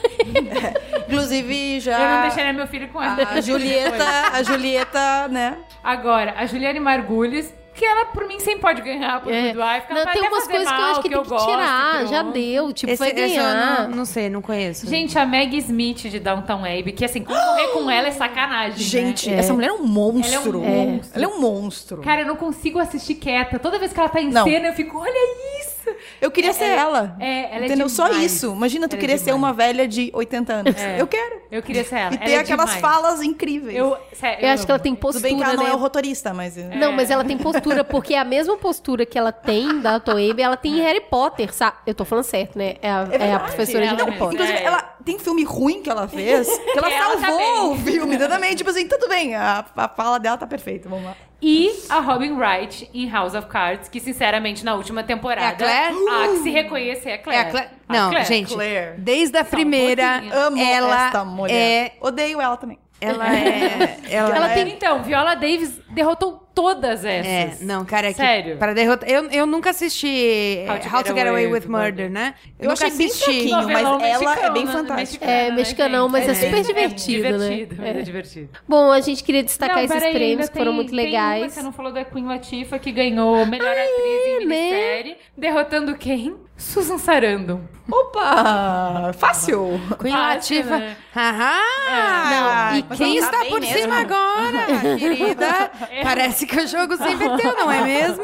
Inclusive, 1.08 1.80
já. 1.80 1.98
Eu 1.98 2.08
não 2.10 2.22
deixaria 2.22 2.52
meu 2.52 2.66
filho 2.66 2.88
com 2.88 3.02
ela. 3.02 3.16
A 3.30 3.40
Julieta, 3.40 4.04
a 4.32 4.42
Julieta, 4.42 5.28
né? 5.28 5.56
Agora, 5.82 6.34
a 6.36 6.44
Juliane 6.44 6.78
Margulis, 6.80 7.52
que 7.78 7.84
ela, 7.84 8.06
por 8.06 8.26
mim, 8.26 8.40
sempre 8.40 8.60
pode 8.60 8.82
ganhar 8.82 9.22
por 9.22 9.32
É. 9.32 9.52
Que 9.52 9.94
Não, 9.94 10.06
tem 10.06 10.28
umas 10.28 10.46
coisas 10.46 10.68
que 10.68 10.74
eu 10.80 10.84
acho 10.84 11.02
que, 11.02 11.08
tem 11.08 11.22
que 11.22 11.28
gosto, 11.28 11.48
tirar. 11.48 12.06
Já 12.06 12.22
deu. 12.22 12.72
Tipo, 12.72 12.92
Esse, 12.92 12.98
vai 12.98 13.12
ganhar. 13.12 13.88
não, 13.88 13.96
não 13.98 14.04
sei, 14.04 14.28
não 14.28 14.42
conheço. 14.42 14.86
Gente, 14.86 15.18
a 15.18 15.24
Meg 15.24 15.56
Smith 15.58 15.98
de 16.08 16.18
Downtown 16.18 16.64
Abbey, 16.64 16.92
que 16.92 17.04
assim, 17.04 17.22
concorrer 17.22 17.68
com 17.68 17.90
ela 17.90 18.08
é 18.08 18.10
sacanagem. 18.10 18.78
Gente, 18.78 19.30
né? 19.30 19.38
essa 19.38 19.54
mulher 19.54 19.68
é 19.68 19.72
um 19.72 19.86
monstro. 19.86 20.62
Ela 20.62 20.66
é 20.66 20.68
um 20.68 20.86
monstro. 20.86 21.12
Ela 21.14 21.24
é 21.24 21.28
um 21.28 21.40
monstro. 21.40 22.02
Cara, 22.02 22.20
eu 22.22 22.26
não 22.26 22.36
consigo 22.36 22.78
assistir 22.78 23.14
quieta. 23.14 23.58
Toda 23.58 23.78
vez 23.78 23.92
que 23.92 24.00
ela 24.00 24.08
tá 24.08 24.20
em 24.20 24.30
Não. 24.30 24.44
cena, 24.44 24.68
eu 24.68 24.72
fico, 24.72 24.98
olha 24.98 25.10
isso! 25.10 25.47
Eu 26.20 26.30
queria 26.30 26.52
ser 26.52 26.64
ela. 26.66 27.16
é, 27.20 27.54
ela 27.54 27.62
é 27.64 27.66
entendeu? 27.66 27.88
Só 27.88 28.08
demais. 28.08 28.32
isso. 28.32 28.52
Imagina 28.52 28.88
tu 28.88 28.92
Ela 28.94 28.98
é 28.98 29.06
querer 29.06 29.18
ser 29.18 29.24
demais. 29.26 29.42
uma 29.42 29.52
velha 29.52 29.86
de 29.88 30.10
80 30.14 30.52
anos. 30.52 30.76
É. 30.76 31.00
Eu 31.00 31.06
quero. 31.06 31.38
Eu 31.50 31.62
queria 31.62 31.84
ser 31.84 31.96
ela. 31.96 32.14
E 32.14 32.16
Ela 32.16 32.24
ter 32.26 32.32
é 32.32 32.38
aquelas 32.38 32.66
demais. 32.74 32.80
falas 32.80 33.22
incríveis. 33.22 33.76
Eu, 33.76 33.96
sério, 34.12 34.44
Eu 34.44 34.50
acho 34.52 34.64
que 34.66 34.70
ela 34.70 34.78
tem 34.78 34.94
Tudo 34.94 35.00
postura, 35.02 35.22
bem 35.28 35.36
que 35.38 35.42
ela 35.42 35.54
não 35.54 35.64
né? 35.64 35.70
é 35.70 35.74
o 35.74 35.78
rotorista, 35.78 36.34
mas. 36.34 36.56
Não, 36.56 36.92
mas 36.92 37.10
ela 37.10 37.24
tem 37.24 37.38
postura, 37.38 37.82
porque 37.84 38.14
é 38.14 38.18
a 38.18 38.24
mesma 38.24 38.56
postura 38.56 39.06
que 39.06 39.16
ela 39.18 39.32
tem 39.32 39.80
da 39.80 39.98
Toebe, 40.00 40.42
ela 40.42 40.56
tem 40.56 40.78
em 40.78 40.82
Harry 40.82 41.00
Potter, 41.00 41.52
sabe? 41.54 41.76
Eu 41.86 41.94
tô 41.94 42.04
falando 42.04 42.24
certo, 42.24 42.58
né? 42.58 42.76
É 42.82 42.90
a, 42.90 43.08
é 43.12 43.34
a 43.34 43.40
professora 43.40 43.86
de 43.86 43.94
ela 43.94 44.04
Harry. 44.04 44.18
Potter. 44.18 44.34
Inclusive, 44.34 44.58
É. 44.58 44.62
ela 44.64 44.94
tem 45.08 45.18
filme 45.18 45.42
ruim 45.42 45.80
que 45.82 45.88
ela 45.88 46.06
fez, 46.06 46.46
que 46.58 46.78
ela 46.78 46.90
ela 46.90 47.16
tá 47.16 47.26
salvou 47.28 47.38
bem. 47.38 47.60
o 47.72 47.76
filme, 47.76 48.14
exatamente. 48.16 48.56
Tipo 48.56 48.68
assim, 48.70 48.86
tudo 48.86 49.08
bem, 49.08 49.34
a, 49.34 49.64
a 49.74 49.88
fala 49.88 50.18
dela 50.18 50.36
tá 50.36 50.46
perfeita, 50.46 50.86
vamos 50.88 51.04
lá. 51.06 51.16
E 51.40 51.70
a 51.88 52.00
Robin 52.00 52.32
Wright 52.32 52.90
em 52.92 53.08
House 53.08 53.32
of 53.34 53.46
Cards, 53.46 53.88
que 53.88 54.00
sinceramente 54.00 54.64
na 54.64 54.74
última 54.74 55.02
temporada. 55.04 55.64
É 55.64 55.86
a 55.86 55.92
Claire? 55.92 56.24
A 56.24 56.28
que 56.32 56.36
se 56.42 56.50
reconhecer 56.50 57.10
é 57.10 57.12
a 57.12 57.14
É 57.14 57.18
Claire. 57.18 57.48
a 57.48 57.50
Claire. 57.50 57.70
A 57.88 57.92
Não, 57.92 58.10
Claire. 58.10 58.26
gente, 58.28 58.52
Claire. 58.54 58.98
desde 58.98 59.38
a 59.38 59.44
primeira, 59.44 60.12
pouquinho. 60.20 60.34
Amo 60.46 60.58
ela 60.58 61.06
esta 61.06 61.24
mulher. 61.24 61.54
é... 61.54 61.92
Odeio 62.00 62.40
ela 62.40 62.56
também. 62.56 62.78
Ela 63.00 63.26
é... 63.36 63.98
Ela, 64.10 64.36
Ela 64.36 64.50
é... 64.52 64.54
tem, 64.64 64.72
então, 64.74 65.02
Viola 65.02 65.34
Davis 65.36 65.80
derrotou 65.90 66.44
todas 66.52 67.04
É, 67.04 67.18
essas. 67.44 67.60
não, 67.64 67.84
cara, 67.84 68.08
é 68.08 68.10
que 68.10 68.16
Sério. 68.16 68.56
para 68.56 68.74
derrotar. 68.74 69.08
Eu, 69.08 69.30
eu 69.30 69.46
nunca 69.46 69.70
assisti 69.70 70.64
How 70.66 70.74
How 70.98 71.02
to 71.04 71.10
to, 71.10 71.14
Get 71.16 71.28
Away 71.28 71.46
Away 71.46 71.60
with 71.60 71.68
Murder, 71.68 72.10
né? 72.10 72.34
Eu 72.58 72.70
nunca 72.70 72.86
achei 72.86 72.98
bem 72.98 73.08
fraquinho, 73.08 73.68
mas 73.68 73.84
ela 73.86 74.40
é 74.46 74.50
bem 74.50 74.64
né? 74.64 74.72
fantástica. 74.72 75.24
É, 75.24 75.50
mexicano, 75.52 76.08
mas 76.08 76.28
é 76.28 76.34
gente? 76.34 76.46
super 76.46 76.62
divertido, 76.66 77.22
né? 77.38 77.48
divertido, 77.48 77.76
mas 77.78 77.96
é 77.96 78.00
É. 78.00 78.02
divertido. 78.02 78.48
Bom, 78.68 78.90
a 78.90 79.00
gente 79.00 79.22
queria 79.22 79.44
destacar 79.44 79.76
Não, 79.76 79.84
esses 79.84 79.96
peraí, 79.96 80.12
prêmios 80.14 80.48
que 80.48 80.58
foram 80.58 80.72
tem- 80.72 80.74
muito 80.74 80.90
tem 80.90 80.98
uma 80.98 81.04
legais. 81.04 81.44
que 81.46 81.50
você 81.52 81.62
não 81.62 81.72
falou 81.72 81.92
da 81.92 82.04
Queen 82.04 82.26
Latifah, 82.26 82.78
que 82.80 82.90
ganhou 82.90 83.46
melhor 83.46 83.70
atriz 83.70 84.26
em 84.42 84.46
né? 84.46 84.56
minissérie, 84.56 85.16
derrotando 85.36 85.94
quem? 85.96 86.34
Susan 86.58 86.98
Sarandon. 86.98 87.60
Opa! 87.90 89.12
Fácil! 89.16 89.80
Queen 89.98 90.12
Fácil, 90.12 90.58
Latifah. 90.58 90.78
né? 90.78 90.96
Aham! 91.16 92.30
Não, 92.30 92.76
e 92.78 92.82
quem 92.96 93.18
tá 93.20 93.26
está 93.26 93.44
por 93.46 93.60
mesmo. 93.60 93.78
cima 93.78 93.94
agora, 94.00 94.66
querida? 94.98 95.70
Parece 96.02 96.46
que 96.46 96.56
o 96.60 96.66
jogo 96.66 96.96
se 96.96 97.08
inverteu, 97.10 97.56
não 97.56 97.70
é 97.72 97.82
mesmo? 97.82 98.22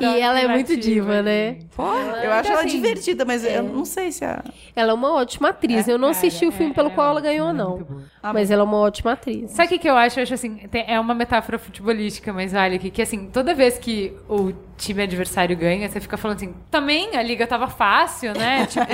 E 0.00 0.20
ela 0.20 0.40
é 0.40 0.48
muito 0.48 0.76
diva, 0.76 1.22
né? 1.22 1.58
Eu 2.22 2.32
acho 2.32 2.50
ela 2.50 2.60
assim, 2.62 2.68
divertida, 2.70 3.24
mas 3.24 3.44
eu 3.44 3.62
não 3.62 3.84
sei 3.84 4.10
se 4.10 4.24
a. 4.24 4.42
Ela 4.74 4.90
é 4.90 4.94
uma 4.94 5.12
ótima 5.14 5.50
atriz. 5.50 5.86
eu 5.86 5.98
não 5.98 6.08
assisti 6.08 6.46
o 6.46 6.52
filme 6.52 6.74
pelo 6.74 6.90
qual 6.90 7.10
ela 7.10 7.20
ganhou, 7.20 7.52
não. 7.52 7.86
Mas 8.32 8.50
ela 8.50 8.62
é 8.62 8.64
uma 8.64 8.78
ótima 8.78 9.12
atriz. 9.12 9.52
Sabe 9.52 9.66
o 9.66 9.68
que, 9.68 9.78
que 9.78 9.88
eu 9.88 9.96
acho? 9.96 10.18
Eu 10.18 10.22
acho 10.24 10.34
assim, 10.34 10.56
tem- 10.68 10.84
é 10.88 10.98
uma 10.98 11.14
metáfora 11.14 11.58
futebolística, 11.58 12.32
mas 12.32 12.52
vale 12.52 12.76
aqui, 12.76 12.90
que 12.90 13.00
assim, 13.02 13.28
toda 13.32 13.54
vez 13.54 13.78
que 13.78 14.12
o 14.28 14.52
time 14.76 15.02
adversário 15.02 15.56
ganha, 15.56 15.88
você 15.88 16.00
fica 16.00 16.16
falando 16.16 16.36
assim, 16.36 16.54
também 16.70 17.16
a 17.16 17.22
liga 17.22 17.46
tava 17.46 17.68
fácil, 17.68 18.32
né? 18.34 18.66
Tipo, 18.70 18.86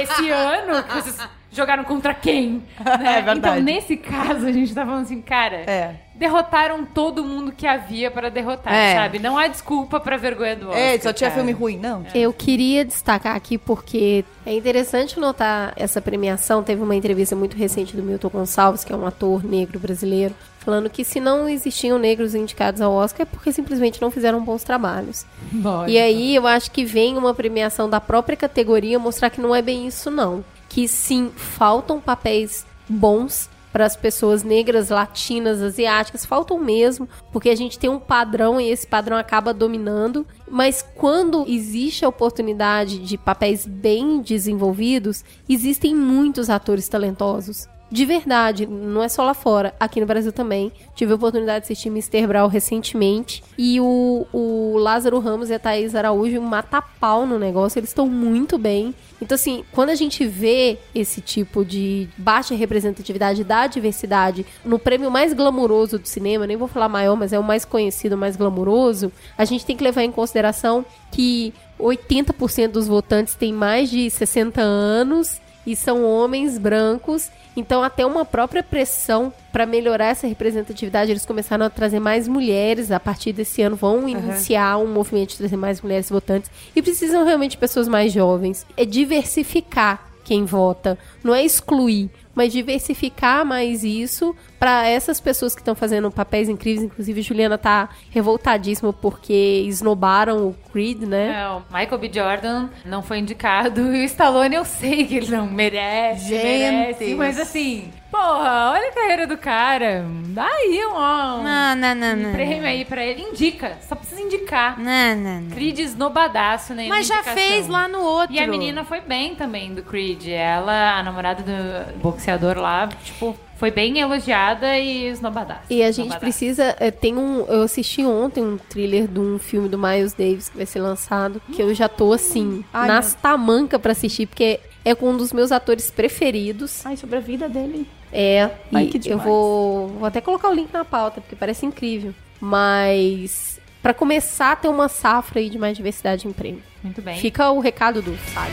esse 0.00 0.30
ano 0.30 0.82
que 0.84 0.94
vocês 0.94 1.18
jogaram 1.50 1.84
contra 1.84 2.12
quem? 2.14 2.62
Né? 2.84 3.18
É 3.18 3.22
verdade. 3.22 3.38
Então, 3.38 3.54
nesse 3.60 3.96
caso, 3.96 4.46
a 4.46 4.52
gente 4.52 4.74
tá 4.74 4.84
falando 4.84 5.02
assim, 5.02 5.20
cara, 5.20 5.56
É. 5.66 5.94
derrotaram 6.14 6.84
todo 6.84 7.22
mundo 7.24 7.52
que 7.52 7.66
havia 7.66 8.10
para 8.10 8.28
derrotar, 8.30 8.72
É. 8.72 8.94
sabe? 8.94 9.18
Não 9.18 9.36
há 9.38 9.46
desculpa 9.46 10.00
pra 10.00 10.16
vergonha 10.16 10.56
do 10.56 10.68
Oscar. 10.68 10.82
É, 10.82 10.98
só 10.98 11.12
tinha 11.12 11.30
cara. 11.30 11.40
filme 11.40 11.52
ruim, 11.52 11.76
não. 11.78 12.04
Eu 12.14 12.32
queria 12.32 12.84
destacar 12.84 13.34
aqui 13.36 13.56
porque 13.58 14.24
é 14.46 14.52
interessante 14.54 15.18
notar 15.20 15.72
essa 15.76 16.00
premiação. 16.00 16.62
Teve 16.62 16.82
uma 16.82 16.94
entrevista 16.96 17.34
muito 17.36 17.56
recente 17.56 17.94
do 17.96 18.02
Milton 18.02 18.28
Gonçalves, 18.30 18.84
que 18.84 18.92
é 18.92 18.96
um 18.96 19.06
ator 19.06 19.44
negro 19.44 19.78
brasileiro, 19.78 20.34
falando 20.68 20.90
que 20.90 21.02
se 21.02 21.18
não 21.18 21.48
existiam 21.48 21.98
negros 21.98 22.34
indicados 22.34 22.82
ao 22.82 22.92
Oscar 22.92 23.22
é 23.22 23.24
porque 23.24 23.50
simplesmente 23.50 24.02
não 24.02 24.10
fizeram 24.10 24.44
bons 24.44 24.62
trabalhos. 24.62 25.24
Lógico. 25.50 25.90
E 25.90 25.98
aí 25.98 26.34
eu 26.34 26.46
acho 26.46 26.70
que 26.70 26.84
vem 26.84 27.16
uma 27.16 27.32
premiação 27.32 27.88
da 27.88 27.98
própria 27.98 28.36
categoria 28.36 28.98
mostrar 28.98 29.30
que 29.30 29.40
não 29.40 29.56
é 29.56 29.62
bem 29.62 29.86
isso, 29.86 30.10
não. 30.10 30.44
Que 30.68 30.86
sim, 30.86 31.30
faltam 31.34 31.98
papéis 31.98 32.66
bons 32.86 33.48
para 33.72 33.86
as 33.86 33.96
pessoas 33.96 34.42
negras, 34.42 34.90
latinas, 34.90 35.62
asiáticas, 35.62 36.26
faltam 36.26 36.58
mesmo, 36.58 37.08
porque 37.32 37.48
a 37.48 37.56
gente 37.56 37.78
tem 37.78 37.88
um 37.88 37.98
padrão 37.98 38.60
e 38.60 38.68
esse 38.68 38.86
padrão 38.86 39.16
acaba 39.16 39.54
dominando. 39.54 40.26
Mas 40.50 40.84
quando 40.96 41.46
existe 41.48 42.04
a 42.04 42.08
oportunidade 42.10 42.98
de 42.98 43.16
papéis 43.16 43.64
bem 43.64 44.20
desenvolvidos, 44.20 45.24
existem 45.48 45.94
muitos 45.94 46.50
atores 46.50 46.86
talentosos. 46.88 47.66
De 47.90 48.04
verdade, 48.04 48.66
não 48.66 49.02
é 49.02 49.08
só 49.08 49.24
lá 49.24 49.32
fora, 49.32 49.74
aqui 49.80 49.98
no 49.98 50.06
Brasil 50.06 50.30
também. 50.30 50.70
Tive 50.94 51.12
a 51.12 51.14
oportunidade 51.14 51.60
de 51.60 51.72
assistir 51.72 51.88
Mr. 51.88 52.26
Brown 52.26 52.46
recentemente. 52.46 53.42
E 53.56 53.80
o, 53.80 54.26
o 54.30 54.76
Lázaro 54.76 55.18
Ramos 55.18 55.48
e 55.48 55.54
a 55.54 55.58
Thaís 55.58 55.94
Araújo 55.94 56.40
mata 56.42 56.82
pau 56.82 57.26
no 57.26 57.38
negócio, 57.38 57.78
eles 57.78 57.88
estão 57.88 58.06
muito 58.06 58.58
bem. 58.58 58.94
Então, 59.22 59.34
assim, 59.34 59.64
quando 59.72 59.88
a 59.88 59.94
gente 59.94 60.26
vê 60.26 60.78
esse 60.94 61.22
tipo 61.22 61.64
de 61.64 62.08
baixa 62.18 62.54
representatividade 62.54 63.42
da 63.42 63.66
diversidade 63.66 64.44
no 64.64 64.78
prêmio 64.78 65.10
mais 65.10 65.32
glamuroso 65.32 65.98
do 65.98 66.06
cinema, 66.06 66.46
nem 66.46 66.56
vou 66.56 66.68
falar 66.68 66.90
maior, 66.90 67.16
mas 67.16 67.32
é 67.32 67.38
o 67.38 67.42
mais 67.42 67.64
conhecido, 67.64 68.18
mais 68.18 68.36
glamuroso, 68.36 69.10
a 69.36 69.46
gente 69.46 69.64
tem 69.64 69.76
que 69.76 69.82
levar 69.82 70.02
em 70.02 70.12
consideração 70.12 70.84
que 71.10 71.54
80% 71.80 72.68
dos 72.68 72.86
votantes 72.86 73.34
têm 73.34 73.52
mais 73.52 73.90
de 73.90 74.10
60 74.10 74.60
anos 74.60 75.40
e 75.68 75.76
são 75.76 76.02
homens 76.02 76.56
brancos. 76.56 77.30
Então, 77.54 77.82
até 77.82 78.06
uma 78.06 78.24
própria 78.24 78.62
pressão 78.62 79.30
para 79.52 79.66
melhorar 79.66 80.06
essa 80.06 80.26
representatividade, 80.26 81.10
eles 81.10 81.26
começaram 81.26 81.66
a 81.66 81.68
trazer 81.68 82.00
mais 82.00 82.26
mulheres. 82.26 82.90
A 82.90 82.98
partir 82.98 83.34
desse 83.34 83.60
ano, 83.60 83.76
vão 83.76 84.08
iniciar 84.08 84.78
um 84.78 84.86
movimento 84.86 85.30
de 85.30 85.36
trazer 85.36 85.58
mais 85.58 85.82
mulheres 85.82 86.08
votantes. 86.08 86.50
E 86.74 86.80
precisam 86.80 87.22
realmente 87.22 87.50
de 87.50 87.58
pessoas 87.58 87.86
mais 87.86 88.14
jovens. 88.14 88.64
É 88.78 88.86
diversificar 88.86 90.08
quem 90.24 90.46
vota, 90.46 90.98
não 91.22 91.34
é 91.34 91.44
excluir, 91.44 92.10
mas 92.38 92.52
diversificar 92.52 93.44
mais 93.44 93.82
isso 93.82 94.32
para 94.60 94.86
essas 94.86 95.20
pessoas 95.20 95.56
que 95.56 95.60
estão 95.60 95.74
fazendo 95.74 96.08
papéis 96.08 96.48
incríveis. 96.48 96.84
Inclusive, 96.84 97.20
Juliana 97.20 97.58
tá 97.58 97.88
revoltadíssima 98.10 98.92
porque 98.92 99.64
esnobaram 99.66 100.46
o 100.46 100.54
Creed, 100.70 101.02
né? 101.02 101.42
É, 101.42 101.48
o 101.48 101.62
Michael 101.76 101.98
B. 101.98 102.10
Jordan 102.14 102.68
não 102.84 103.02
foi 103.02 103.18
indicado 103.18 103.80
e 103.92 104.02
o 104.02 104.04
Stallone 104.04 104.54
eu 104.54 104.64
sei 104.64 105.04
que 105.04 105.16
ele 105.16 105.32
não 105.32 105.48
merece, 105.48 106.28
Gente. 106.28 106.44
merece, 106.44 107.14
mas 107.16 107.40
assim, 107.40 107.90
porra, 108.10 108.72
olha 108.72 108.88
a 108.88 108.92
carreira 108.92 109.26
do 109.26 109.36
cara, 109.36 110.04
dá 110.28 110.46
aí 110.46 110.80
um, 110.86 110.92
ó, 110.94 111.36
um 111.38 111.42
Não, 111.42 111.76
não, 111.76 111.94
não, 111.94 112.16
não. 112.16 112.32
prêmio 112.32 112.66
aí 112.66 112.84
pra 112.84 113.04
ele, 113.04 113.22
indica, 113.22 113.76
só 113.88 113.94
precisa 113.94 114.20
indicar. 114.20 114.78
Não, 114.78 115.16
não, 115.16 115.40
não. 115.42 115.50
Creed 115.50 115.78
esnobadaço 115.78 116.74
nenhuma 116.74 116.96
Mas 116.96 117.06
já 117.06 117.16
indicação. 117.16 117.42
fez 117.42 117.68
lá 117.68 117.86
no 117.88 118.00
outro. 118.00 118.34
E 118.34 118.40
a 118.40 118.46
menina 118.46 118.84
foi 118.84 119.00
bem 119.00 119.34
também 119.34 119.74
do 119.74 119.82
Creed, 119.82 120.28
ela, 120.28 120.98
a 120.98 121.02
namorada 121.02 121.42
do 121.42 121.98
boxeador 121.98 122.56
lá, 122.58 122.88
tipo, 123.04 123.36
foi 123.56 123.70
bem 123.70 123.98
elogiada 123.98 124.78
e 124.78 125.06
esnobadaço. 125.06 125.62
E 125.68 125.82
a 125.82 125.86
gente 125.86 125.94
Esnobadaço. 126.06 126.20
precisa. 126.20 126.76
é, 126.78 126.90
tem 126.92 127.16
um. 127.16 127.44
Eu 127.46 127.62
assisti 127.62 128.04
ontem 128.04 128.42
um 128.42 128.56
thriller 128.56 129.08
de 129.08 129.18
um 129.18 129.36
filme 129.38 129.68
do 129.68 129.76
Miles 129.76 130.12
Davis 130.12 130.48
que 130.48 130.56
vai 130.56 130.64
ser 130.66 130.80
lançado. 130.80 131.42
Que 131.52 131.60
eu 131.62 131.74
já 131.74 131.88
tô 131.88 132.12
assim, 132.12 132.64
Ai, 132.72 132.86
nas 132.86 133.14
tamanca 133.14 133.76
pra 133.78 133.90
assistir, 133.92 134.26
porque 134.26 134.60
é 134.84 134.94
com 134.94 135.10
um 135.10 135.16
dos 135.16 135.32
meus 135.32 135.50
atores 135.50 135.90
preferidos. 135.90 136.86
Ai, 136.86 136.96
sobre 136.96 137.16
a 137.16 137.20
vida 137.20 137.48
dele. 137.48 137.86
É. 138.12 138.50
Ai, 138.72 138.90
e 138.92 139.08
eu 139.08 139.18
vou. 139.18 139.88
Vou 139.88 140.06
até 140.06 140.20
colocar 140.20 140.48
o 140.48 140.54
link 140.54 140.72
na 140.72 140.84
pauta, 140.84 141.20
porque 141.20 141.36
parece 141.36 141.66
incrível. 141.66 142.14
Mas. 142.40 143.60
Pra 143.82 143.94
começar 143.94 144.52
a 144.52 144.56
ter 144.56 144.68
uma 144.68 144.88
safra 144.88 145.40
aí 145.40 145.48
de 145.48 145.58
mais 145.58 145.76
diversidade 145.76 146.26
em 146.26 146.32
prêmio. 146.32 146.62
Muito 146.82 147.00
bem. 147.00 147.18
Fica 147.18 147.50
o 147.50 147.60
recado 147.60 148.02
do 148.02 148.16
SAG. 148.32 148.52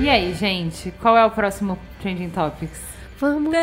E 0.00 0.08
aí, 0.08 0.32
gente, 0.32 0.92
qual 1.02 1.16
é 1.16 1.24
o 1.24 1.30
próximo 1.30 1.76
Trending 2.00 2.30
Topics? 2.30 2.97
Vamos. 3.18 3.52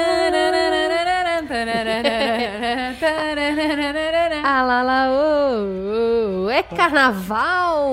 Ah, 4.47 4.61
lá, 4.61 4.83
lá, 4.83 5.07
ô, 5.09 6.45
ô, 6.45 6.49
é 6.49 6.61
carnaval! 6.61 7.89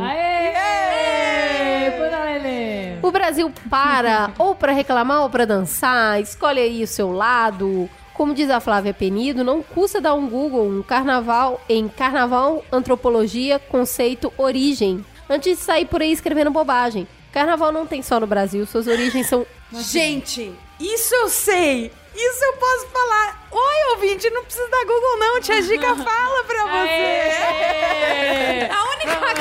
Aê! 0.00 0.52
Lelê! 2.42 2.98
O 3.02 3.10
Brasil 3.10 3.52
para 3.70 4.30
ou 4.38 4.54
para 4.54 4.72
reclamar 4.72 5.22
ou 5.22 5.30
para 5.30 5.46
dançar, 5.46 6.20
escolhe 6.20 6.60
aí 6.60 6.82
o 6.82 6.86
seu 6.86 7.12
lado. 7.12 7.88
Como 8.14 8.34
diz 8.34 8.50
a 8.50 8.60
Flávia 8.60 8.92
Penido, 8.92 9.44
não 9.44 9.62
custa 9.62 10.00
dar 10.00 10.14
um 10.14 10.28
Google 10.28 10.68
um 10.68 10.82
carnaval 10.82 11.60
em 11.68 11.88
carnaval, 11.88 12.64
antropologia, 12.70 13.58
conceito, 13.58 14.32
origem. 14.36 15.04
Antes 15.28 15.58
de 15.58 15.64
sair 15.64 15.86
por 15.86 16.02
aí 16.02 16.12
escrevendo 16.12 16.50
bobagem. 16.50 17.06
Carnaval 17.32 17.72
não 17.72 17.86
tem 17.86 18.02
só 18.02 18.20
no 18.20 18.26
Brasil, 18.26 18.66
suas 18.66 18.86
origens 18.86 19.26
são 19.26 19.46
Gente, 19.80 20.52
isso 20.78 21.14
eu 21.14 21.28
sei. 21.28 21.90
Isso 22.14 22.44
eu 22.44 22.52
posso 22.54 22.86
falar. 22.88 23.46
Oi, 23.50 23.92
ouvinte, 23.94 24.28
não 24.30 24.44
precisa 24.44 24.68
dar 24.68 24.84
Google 24.84 25.16
não. 25.18 25.40
Tia 25.40 25.62
Gica 25.62 25.94
fala 26.04 26.44
pra 26.44 26.64
você. 26.66 28.68
A 28.70 28.84
única 28.90 29.16
coisa 29.16 29.34
que 29.34 29.40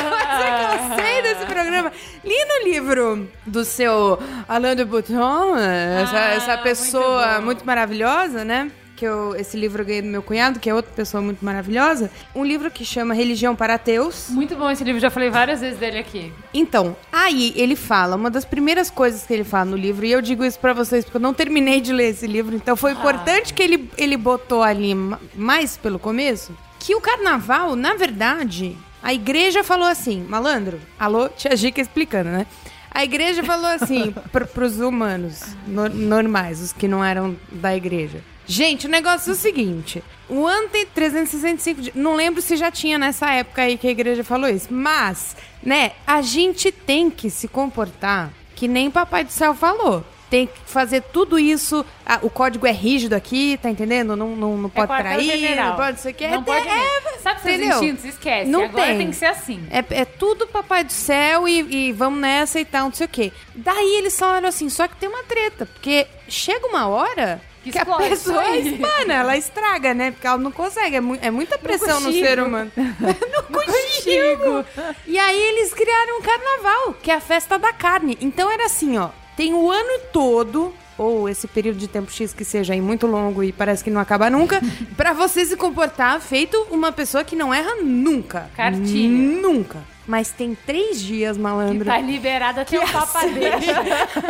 eu 0.93 1.03
sei 1.03 1.21
desse 1.21 1.45
programa. 1.45 1.91
Li 2.23 2.45
no 2.45 2.63
livro 2.63 3.29
do 3.45 3.65
seu 3.65 4.17
Alain 4.47 4.75
de 4.75 4.86
Botton, 4.86 5.57
essa, 5.57 6.17
Ah, 6.17 6.34
essa 6.34 6.47
muito 6.53 6.63
pessoa 6.63 7.36
bom. 7.39 7.45
muito, 7.45 7.65
maravilhosa, 7.65 8.45
né? 8.45 8.71
Que 9.02 9.08
eu, 9.08 9.36
esse 9.36 9.58
livro 9.58 9.82
eu 9.82 9.86
ganhei 9.88 10.04
do 10.04 10.08
meu 10.10 10.22
cunhado, 10.22 10.60
que 10.60 10.70
é 10.70 10.76
outra 10.76 10.91
pessoa 10.95 11.24
muito 11.24 11.43
maravilhosa. 11.43 12.12
Um 12.36 12.45
livro 12.45 12.70
que 12.70 12.86
chama 12.86 13.16
Religião 13.16 13.56
para 13.56 13.74
Ateus. 13.74 14.28
Muito 14.30 14.56
bom 14.56 14.70
esse 14.70 14.84
livro, 14.84 15.02
já 15.02 15.10
falei 15.10 15.32
várias 15.32 15.60
vezes 15.60 15.80
dele 15.80 15.97
aqui. 15.97 16.32
Então, 16.54 16.95
aí 17.12 17.52
ele 17.56 17.76
fala, 17.76 18.16
uma 18.16 18.30
das 18.30 18.45
primeiras 18.45 18.91
coisas 18.91 19.24
que 19.24 19.34
ele 19.34 19.43
fala 19.43 19.66
no 19.66 19.76
livro, 19.76 20.06
e 20.06 20.12
eu 20.12 20.22
digo 20.22 20.45
isso 20.45 20.60
pra 20.60 20.72
vocês 20.72 21.04
porque 21.04 21.18
eu 21.18 21.22
não 21.22 21.34
terminei 21.34 21.82
de 21.82 21.91
ler 21.91 22.10
esse 22.10 22.28
livro, 22.28 22.56
então 22.56 22.76
foi 22.76 22.91
importante 22.91 23.56
que 23.56 23.64
ele, 23.64 23.89
ele 23.97 24.16
botou 24.16 24.62
ali 24.62 24.93
ma- 24.93 25.20
mais 25.34 25.76
pelo 25.78 25.97
começo, 25.97 26.56
que 26.78 26.93
o 26.93 27.02
carnaval, 27.02 27.76
na 27.76 27.95
verdade, 27.95 28.78
a 29.02 29.12
igreja 29.12 29.64
falou 29.64 29.88
assim, 29.88 30.24
malandro, 30.30 30.80
alô, 30.99 31.28
tia 31.28 31.56
Gica 31.58 31.82
explicando, 31.82 32.30
né? 32.30 32.45
A 32.93 33.04
igreja 33.04 33.41
falou 33.43 33.66
assim 33.68 34.12
pr 34.32 34.45
pros 34.45 34.80
humanos 34.80 35.41
no- 35.66 35.89
normais, 35.89 36.62
os 36.62 36.72
que 36.72 36.88
não 36.88 37.04
eram 37.04 37.36
da 37.52 37.76
igreja. 37.76 38.20
Gente, 38.46 38.88
o 38.88 38.89
negócio 38.89 39.30
é 39.30 39.34
o 39.34 39.36
seguinte: 39.36 40.04
o 40.30 40.46
ano 40.46 40.70
tem 40.70 40.86
365 40.86 41.82
dias. 41.82 41.96
Não 41.96 42.16
lembro 42.16 42.42
se 42.42 42.56
já 42.58 42.72
tinha 42.72 42.98
nessa 42.98 43.30
época 43.32 43.62
aí 43.62 43.78
que 43.78 43.88
a 43.88 43.92
igreja 43.92 44.24
falou 44.24 44.50
isso. 44.50 44.68
Mas, 44.72 45.36
né, 45.64 45.92
a 46.06 46.22
gente 46.22 46.72
tem 46.72 47.10
que 47.10 47.30
se 47.30 47.48
comportar 47.48 48.32
que 48.56 48.68
nem 48.68 48.92
Papai 48.92 49.24
do 49.24 49.32
Céu 49.32 49.54
falou. 49.56 50.04
tem 50.30 50.48
que 50.48 50.54
fazer 50.66 51.02
tudo 51.02 51.38
isso. 51.38 51.86
Ah, 52.06 52.20
o 52.22 52.30
código 52.30 52.66
é 52.66 52.72
rígido 52.72 53.14
aqui, 53.14 53.60
tá 53.62 53.70
entendendo? 53.70 54.16
Não, 54.16 54.36
não, 54.36 54.58
não 54.58 54.70
pode 54.70 54.88
trair, 54.88 55.18
quartel-general. 55.18 55.70
não 55.72 55.76
pode 55.76 56.00
sei 56.00 56.12
o 56.12 56.16
que. 56.16 56.28
Não 56.30 56.44
pode 56.44 56.66
mesmo. 56.66 57.20
Sabe 57.22 57.42
seus 57.42 57.56
entendeu? 57.56 57.78
instintos? 57.84 58.06
Esquece. 58.06 58.50
Não 58.50 58.64
Agora 58.64 58.86
tem. 58.86 58.98
tem. 59.00 59.10
que 59.10 59.16
ser 59.16 59.26
assim. 59.26 59.62
É, 59.70 59.84
é 60.02 60.06
tudo 60.06 60.48
papai 60.48 60.84
do 60.86 60.92
céu 60.94 61.48
e, 61.50 61.88
e 61.89 61.92
vamos 61.92 62.20
nessa 62.22 62.60
e 62.62 62.66
tal, 62.66 62.86
não 62.86 62.94
sei 62.94 63.06
o 63.08 63.10
quê. 63.10 63.34
Daí 63.54 63.96
eles 63.98 64.18
falaram 64.18 64.48
assim, 64.48 64.70
só 64.70 64.88
que 64.88 64.96
tem 64.96 65.10
uma 65.10 65.24
treta, 65.24 65.66
porque 65.66 66.08
chega 66.30 66.66
uma 66.66 66.88
hora 66.88 67.42
Que 67.64 67.72
que, 67.72 67.78
a 67.78 67.86
pessoa 67.86 68.41
aí. 68.41 68.74
espana, 68.74 69.14
ela 69.14 69.38
estraga, 69.38 69.93
né? 69.93 70.12
Porque 70.12 70.26
ela 70.26 70.38
não 70.38 70.51
consegue, 70.51 70.95
é, 70.95 71.01
mu- 71.01 71.18
é 71.22 71.30
muita 71.30 71.57
pressão 71.57 71.99
no 71.99 72.07
consigo. 72.07 72.26
ser 72.26 72.39
humano. 72.39 72.72
não 72.78 73.43
consigo. 73.43 74.66
E 75.05 75.20
aí 75.20 75.39
eles 75.39 75.74
criaram 75.74 76.18
um 76.20 76.22
carnaval, 76.22 76.93
que 77.01 77.12
é 77.12 77.16
a 77.16 77.22
festa 77.22 77.59
da 77.59 77.72
carne. 77.72 78.18
Então 78.20 78.49
era 78.51 78.66
assim, 78.66 78.97
ó, 78.97 79.09
tem 79.38 79.53
o 79.53 79.70
ano 79.70 79.99
todo 80.12 80.74
ou 80.97 81.28
esse 81.30 81.47
período 81.47 81.78
de 81.78 81.88
tempo 81.88 82.12
X 82.12 82.32
que 82.34 82.43
seja 82.45 82.74
aí 82.74 82.82
muito 82.82 83.07
longo 83.07 83.43
e 83.43 83.51
parece 83.51 83.84
que 83.84 83.89
não 83.89 83.99
acaba 84.01 84.30
nunca, 84.30 84.62
pra 84.97 85.14
você 85.14 85.43
se 85.45 85.55
comportar 85.55 86.20
feito 86.20 86.68
uma 86.70 86.91
pessoa 86.91 87.24
que 87.24 87.36
não 87.36 87.53
erra 87.53 87.76
nunca. 87.82 88.49
Cartilha. 88.55 89.09
Nunca. 89.41 89.80
Mas 90.07 90.32
tem 90.32 90.55
três 90.66 90.99
dias, 90.99 91.38
malandro. 91.38 91.86
Tá 91.86 91.99
liberada 91.99 92.62
até 92.64 92.78
o 92.80 92.88
papa 92.91 93.22
deixa. 93.28 93.76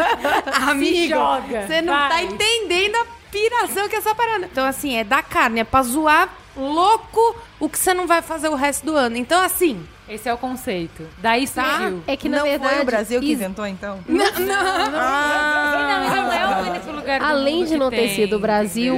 Amigo, 0.69 1.09
joga, 1.09 1.65
você 1.67 1.81
não 1.81 1.93
tá 1.93 2.09
vai. 2.09 2.25
entendendo 2.25 2.95
a 2.97 3.05
piração 3.31 3.87
que 3.89 3.95
é 3.95 3.99
essa 3.99 4.13
parada. 4.13 4.45
Então, 4.51 4.65
assim, 4.65 4.95
é 4.97 5.03
da 5.03 5.21
carne, 5.23 5.61
é 5.61 5.63
pra 5.63 5.81
zoar 5.83 6.29
louco 6.55 7.35
o 7.59 7.69
que 7.69 7.79
você 7.79 7.93
não 7.93 8.05
vai 8.07 8.21
fazer 8.21 8.49
o 8.49 8.55
resto 8.55 8.85
do 8.85 8.95
ano. 8.95 9.15
Então, 9.17 9.41
assim... 9.41 9.85
Esse 10.09 10.27
é 10.27 10.33
o 10.33 10.37
conceito. 10.37 11.07
Daí 11.19 11.47
Tá. 11.47 11.77
surgiu. 11.77 12.03
É 12.05 12.17
que 12.17 12.27
na 12.27 12.39
não 12.39 12.43
verdade. 12.43 12.73
foi 12.73 12.81
o 12.81 12.85
Brasil 12.85 13.19
que 13.21 13.27
is- 13.27 13.31
inventou, 13.39 13.65
então? 13.65 13.99
Não, 14.05 14.25
não. 14.25 14.91
Não, 14.91 16.15
não 16.25 16.31
é 16.33 16.45
o 16.45 16.69
único 16.71 16.91
lugar 16.91 17.19
do 17.21 17.25
Além 17.25 17.55
mundo 17.55 17.65
de 17.67 17.71
que 17.73 17.79
não 17.79 17.89
ter 17.89 17.95
tem, 17.95 18.15
sido 18.15 18.35
o 18.35 18.39
Brasil, 18.39 18.97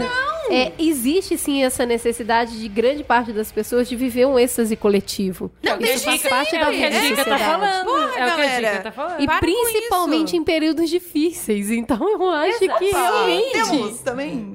é, 0.49 0.73
existe 0.77 1.37
sim 1.37 1.63
essa 1.63 1.85
necessidade 1.85 2.59
de 2.59 2.67
grande 2.67 3.03
parte 3.03 3.31
das 3.31 3.51
pessoas 3.51 3.87
de 3.87 3.95
viver 3.95 4.25
um 4.25 4.37
êxtase 4.37 4.75
coletivo. 4.75 5.51
Não, 5.61 5.79
Isso 5.79 6.03
faz 6.03 6.21
parte 6.23 6.55
é 6.55 6.59
da 6.59 6.69
o 6.69 6.73
que 6.73 6.83
a 6.83 6.89
vida 6.89 7.01
da 7.01 7.07
Dica 7.07 7.25
tá 7.25 7.37
falando. 7.37 7.85
Porra, 7.85 8.11
é 8.15 8.25
o 8.25 8.35
que 8.35 8.41
a. 8.41 8.59
Dica 8.59 8.83
tá 8.83 8.91
falando. 8.91 9.21
E 9.21 9.25
Para 9.25 9.39
principalmente 9.39 10.35
em 10.35 10.43
períodos 10.43 10.89
difíceis. 10.89 11.71
Então 11.71 11.97
eu 12.09 12.29
acho 12.29 12.59
que 12.59 12.91
realmente 12.91 13.51
Temos 13.51 13.99
também. 13.99 14.53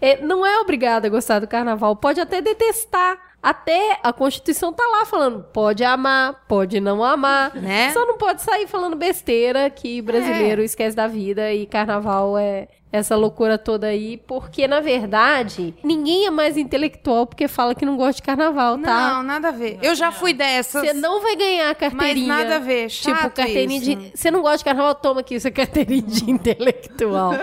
é, 0.00 0.20
não 0.22 0.44
é 0.44 0.58
obrigado 0.58 1.06
a 1.06 1.08
gostar 1.08 1.38
do 1.38 1.46
carnaval. 1.46 1.96
Pode 1.96 2.20
até 2.20 2.40
detestar. 2.40 3.32
Até 3.42 3.98
a 4.04 4.12
Constituição 4.12 4.72
tá 4.72 4.84
lá 4.86 5.04
falando, 5.04 5.42
pode 5.52 5.82
amar, 5.82 6.44
pode 6.46 6.78
não 6.78 7.02
amar. 7.02 7.52
Né? 7.56 7.90
Só 7.92 8.06
não 8.06 8.16
pode 8.16 8.40
sair 8.40 8.68
falando 8.68 8.94
besteira 8.94 9.68
que 9.68 10.00
brasileiro 10.00 10.62
esquece 10.62 10.94
da 10.94 11.08
vida 11.08 11.52
e 11.52 11.66
carnaval 11.66 12.38
é 12.38 12.68
essa 12.92 13.16
loucura 13.16 13.56
toda 13.58 13.86
aí. 13.86 14.18
Porque, 14.26 14.68
na 14.68 14.80
verdade, 14.80 15.74
ninguém 15.82 16.26
é 16.26 16.30
mais 16.30 16.56
intelectual 16.56 17.26
porque 17.26 17.48
fala 17.48 17.74
que 17.74 17.84
não 17.86 17.96
gosta 17.96 18.14
de 18.16 18.22
carnaval, 18.22 18.78
tá? 18.78 19.14
Não, 19.14 19.22
nada 19.22 19.48
a 19.48 19.50
ver. 19.50 19.78
Eu 19.82 19.94
já 19.94 20.12
fui 20.12 20.32
dessas. 20.34 20.82
Você 20.86 20.92
não 20.92 21.20
vai 21.22 21.34
ganhar 21.34 21.70
a 21.70 21.74
carteirinha. 21.74 22.28
Mas 22.28 22.44
nada 22.44 22.56
a 22.56 22.58
ver, 22.58 22.88
chato 22.90 23.16
Tipo, 23.16 23.30
carteirinha 23.30 23.78
isso. 23.80 23.96
de. 23.96 24.12
Você 24.14 24.30
não 24.30 24.42
gosta 24.42 24.58
de 24.58 24.64
carnaval? 24.64 24.94
Toma 24.94 25.20
aqui, 25.20 25.34
isso 25.36 25.48
é 25.48 25.50
carteirinha 25.50 26.02
de 26.02 26.30
intelectual. 26.30 27.32
Não, 27.32 27.38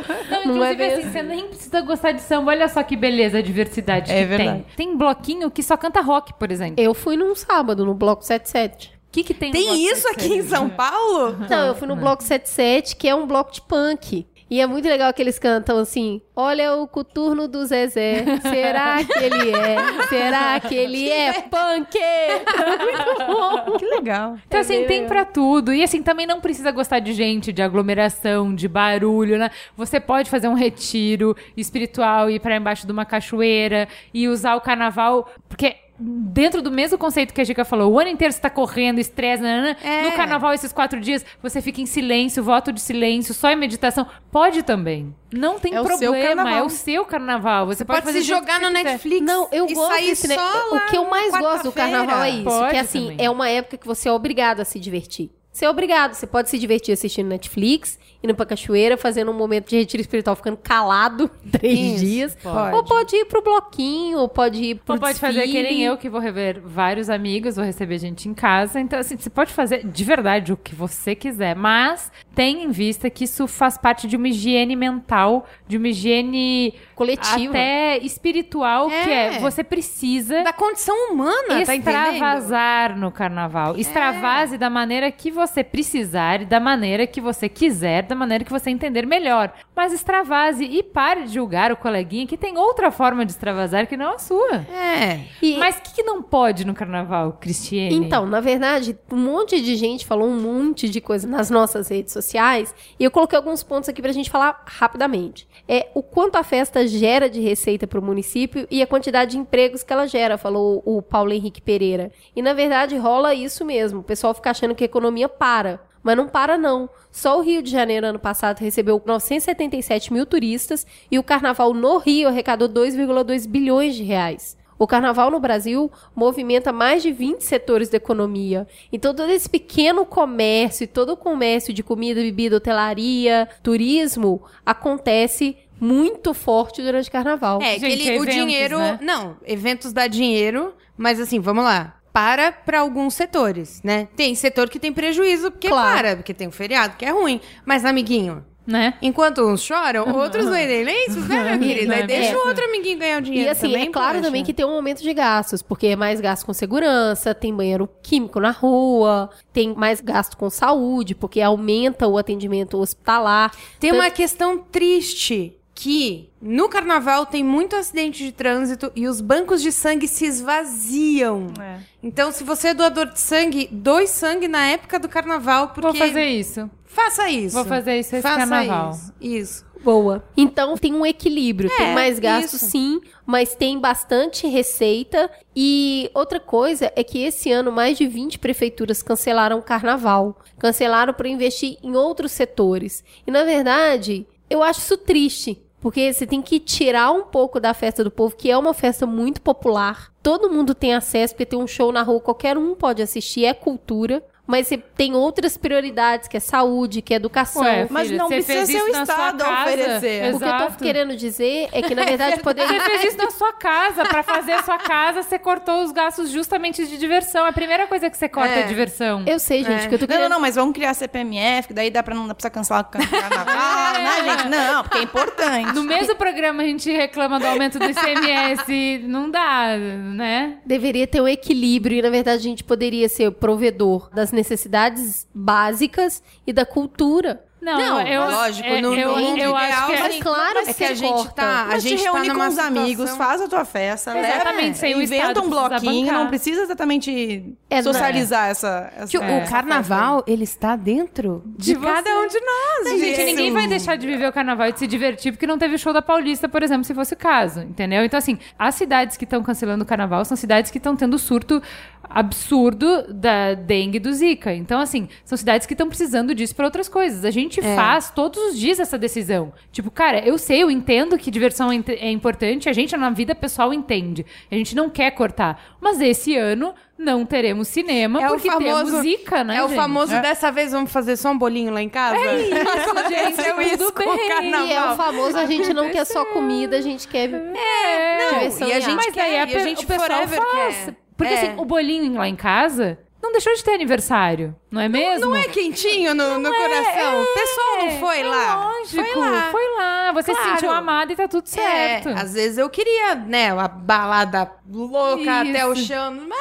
Não 0.55 0.63
é 0.63 0.73
inclusive, 0.73 0.75
bem 0.75 0.93
assim, 0.93 1.11
você 1.11 1.23
nem 1.23 1.47
precisa 1.47 1.81
gostar 1.81 2.11
de 2.11 2.21
samba. 2.21 2.51
Olha 2.51 2.67
só 2.69 2.83
que 2.83 2.95
beleza 2.95 3.39
a 3.39 3.41
diversidade 3.41 4.11
É 4.11 4.21
que 4.21 4.25
verdade. 4.25 4.65
tem. 4.75 4.87
Tem 4.87 4.97
bloquinho 4.97 5.49
que 5.49 5.63
só 5.63 5.75
canta 5.75 6.01
rock, 6.01 6.33
por 6.35 6.51
exemplo. 6.51 6.75
Eu 6.83 6.93
fui 6.93 7.17
num 7.17 7.33
sábado, 7.35 7.85
no 7.85 7.93
Bloco 7.93 8.23
77. 8.23 8.99
O 9.09 9.11
que, 9.11 9.23
que 9.23 9.33
tem 9.33 9.49
no 9.49 9.53
Tem 9.55 9.87
isso 9.87 10.07
aqui 10.07 10.25
em 10.25 10.43
77? 10.43 10.49
São 10.49 10.69
Paulo? 10.69 11.35
Não, 11.49 11.65
eu 11.65 11.73
fui 11.73 11.87
no 11.87 11.95
Bloco 11.95 12.21
77, 12.21 12.95
que 12.95 13.07
é 13.07 13.15
um 13.15 13.25
bloco 13.25 13.51
de 13.51 13.59
punk. 13.61 14.27
E 14.49 14.59
é 14.59 14.65
muito 14.65 14.87
legal 14.87 15.13
que 15.13 15.21
eles 15.21 15.37
cantam 15.37 15.77
assim: 15.77 16.21
Olha 16.35 16.73
o 16.75 16.87
coturno 16.87 17.47
do 17.47 17.65
Zezé. 17.65 18.23
Será 18.41 19.03
que 19.03 19.23
ele 19.23 19.51
é? 19.51 20.03
Será 20.07 20.59
que 20.59 20.75
ele 20.75 21.09
é 21.09 21.33
punk? 21.41 21.97
muito 22.81 23.27
bom. 23.27 23.77
Que 23.77 23.85
legal. 23.85 24.37
Então, 24.47 24.57
É 24.57 24.61
assim, 24.61 24.85
tem 24.85 25.05
pra 25.05 25.23
tudo. 25.25 25.73
E, 25.73 25.83
assim, 25.83 26.01
também 26.01 26.25
não 26.25 26.41
precisa 26.41 26.71
gostar 26.71 26.99
de 26.99 27.13
gente, 27.13 27.53
de 27.53 27.61
aglomeração, 27.61 28.53
de 28.55 28.67
barulho, 28.67 29.37
né? 29.37 29.51
Você 29.77 29.99
pode 29.99 30.29
fazer 30.29 30.47
um 30.47 30.53
retiro 30.55 31.35
espiritual, 31.55 32.29
ir 32.29 32.39
pra 32.39 32.55
embaixo 32.55 32.85
de 32.85 32.91
uma 32.91 33.05
cachoeira 33.05 33.87
e 34.13 34.27
usar 34.27 34.55
o 34.55 34.61
carnaval, 34.61 35.29
porque... 35.47 35.75
Dentro 35.99 36.61
do 36.61 36.71
mesmo 36.71 36.97
conceito 36.97 37.33
que 37.33 37.41
a 37.41 37.43
Gica 37.43 37.65
falou, 37.65 37.91
o 37.91 37.99
ano 37.99 38.09
inteiro 38.09 38.33
você 38.33 38.39
tá 38.39 38.49
correndo, 38.49 38.99
estresse. 38.99 39.43
É. 39.83 40.03
no 40.03 40.11
carnaval, 40.13 40.53
esses 40.53 40.71
quatro 40.71 40.99
dias, 40.99 41.25
você 41.41 41.61
fica 41.61 41.81
em 41.81 41.85
silêncio, 41.85 42.43
voto 42.43 42.71
de 42.71 42.79
silêncio, 42.79 43.33
só 43.33 43.49
em 43.49 43.55
meditação. 43.55 44.07
Pode 44.31 44.63
também. 44.63 45.13
Não 45.31 45.59
tem 45.59 45.73
É 45.75 45.81
o 45.81 45.85
seu 45.85 46.11
problema, 46.11 46.51
é 46.55 46.63
o 46.63 46.69
seu 46.69 47.05
carnaval. 47.05 47.67
Você, 47.67 47.85
Pode, 47.85 48.01
fazer 48.01 48.21
se 48.21 48.27
jogar 48.27 48.59
você 48.59 48.67
quiser. 48.67 48.83
Netflix 48.83 49.21
Não, 49.25 49.47
eu 49.51 49.67
e 49.67 49.73
gosto 49.73 50.27
né? 50.27 50.35
só 50.35 50.75
O 50.75 50.85
que 50.87 50.97
eu 50.97 51.09
mais 51.09 51.31
gosto 51.31 51.63
do 51.63 51.71
carnaval 51.71 52.23
é 52.23 52.29
isso. 52.29 52.43
Pode 52.43 52.71
que 52.71 52.77
assim, 52.77 53.09
também. 53.09 53.25
é 53.25 53.29
uma 53.29 53.49
época 53.49 53.77
que 53.77 53.85
você 53.85 54.09
é 54.09 54.11
obrigado 54.11 54.61
a 54.61 54.65
se 54.65 54.79
divertir. 54.79 55.29
Você 55.51 55.65
é 55.65 55.69
obrigado. 55.69 56.13
Você 56.13 56.25
pode 56.25 56.49
se 56.49 56.57
divertir 56.57 56.93
assistindo 56.93 57.27
Netflix, 57.27 57.99
indo 58.22 58.36
pra 58.36 58.45
cachoeira, 58.45 58.97
fazendo 58.97 59.32
um 59.32 59.34
momento 59.34 59.70
de 59.70 59.78
retiro 59.78 60.01
espiritual, 60.01 60.36
ficando 60.36 60.57
calado 60.57 61.30
três 61.51 61.80
Isso, 61.80 62.05
dias. 62.05 62.38
pode. 62.43 62.76
Ou 62.76 62.84
pode 62.84 63.15
ir 63.15 63.26
pro 63.26 63.41
bloquinho, 63.41 64.20
ou 64.20 64.28
pode 64.28 64.61
ir 64.63 64.76
pro 64.76 64.95
Ou 64.95 64.99
pode 64.99 65.17
fazer 65.20 65.43
que 65.43 65.53
nem 65.53 65.61
desfile. 65.63 65.84
eu, 65.84 65.97
que 65.97 66.09
vou 66.09 66.20
rever 66.20 66.59
vários 66.63 67.09
amigos, 67.09 67.55
vou 67.55 67.63
receber 67.63 67.97
gente 67.97 68.28
em 68.28 68.34
casa. 68.34 68.80
Então, 68.80 68.99
assim, 68.99 69.15
você 69.15 69.30
pode 69.30 69.53
fazer 69.53 69.86
de 69.88 70.03
verdade 70.03 70.51
o 70.51 70.57
que 70.57 70.76
você 70.76 71.15
quiser. 71.15 71.55
Mas 71.55 72.11
tenha 72.36 72.63
em 72.63 72.72
vista 72.72 73.09
que 73.09 73.24
isso 73.24 73.47
faz 73.47 73.78
parte 73.78 74.07
de 74.07 74.17
uma 74.17 74.28
higiene 74.28 74.76
mental, 74.76 75.45
de 75.67 75.78
uma 75.78 75.88
higiene 75.88 76.74
Coletiva. 76.95 77.51
até 77.51 77.97
espiritual, 77.99 78.89
É. 78.91 79.03
que 79.03 79.09
é 79.11 79.39
você 79.39 79.63
precisa 79.63 80.43
Da 80.43 80.51
condição 80.53 80.95
humana, 81.13 81.63
tá? 81.65 81.74
É. 81.74 81.78
extravasar 81.78 82.97
no 82.97 83.11
carnaval. 83.11 83.78
Extravase 83.78 84.57
da 84.57 84.70
maneira 84.70 85.11
que 85.11 85.32
você 85.32 85.63
precisar, 85.63 86.41
e 86.41 86.45
da 86.45 86.59
maneira 86.59 87.07
que 87.07 87.22
você 87.22 87.47
quiser, 87.47 88.03
da 88.10 88.16
maneira 88.16 88.43
que 88.43 88.51
você 88.51 88.70
entender 88.70 89.05
melhor. 89.05 89.53
Mas 89.76 89.93
extravase 89.93 90.66
e 90.66 90.84
pare 90.84 91.24
de 91.24 91.34
julgar 91.36 91.72
o 91.72 91.78
coleguinha 91.78 92.28
que 92.28 92.36
tem 92.38 92.57
outra 92.57 92.91
forma 92.91 93.26
de 93.26 93.32
extravasar 93.32 93.88
que 93.88 93.95
não 93.95 94.16
a 94.16 94.18
sua. 94.20 94.57
É. 94.74 95.22
E- 95.41 95.57
Mas 95.57 95.78
o 95.78 95.82
que, 95.82 95.93
que 95.95 96.03
não 96.03 96.22
pode 96.22 96.66
no 96.66 96.74
carnaval, 96.74 97.34
Cristiane? 97.39 97.95
Então, 97.95 98.26
na 98.26 98.41
verdade, 98.41 98.97
um 99.12 99.18
monte 99.18 99.62
de 99.62 99.76
gente 99.76 100.05
falou 100.05 100.28
um 100.28 100.39
monte 100.41 100.89
de 100.89 100.99
coisa 100.99 101.28
nas 101.28 101.49
nossas 101.49 101.88
redes 101.88 102.12
sociais 102.12 102.74
e 102.99 103.03
eu 103.03 103.12
coloquei 103.12 103.38
alguns 103.38 103.64
pontos 103.64 103.88
aqui 103.88 104.01
pra 104.01 104.12
gente 104.12 104.30
falar 104.30 104.64
rapidamente. 104.66 105.47
É 105.68 105.88
o 105.93 106.01
quanto 106.01 106.36
a 106.38 106.43
festa 106.43 106.86
gera 106.88 107.30
de 107.30 107.39
receita 107.39 107.86
para 107.86 107.99
o 107.99 108.03
município 108.03 108.68
e 108.72 108.82
a 108.82 108.88
quantidade 108.88 109.32
de 109.32 109.38
empregos 109.38 109.84
que 109.84 109.93
ela 109.93 110.07
gera, 110.07 110.38
falou 110.38 110.82
o 110.86 111.01
Paulo 111.01 111.32
Henrique 111.32 111.62
Pereira. 111.62 112.12
E 112.36 112.41
na 112.41 112.53
verdade 112.53 112.97
rola 112.97 113.34
isso 113.36 113.64
mesmo. 113.64 113.99
O 113.99 114.03
pessoal 114.03 114.34
fica 114.34 114.49
achando 114.49 114.74
que 114.74 114.84
a 114.84 114.86
economia 114.86 115.30
para. 115.30 115.80
Mas 116.01 116.15
não 116.17 116.27
para, 116.27 116.57
não. 116.57 116.89
Só 117.11 117.37
o 117.37 117.41
Rio 117.41 117.61
de 117.61 117.69
Janeiro, 117.69 118.07
ano 118.07 118.19
passado, 118.19 118.59
recebeu 118.59 119.01
977 119.05 120.13
mil 120.13 120.25
turistas 120.25 120.85
e 121.11 121.19
o 121.19 121.23
carnaval 121.23 121.73
no 121.73 121.97
Rio 121.97 122.27
arrecadou 122.27 122.69
2,2 122.69 123.47
bilhões 123.47 123.95
de 123.95 124.03
reais. 124.03 124.57
O 124.77 124.87
carnaval 124.87 125.29
no 125.29 125.41
Brasil 125.41 125.91
movimenta 126.15 126.71
mais 126.71 127.03
de 127.03 127.11
20 127.11 127.41
setores 127.41 127.89
da 127.89 127.97
economia. 127.97 128.65
Então, 128.93 129.13
todo 129.13 129.29
esse 129.29 129.49
pequeno 129.49 130.05
comércio, 130.05 130.87
todo 130.87 131.09
o 131.11 131.17
comércio 131.17 131.73
de 131.73 131.83
comida, 131.83 132.21
bebida, 132.21 132.55
hotelaria, 132.55 133.49
turismo, 133.61 134.41
acontece 134.65 135.57
muito 135.81 136.33
forte 136.33 136.81
durante 136.81 137.09
o 137.09 137.11
carnaval. 137.11 137.61
É, 137.61 137.77
Gente, 137.77 137.85
ele- 138.07 138.11
o 138.19 138.23
eventos, 138.23 138.33
dinheiro. 138.35 138.77
né? 138.79 138.99
Não, 139.01 139.35
eventos 139.45 139.91
dá 139.91 140.07
dinheiro, 140.07 140.73
mas 140.97 141.19
assim, 141.19 141.39
vamos 141.41 141.65
lá. 141.65 141.95
Para 142.20 142.51
para 142.51 142.80
alguns 142.82 143.13
setores, 143.13 143.82
né? 143.82 144.09
Tem 144.13 144.36
setor 144.36 144.70
que 144.70 144.78
tem 144.78 144.91
prejuízo 144.91 145.51
porque 145.51 145.70
Claro. 145.70 145.97
para, 145.97 146.15
porque 146.17 146.34
tem 146.34 146.49
um 146.49 146.51
feriado 146.51 146.97
que 146.97 147.05
é 147.05 147.11
ruim. 147.11 147.39
Mas, 147.65 147.86
amiguinho, 147.86 148.43
Né? 148.67 148.95
enquanto 149.01 149.41
uns 149.47 149.61
choram, 149.63 150.03
outros 150.13 150.45
não 150.45 150.55
entendem 150.57 151.05
isso, 151.07 151.22
né, 151.22 151.51
meu 151.51 151.59
querido? 151.59 151.93
Aí 151.93 152.01
é 152.01 152.05
deixa 152.05 152.38
o 152.38 152.45
outro 152.47 152.65
amiguinho 152.65 152.99
ganhar 152.99 153.20
o 153.20 153.22
dinheiro 153.22 153.47
E 153.47 153.49
assim, 153.49 153.67
também, 153.72 153.88
é 153.88 153.91
claro 153.91 154.17
poxa. 154.17 154.28
também 154.28 154.43
que 154.43 154.53
tem 154.53 154.65
um 154.65 154.72
aumento 154.72 155.01
de 155.01 155.13
gastos, 155.13 155.61
porque 155.61 155.88
é 155.88 155.95
mais 155.95 156.20
gasto 156.20 156.45
com 156.45 156.53
segurança, 156.53 157.34
tem 157.34 157.55
banheiro 157.55 157.89
químico 158.03 158.38
na 158.41 158.51
rua, 158.51 159.30
tem 159.53 159.74
mais 159.74 160.01
gasto 160.01 160.36
com 160.36 160.49
saúde, 160.49 161.15
porque 161.15 161.39
aumenta 161.41 162.05
o 162.05 162.17
atendimento 162.17 162.78
hospitalar. 162.78 163.51
Tem 163.80 163.91
Tanto- 163.91 164.01
uma 164.03 164.11
questão 164.11 164.57
triste 164.57 165.55
que 165.82 166.30
no 166.41 166.67
carnaval 166.67 167.25
tem 167.25 167.41
muito 167.41 167.73
acidente 167.73 168.21
de 168.25 168.34
trânsito 168.34 168.91
e 168.93 169.07
os 169.07 169.21
bancos 169.21 169.61
de 169.61 169.71
sangue 169.71 170.09
se 170.09 170.25
esvaziam. 170.25 171.47
É. 171.57 171.80
Então, 172.03 172.34
se 172.34 172.43
você 172.43 172.69
é 172.69 172.73
doador 172.73 173.05
de 173.13 173.19
sangue, 173.21 173.69
doe 173.71 174.05
sangue 174.05 174.49
na 174.49 174.65
época 174.65 174.99
do 174.99 175.07
carnaval, 175.07 175.69
porque 175.69 175.82
Vou 175.88 175.95
fazer 175.95 176.25
isso. 176.25 176.69
faça 176.84 177.30
isso. 177.30 177.55
Vou 177.55 177.63
fazer 177.63 177.97
isso 177.97 178.13
esse 178.13 178.21
Faça 178.21 178.39
carnaval. 178.39 178.91
Isso. 178.91 179.13
isso. 179.21 179.65
Boa. 179.82 180.21
Então 180.36 180.75
tem 180.75 180.93
um 180.93 181.05
equilíbrio. 181.05 181.69
tem 181.77 181.91
É, 181.91 181.93
mais 181.93 182.19
gasto, 182.19 182.55
isso. 182.55 182.65
sim, 182.65 182.99
mas 183.25 183.55
tem 183.55 183.80
bastante 183.80 184.45
receita. 184.47 185.32
E 185.55 186.11
outra 186.13 186.41
coisa 186.41 186.91
é 186.93 187.05
que 187.05 187.23
esse 187.23 187.49
ano 187.53 187.71
mais 187.71 187.97
de 187.97 188.05
20 188.05 188.38
prefeituras 188.39 189.01
cancelaram 189.01 189.57
o 189.59 189.63
carnaval. 189.63 190.38
Cancelaram 190.57 191.13
para 191.13 191.30
investir 191.30 191.77
em 191.82 191.95
outros 191.95 192.34
setores. 192.34 193.01
E 193.25 193.32
na 193.32 193.45
verdade. 193.45 194.27
Eu 194.49 194.63
acho 194.63 194.80
isso 194.80 194.97
triste. 194.97 195.61
Porque 195.80 196.11
você 196.11 196.27
tem 196.27 196.41
que 196.41 196.59
tirar 196.59 197.11
um 197.11 197.23
pouco 197.23 197.59
da 197.59 197.73
festa 197.73 198.03
do 198.03 198.11
povo, 198.11 198.36
que 198.36 198.51
é 198.51 198.57
uma 198.57 198.73
festa 198.73 199.05
muito 199.05 199.41
popular. 199.41 200.11
Todo 200.21 200.49
mundo 200.49 200.75
tem 200.75 200.93
acesso, 200.93 201.34
porque 201.34 201.45
tem 201.45 201.59
um 201.59 201.67
show 201.67 201.91
na 201.91 202.03
rua, 202.03 202.19
qualquer 202.19 202.57
um 202.57 202.75
pode 202.75 203.01
assistir, 203.01 203.45
é 203.45 203.53
cultura. 203.53 204.23
Mas 204.49 204.65
você 204.67 204.77
tem 204.77 205.13
outras 205.13 205.55
prioridades, 205.57 206.27
que 206.27 206.35
é 206.35 206.39
saúde, 206.39 207.03
que 207.03 207.13
é 207.13 207.17
educação. 207.17 207.61
Ué, 207.61 207.85
Mas 207.87 208.07
filha, 208.07 208.17
não 208.17 208.27
você 208.27 208.35
precisa 208.41 208.65
fez 208.65 208.67
ser 208.69 208.83
o 208.83 209.01
Estado 209.01 209.43
a 209.43 209.61
oferecer. 209.63 210.33
O 210.33 210.39
que 210.39 210.43
eu 210.43 210.49
tô 210.49 210.55
Exato. 210.65 210.83
querendo 210.83 211.15
dizer 211.15 211.69
é 211.71 211.81
que, 211.83 211.93
na 211.93 212.03
verdade, 212.03 212.41
poderia... 212.41 212.67
Você 212.79 212.89
fez 212.89 213.03
isso 213.13 213.17
na 213.17 213.29
sua 213.29 213.53
casa. 213.53 214.05
Pra 214.05 214.23
fazer 214.23 214.53
a 214.53 214.63
sua 214.63 214.79
casa, 214.79 215.21
você 215.21 215.37
cortou 215.37 215.83
os 215.83 215.91
gastos 215.91 216.31
justamente 216.31 216.85
de 216.87 216.97
diversão. 216.97 217.45
A 217.45 217.53
primeira 217.53 217.85
coisa 217.85 218.09
que 218.09 218.17
você 218.17 218.27
corta 218.27 218.53
é, 218.55 218.59
É. 218.61 218.63
diversão. 218.63 219.23
Eu 219.27 219.37
sei, 219.37 219.63
gente, 219.63 219.87
que 219.87 219.93
eu 219.93 219.99
tô 219.99 220.05
Não, 220.05 220.07
querendo... 220.07 220.29
não, 220.29 220.35
não, 220.37 220.41
mas 220.41 220.55
vamos 220.55 220.73
criar 220.73 220.95
CPMF, 220.95 221.67
que 221.67 221.73
daí 221.75 221.91
dá 221.91 222.01
pra 222.01 222.15
não 222.15 222.27
pra 222.27 222.49
cancelar 222.49 222.81
o 222.81 222.85
carnaval, 222.85 223.93
né, 223.93 224.23
gente? 224.25 224.49
Não, 224.49 224.81
porque 224.83 224.97
é 224.97 225.03
importante. 225.03 225.73
No 225.75 225.83
mesmo 225.83 226.15
programa 226.15 226.63
a 226.63 226.65
gente 226.65 226.91
reclama 226.91 227.39
do 227.39 227.45
aumento 227.45 227.77
do 227.77 227.85
ICMS. 227.85 229.03
Não 229.07 229.29
dá, 229.29 229.77
né? 229.77 230.57
Deveria 230.65 231.05
ter 231.05 231.21
um 231.21 231.27
equilíbrio 231.27 231.97
e, 231.97 232.01
na 232.01 232.09
verdade, 232.09 232.37
a 232.39 232.41
gente 232.43 232.63
poderia 232.63 233.07
ser 233.09 233.27
o 233.27 233.31
provedor 233.31 234.09
das 234.13 234.31
necessidades 234.39 235.27
básicas 235.33 236.23
e 236.47 236.53
da 236.53 236.65
cultura. 236.65 237.43
Não, 237.61 237.77
Não, 237.77 238.01
eu, 238.07 238.21
lógico, 238.23 238.65
é, 238.69 238.79
no- 238.79 238.95
eu, 238.95 239.17
no 239.17 239.21
mundo 239.21 239.37
eu 239.37 239.53
acho 239.53 239.65
ideal, 239.67 239.87
que 239.89 239.93
é, 239.93 239.99
Mas 239.99 240.19
claro 240.23 240.59
é 240.59 240.73
que 240.73 240.83
a 240.85 240.93
gente 240.93 241.11
corta. 241.13 241.33
tá, 241.33 241.61
a 241.63 241.65
Mas 241.65 241.83
gente 241.83 241.97
te 241.99 242.05
tá 242.05 242.11
reúne 242.13 242.27
numa 242.29 242.45
com 242.45 242.51
os 242.53 242.57
amigos, 242.57 243.09
faz 243.17 243.41
a 243.41 243.49
tua 243.49 243.65
festa, 243.65 244.17
Exatamente, 244.17 244.61
leva, 244.65 244.73
sem 244.75 244.95
o 244.95 245.01
inventa 245.01 245.41
um 245.41 245.49
bloquinho, 245.49 246.05
bancar. 246.05 246.19
não 246.21 246.27
precisa 246.29 246.61
exatamente 246.61 247.53
É, 247.69 247.81
socializar 247.83 248.47
essa, 248.49 248.89
essa 248.95 249.07
Que 249.11 249.17
o- 249.17 249.21
É. 249.21 249.43
o 249.43 249.49
carnaval, 249.49 250.23
ele 250.25 250.45
está 250.45 250.77
dentro 250.77 251.43
de, 251.57 251.73
De 251.73 251.79
cada 251.81 252.09
um 252.21 252.27
de 252.27 252.39
nós. 252.39 252.93
Não, 252.93 252.97
gente, 252.97 253.23
ninguém 253.25 253.51
vai 253.51 253.67
deixar 253.67 253.97
de 253.97 254.07
viver 254.07 254.29
o 254.29 254.31
carnaval 254.31 254.69
e 254.69 254.71
de 254.71 254.79
se 254.79 254.87
divertir 254.87 255.33
porque 255.33 255.45
não 255.45 255.57
teve 255.57 255.77
show 255.77 255.91
da 255.91 256.01
Paulista, 256.01 256.47
por 256.47 256.63
exemplo, 256.63 256.85
se 256.85 256.93
fosse 256.93 257.13
o 257.13 257.17
caso, 257.17 257.59
entendeu? 257.59 258.05
Então, 258.05 258.17
assim, 258.17 258.39
as 258.57 258.73
cidades 258.75 259.17
que 259.17 259.25
estão 259.25 259.43
cancelando 259.43 259.83
o 259.83 259.85
carnaval 259.85 260.23
são 260.23 260.37
cidades 260.37 260.71
que 260.71 260.77
estão 260.77 260.95
tendo 260.95 261.19
surto 261.19 261.61
absurdo 262.10 263.14
da 263.14 263.53
dengue 263.53 263.97
e 263.97 263.99
do 263.99 264.12
zika. 264.12 264.53
Então, 264.53 264.80
assim, 264.80 265.07
são 265.24 265.38
cidades 265.38 265.68
que 265.68 265.74
estão 265.74 265.88
precisando 265.88 266.34
disso 266.34 266.55
para 266.55 266.66
outras 266.66 266.89
coisas. 266.89 267.24
A 267.24 267.32
gente 267.32 267.62
faz 267.62 268.10
todos 268.10 268.41
os 268.49 268.60
dias 268.60 268.80
essa 268.80 268.97
decisão. 268.97 269.53
Tipo, 269.72 269.91
cara, 269.91 270.20
eu 270.28 270.38
sei, 270.38 270.64
eu 270.64 270.72
entendo 270.72 271.18
que 271.18 271.30
diversão 271.30 271.72
é 271.72 271.80
é 271.88 272.12
importante, 272.12 272.68
a 272.68 272.74
gente 272.74 272.95
na 272.97 273.10
vida 273.10 273.34
pessoal 273.36 273.74
entende. 273.74 274.26
A 274.51 274.55
gente 274.55 274.76
não 274.76 274.89
quer 274.89 275.12
cortar. 275.12 275.78
Mas 275.80 276.01
esse 276.01 276.36
ano 276.36 276.74
não 276.97 277.26
teremos 277.26 277.68
cinema 277.70 278.22
É 278.22 278.28
o 278.28 278.32
porque 278.32 278.49
famoso 278.49 278.86
temos 278.86 279.01
zika, 279.01 279.43
né, 279.43 279.55
É 279.55 279.64
o 279.64 279.68
gente? 279.70 279.78
famoso 279.78 280.12
dessa 280.22 280.51
vez 280.51 280.74
vamos 280.74 280.91
fazer 280.91 281.16
só 281.16 281.32
um 281.32 281.38
bolinho 281.38 281.72
lá 281.72 281.82
em 281.82 281.88
casa. 281.88 282.18
É 282.18 282.41
isso, 282.41 282.49
gente, 283.10 283.68
isso 283.68 283.78
tudo 283.78 283.93
com 283.93 284.10
o 284.10 284.18
bem. 284.18 284.28
carnaval. 284.28 284.68
E 284.68 284.74
é 284.74 284.84
o 284.91 284.95
famoso, 284.95 285.38
a 285.38 285.45
gente 285.45 285.74
não 285.74 285.89
quer 285.89 286.05
só 286.05 286.26
comida, 286.26 286.78
a 286.78 286.82
gente 286.82 287.07
quer 287.07 287.30
É, 287.30 288.30
diversão 288.34 288.68
e 288.68 288.74
a 288.74 288.80
gente. 288.82 288.95
Mas 288.95 289.14
quer, 289.14 289.22
aí 289.22 289.38
a, 289.39 289.45
e 289.47 289.55
a 289.55 289.60
gente 289.60 289.86
o 289.86 289.88
pessoal 289.88 290.07
forever 290.10 290.39
faz. 290.41 290.76
quer. 290.86 290.95
Porque 291.20 291.34
É. 291.34 291.38
assim, 291.38 291.53
o 291.59 291.65
bolinho 291.65 292.13
lá 292.17 292.28
em 292.30 292.36
casa 292.36 292.97
não 293.22 293.34
deixou 293.34 293.53
de 293.53 293.61
ter 293.61 293.74
aniversário, 293.74 294.55
não 294.72 294.80
é 294.82 294.88
mesmo? 294.88 295.26
Não 295.28 295.36
é 295.36 295.43
quentinho 295.49 296.15
no, 296.15 296.39
no 296.39 296.49
coração? 296.53 297.22
O 297.22 297.26
pessoal 297.34 297.78
não 297.80 297.91
foi 297.99 298.20
é 298.22 298.24
lá? 298.24 298.55
Lógico, 298.72 299.03
Foi 299.03 299.15
lá. 299.22 299.49
foi 299.51 299.76
lá. 299.78 300.11
Você 300.13 300.34
se 300.34 300.39
Claro. 300.39 300.51
sentiu 300.55 300.72
amada 300.72 301.11
e 301.11 301.15
tá 301.17 301.28
tudo 301.28 301.45
certo. 301.45 302.07
É, 302.09 302.13
às 302.13 302.34
vezes 302.34 302.57
eu 302.57 302.70
queria, 302.70 303.15
né, 303.15 303.53
uma 303.53 303.67
balada 303.67 304.49
louca 304.72 305.41
até 305.41 305.65
o 305.67 305.74
Isso. 305.74 305.88
chão, 305.88 306.17
mas 306.30 306.38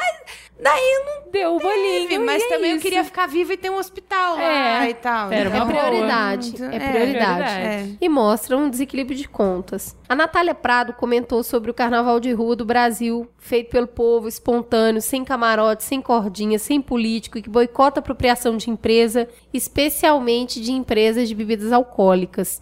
daí 0.63 1.03
não 1.07 1.19
Deu 1.31 1.57
o 1.57 1.61
bolinho. 1.61 2.25
mas 2.25 2.43
e 2.43 2.47
é 2.47 2.49
também 2.49 2.71
eu 2.73 2.79
queria 2.81 3.05
ficar 3.05 3.27
viva 3.27 3.53
e 3.53 3.57
ter 3.59 3.69
um 3.69 3.77
hospital 3.77 4.37
lá 4.37 4.87
É, 4.87 4.89
e 4.91 4.95
tal. 4.95 5.31
era 5.31 5.51
É 5.51 5.53
uma 5.53 5.67
boa. 5.67 5.79
prioridade, 5.79 6.55
É, 6.63 6.65
é 6.77 6.91
prioridade. 6.91 7.45
prioridade. 7.55 7.99
E 8.01 8.09
mostra 8.09 8.57
um 8.57 8.71
desequilíbrio 8.71 9.15
de 9.15 9.29
contas. 9.29 9.95
A 10.09 10.15
Natália 10.17 10.55
Prado 10.55 10.95
comentou 10.95 11.43
sobre 11.43 11.71
o 11.71 11.75
carnaval 11.75 12.19
de 12.19 12.33
rua 12.33 12.57
do 12.57 12.65
Brasil, 12.65 13.29
feito 13.37 13.69
pelo 13.69 13.87
povo, 13.87 14.27
espontâneo, 14.27 15.03
sem 15.03 15.23
camarote, 15.23 15.85
sem 15.85 16.01
cordinha, 16.01 16.59
sem 16.59 16.81
político, 16.81 17.37
e 17.37 17.43
que 17.43 17.51
boicota 17.51 17.99
a 17.99 18.01
apropriação 18.01 18.57
de 18.57 18.71
empresa, 18.71 19.29
especialmente 19.53 20.61
de 20.61 20.73
empresas 20.73 21.29
de 21.29 21.35
bebidas 21.35 21.73
alcoólicas. 21.73 22.61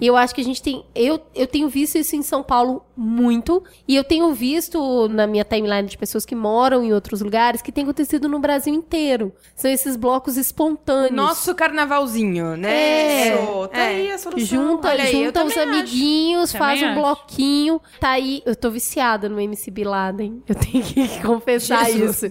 E 0.00 0.06
eu 0.06 0.16
acho 0.16 0.34
que 0.34 0.40
a 0.40 0.44
gente 0.44 0.62
tem. 0.62 0.84
Eu, 0.94 1.20
eu 1.34 1.46
tenho 1.48 1.68
visto 1.68 1.98
isso 1.98 2.14
em 2.14 2.22
São 2.22 2.42
Paulo 2.44 2.84
muito, 2.96 3.62
e 3.88 3.96
eu 3.96 4.04
tenho 4.04 4.32
visto 4.32 5.08
na 5.08 5.26
minha 5.26 5.44
timeline 5.44 5.88
de 5.88 5.98
pessoas 5.98 6.24
que 6.24 6.34
moram 6.34 6.82
em 6.84 6.92
outros 6.92 7.20
lugares 7.20 7.60
que 7.62 7.72
tem 7.72 7.84
acontecido 7.84 8.28
no 8.28 8.38
Brasil 8.38 8.72
inteiro. 8.74 9.32
São 9.56 9.70
esses 9.70 9.96
blocos 9.96 10.36
espontâneos. 10.36 11.10
Nosso 11.14 11.54
carnavalzinho, 11.54 12.56
né? 12.56 12.74
É. 12.74 13.34
Isso, 13.34 13.68
tá 13.68 13.82
aí 13.82 14.10
a 14.12 14.18
solução. 14.18 14.46
Junta, 14.46 14.88
Olha 14.88 15.04
aí, 15.04 15.12
junta 15.24 15.44
os 15.44 15.56
amiguinhos, 15.56 16.52
Também 16.52 16.66
faz 16.66 16.82
um 16.82 16.86
acho. 16.86 17.00
bloquinho. 17.00 17.80
Tá 18.00 18.10
aí. 18.10 18.42
Eu 18.46 18.54
tô 18.56 18.70
viciada 18.70 19.28
no 19.28 19.40
MC 19.40 19.70
Bin 19.70 19.84
Laden. 19.84 20.42
Eu 20.48 20.54
tenho 20.54 20.82
que 20.84 21.08
confessar 21.22 21.90
isso. 21.90 22.26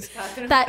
Tá, 0.47 0.65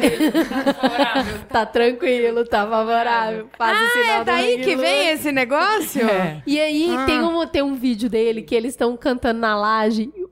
tá 1.49 1.66
tranquilo, 1.66 2.45
tá 2.45 2.66
favorável. 2.66 3.49
Faz 3.57 3.78
o 3.78 3.84
Ah, 3.84 3.90
sinal 3.92 4.20
é 4.20 4.24
daí 4.24 4.59
que 4.64 4.76
vem 4.76 5.09
esse 5.11 5.30
negócio? 5.32 6.05
É. 6.14 6.42
E 6.47 6.61
aí 6.61 6.95
Ah. 6.97 7.07
tem, 7.07 7.22
um, 7.22 7.47
tem 7.47 7.62
um 7.62 7.74
vídeo 7.74 8.09
dele 8.09 8.42
que 8.42 8.55
eles 8.55 8.72
estão 8.72 8.97
cantando 8.97 9.40
na 9.40 9.57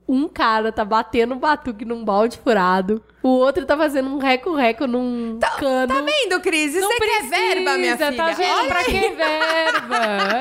Um 0.07 0.27
cara 0.27 0.71
tá 0.71 0.83
batendo 0.83 1.33
um 1.33 1.37
batuque 1.39 1.85
num 1.85 2.03
balde 2.03 2.37
furado. 2.37 3.01
O 3.23 3.29
outro 3.29 3.65
tá 3.65 3.77
fazendo 3.77 4.09
um 4.09 4.17
reco-reco 4.17 4.85
num 4.85 5.39
cano. 5.57 5.87
Tá 5.87 6.01
vendo, 6.01 6.41
Cris? 6.41 6.75
Isso 6.75 6.81
Não 6.81 6.91
é 6.91 6.95
é 6.95 7.21
verba, 7.55 7.77
minha 7.77 7.95
filha. 7.97 8.13
Tá 8.17 8.31
vendo 8.31 8.51
Olha 8.51 8.67
pra 8.67 8.83
que 8.83 8.91
verba? 8.91 9.95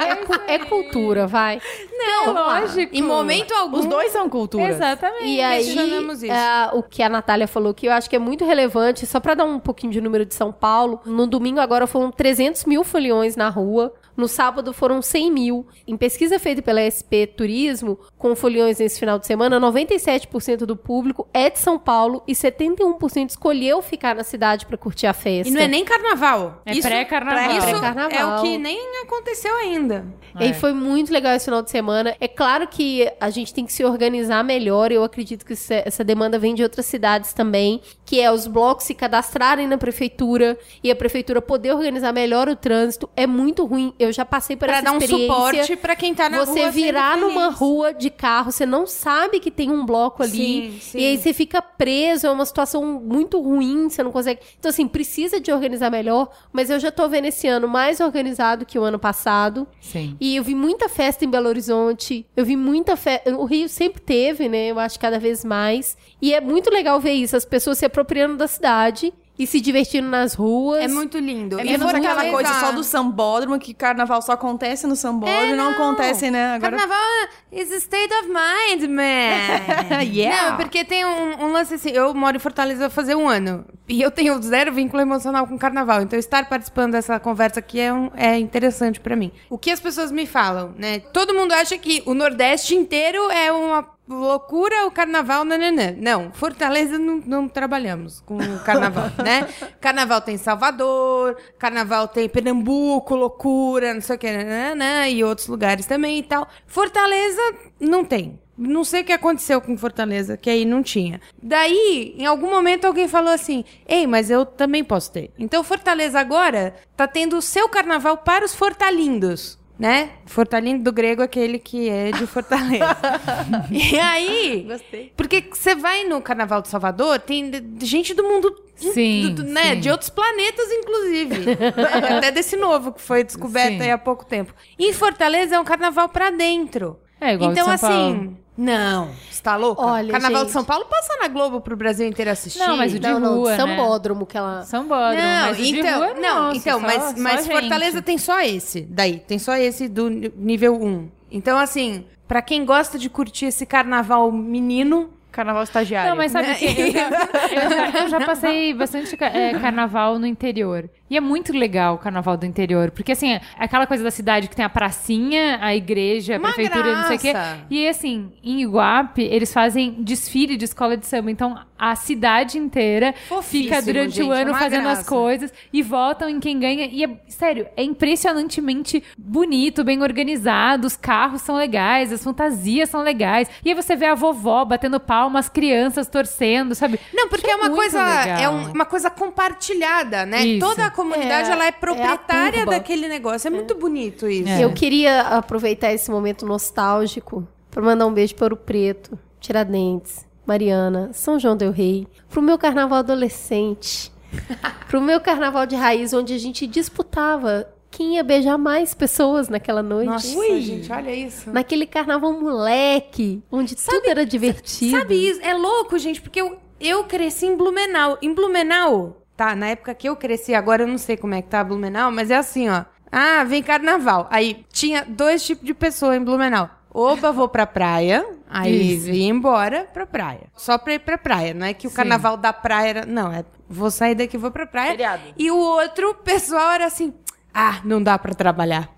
É, 0.05 0.17
cu- 0.17 0.41
é 0.49 0.59
cultura, 0.59 1.27
vai. 1.29 1.61
Não, 1.97 2.33
lógico. 2.33 2.95
Em 2.95 3.03
momento 3.03 3.55
algum. 3.55 3.79
Os 3.79 3.87
dois 3.87 4.11
são 4.11 4.29
culturas. 4.29 4.75
Exatamente. 4.75 5.27
E 5.27 5.41
aí, 5.41 5.65
questionamos 5.65 6.23
isso. 6.25 6.33
é, 6.33 6.71
o 6.73 6.83
que 6.83 7.03
a 7.03 7.09
Natália 7.09 7.47
falou 7.47 7.73
que 7.73 7.87
eu 7.87 7.93
acho 7.93 8.11
que 8.11 8.17
é 8.17 8.19
muito 8.19 8.45
relevante, 8.45 9.07
só 9.07 9.21
pra 9.21 9.35
dar 9.35 9.45
um 9.45 9.61
pouquinho 9.61 9.93
de 9.93 10.01
número 10.01 10.27
de 10.27 10.35
São 10.35 10.51
Paulo, 10.51 11.01
no 11.07 11.27
domingo 11.27 11.61
agora 11.61 11.87
foram 11.87 12.11
300 12.11 12.65
mil 12.65 12.83
foliões 12.83 13.37
na 13.37 13.49
rua, 13.49 13.95
no 14.17 14.29
sábado 14.29 14.73
foram 14.73 15.01
100 15.03 15.31
mil. 15.31 15.67
Em 15.87 15.97
pesquisa 15.97 16.39
feita 16.39 16.61
pela 16.63 16.81
SP 16.83 17.27
Turismo, 17.27 17.99
com 18.19 18.35
foliões 18.37 18.79
nesse 18.79 18.99
final 19.01 19.19
de 19.19 19.27
semana, 19.27 19.59
97% 19.61 20.59
do 20.67 20.77
público 20.77 21.27
é 21.33 21.49
de 21.51 21.59
São 21.59 21.79
Paulo 21.79 22.23
e 22.27 22.33
71% 22.33 23.31
escolheu 23.31 23.81
ficar 23.83 24.15
na 24.15 24.25
cidade 24.25 24.67
pra 24.67 24.77
curtir 24.77 25.07
a 25.07 25.13
festa. 25.13 25.49
E 25.49 25.55
não 25.55 25.61
é 25.61 25.69
nem 25.69 25.85
carnaval. 25.85 26.63
É 26.65 26.79
pré-carnaval. 26.81 27.57
Isso 27.59 27.67
Pré-carnaval. 27.69 28.11
é 28.11 28.39
o 28.39 28.43
que 28.43 28.59
nem 28.59 28.79
aconteceu 29.03 29.55
ainda. 29.57 30.05
E 30.41 30.45
aí 30.45 30.55
foi 30.55 30.73
muito 30.73 31.13
legal 31.13 31.35
esse 31.35 31.45
final 31.45 31.63
de 31.63 31.71
semana. 31.71 32.17
É 32.21 32.27
claro 32.27 32.67
que 32.67 33.11
a 33.21 33.29
gente 33.31 33.53
tem 33.53 33.67
que 33.67 33.73
se 33.73 33.85
organizar 33.85 34.43
melhor. 34.43 34.91
Eu 34.91 35.05
acredito 35.05 35.45
que 35.45 35.53
é- 35.71 35.83
essa 35.87 36.03
demanda 36.03 36.39
vem 36.39 36.55
de 36.55 36.63
outras 36.63 36.87
cidades 36.87 37.33
também, 37.33 37.81
que 38.07 38.21
é 38.21 38.33
os 38.33 38.47
blocos 38.47 38.87
se 38.87 38.95
cadastrarem 38.95 39.67
na 39.67 39.77
prefeitura 39.77 40.59
e 40.83 40.91
a 40.91 40.97
prefeitura 40.97 41.43
poder 41.43 41.73
organizar 41.73 42.13
melhor 42.13 42.49
o 42.49 42.57
trânsito. 42.57 43.09
É 43.17 43.27
muito 43.27 43.65
ruim. 43.67 43.93
Eu 44.03 44.13
já 44.13 44.25
passei 44.25 44.57
por 44.57 44.67
Pra 44.67 44.79
essa 44.79 44.85
dar 44.85 44.93
um 44.93 45.01
suporte 45.01 45.77
pra 45.77 45.97
quem 45.97 46.15
tá 46.15 46.29
na 46.29 46.39
rua. 46.39 46.47
você 46.47 46.71
virar 46.71 47.17
numa 47.17 47.49
rua 47.49 47.93
de 47.93 48.11
carro, 48.11 48.51
você 48.51 48.67
não 48.67 48.87
sabe 48.87 49.41
que 49.41 49.51
tem 49.51 49.71
um 49.71 49.85
bloco 49.85 50.23
ali. 50.23 50.73
Sim, 50.73 50.79
sim. 50.81 50.99
E 50.99 51.07
aí 51.07 51.19
você 51.19 51.33
fica 51.33 51.61
preso, 51.63 52.27
é 52.27 52.31
uma 52.31 52.45
situação 52.45 53.01
muito 53.01 53.41
ruim, 53.41 53.89
você 53.89 54.03
não 54.03 54.13
consegue. 54.13 54.41
Então, 54.59 54.69
assim, 54.71 54.87
precisa 54.87 55.41
de 55.41 55.53
organizar 55.53 55.91
melhor, 55.91 56.31
mas 56.53 56.71
eu 56.71 56.79
já 56.79 56.91
tô 56.91 57.09
vendo 57.09 57.27
esse 57.27 57.47
ano 57.47 57.69
mais 57.69 58.01
organizado 58.01 58.67
que 58.67 58.79
o 58.79 58.83
ano 58.83 58.99
passado. 58.99 59.67
Sim. 59.81 60.17
E 60.21 60.37
eu 60.37 60.45
vi 60.45 60.55
muita 60.55 60.89
festa 60.89 61.25
em 61.25 61.29
Belo 61.31 61.49
Horizonte. 61.49 62.27
Eu 62.37 62.45
vi 62.45 62.57
muita 62.57 62.97
festa. 62.97 63.35
O 63.37 63.45
Rio 63.45 63.69
sempre 63.69 64.01
teve, 64.01 64.49
né? 64.49 64.69
Eu 64.69 64.79
acho 64.79 64.99
cada 64.99 65.19
vez 65.19 65.45
mais. 65.45 65.97
E 66.21 66.35
é 66.35 66.41
muito 66.41 66.71
legal 66.71 67.01
ver 67.01 67.13
isso, 67.13 67.37
as 67.37 67.45
pessoas 67.45 67.79
se 67.79 67.85
apropriando 67.85 68.37
da 68.37 68.47
cidade 68.47 69.13
e 69.39 69.47
se 69.47 69.61
divertindo 69.61 70.09
nas 70.09 70.35
ruas. 70.35 70.85
É 70.85 70.89
muito 70.89 71.19
lindo. 71.19 71.59
É 71.59 71.63
E 71.65 71.71
menos 71.71 71.93
aquela 71.93 72.31
coisa 72.31 72.53
só 72.61 72.73
do 72.73 72.85
sambódromo, 72.85 73.59
que 73.59 73.73
carnaval 73.75 74.21
só 74.23 74.33
acontece 74.33 74.87
no 74.87 74.95
sambódromo, 74.95 75.57
não, 75.57 75.71
acontece, 75.71 76.31
né? 76.31 76.55
Agora... 76.55 76.77
Carnaval 76.77 77.29
is 77.51 77.73
a 77.73 77.77
state 77.77 78.13
of 78.15 78.29
mind, 78.29 78.89
man. 78.91 80.03
Yeah. 80.13 80.51
Não, 80.51 80.57
porque 80.57 80.85
tem 80.85 81.05
um, 81.05 81.45
um 81.45 81.53
lance 81.53 81.75
assim. 81.75 81.91
Eu 81.91 82.13
moro 82.15 82.37
em 82.37 82.41
Fortaleza 82.41 82.91
fazer 82.91 83.15
um 83.15 83.29
ano. 83.29 83.65
E 83.89 84.01
eu 84.01 84.11
tenho 84.11 84.41
zero 84.43 84.73
vínculo 84.73 85.01
emocional 85.03 85.47
com 85.47 85.57
carnaval. 85.59 86.03
Então, 86.03 86.19
estar 86.19 86.49
participando 86.49 86.93
dessa 86.93 87.19
conversa 87.21 87.61
aqui 87.61 87.81
é, 87.81 87.93
um- 87.93 88.11
é 88.15 88.39
interessante 88.39 89.01
pra 89.01 89.15
mim. 89.17 89.31
O 89.51 89.59
que 89.59 89.71
as 89.71 89.81
pessoas 89.81 90.11
me 90.11 90.27
falam, 90.27 90.73
né? 90.77 90.99
Todo 91.13 91.35
mundo 91.35 91.53
acha 91.53 91.77
que 91.79 92.03
o 92.07 92.15
Nordeste 92.15 92.75
inteiro 92.75 93.31
é 93.31 93.51
uma 93.53 93.83
loucura 94.09 94.87
o 94.87 94.91
carnaval, 94.91 95.45
nananã. 95.45 95.95
Não, 95.97 96.33
Fortaleza 96.33 96.99
não, 96.99 97.23
não 97.25 97.49
trabalhamos 97.49 98.21
com 98.21 98.37
o 98.37 98.61
carnaval, 98.65 99.11
né? 99.25 99.49
Carnaval 99.81 100.21
tem 100.21 100.37
Salvador, 100.37 101.37
carnaval 101.59 102.09
tem 102.09 102.29
Pernambuco, 102.29 103.15
loucura, 103.15 103.95
não 103.95 104.01
sei 104.01 104.17
o 104.17 104.19
que, 104.19 104.31
nananã, 104.31 105.09
e 105.09 105.25
outros 105.25 105.47
lugares 105.47 105.87
também 105.87 106.19
e 106.19 106.23
tal. 106.23 106.49
Fortaleza 106.67 107.41
não 107.81 108.05
tem. 108.05 108.41
Não 108.57 108.85
sei 108.85 109.01
o 109.01 109.05
que 109.05 109.13
aconteceu 109.13 109.61
com 109.63 109.77
Fortaleza, 109.79 110.37
que 110.37 110.51
aí 110.51 110.65
não 110.65 110.83
tinha. 110.83 111.21
Daí, 111.43 112.15
em 112.19 112.27
algum 112.27 112.51
momento, 112.51 112.85
alguém 112.85 113.09
falou 113.09 113.33
assim: 113.33 113.65
Ei, 113.89 114.07
mas 114.07 114.31
eu 114.31 114.45
também 114.45 114.85
posso 114.85 115.11
ter. 115.11 115.31
Então, 115.39 115.65
Fortaleza 115.65 116.21
agora 116.21 116.75
tá 116.95 117.09
tendo 117.09 117.39
o 117.39 117.43
seu 117.43 117.69
carnaval 117.69 118.19
para 118.19 118.45
os 118.45 118.55
fortalindos. 118.55 119.59
Né? 119.83 120.11
Fortalindo 120.27 120.85
do 120.85 120.93
grego, 120.93 121.23
aquele 121.23 121.59
que 121.59 121.89
é 121.91 122.13
de 122.13 122.25
Fortaleza. 122.25 122.97
e 123.69 123.99
aí, 123.99 124.65
Gostei. 124.69 125.13
porque 125.17 125.45
você 125.53 125.75
vai 125.75 126.05
no 126.05 126.23
Carnaval 126.23 126.63
de 126.63 126.69
Salvador, 126.69 127.19
tem 127.19 127.51
gente 127.81 128.15
do 128.15 128.23
mundo, 128.23 128.55
Sim, 128.77 129.23
do- 129.35 129.43
do- 129.43 129.45
né? 129.45 129.75
sim. 129.75 129.81
De 129.81 129.91
outros 129.91 130.09
planetas, 130.09 130.71
inclusive. 130.71 131.35
Até 132.17 132.31
desse 132.31 132.57
novo, 132.57 132.93
que 132.93 133.01
foi 133.01 133.25
descoberto 133.25 133.75
Sim. 133.79 133.83
aí 133.83 133.91
há 133.91 133.99
pouco 133.99 134.25
tempo. 134.25 134.55
Em 134.79 134.93
Fortaleza 134.93 135.57
é 135.57 135.59
um 135.61 135.65
carnaval 135.65 136.09
pra 136.09 136.31
dentro. 136.31 136.97
É 137.23 137.35
igual 137.35 137.53
então, 137.53 137.65
São 137.65 137.75
assim, 137.75 137.87
Paulo. 137.87 138.37
não, 138.57 139.09
você 139.31 139.43
tá 139.43 139.57
louca? 139.57 139.83
Olha, 139.83 140.11
Carnaval 140.13 140.39
gente. 140.41 140.47
de 140.49 140.53
São 140.53 140.65
Paulo 140.65 140.85
passa 140.87 141.17
na 141.21 141.29
Globo 141.29 141.61
pro 141.61 141.77
Brasil 141.77 142.07
inteiro 142.07 142.31
assistir. 142.31 142.59
Não, 142.59 142.77
mas 142.77 142.93
o 142.93 142.99
de 142.99 143.07
não, 143.09 143.21
não, 143.21 143.35
rua, 143.37 143.51
né? 143.53 143.57
sambódromo 143.57 144.27
que 144.27 144.37
ela... 144.37 144.63
Sambódromo, 144.65 145.23
Não, 145.23 145.47
mas 145.49 145.59
o 145.59 145.63
de 145.63 145.79
então, 145.79 145.99
rua 145.99 146.07
é 146.09 146.15
não, 146.21 146.43
nosso, 146.45 146.59
então, 146.59 146.81
só- 146.81 146.87
mas, 146.87 147.03
só 147.03 147.15
mas 147.17 147.45
gente. 147.45 147.53
Fortaleza 147.61 148.03
tem 148.03 148.19
só 148.19 148.41
esse, 148.41 148.81
daí, 148.83 149.19
tem 149.21 149.39
só 149.39 149.55
esse 149.57 149.89
do 149.89 150.09
nível 150.11 150.75
1. 150.83 151.09
Então, 151.31 151.59
assim, 151.59 152.05
pra 152.27 152.43
quem 152.43 152.65
gosta 152.65 152.99
de 152.99 153.09
curtir 153.09 153.47
esse 153.47 153.65
carnaval 153.65 154.31
menino, 154.33 155.11
Carnaval 155.33 155.63
estagiário. 155.63 156.11
Não, 156.11 156.17
mas 156.17 156.31
sabe 156.31 156.49
Né? 156.49 156.55
que 156.55 156.65
eu 156.67 156.93
já, 156.93 157.09
eu 157.09 157.71
já- 157.71 158.01
eu 158.03 158.09
já 158.09 158.21
passei 158.27 158.75
bastante 158.75 159.17
é, 159.21 159.59
carnaval 159.59 160.19
no 160.19 160.27
interior. 160.27 160.89
E 161.11 161.17
é 161.17 161.21
muito 161.21 161.53
legal 161.53 161.95
o 161.95 161.99
carnaval 161.99 162.37
do 162.37 162.47
interior. 162.47 162.91
Porque, 162.91 163.13
assim, 163.13 163.33
é 163.33 163.41
aquela 163.59 163.87
coisa 163.87 164.05
da 164.05 164.11
cidade 164.11 164.49
que 164.49 164.55
tem 164.57 164.65
a 164.65 164.69
pracinha, 164.69 165.59
a 165.61 165.75
igreja, 165.75 166.37
a 166.37 166.39
Uma 166.39 166.53
prefeitura, 166.53 166.97
não 166.97 167.05
sei 167.09 167.17
o 167.17 167.21
quê. 167.21 167.33
graça. 167.33 167.59
E, 167.71 167.89
assim, 167.89 168.33
em 168.45 168.63
Iguape, 168.63 169.23
eles 169.23 169.53
fazem 169.53 169.97
desfile 170.03 170.57
de 170.57 170.65
escola 170.65 170.97
de 170.97 171.07
samba. 171.07 171.31
Então, 171.31 171.59
a 171.85 171.97
cidade 171.97 172.59
inteira 172.59 173.13
Fofíssimo, 173.29 173.65
fica 173.65 173.83
durante 173.83 174.15
gente, 174.17 174.29
o 174.29 174.33
é 174.33 174.43
ano 174.43 174.53
uma 174.53 174.59
fazendo 174.61 174.87
as 174.87 174.99
graça. 174.99 175.09
coisas 175.09 175.53
e 175.73 175.83
votam 175.83 176.29
em 176.29 176.39
quem 176.39 176.59
ganha. 176.61 176.87
E, 176.87 177.03
é, 177.05 177.11
sério, 177.29 177.67
é 177.77 177.83
impressionantemente 177.83 179.03
bonito, 179.19 179.83
bem 179.83 180.01
organizado. 180.01 180.87
Os 180.87 180.97
carros 180.97 181.43
são 181.43 181.57
legais, 181.57 182.13
as 182.13 182.23
fantasias 182.23 182.89
são 182.89 183.03
legais. 183.03 183.49
E 183.65 183.69
aí 183.71 183.75
você 183.75 183.97
vê 183.97 184.07
a 184.07 184.15
vovó 184.15 184.65
batendo 184.65 185.01
palma, 185.01 185.41
as 185.41 185.49
crianças 185.49 186.07
torcendo, 186.09 186.75
sabe? 186.75 187.01
Não, 187.13 187.29
porque 187.29 187.47
Isso 187.49 187.57
é 187.57 187.57
uma 187.57 187.71
coisa, 187.75 187.99
legal. 188.05 188.39
é 188.39 188.49
um- 188.49 188.73
uma 188.73 188.85
coisa 188.85 189.11
compartilhada, 189.11 190.25
né? 190.25 190.45
Isso. 190.45 190.67
Toda 190.67 190.87
a 190.87 190.91
comunidade 190.91 191.49
É, 191.49 191.53
ela 191.53 191.65
é 191.65 191.69
é 191.69 191.73
proprietária 191.73 192.59
turba. 192.59 192.73
daquele 192.73 193.09
negócio. 193.09 193.49
É 193.49 193.51
muito 193.51 193.75
bonito 193.75 194.29
isso. 194.29 194.49
É. 194.49 194.63
Eu 194.65 194.73
queria 194.73 195.23
aproveitar 195.23 195.93
esse 195.93 196.11
momento 196.11 196.47
nostálgico 196.47 197.47
para 197.71 197.83
mandar 197.83 198.07
um 198.07 198.13
beijo 198.13 198.35
para 198.35 198.45
Ouro 198.45 198.57
Preto, 198.57 199.19
Tiradentes, 199.41 200.25
Mariana, 200.47 201.11
São 201.13 201.39
João 201.39 201.57
del 201.57 201.71
Rei, 201.71 202.07
pro 202.29 202.43
meu 202.43 202.59
carnaval 202.59 202.99
adolescente, 202.99 204.13
pro 204.89 205.01
meu 205.01 205.21
carnaval 205.21 205.67
de 205.67 205.77
raiz, 205.77 206.13
onde 206.13 206.35
a 206.35 206.39
gente 206.39 206.67
disputava 206.67 207.69
quem 207.91 208.17
ia 208.17 208.25
beijar 208.25 208.57
mais 208.57 208.95
pessoas 208.95 209.49
naquela 209.49 209.83
noite. 209.83 210.09
Nossa, 210.09 210.61
gente, 210.61 210.91
olha 210.91 211.15
isso. 211.15 211.51
Naquele 211.51 211.87
carnaval 211.87 212.33
moleque, 212.33 213.43
onde 213.53 213.77
tudo 213.77 214.09
era 214.09 214.25
divertido. 214.25 214.99
Sabe 214.99 215.15
isso? 215.15 215.41
É 215.43 215.55
louco, 215.55 215.99
gente, 215.99 216.21
porque 216.21 216.41
eu, 216.41 216.59
eu 216.81 217.05
cresci 217.05 217.47
em 217.47 217.57
Blumenau. 217.57 218.19
Em 218.23 218.35
Blumenau, 218.35 219.23
tá, 219.37 219.55
na 219.55 219.69
época 219.69 219.95
que 219.95 220.09
eu 220.09 220.17
cresci, 220.17 220.55
agora 220.55 220.85
eu 220.85 220.89
não 220.89 220.99
sei 220.99 221.17
como 221.17 221.35
é 221.35 221.43
que 221.43 221.49
tá 221.49 221.63
Blumenau, 221.63 222.11
mas 222.11 222.31
é 222.31 222.37
assim, 222.37 222.69
ó. 222.69 222.85
Ah, 223.15 223.45
vem 223.45 223.63
carnaval. 223.63 224.27
Aí 224.31 224.65
tinha 224.73 225.05
dois 225.07 225.45
tipos 225.45 225.67
de 225.67 225.75
pessoa 225.75 226.17
em 226.17 226.25
Blumenau. 226.25 226.71
Oba, 226.95 227.33
vou 227.33 227.49
pra 227.49 227.67
praia. 227.67 228.25
Aí 228.49 228.97
Isso. 228.97 229.07
vim 229.07 229.29
embora 229.29 229.87
pra 229.95 230.05
praia. 230.07 230.43
Só 230.57 230.77
pra 230.77 230.95
ir 230.95 230.99
pra 230.99 231.17
praia. 231.17 231.55
Não 231.55 231.67
é 231.67 231.73
que 231.73 231.87
o 231.87 231.91
Sim. 231.91 231.97
carnaval 231.97 232.37
da 232.37 232.53
praia 232.53 232.89
era. 232.91 233.07
Não, 233.07 233.33
é 233.33 233.45
vou 233.69 233.91
sair 233.91 234.15
daqui 234.15 234.37
e 234.37 234.39
vou 234.39 234.51
pra 234.51 234.67
praia. 234.67 234.91
Feriado. 234.91 235.23
E 235.39 235.51
o 235.51 235.57
outro 235.57 236.15
pessoal 236.17 236.73
era 236.73 236.87
assim. 236.87 237.15
Ah, 237.55 237.81
não 237.85 238.03
dá 238.03 238.19
pra 238.19 238.35
trabalhar. 238.35 238.91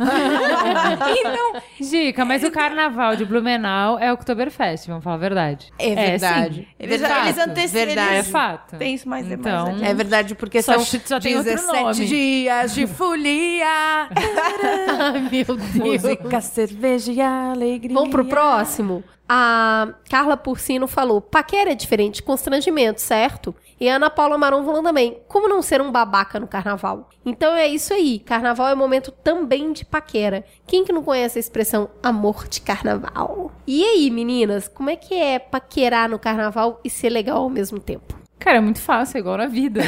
então, 1.18 1.62
Dica, 1.80 2.24
mas 2.24 2.42
o 2.42 2.50
carnaval 2.50 3.16
de 3.16 3.24
Blumenau 3.24 3.98
é 3.98 4.10
o 4.10 4.14
Oktoberfest, 4.14 4.86
vamos 4.86 5.04
falar 5.04 5.16
a 5.16 5.18
verdade. 5.18 5.72
É 5.78 5.94
verdade. 5.94 6.54
sim. 6.56 6.66
Eles, 6.78 7.00
Fato. 7.02 7.26
eles 7.26 7.38
antecipam. 7.38 7.86
Verdade. 7.86 8.14
É 8.14 8.22
fato. 8.22 8.76
Tem 8.76 8.94
isso 8.94 9.08
mais 9.08 9.30
Então, 9.30 9.66
mais 9.72 9.82
É 9.82 9.94
verdade, 9.94 10.34
porque 10.34 10.62
Só 10.62 10.78
são 10.78 11.00
só 11.00 11.20
tem 11.20 11.36
outro 11.36 11.52
17 11.52 11.82
nome. 11.82 12.06
dias 12.06 12.74
de 12.74 12.86
folia. 12.86 13.66
Ai, 14.08 15.28
meu 15.30 15.56
Deus. 15.56 15.74
Música, 15.74 16.40
cerveja 16.40 17.12
e 17.12 17.20
alegria. 17.20 17.94
Vamos 17.94 18.10
pro 18.10 18.24
próximo? 18.24 19.04
A 19.32 19.94
Carla 20.08 20.36
Porcino 20.36 20.88
falou: 20.88 21.20
paquera 21.20 21.70
é 21.70 21.74
diferente 21.76 22.20
constrangimento, 22.20 23.00
certo? 23.00 23.54
E 23.78 23.88
a 23.88 23.94
Ana 23.94 24.10
Paula 24.10 24.36
Maron 24.36 24.64
falando 24.64 24.86
também: 24.86 25.18
como 25.28 25.48
não 25.48 25.62
ser 25.62 25.80
um 25.80 25.92
babaca 25.92 26.40
no 26.40 26.48
carnaval? 26.48 27.08
Então 27.24 27.54
é 27.54 27.68
isso 27.68 27.94
aí. 27.94 28.18
Carnaval 28.18 28.66
é 28.66 28.74
momento 28.74 29.12
também 29.12 29.72
de 29.72 29.84
paquera. 29.84 30.44
Quem 30.66 30.84
que 30.84 30.92
não 30.92 31.04
conhece 31.04 31.38
a 31.38 31.40
expressão 31.40 31.88
amor 32.02 32.48
de 32.48 32.60
carnaval? 32.60 33.52
E 33.68 33.84
aí, 33.84 34.10
meninas, 34.10 34.66
como 34.66 34.90
é 34.90 34.96
que 34.96 35.14
é 35.14 35.38
paquerar 35.38 36.08
no 36.08 36.18
carnaval 36.18 36.80
e 36.82 36.90
ser 36.90 37.10
legal 37.10 37.42
ao 37.42 37.48
mesmo 37.48 37.78
tempo? 37.78 38.19
Cara, 38.40 38.56
é 38.56 38.60
muito 38.60 38.80
fácil, 38.80 39.18
é 39.18 39.20
igual 39.20 39.36
na 39.36 39.46
vida. 39.46 39.82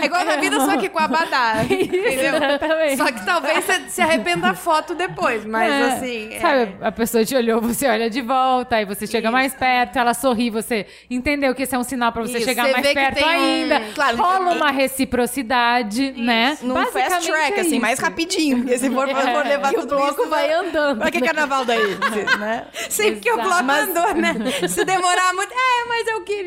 É 0.00 0.06
igual 0.06 0.24
na 0.24 0.36
vida, 0.36 0.58
só 0.60 0.76
que 0.76 0.88
com 0.88 0.98
a 0.98 1.08
badá. 1.08 1.56
Entendeu? 1.64 2.34
Exatamente. 2.36 2.96
Só 2.96 3.06
que 3.06 3.24
talvez 3.24 3.64
você 3.64 3.80
se 3.88 4.00
arrependa 4.00 4.48
da 4.48 4.54
foto 4.54 4.94
depois, 4.94 5.44
mas 5.44 5.70
É, 5.72 5.82
assim. 5.92 6.28
é- 6.34 6.40
Sabe, 6.40 6.76
a 6.80 6.92
pessoa 6.92 7.24
te 7.24 7.34
olhou, 7.34 7.60
você 7.60 7.88
olha 7.88 8.08
de 8.08 8.20
volta, 8.20 8.76
aí 8.76 8.84
você 8.84 9.06
chega 9.06 9.30
mais 9.30 9.54
perto, 9.54 9.98
ela 9.98 10.14
sorri, 10.14 10.48
você 10.50 10.86
entendeu 11.10 11.54
que 11.54 11.62
esse 11.64 11.74
é 11.74 11.78
um 11.78 11.82
sinal 11.84 12.12
pra 12.12 12.22
você 12.22 12.38
Isso, 12.38 12.46
chegar 12.46 12.66
você 12.66 12.72
mais 12.72 12.92
perto 12.92 13.14
tem 13.16 13.24
um- 13.24 13.28
ainda. 13.30 13.80
Claro, 13.94 14.16
Rola 14.16 14.52
uma 14.52 14.70
reciprocidade, 14.70 16.12
né? 16.16 16.56
Num 16.62 16.74
fast 16.86 17.26
track, 17.26 17.58
é 17.58 17.60
assim, 17.60 17.70
isso. 17.72 17.80
mais 17.80 17.98
rapidinho. 17.98 18.58
Porque 18.58 18.78
se 18.78 18.90
for, 18.90 19.08
for 19.08 19.44
levar 19.46 19.72
E 19.72 19.76
o 19.76 19.80
tudo 19.80 19.96
bloco 19.96 20.20
isso, 20.22 20.30
vai 20.30 20.52
andando. 20.52 20.98
Pra 21.00 21.10
que 21.10 21.20
carnaval 21.20 21.64
daí? 21.64 21.96
né? 22.38 22.66
Sempre 22.88 23.20
que 23.20 23.30
o 23.32 23.36
bloco 23.38 23.64
Mas- 23.64 23.88
andou, 23.88 24.14
né? 24.14 24.34
Se 24.68 24.84
demorar 24.84 25.32
muito. 25.34 25.52
É, 25.52 25.88
mas 25.88 26.06
eu 26.08 26.20
queria. 26.22 26.43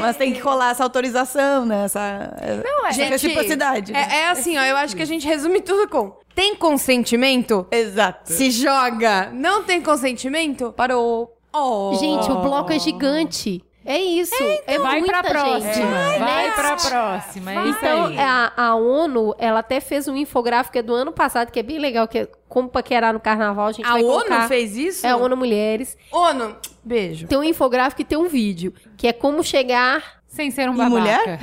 Mas 0.00 0.16
tem 0.16 0.32
que 0.32 0.40
rolar 0.40 0.70
essa 0.70 0.82
autorização, 0.82 1.64
né? 1.64 1.84
Essa, 1.84 2.34
não, 2.64 2.86
essa 2.86 2.94
Gente, 2.94 3.10
reciprocidade. 3.10 3.92
né? 3.92 4.08
É, 4.10 4.16
é 4.16 4.28
assim, 4.30 4.58
ó, 4.58 4.62
eu 4.62 4.76
acho 4.76 4.96
que 4.96 5.02
a 5.02 5.06
gente 5.06 5.26
resume 5.26 5.60
tudo 5.60 5.88
com: 5.88 6.16
tem 6.34 6.54
consentimento? 6.56 7.66
Exato. 7.70 8.32
Se 8.32 8.50
joga. 8.50 9.30
Não 9.32 9.62
tem 9.62 9.80
consentimento? 9.80 10.72
Parou. 10.72 11.36
Oh. 11.52 11.94
Gente, 12.00 12.30
o 12.30 12.40
bloco 12.40 12.72
é 12.72 12.78
gigante. 12.78 13.62
É 13.84 13.98
isso. 13.98 14.34
É, 14.66 14.78
Vai 14.78 15.00
muita 15.00 15.20
pra 15.22 15.30
próxima, 15.30 15.72
gente. 15.72 15.86
vai 16.18 16.46
Next. 16.46 16.60
pra 16.60 16.76
próxima, 16.76 17.52
é 17.52 17.68
isso 17.68 17.78
Então, 17.78 18.06
aí. 18.06 18.18
a, 18.18 18.52
a 18.56 18.74
ONU, 18.76 19.34
ela 19.38 19.58
até 19.60 19.80
fez 19.80 20.06
um 20.06 20.16
infográfico 20.16 20.78
é 20.78 20.82
do 20.82 20.94
ano 20.94 21.10
passado, 21.12 21.50
que 21.50 21.58
é 21.58 21.62
bem 21.62 21.78
legal, 21.78 22.06
que 22.06 22.18
é 22.20 22.28
como 22.48 22.68
paquerar 22.68 23.12
no 23.12 23.18
carnaval. 23.20 23.66
A 23.66 23.72
gente 23.72 23.86
A 23.86 23.92
vai 23.92 24.02
ONU 24.04 24.12
colocar- 24.24 24.48
fez 24.48 24.76
isso? 24.76 25.06
É 25.06 25.10
a 25.10 25.16
ONU 25.16 25.36
Mulheres. 25.36 25.96
ONU, 26.12 26.56
beijo. 26.84 27.26
Tem 27.26 27.36
um 27.38 27.42
infográfico 27.44 28.02
e 28.02 28.04
tem 28.04 28.16
um 28.18 28.28
vídeo, 28.28 28.72
que 28.96 29.06
é 29.08 29.12
como 29.12 29.42
chegar... 29.42 30.22
Sem 30.28 30.50
ser 30.50 30.70
um 30.70 30.74
E 30.74 30.76
babaca. 30.78 30.90
mulher? 30.98 31.38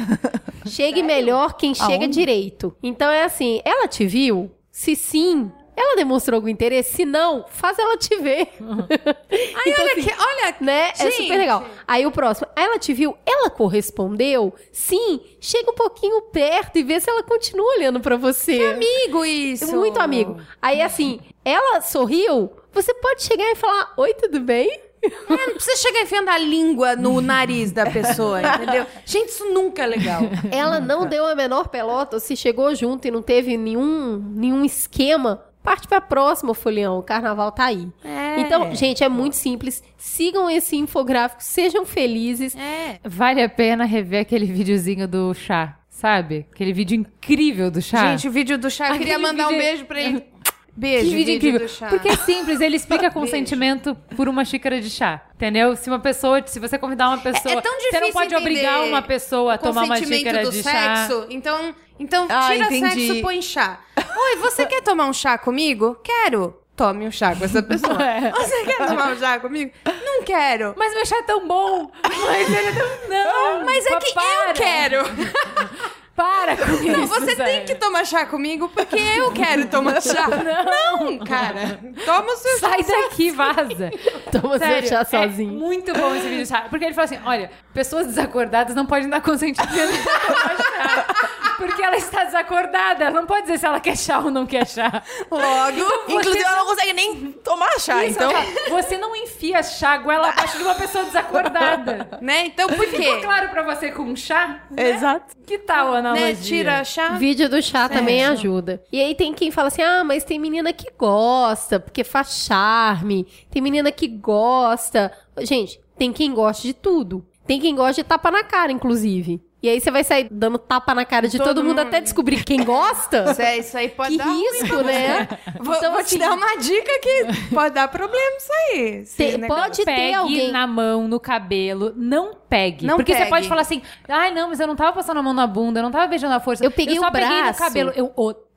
Chegue 0.66 1.04
melhor 1.04 1.54
quem 1.54 1.76
chega 1.76 2.06
Aonde? 2.06 2.08
direito. 2.08 2.76
Então 2.82 3.12
é 3.12 3.24
assim, 3.24 3.62
ela 3.64 3.88
te 3.88 4.04
viu? 4.08 4.50
Se 4.72 4.96
sim, 4.96 5.52
ela 5.80 5.96
demonstrou 5.96 6.36
algum 6.36 6.50
interesse. 6.50 6.92
Se 6.98 7.06
não, 7.06 7.46
faz 7.48 7.80
ela 7.80 7.96
te 7.96 8.14
ver. 8.18 8.50
Ai, 8.60 9.74
olha 9.80 9.92
aqui, 9.94 10.12
olha. 10.20 10.56
né? 10.60 10.90
É 10.90 11.12
super 11.12 11.38
legal. 11.38 11.66
Aí 11.88 12.06
o 12.06 12.12
próximo, 12.12 12.50
ela 12.54 12.78
te 12.78 12.94
viu? 12.94 13.16
Ela 13.26 13.50
correspondeu? 13.50 14.54
Sim. 14.74 15.22
Chega 15.40 15.72
um 15.72 15.76
pouquinho 15.76 16.22
perto 16.24 16.78
e 16.78 16.84
vê 16.84 17.00
se 17.00 17.10
ela 17.10 17.24
continua 17.24 17.66
olhando 17.78 18.02
pra 18.02 18.18
você. 18.18 18.60
Amigo, 18.62 19.24
isso. 19.24 19.74
Muito 19.74 20.02
amigo. 20.02 20.42
Aí 20.62 20.82
assim, 20.82 21.22
ela 21.46 21.80
sorriu? 21.80 22.52
Você 22.74 22.94
pode 22.96 23.24
chegar 23.24 23.50
e 23.50 23.56
falar: 23.56 23.94
Oi, 23.96 24.14
tudo 24.16 24.42
bem? 24.42 24.82
É, 25.02 25.48
não 25.48 25.54
precisa 25.54 25.78
chegar 25.78 26.02
enfiando 26.02 26.28
a 26.28 26.38
língua 26.38 26.94
no 26.98 27.22
nariz 27.22 27.72
da 27.72 27.90
pessoa, 27.90 28.42
entendeu? 28.42 28.86
Gente, 29.06 29.30
isso 29.30 29.46
nunca 29.46 29.84
é 29.84 29.88
legal. 29.88 30.24
Ela 30.52 30.82
não 30.82 31.06
deu 31.06 31.26
a 31.26 31.34
menor 31.36 31.70
pelota, 31.70 32.20
se 32.20 32.36
chegou 32.36 32.76
junto 32.76 33.08
e 33.08 33.12
não 33.12 33.22
teve 33.22 33.56
nenhum, 33.56 34.18
nenhum 34.36 34.66
esquema. 34.66 35.46
Parte 35.64 35.88
pra 35.88 36.00
próxima, 36.02 36.54
Folião. 36.54 36.98
O 36.98 37.04
carnaval 37.04 37.52
tá 37.52 37.66
aí. 37.66 37.88
É. 38.04 38.40
Então, 38.40 38.74
gente, 38.74 39.04
é 39.04 39.10
muito 39.10 39.36
simples. 39.36 39.84
Sigam 39.98 40.50
esse 40.50 40.76
infográfico, 40.78 41.44
sejam 41.44 41.86
felizes. 41.86 42.56
É. 42.56 43.00
Vale 43.04 43.42
a 43.44 43.50
pena 43.50 43.84
rever 43.86 44.22
aquele 44.22 44.46
videozinho 44.46 45.08
do 45.08 45.34
chá, 45.34 45.78
sabe? 45.90 46.48
Aquele 46.52 46.72
vídeo 46.74 46.96
incrível 46.96 47.70
do 47.70 47.82
chá. 47.82 48.12
Gente, 48.12 48.28
o 48.28 48.32
vídeo 48.32 48.58
do 48.58 48.70
chá, 48.72 48.90
eu 48.90 48.98
queria 48.98 49.20
mandar 49.20 49.48
um 49.48 49.50
vídeo- 49.50 49.64
beijo 49.64 49.86
pra 49.86 50.02
ele. 50.02 50.24
Beijo, 50.78 51.10
que 51.10 51.16
vídeo 51.18 51.34
incrível. 51.36 51.60
do 51.60 51.68
chá. 51.68 51.88
Porque 51.90 52.08
é 52.08 52.16
simples, 52.16 52.62
ele 52.62 52.78
explica 52.78 53.12
consentimento 53.12 53.94
por 54.16 54.30
uma 54.30 54.46
xícara 54.46 54.80
de 54.80 54.90
chá. 54.90 55.22
Entendeu? 55.36 55.76
Se 55.76 55.90
uma 55.90 56.00
pessoa, 56.00 56.42
se 56.48 56.58
você 56.58 56.78
convidar 56.78 57.10
uma 57.10 57.18
pessoa, 57.18 57.56
é 57.56 57.60
tão 57.60 57.74
difícil 57.80 57.92
você 57.92 58.00
não 58.00 58.12
pode 58.14 58.34
obrigar 58.34 58.84
uma 58.86 59.02
pessoa 59.02 59.56
a 59.56 59.58
tomar 59.58 59.84
uma 59.84 59.98
xícara 59.98 60.42
do 60.44 60.52
de 60.52 60.64
chá. 60.64 61.06
sexo. 61.08 61.26
Então, 61.30 61.76
então 62.00 62.28
Ah, 62.30 62.48
tira 62.50 62.66
entendi. 62.68 63.08
sexo, 63.08 63.22
põe 63.22 63.42
chá. 63.42 63.78
Oi, 64.22 64.36
você 64.38 64.66
quer 64.66 64.82
tomar 64.82 65.06
um 65.08 65.14
chá 65.14 65.38
comigo? 65.38 65.96
Quero. 66.04 66.56
Tome 66.76 67.08
um 67.08 67.12
chá 67.12 67.36
com 67.36 67.46
essa 67.46 67.62
pessoa. 67.64 67.98
É. 68.04 68.32
Você 68.32 68.64
quer 68.66 68.88
tomar 68.88 69.12
um 69.14 69.18
chá 69.20 69.40
comigo? 69.40 69.72
Não 69.86 70.24
quero. 70.24 70.74
Mas 70.78 70.94
meu 70.94 71.06
chá 71.06 71.18
é 71.18 71.24
tão 71.24 71.48
bom! 71.48 71.92
Mas 72.04 72.50
ele 72.54 72.68
é 72.68 72.72
tão... 72.74 73.10
Não! 73.10 73.64
Mas 73.66 73.86
é 73.86 73.96
que 73.98 74.10
eu 74.10 74.14
para. 74.14 74.54
quero. 74.54 75.04
Para 76.16 76.58
com 76.58 76.74
isso. 76.74 76.88
Não, 76.92 77.08
você 77.08 77.34
tem 77.34 77.64
que 77.64 77.76
tomar 77.76 78.06
chá 78.06 78.26
comigo 78.26 78.68
porque 78.68 78.98
eu 78.98 79.32
quero 79.32 79.68
tomar 79.68 80.02
chá. 80.02 80.28
Não, 80.28 81.18
cara. 81.20 81.80
Toma 82.04 82.34
o 82.34 82.36
seu 82.36 82.60
Sai 82.60 82.84
chá. 82.84 82.92
daqui, 83.04 83.32
vaza. 83.32 83.90
Toma 84.30 84.58
seu 84.60 84.68
Sério, 84.68 84.90
chá 84.90 85.00
é 85.00 85.06
sozinho. 85.06 85.54
muito 85.54 85.94
bom 85.94 86.14
esse 86.14 86.28
vídeo 86.28 86.46
chá. 86.46 86.66
Porque 86.70 86.84
ele 86.84 86.94
fala 86.94 87.06
assim: 87.06 87.20
olha, 87.24 87.50
pessoas 87.74 88.06
desacordadas 88.06 88.76
não 88.76 88.86
podem 88.86 89.08
dar 89.08 89.22
consentimento 89.22 90.04
pra 90.04 90.20
tomar 90.20 90.58
chá. 90.58 91.49
Porque 91.60 91.82
ela 91.82 91.98
está 91.98 92.24
desacordada. 92.24 93.06
Ela 93.06 93.20
não 93.20 93.28
pode 93.28 93.44
dizer 93.44 93.60
se 93.60 93.66
ela 93.66 93.80
quer 93.80 93.98
chá 93.98 94.20
ou 94.20 94.32
não 94.32 94.46
quer 94.46 94.66
chá. 94.66 95.04
Logo, 95.30 96.04
inclusive 96.08 96.44
ela 96.44 96.56
não 96.56 96.66
consegue 96.66 96.94
nem 96.94 97.32
tomar 97.34 97.80
chá, 97.80 98.06
Isso, 98.06 98.18
então... 98.18 98.32
Você 98.70 98.98
não 98.98 99.16
enfia 99.16 99.62
chá 99.62 99.98
goela 99.98 100.30
abaixo 100.30 100.58
de 100.58 100.64
uma 100.64 100.76
pessoa 100.76 101.04
desacordada. 101.04 102.18
Né? 102.22 102.46
Então 102.46 102.68
por 102.68 102.88
Ficou 102.88 103.00
quê? 103.00 103.22
claro 103.22 103.50
pra 103.50 103.62
você 103.64 103.92
com 103.92 104.04
um 104.04 104.16
chá? 104.16 104.64
Né? 104.72 104.92
Exato. 104.92 105.36
Que 105.46 105.58
tal 105.60 105.94
a 105.94 105.98
analogia? 105.98 106.28
Né? 106.28 106.36
Tira 106.42 106.84
chá. 106.84 107.10
Vídeo 107.10 107.50
do 107.50 107.62
chá 107.62 107.90
também 107.90 108.26
ajuda. 108.26 108.82
E 108.92 109.02
aí 109.02 109.14
tem 109.14 109.34
quem 109.34 109.52
fala 109.52 109.68
assim: 109.68 109.82
ah, 109.82 110.04
mas 110.04 110.24
tem 110.24 110.40
menina 110.40 110.72
que 110.72 110.90
gosta, 110.98 111.80
porque 111.80 112.04
faz 112.04 112.46
charme. 112.46 113.28
Tem 113.52 113.62
menina 113.62 113.92
que 113.92 114.08
gosta. 114.08 115.12
Gente, 115.40 115.80
tem 115.98 116.14
quem 116.14 116.34
gosta 116.34 116.64
de 116.64 116.74
tudo. 116.74 117.26
Tem 117.46 117.60
quem 117.60 117.76
gosta 117.76 118.02
de 118.02 118.08
tapa 118.08 118.30
na 118.30 118.44
cara, 118.44 118.72
inclusive. 118.72 119.42
E 119.62 119.68
aí 119.68 119.82
você 119.82 119.92
vai 119.92 120.06
sair 120.06 120.28
dando 120.32 120.58
tapa 120.58 120.96
na 120.96 121.04
cara 121.04 121.28
de 121.28 121.38
todo, 121.38 121.48
Todo 121.48 121.58
mundo, 121.64 121.78
mundo. 121.80 121.80
até 121.88 122.00
descobrir 122.00 122.44
quem 122.46 122.64
gosta. 122.64 123.26
Isso, 123.32 123.42
é- 123.44 123.58
isso 123.58 123.78
aí 123.78 123.90
pode 123.90 124.12
que 124.12 124.18
dar 124.18 124.26
risco, 124.32 124.68
pra 124.68 124.84
né? 124.84 125.28
você. 125.28 125.60
Vou, 125.64 125.76
Então, 125.76 125.92
vou 125.92 126.00
assim, 126.00 126.16
te 126.16 126.20
dar 126.20 126.34
uma 126.34 126.56
dica 126.56 127.00
que 127.02 127.26
pode 127.54 127.76
dar 127.76 127.88
problema 127.90 128.38
isso 128.38 128.52
aí. 128.54 129.06
negócio. 129.38 129.48
pode 129.64 129.78
ter 129.78 129.86
pegue 129.86 130.14
alguém- 130.14 130.52
na 130.52 130.66
mão, 130.66 131.08
no 131.10 131.20
cabelo, 131.20 131.92
não 131.96 132.34
pegue. 132.50 132.86
Não 132.86 132.96
Porque 132.96 133.12
você 133.12 133.20
pegue. 133.20 133.30
pode 133.32 133.48
falar 133.50 133.62
assim, 133.62 133.82
ai 134.08 134.32
não, 134.34 134.48
mas 134.50 134.60
eu 134.62 134.68
não 134.68 134.76
tava 134.78 134.94
passando 134.94 135.18
a 135.18 135.22
mão 135.24 135.34
na 135.34 135.46
bunda, 135.46 135.80
eu 135.80 135.84
não 135.84 135.92
tava 135.92 136.08
beijando 136.08 136.34
a 136.36 136.40
força. 136.40 136.64
Eu 136.64 136.72
peguei 136.72 136.98
só 136.98 137.08
o 137.08 137.12
peguei 137.12 137.28
no 137.28 137.44
braço." 137.44 137.60
cabelo. 137.60 137.92
Eu 137.96 138.14
odeio 138.16 138.49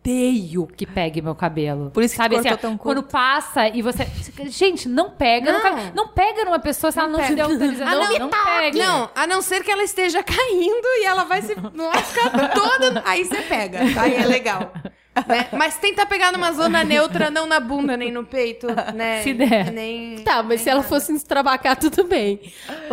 que 0.76 0.86
pegue 0.86 1.22
meu 1.22 1.34
cabelo. 1.34 1.90
Por 1.90 2.02
isso 2.02 2.14
que 2.14 2.22
Sabe, 2.22 2.36
assim, 2.36 2.48
tão 2.56 2.76
curto. 2.76 2.82
Quando 2.82 3.02
passa 3.04 3.68
e 3.68 3.82
você... 3.82 4.06
Gente, 4.46 4.88
não 4.88 5.10
pega. 5.10 5.52
Não. 5.52 5.58
no 5.58 5.62
cabelo. 5.62 5.92
Não 5.94 6.08
pega 6.08 6.44
numa 6.44 6.58
pessoa 6.58 6.90
se 6.90 6.98
ela 6.98 7.08
não 7.08 7.22
te 7.22 7.34
der 7.34 7.42
autorização. 7.42 7.86
Ah, 7.86 7.94
não, 7.94 8.18
não 8.18 8.30
pega. 8.30 8.78
Não, 8.78 9.10
a 9.14 9.26
não 9.26 9.40
ser 9.40 9.62
que 9.62 9.70
ela 9.70 9.82
esteja 9.82 10.22
caindo 10.22 10.86
e 11.00 11.04
ela 11.04 11.24
vai 11.24 11.42
se 11.42 11.54
não 11.74 11.90
vai 11.92 12.02
ficar 12.02 12.48
toda. 12.48 13.02
Aí 13.04 13.24
você 13.24 13.42
pega. 13.42 13.80
Aí 14.00 14.16
é 14.16 14.26
legal. 14.26 14.72
né? 15.28 15.48
Mas 15.52 15.76
tenta 15.76 16.04
pegar 16.06 16.32
numa 16.32 16.52
zona 16.52 16.82
neutra, 16.82 17.30
não 17.30 17.46
na 17.46 17.60
bunda 17.60 17.96
nem 17.96 18.10
no 18.10 18.24
peito, 18.24 18.66
né? 18.94 19.22
Se 19.22 19.34
der. 19.34 19.70
Nem, 19.70 20.16
Tá, 20.24 20.42
mas 20.42 20.62
se 20.62 20.70
ela 20.70 20.82
fosse 20.82 21.12
extravacar, 21.14 21.76
tudo 21.76 22.04
bem. 22.04 22.40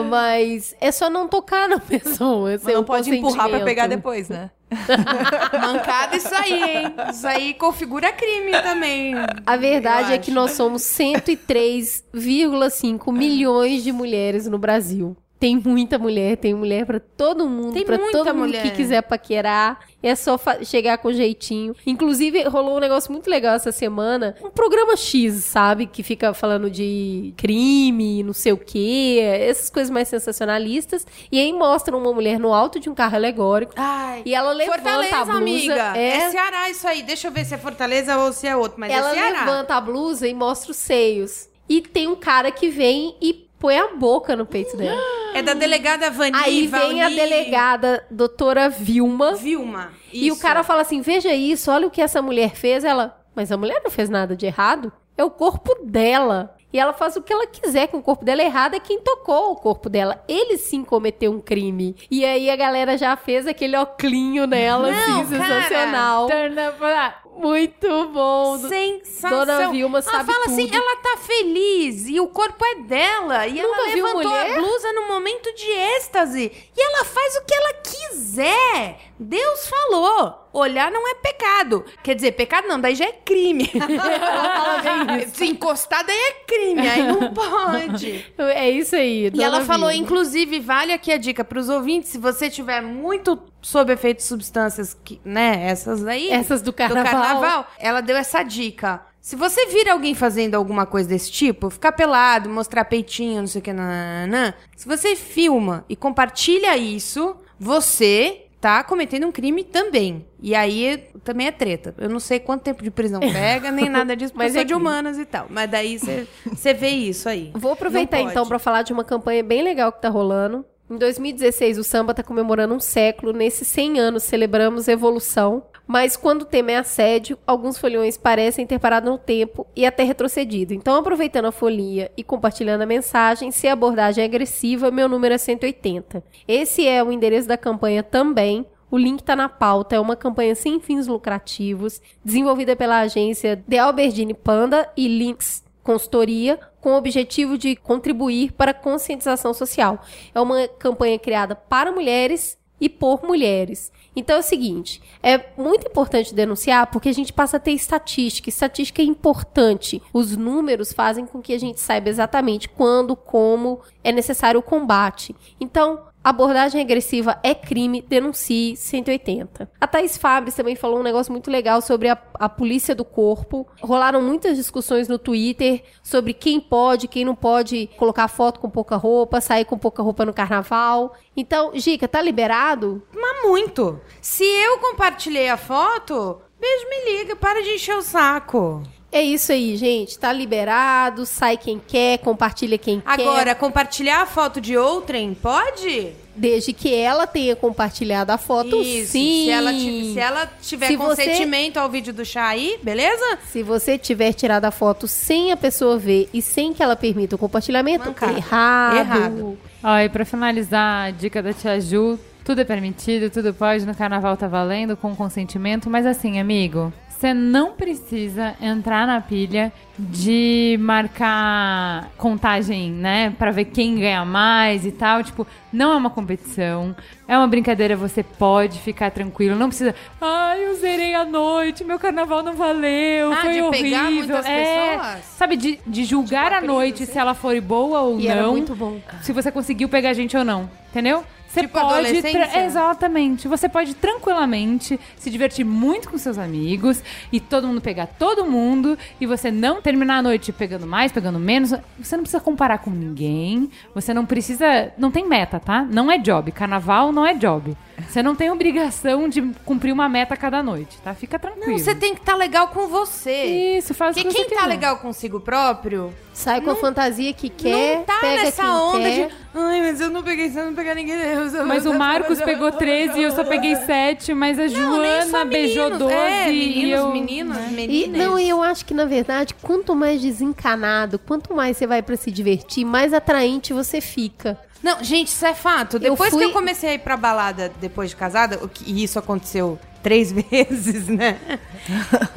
Mas 0.09 0.75
é 0.79 0.91
só 0.91 1.09
não 1.09 1.27
tocar 1.27 1.67
na 1.67 1.79
pessoa. 1.81 2.51
Mas 2.51 2.61
sem 2.61 2.73
não 2.73 2.81
o 2.81 2.85
pode 2.85 3.09
empurrar 3.09 3.49
pra 3.49 3.61
pegar 3.61 3.87
depois, 3.87 4.29
né? 4.29 4.51
Mancada 5.61 6.15
isso 6.15 6.33
aí, 6.33 6.63
hein? 6.63 6.95
Isso 7.11 7.27
aí 7.27 7.53
configura 7.55 8.11
crime 8.11 8.51
também. 8.61 9.13
A 9.45 9.57
verdade 9.57 10.13
é 10.13 10.17
que 10.17 10.31
nós 10.31 10.51
somos 10.51 10.83
103,5 10.83 13.11
milhões 13.11 13.83
de 13.83 13.91
mulheres 13.91 14.47
no 14.47 14.57
Brasil. 14.57 15.17
Tem 15.39 15.55
muita 15.55 15.97
mulher, 15.97 16.35
tem 16.35 16.53
mulher 16.53 16.85
pra 16.85 16.99
todo 16.99 17.47
mundo, 17.47 17.71
muita 17.73 17.97
todo 18.11 18.33
mundo 18.33 18.47
mulher. 18.47 18.61
que 18.63 18.71
quiser 18.71 19.01
paquerar. 19.01 19.79
É 20.03 20.13
só 20.15 20.37
chegar 20.63 20.97
com 20.97 21.11
jeitinho. 21.13 21.73
Inclusive, 21.85 22.43
rolou 22.43 22.75
um 22.77 22.79
negócio 22.79 23.11
muito 23.11 23.29
legal 23.29 23.55
essa 23.55 23.71
semana. 23.71 24.35
Um 24.43 24.49
programa 24.49 24.95
X, 24.97 25.35
sabe? 25.45 25.85
Que 25.85 26.03
fica 26.03 26.33
falando 26.33 26.69
de 26.69 27.33
crime, 27.37 28.21
não 28.23 28.33
sei 28.33 28.51
o 28.51 28.57
quê. 28.57 29.19
Essas 29.21 29.69
coisas 29.69 29.89
mais 29.89 30.07
sensacionalistas. 30.09 31.05
E 31.31 31.39
aí 31.39 31.51
mostra 31.53 31.95
uma 31.95 32.11
mulher 32.13 32.37
no 32.39 32.53
alto 32.53 32.79
de 32.79 32.89
um 32.89 32.95
carro 32.95 33.15
alegórico. 33.15 33.73
Ai, 33.77 34.21
E 34.25 34.33
ela 34.35 34.51
levanta 34.51 34.77
Fortaleza, 34.81 35.15
a 35.17 35.23
blusa. 35.25 35.37
amiga. 35.37 35.97
É... 35.97 36.09
É, 36.17 36.29
Ceará 36.31 36.69
isso 36.69 36.87
aí. 36.87 37.01
Deixa 37.03 37.27
eu 37.27 37.31
ver 37.31 37.45
se 37.45 37.53
é 37.53 37.57
Fortaleza 37.57 38.17
ou 38.17 38.33
se 38.33 38.45
é 38.47 38.55
outro, 38.55 38.79
mas 38.79 38.91
ela 38.91 39.11
é 39.11 39.13
Ceará. 39.15 39.39
levanta 39.45 39.75
a 39.75 39.81
blusa 39.81 40.27
e 40.27 40.33
mostra 40.33 40.71
os 40.71 40.77
seios. 40.77 41.47
E 41.67 41.81
tem 41.81 42.07
um 42.07 42.15
cara 42.15 42.51
que 42.51 42.67
vem 42.69 43.15
e 43.21 43.47
põe 43.59 43.77
a 43.77 43.87
boca 43.95 44.35
no 44.35 44.45
peito 44.45 44.75
dela. 44.77 44.99
É 45.31 45.43
da 45.43 45.53
delegada 45.53 46.09
Vani 46.09 46.35
Aí 46.35 46.65
vem 46.65 47.01
a 47.03 47.07
Valni- 47.07 47.15
delegada, 47.15 48.03
doutora 48.09 48.67
Vilma, 48.67 49.35
Vilma. 49.35 49.93
e 50.11 50.31
o 50.31 50.33
Isso. 50.33 50.41
cara 50.41 50.63
fala 50.63 50.81
assim: 50.81 51.01
veja 51.01 51.31
isso, 51.31 51.69
olha 51.71 51.85
o 51.85 51.91
que 51.91 52.01
essa 52.01 52.19
mulher 52.19 52.55
fez. 52.55 52.83
Ela, 52.83 53.15
mas 53.35 53.51
a 53.51 53.55
mulher 53.57 53.79
não 53.83 53.91
fez 53.91 54.09
nada 54.09 54.35
de 54.35 54.47
errado. 54.47 54.91
É 55.15 55.23
o 55.23 55.29
corpo 55.29 55.75
dela. 55.85 56.55
E 56.73 56.79
ela 56.79 56.93
faz 56.93 57.15
o 57.15 57.21
que 57.21 57.31
ela 57.31 57.45
quiser 57.45 57.87
com 57.87 57.97
o 57.97 58.01
corpo 58.01 58.25
dela. 58.25 58.41
Errado 58.41 58.75
é 58.75 58.79
quem 58.79 58.99
tocou 59.01 59.51
o 59.51 59.55
corpo 59.55 59.87
dela. 59.87 60.23
Ele 60.27 60.57
sim 60.57 60.83
cometeu 60.83 61.31
um 61.31 61.39
crime. 61.39 61.95
E 62.09 62.25
aí 62.25 62.49
a 62.49 62.55
galera 62.55 62.97
já 62.97 63.15
fez 63.15 63.45
aquele 63.47 63.77
oclinho 63.77 64.47
nela, 64.47 64.91
Não, 64.91 65.21
assim, 65.21 65.37
cara. 65.37 65.61
sensacional. 65.61 66.27
Turn 66.27 66.55
up, 66.69 66.77
ah, 66.83 67.15
Muito 67.39 68.07
bom. 68.09 68.57
Sensação. 68.59 69.29
Dona 69.45 69.71
Vilma 69.71 69.99
ela 69.99 70.11
sabe 70.11 70.31
fala 70.31 70.45
assim, 70.45 70.65
tudo. 70.67 70.75
ela 70.77 70.95
tá 70.97 71.17
feliz 71.17 72.07
e 72.07 72.19
o 72.19 72.27
corpo 72.27 72.63
é 72.65 72.75
dela. 72.81 73.47
E 73.47 73.61
Nunca 73.61 73.67
ela 73.81 73.95
levantou 73.95 74.23
mulher? 74.31 74.51
a 74.51 74.55
blusa 74.61 74.93
no 74.93 75.07
momento 75.07 75.53
de 75.55 75.65
êxtase. 75.71 76.51
E 76.75 76.81
ela 76.81 77.05
faz 77.05 77.35
o 77.37 77.45
que 77.45 77.53
ela 77.53 77.73
quiser. 77.75 78.99
Deus 79.17 79.67
falou. 79.67 80.47
Olhar 80.51 80.89
não 80.91 81.07
é 81.07 81.13
pecado. 81.15 81.85
Quer 82.03 82.15
dizer, 82.15 82.31
pecado 82.31 82.67
não, 82.67 82.81
daí 82.81 82.95
já 82.95 83.05
é 83.05 83.11
crime. 83.11 83.69
Se 85.33 85.45
encostar, 85.45 86.03
daí 86.05 86.17
é 86.17 86.31
crime. 86.47 86.87
Aí 86.89 87.03
não 87.03 87.31
pode. 87.33 88.25
É 88.37 88.69
isso 88.69 88.95
aí. 88.95 89.29
E 89.33 89.43
ela 89.43 89.63
falou, 89.63 89.91
inclusive, 89.91 90.59
vale 90.59 90.91
aqui 90.91 91.11
a 91.11 91.17
dica 91.17 91.43
pros 91.43 91.69
ouvintes, 91.69 92.09
se 92.09 92.17
você 92.17 92.49
tiver 92.49 92.81
muito 92.81 93.39
sob 93.61 93.91
efeito 93.91 94.17
de 94.17 94.23
substâncias, 94.23 94.97
que, 95.03 95.19
né, 95.23 95.67
essas 95.67 96.05
aí... 96.05 96.29
Essas 96.29 96.61
do 96.61 96.71
carnaval. 96.71 97.67
ela 97.77 98.01
deu 98.01 98.15
essa 98.15 98.43
dica. 98.43 99.01
Se 99.21 99.35
você 99.35 99.67
vir 99.67 99.89
alguém 99.89 100.15
fazendo 100.15 100.55
alguma 100.55 100.85
coisa 100.85 101.09
desse 101.09 101.31
tipo, 101.31 101.69
ficar 101.69 101.91
pelado, 101.91 102.49
mostrar 102.49 102.85
peitinho, 102.85 103.41
não 103.41 103.47
sei 103.47 103.59
o 103.59 103.63
que, 103.63 103.73
nananã, 103.73 104.53
se 104.75 104.87
você 104.87 105.15
filma 105.15 105.85
e 105.89 105.95
compartilha 105.95 106.75
isso, 106.77 107.35
você 107.59 108.45
tá 108.61 108.83
cometendo 108.83 109.27
um 109.27 109.31
crime 109.31 109.63
também. 109.63 110.25
E 110.41 110.53
aí 110.55 111.09
também 111.23 111.47
é 111.47 111.51
treta. 111.51 111.93
Eu 111.97 112.09
não 112.09 112.19
sei 112.19 112.39
quanto 112.39 112.63
tempo 112.63 112.83
de 112.83 112.91
prisão 112.91 113.19
pega, 113.31 113.71
nem 113.71 113.89
nada 113.89 114.15
disso, 114.15 114.33
mas 114.35 114.55
é 114.55 114.63
de 114.63 114.73
humanas 114.73 115.17
e 115.17 115.25
tal. 115.25 115.47
Mas 115.49 115.69
daí 115.69 115.97
você 115.97 116.73
vê 116.73 116.89
isso 116.89 117.27
aí. 117.29 117.51
Vou 117.53 117.73
aproveitar 117.73 118.19
então 118.19 118.47
pra 118.47 118.59
falar 118.59 118.83
de 118.83 118.93
uma 118.93 119.03
campanha 119.03 119.43
bem 119.43 119.61
legal 119.61 119.91
que 119.91 120.01
tá 120.01 120.09
rolando. 120.09 120.65
Em 120.89 120.97
2016, 120.97 121.77
o 121.77 121.83
samba 121.83 122.15
tá 122.15 122.23
comemorando 122.23 122.73
um 122.73 122.79
século. 122.79 123.31
Nesses 123.31 123.67
100 123.67 123.99
anos, 123.99 124.23
celebramos 124.23 124.87
evolução. 124.87 125.61
Mas 125.85 126.17
quando 126.17 126.41
o 126.41 126.45
tema 126.45 126.71
é 126.71 126.77
assédio, 126.77 127.37
alguns 127.45 127.77
folhões 127.77 128.17
parecem 128.17 128.65
ter 128.65 128.79
parado 128.79 129.09
no 129.09 129.17
tempo 129.17 129.67
e 129.75 129.85
até 129.85 130.03
retrocedido. 130.03 130.73
Então, 130.73 130.95
aproveitando 130.95 131.45
a 131.45 131.51
folia 131.51 132.11
e 132.17 132.23
compartilhando 132.23 132.81
a 132.81 132.87
mensagem, 132.87 133.51
se 133.51 133.67
a 133.67 133.73
abordagem 133.73 134.23
é 134.23 134.25
agressiva, 134.25 134.89
meu 134.89 135.07
número 135.07 135.35
é 135.35 135.37
180. 135.37 136.23
Esse 136.47 136.87
é 136.87 137.03
o 137.03 137.11
endereço 137.11 137.47
da 137.47 137.57
campanha 137.57 138.01
também. 138.01 138.65
O 138.89 138.97
link 138.97 139.21
tá 139.21 139.35
na 139.35 139.47
pauta, 139.47 139.95
é 139.95 139.99
uma 139.99 140.15
campanha 140.15 140.55
sem 140.55 140.79
fins 140.79 141.05
lucrativos, 141.05 142.01
desenvolvida 142.25 142.75
pela 142.75 143.01
agência 143.01 143.63
The 143.69 143.77
Albertine 143.77 144.33
Panda 144.33 144.91
e 144.97 145.07
Links 145.07 145.63
Consultoria, 145.89 146.59
com 146.79 146.91
o 146.91 146.97
objetivo 146.97 147.57
de 147.57 147.75
contribuir 147.75 148.51
para 148.51 148.69
a 148.69 148.75
conscientização 148.75 149.55
social. 149.55 149.99
É 150.35 150.39
uma 150.39 150.67
campanha 150.67 151.17
criada 151.17 151.55
para 151.55 151.91
mulheres 151.91 152.59
e 152.79 152.87
por 152.87 153.23
mulheres. 153.23 153.91
Então 154.15 154.35
é 154.35 154.39
o 154.39 154.43
seguinte, 154.43 155.01
é 155.23 155.43
muito 155.57 155.87
importante 155.87 156.31
denunciar 156.31 156.85
porque 156.91 157.09
a 157.09 157.11
gente 157.11 157.33
passa 157.33 157.57
a 157.57 157.59
ter 157.59 157.71
estatística. 157.71 158.49
Estatística 158.49 159.01
é 159.01 159.05
importante. 159.05 159.99
Os 160.13 160.37
números 160.37 160.93
fazem 160.93 161.25
com 161.25 161.41
que 161.41 161.53
a 161.53 161.59
gente 161.59 161.79
saiba 161.79 162.07
exatamente 162.07 162.69
quando, 162.69 163.15
como 163.15 163.81
é 164.03 164.11
necessário 164.11 164.59
o 164.59 164.63
combate. 164.63 165.35
Então, 165.59 166.03
abordagem 166.23 166.81
agressiva 166.81 167.39
é 167.43 167.53
crime, 167.55 168.01
denuncie 168.01 168.75
180. 168.75 169.69
A 169.79 169.87
Thaís 169.87 170.17
Fabres 170.17 170.55
também 170.55 170.75
falou 170.75 170.99
um 170.99 171.03
negócio 171.03 171.31
muito 171.31 171.49
legal 171.49 171.81
sobre 171.81 172.09
a, 172.09 172.17
a 172.33 172.49
polícia 172.49 172.93
do 172.93 173.05
corpo. 173.05 173.67
Rolaram 173.81 174.21
muitas 174.21 174.57
discussões 174.57 175.07
no 175.07 175.17
Twitter 175.17 175.83
sobre 176.03 176.33
quem 176.33 176.59
pode, 176.59 177.07
quem 177.07 177.23
não 177.23 177.35
pode 177.35 177.89
colocar 177.97 178.27
foto 178.27 178.59
com 178.59 178.69
pouca 178.69 178.95
roupa, 178.95 179.41
sair 179.41 179.65
com 179.65 179.77
pouca 179.77 180.03
roupa 180.03 180.25
no 180.25 180.33
carnaval. 180.33 181.15
Então, 181.35 181.71
Gica, 181.75 182.07
tá 182.07 182.21
liberado? 182.21 183.01
Mas 183.13 183.43
muito. 183.43 183.99
Se 184.21 184.43
eu 184.43 184.79
compartilhei 184.79 185.49
a 185.49 185.57
foto, 185.57 186.41
beijo 186.59 186.89
me 186.89 187.17
liga, 187.17 187.35
para 187.35 187.63
de 187.63 187.69
encher 187.69 187.95
o 187.95 188.01
saco. 188.01 188.83
É 189.11 189.21
isso 189.23 189.51
aí, 189.51 189.75
gente. 189.75 190.19
Tá 190.19 190.31
liberado, 190.31 191.25
sai 191.25 191.57
quem 191.57 191.81
quer, 191.85 192.19
compartilha 192.19 192.77
quem 192.77 192.99
quer. 192.99 193.11
Agora, 193.21 193.55
compartilhar 193.55 194.21
a 194.21 194.25
foto 194.27 194.61
de 194.61 194.77
outrem, 194.77 195.33
pode? 195.33 196.09
Desde 196.35 196.71
que 196.71 196.93
ela 196.93 197.25
tenha 197.27 197.55
compartilhado 197.55 198.31
a 198.31 198.37
foto, 198.37 198.79
Isso. 198.81 199.11
sim. 199.13 199.45
Se 199.45 199.49
ela, 199.49 199.73
se 199.73 200.19
ela 200.19 200.49
tiver 200.61 200.87
Se 200.87 200.95
você- 200.95 201.23
consentimento 201.25 201.77
ao 201.77 201.89
vídeo 201.89 202.13
do 202.13 202.23
chá 202.23 202.47
aí, 202.49 202.79
beleza? 202.83 203.39
Se 203.51 203.63
você 203.63 203.97
tiver 203.97 204.31
tirado 204.33 204.65
a 204.65 204.71
foto 204.71 205.07
sem 205.07 205.51
a 205.51 205.57
pessoa 205.57 205.97
ver 205.97 206.29
e 206.33 206.41
sem 206.41 206.71
que 206.73 206.81
ela 206.83 206.95
permita 206.95 207.35
o 207.35 207.39
compartilhamento, 207.39 208.05
Mancada. 208.05 208.37
errado. 208.37 208.95
Errado. 208.97 209.57
Ó, 209.83 209.97
e 209.97 210.07
pra 210.07 210.23
finalizar 210.23 211.07
a 211.07 211.11
dica 211.11 211.41
da 211.41 211.51
tia 211.51 211.79
Ju, 211.81 212.17
Tudo 212.45 212.61
é 212.61 212.63
permitido, 212.63 213.29
tudo 213.29 213.53
pode, 213.53 213.85
no 213.85 213.93
carnaval 213.93 214.35
tá 214.35 214.47
valendo, 214.47 214.97
com 214.97 215.15
consentimento, 215.15 215.87
mas 215.87 216.03
assim, 216.05 216.39
amigo, 216.39 216.91
você 217.19 217.33
não 217.33 217.73
precisa 217.73 218.55
entrar 218.61 219.05
na 219.05 219.19
pilha 219.19 219.73
de 219.97 220.77
marcar 220.79 222.09
contagem, 222.17 222.91
né, 222.91 223.33
Pra 223.37 223.51
ver 223.51 223.65
quem 223.65 223.95
ganha 223.99 224.23
mais 224.23 224.85
e 224.85 224.91
tal, 224.91 225.21
tipo, 225.21 225.45
não 225.71 225.91
é 225.91 225.95
uma 225.97 226.09
competição, 226.09 226.95
é 227.27 227.37
uma 227.37 227.45
brincadeira, 227.47 227.95
você 227.97 228.23
pode 228.23 228.79
ficar 228.79 229.11
tranquilo, 229.11 229.57
não 229.57 229.67
precisa, 229.67 229.93
ai, 230.21 230.65
eu 230.65 230.75
zerei 230.75 231.13
a 231.13 231.25
noite, 231.25 231.83
meu 231.83 231.99
carnaval 231.99 232.41
não 232.41 232.53
valeu, 232.53 233.33
Ah, 233.33 233.41
foi 233.41 233.53
de 233.53 233.61
horrível. 233.63 233.83
pegar 233.89 234.11
muitas 234.11 234.45
é, 234.45 234.97
pessoas? 234.97 235.25
sabe, 235.37 235.57
de, 235.57 235.79
de 235.85 236.05
julgar 236.05 236.51
Tipo, 236.53 236.63
a 236.63 236.67
noite 236.67 237.05
se 237.05 237.17
ela 237.17 237.33
for 237.33 237.59
boa 237.59 237.99
ou 238.01 238.17
E 238.19 238.23
não. 238.27 238.31
era 238.31 238.47
muito 238.47 238.73
bom. 238.73 238.97
Se 239.21 239.33
você 239.33 239.51
conseguiu 239.51 239.89
pegar 239.89 240.13
gente 240.13 240.37
ou 240.37 240.45
não, 240.45 240.69
entendeu? 240.89 241.25
Você 241.49 241.61
Tipo 241.61 241.79
pode. 241.79 242.21
Exatamente. 242.65 243.47
Você 243.47 243.67
pode 243.67 243.95
tranquilamente 243.95 244.99
se 245.17 245.31
divertir 245.31 245.65
muito 245.65 246.09
com 246.09 246.17
seus 246.17 246.37
amigos 246.37 247.03
e 247.31 247.39
todo 247.39 247.67
mundo 247.67 247.81
pegar 247.81 248.05
todo 248.05 248.45
mundo 248.45 248.97
e 249.19 249.25
você 249.25 249.49
não 249.49 249.81
terminar 249.81 250.19
a 250.19 250.21
noite 250.21 250.51
pegando 250.51 250.85
mais, 250.85 251.11
pegando 251.11 251.39
menos. 251.39 251.73
Você 251.97 252.15
não 252.15 252.23
precisa 252.23 252.39
comparar 252.39 252.77
com 252.77 252.91
ninguém. 252.91 253.69
Você 253.95 254.13
não 254.13 254.25
precisa. 254.25 254.93
Não 254.97 255.09
tem 255.09 255.27
meta, 255.27 255.59
tá? 255.59 255.81
Não 255.81 256.11
é 256.11 256.19
job. 256.19 256.51
Carnaval 256.51 257.11
não 257.11 257.25
é 257.25 257.33
job. 257.33 257.75
Você 258.07 258.21
não 258.23 258.35
tem 258.35 258.51
obrigação 258.51 259.27
de 259.27 259.41
cumprir 259.65 259.91
uma 259.91 260.07
meta 260.07 260.35
cada 260.37 260.61
noite, 260.61 260.97
tá? 261.01 261.13
Fica 261.13 261.37
tranquilo. 261.39 261.71
Não, 261.71 261.77
você 261.79 261.95
tem 261.95 262.13
que 262.13 262.21
estar 262.21 262.35
legal 262.35 262.67
com 262.69 262.87
você. 262.87 263.77
Isso, 263.77 263.93
faz 263.93 264.15
o 264.15 264.21
Porque 264.21 264.29
que 264.29 264.35
quem 264.35 264.43
você 264.49 264.55
tá 264.55 264.61
quiser. 264.61 264.69
legal 264.69 264.97
consigo 264.97 265.39
próprio 265.39 266.13
Sai 266.33 266.61
com 266.61 266.71
a 266.71 266.75
fantasia 266.75 267.33
que 267.33 267.49
quer, 267.49 267.97
não 267.97 268.03
tá 268.05 268.17
pega 268.21 268.43
nessa 268.43 268.61
quem 268.63 268.71
onda 268.71 268.99
quer. 268.99 269.27
de. 269.27 269.33
Ai, 269.53 269.81
mas 269.81 269.99
eu 269.99 270.09
não 270.09 270.23
peguei, 270.23 270.49
se 270.49 270.57
eu 270.57 270.65
não 270.67 270.73
pegar 270.73 270.95
ninguém. 270.95 271.15
Eu, 271.17 271.65
Mas 271.65 271.85
o 271.85 271.93
Marcos 271.93 272.39
pegou 272.41 272.71
13 272.71 273.19
e 273.19 273.23
eu 273.23 273.31
só 273.31 273.43
peguei 273.43 273.75
7, 273.75 274.33
mas 274.33 274.57
a 274.57 274.69
Joana 274.69 275.43
beijou 275.43 275.89
meninos. 275.89 275.99
12 275.99 276.13
é, 276.13 276.49
e 276.53 276.57
meninos, 276.57 276.99
eu... 276.99 277.11
meninas, 277.11 277.57
E, 277.57 277.71
meninas. 277.73 278.17
não, 278.21 278.39
e 278.39 278.47
eu 278.47 278.63
acho 278.63 278.85
que, 278.85 278.93
na 278.93 279.03
verdade, 279.03 279.53
quanto 279.61 279.93
mais 279.93 280.21
desencanado, 280.21 281.19
quanto 281.19 281.53
mais 281.53 281.75
você 281.75 281.85
vai 281.85 282.01
pra 282.01 282.15
se 282.15 282.31
divertir, 282.31 282.85
mais 282.85 283.13
atraente 283.13 283.73
você 283.73 283.99
fica. 283.99 284.57
Não, 284.81 285.03
gente, 285.03 285.27
isso 285.27 285.45
é 285.45 285.53
fato. 285.53 285.97
Eu 285.97 285.99
Depois 286.11 286.29
fui- 286.29 286.39
que 286.39 286.45
eu 286.45 286.51
comecei 286.53 286.89
a 286.91 286.93
ir 286.93 286.99
pra 286.99 287.17
balada 287.17 287.71
depois 287.81 288.09
de 288.11 288.15
casada, 288.15 288.59
o 288.63 288.69
que- 288.69 288.89
e 288.89 289.03
isso 289.03 289.19
aconteceu 289.19 289.77
três 290.01 290.31
vezes, 290.33 291.07
né? 291.07 291.37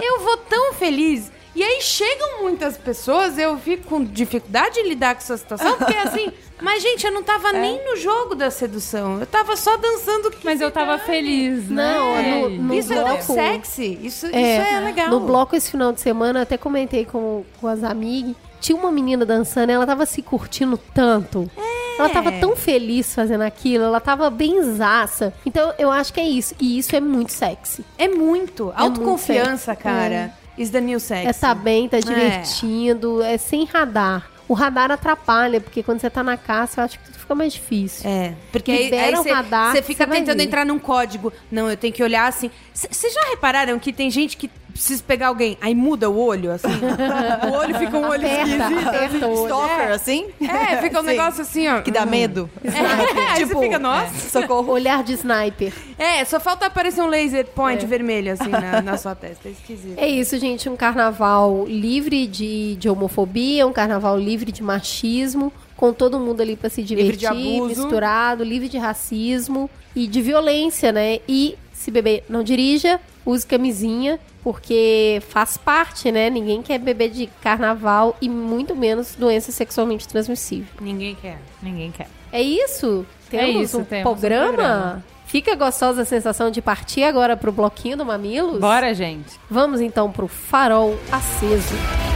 eu 0.02 0.20
vou 0.20 0.36
tão 0.39 0.73
feliz. 0.74 1.31
E 1.55 1.62
aí 1.62 1.82
chegam 1.82 2.40
muitas 2.40 2.78
pessoas, 2.78 3.36
eu 3.36 3.59
fico 3.59 3.85
com 3.86 4.02
dificuldade 4.02 4.77
de 4.82 4.89
lidar 4.89 5.14
com 5.14 5.20
essa 5.20 5.36
situação, 5.36 5.77
porque 5.77 5.94
assim, 5.94 6.32
mas 6.62 6.82
gente, 6.82 7.05
eu 7.06 7.12
não 7.12 7.23
tava 7.23 7.52
nem 7.52 7.85
no 7.85 7.94
jogo 7.97 8.35
da 8.35 8.51
sedução. 8.51 9.20
Eu 9.20 9.27
tava 9.27 9.55
só 9.55 9.77
dançando 9.77 10.31
que 10.31 10.43
Mas 10.47 10.62
eu 10.62 10.70
tava 10.70 10.98
feliz, 10.98 11.69
né? 11.69 11.94
Não, 11.94 12.48
no- 12.48 12.62
no 12.69 12.74
Isso 12.74 12.93
é 12.94 12.97
bloco- 13.05 13.35
sexy. 13.35 13.98
Isso 14.02 14.27
isso 14.27 14.35
É, 14.35 14.77
é, 14.77 14.81
legal. 14.81 15.10
No 15.10 15.20
bloco 15.20 15.55
esse 15.55 15.70
final 15.70 15.93
de 15.93 16.01
semana, 16.01 16.39
eu 16.39 16.43
até 16.44 16.56
comentei 16.56 17.05
com, 17.05 17.44
com 17.60 17.69
as 17.69 17.85
amigas. 17.85 18.35
Tinha 18.59 18.78
uma 18.78 18.90
menina 18.90 19.27
dançando, 19.27 19.70
ela 19.70 19.86
tava 19.86 20.06
se 20.06 20.23
curtindo 20.23 20.78
tanto. 20.94 21.51
Ela 21.98 22.09
tava 22.09 22.32
tão 22.32 22.56
feliz 22.56 23.14
fazendo 23.14 23.43
aquilo, 23.43 23.85
ela 23.85 24.01
tava 24.01 24.28
bem 24.31 24.62
zaça. 24.74 25.32
Então 25.44 25.73
eu 25.78 25.90
acho 25.90 26.12
que 26.12 26.20
é 26.20 26.28
isso. 26.28 26.55
E 26.60 26.78
isso 26.78 26.94
é 26.94 27.01
muito 27.01 27.32
sexy. 27.32 27.85
É 27.98 28.09
muito. 28.09 28.73
Autoconfiança, 28.77 29.73
sexy. 29.73 29.82
cara. 29.82 30.32
Is 30.56 30.70
the 30.70 30.81
new 30.81 31.01
sex. 31.01 31.28
É 31.28 31.32
tá 31.32 31.55
bem, 31.55 31.89
tá 31.89 31.98
divertindo, 31.98 33.23
é. 33.23 33.39
sem 33.39 33.64
radar. 33.64 34.31
O 34.48 34.55
radar 34.55 34.90
atrapalha, 34.90 35.60
porque 35.60 35.82
quando 35.82 36.01
você 36.01 36.10
tá 36.10 36.23
na 36.23 36.36
caça, 36.36 36.81
eu 36.81 36.85
acho 36.85 36.98
que 36.98 37.06
tudo 37.06 37.19
fica 37.19 37.35
mais 37.35 37.52
difícil. 37.55 38.09
É, 38.09 38.35
porque 38.51 38.77
Libera 38.77 39.06
aí 39.06 39.14
o 39.14 39.23
você 39.23 39.32
radar, 39.32 39.73
você 39.73 39.81
fica 39.82 40.06
tentando 40.06 40.36
ver. 40.36 40.44
entrar 40.44 40.66
num 40.66 40.78
código. 40.78 41.32
Não, 41.51 41.70
eu 41.70 41.77
tenho 41.77 41.93
que 41.93 42.02
olhar 42.02 42.27
assim. 42.27 42.51
Vocês 42.74 43.14
já 43.14 43.31
repararam 43.31 43.78
que 43.78 43.93
tem 43.93 44.10
gente 44.10 44.36
que 44.36 44.51
precisa 44.73 45.03
pegar 45.07 45.28
alguém, 45.28 45.57
aí 45.61 45.74
muda 45.74 46.11
o 46.11 46.19
olho, 46.19 46.51
assim? 46.51 46.66
o 47.51 47.55
olho 47.57 47.78
fica 47.78 47.97
um 47.97 48.09
olho 48.09 48.27
Aperta, 48.27 48.49
esquisito. 48.49 48.89
aperta 48.89 49.27
o 49.27 49.31
olho. 49.31 49.44
Stalker, 49.44 49.93
assim? 49.93 50.27
É, 50.40 50.77
fica 50.82 50.99
um 50.99 51.03
Sim. 51.03 51.07
negócio 51.07 51.43
assim, 51.43 51.69
ó. 51.69 51.81
Que 51.82 51.90
dá 51.90 52.05
medo. 52.07 52.51
É, 52.65 52.70
aí 53.32 53.44
você 53.44 53.59
fica, 53.59 53.78
nossa. 53.78 54.31
Socorro. 54.31 54.73
Olhar 54.73 55.03
de 55.03 55.12
sniper. 55.15 55.73
É, 55.99 56.24
só 56.24 56.40
falta 56.40 56.66
aparecer 56.66 57.03
um 57.03 57.07
laser 57.07 57.47
point 57.47 57.85
vermelho, 57.86 58.32
assim, 58.32 58.49
na, 58.49 58.81
na 58.82 58.97
sua 58.97 59.15
testa. 59.15 59.49
É 59.49 59.53
esquisito. 59.53 59.99
É 59.99 60.09
isso, 60.09 60.39
gente. 60.39 60.69
Um 60.69 60.77
carnaval 60.77 61.65
livre 61.66 62.27
de, 62.27 62.77
de 62.77 62.89
homofobia, 62.89 63.66
um 63.66 63.73
carnaval 63.73 64.19
livre 64.19 64.51
de 64.51 64.62
machismo, 64.62 65.53
com 65.77 65.93
todo 65.93 66.19
mundo 66.19 66.40
ali 66.40 66.57
pra 66.57 66.70
se 66.70 66.82
Livre 66.82 67.12
de 67.16 67.19
divertir, 67.19 67.57
abuso. 67.57 67.69
misturado, 67.69 68.44
livre 68.44 68.69
de 68.69 68.78
racismo 68.78 69.69
e 69.94 70.07
de 70.07 70.23
violência, 70.23 70.93
né? 70.93 71.19
E 71.28 71.57
se 71.73 71.90
beber, 71.90 72.24
não 72.28 72.43
dirija, 72.43 73.01
use 73.27 73.47
camisinha, 73.47 74.19
porque 74.43 75.23
faz 75.28 75.56
parte, 75.56 76.10
né? 76.10 76.28
Ninguém 76.28 76.62
quer 76.62 76.78
beber 76.78 77.10
de 77.10 77.27
carnaval 77.40 78.16
e 78.20 78.28
muito 78.28 78.74
menos 78.74 79.14
doença 79.14 79.52
sexualmente 79.52 80.09
transmissível. 80.09 80.69
Ninguém 80.81 81.14
quer. 81.14 81.39
Ninguém 81.62 81.90
quer. 81.90 82.09
É 82.32 82.43
isso? 82.43 83.06
Temos 83.31 83.62
isso, 83.62 83.81
um 83.81 83.85
temos 83.85 84.10
um 84.10 84.14
programa? 84.14 84.48
programa. 84.48 85.05
Fica 85.27 85.55
gostosa 85.55 86.02
a 86.02 86.05
sensação 86.05 86.51
de 86.51 86.60
partir 86.60 87.05
agora 87.05 87.36
pro 87.36 87.51
bloquinho 87.51 87.97
do 87.97 88.05
Mamilos? 88.05 88.60
Bora, 88.60 88.93
gente. 88.93 89.40
Vamos 89.48 89.81
então 89.81 90.12
pro 90.12 90.28
farol 90.28 90.98
aceso. 91.10 92.12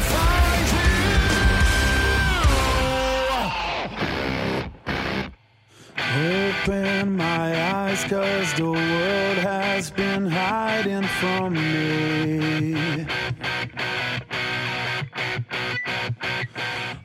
Open 6.17 7.15
my 7.15 7.55
eyes, 7.75 8.03
cause 8.05 8.55
the 8.55 8.65
world 8.65 9.39
has 9.45 9.91
been 9.91 10.31
hiding 10.31 11.07
from 11.21 11.51
me. 11.51 13.07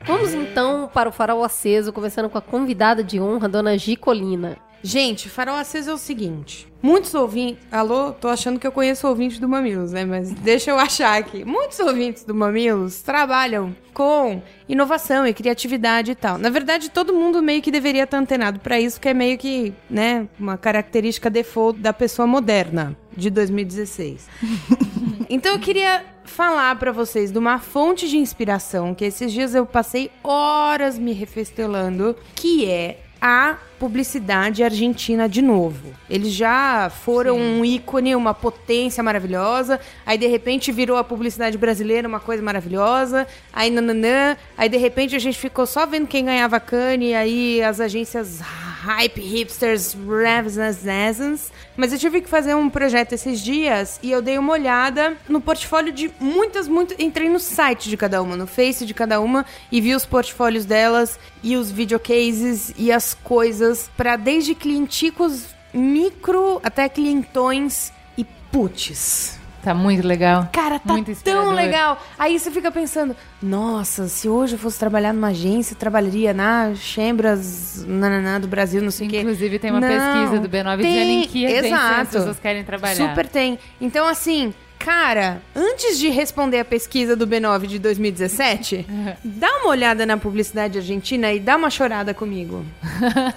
Vamos 0.06 0.32
então 0.32 0.88
para 0.88 1.10
o 1.10 1.12
farol 1.12 1.44
aceso, 1.44 1.92
começando 1.92 2.30
com 2.30 2.38
a 2.38 2.42
convidada 2.42 3.04
de 3.04 3.20
honra, 3.20 3.50
dona 3.50 3.76
Gicolina. 3.76 4.56
Gente, 4.82 5.28
farol 5.28 5.54
aceso 5.56 5.90
é 5.90 5.94
o 5.94 5.98
seguinte. 5.98 6.66
Muitos 6.82 7.14
ouvintes. 7.14 7.64
Alô, 7.70 8.10
tô 8.10 8.26
achando 8.26 8.58
que 8.58 8.66
eu 8.66 8.72
conheço 8.72 9.06
ouvintes 9.06 9.38
do 9.38 9.48
Mamilos, 9.48 9.92
né? 9.92 10.04
Mas 10.04 10.32
deixa 10.32 10.72
eu 10.72 10.78
achar 10.78 11.16
aqui. 11.16 11.44
Muitos 11.44 11.78
ouvintes 11.78 12.24
do 12.24 12.34
Mamilos 12.34 13.00
trabalham 13.02 13.74
com 13.94 14.42
inovação 14.68 15.24
e 15.24 15.32
criatividade 15.32 16.10
e 16.10 16.14
tal. 16.16 16.38
Na 16.38 16.50
verdade, 16.50 16.90
todo 16.90 17.14
mundo 17.14 17.40
meio 17.40 17.62
que 17.62 17.70
deveria 17.70 18.02
estar 18.02 18.18
antenado 18.18 18.58
pra 18.58 18.80
isso, 18.80 19.00
que 19.00 19.08
é 19.08 19.14
meio 19.14 19.38
que, 19.38 19.72
né, 19.88 20.28
uma 20.40 20.58
característica 20.58 21.30
default 21.30 21.78
da 21.78 21.92
pessoa 21.92 22.26
moderna 22.26 22.96
de 23.16 23.30
2016. 23.30 24.28
Então 25.30 25.52
eu 25.52 25.58
queria 25.58 26.04
falar 26.24 26.78
pra 26.78 26.92
vocês 26.92 27.32
de 27.32 27.38
uma 27.38 27.58
fonte 27.58 28.06
de 28.06 28.18
inspiração 28.18 28.94
que 28.94 29.02
esses 29.02 29.32
dias 29.32 29.54
eu 29.54 29.64
passei 29.64 30.10
horas 30.22 30.98
me 30.98 31.14
refestelando, 31.14 32.14
que 32.34 32.68
é 32.68 32.98
a 33.22 33.56
publicidade 33.78 34.64
argentina 34.64 35.28
de 35.28 35.40
novo. 35.40 35.94
Eles 36.10 36.32
já 36.32 36.90
foram 36.90 37.38
um 37.38 37.64
ícone, 37.64 38.16
uma 38.16 38.34
potência 38.34 39.00
maravilhosa, 39.00 39.78
aí 40.04 40.18
de 40.18 40.26
repente 40.26 40.72
virou 40.72 40.96
a 40.96 41.04
publicidade 41.04 41.56
brasileira 41.56 42.08
uma 42.08 42.18
coisa 42.18 42.42
maravilhosa, 42.42 43.24
aí 43.52 43.70
nananã, 43.70 44.36
aí 44.58 44.68
de 44.68 44.76
repente 44.76 45.14
a 45.14 45.20
gente 45.20 45.38
ficou 45.38 45.66
só 45.66 45.86
vendo 45.86 46.08
quem 46.08 46.24
ganhava 46.24 46.58
cane, 46.58 47.10
e 47.10 47.14
aí 47.14 47.62
as 47.62 47.78
agências 47.80 48.40
hype 48.82 49.20
hipsters, 49.20 49.94
revs, 49.94 51.52
mas 51.76 51.92
eu 51.92 51.98
tive 51.98 52.20
que 52.20 52.28
fazer 52.28 52.54
um 52.54 52.68
projeto 52.68 53.12
esses 53.12 53.40
dias 53.40 54.00
e 54.02 54.10
eu 54.10 54.20
dei 54.20 54.36
uma 54.38 54.52
olhada 54.52 55.16
no 55.28 55.40
portfólio 55.40 55.92
de 55.92 56.10
muitas, 56.18 56.66
muitas. 56.66 56.98
Entrei 56.98 57.28
no 57.28 57.38
site 57.38 57.88
de 57.88 57.96
cada 57.96 58.20
uma, 58.20 58.36
no 58.36 58.46
Face 58.46 58.84
de 58.84 58.92
cada 58.92 59.20
uma 59.20 59.46
e 59.70 59.80
vi 59.80 59.94
os 59.94 60.04
portfólios 60.04 60.64
delas 60.64 61.18
e 61.44 61.56
os 61.56 61.70
videocases 61.70 62.74
e 62.76 62.90
as 62.90 63.14
coisas 63.14 63.88
para 63.96 64.16
desde 64.16 64.54
clienticos 64.54 65.46
micro 65.72 66.60
até 66.64 66.88
clientões 66.88 67.92
e 68.18 68.24
putz. 68.50 69.41
Tá 69.62 69.72
muito 69.72 70.06
legal. 70.06 70.48
Cara, 70.52 70.80
tá 70.80 70.94
tão 71.22 71.52
legal. 71.52 71.96
Aí 72.18 72.38
você 72.38 72.50
fica 72.50 72.70
pensando, 72.70 73.14
nossa, 73.40 74.08
se 74.08 74.28
hoje 74.28 74.54
eu 74.54 74.58
fosse 74.58 74.78
trabalhar 74.78 75.12
numa 75.12 75.28
agência, 75.28 75.76
trabalharia 75.76 76.34
na 76.34 76.74
Chambras 76.74 77.84
nananá, 77.86 78.40
do 78.40 78.48
Brasil, 78.48 78.82
não 78.82 78.90
sei 78.90 79.06
o 79.06 79.10
quê. 79.10 79.20
Inclusive, 79.20 79.60
tem 79.60 79.70
uma 79.70 79.80
Não, 79.80 79.88
pesquisa 79.88 80.40
do 80.40 80.48
B9 80.48 80.82
tem, 80.82 80.92
dizendo 80.92 81.10
em 81.10 81.28
que 81.28 81.46
agência 81.46 82.00
as 82.00 82.08
pessoas 82.08 82.38
querem 82.40 82.64
trabalhar. 82.64 83.08
Super 83.08 83.28
tem. 83.28 83.58
Então, 83.80 84.06
assim, 84.06 84.52
cara, 84.82 85.40
antes 85.54 85.96
de 85.96 86.08
responder 86.08 86.58
a 86.58 86.64
pesquisa 86.64 87.14
do 87.14 87.26
B9 87.26 87.66
de 87.66 87.78
2017, 87.78 88.84
dá 89.24 89.58
uma 89.58 89.68
olhada 89.68 90.04
na 90.04 90.16
publicidade 90.16 90.78
argentina 90.78 91.32
e 91.32 91.38
dá 91.38 91.56
uma 91.56 91.70
chorada 91.70 92.12
comigo. 92.12 92.64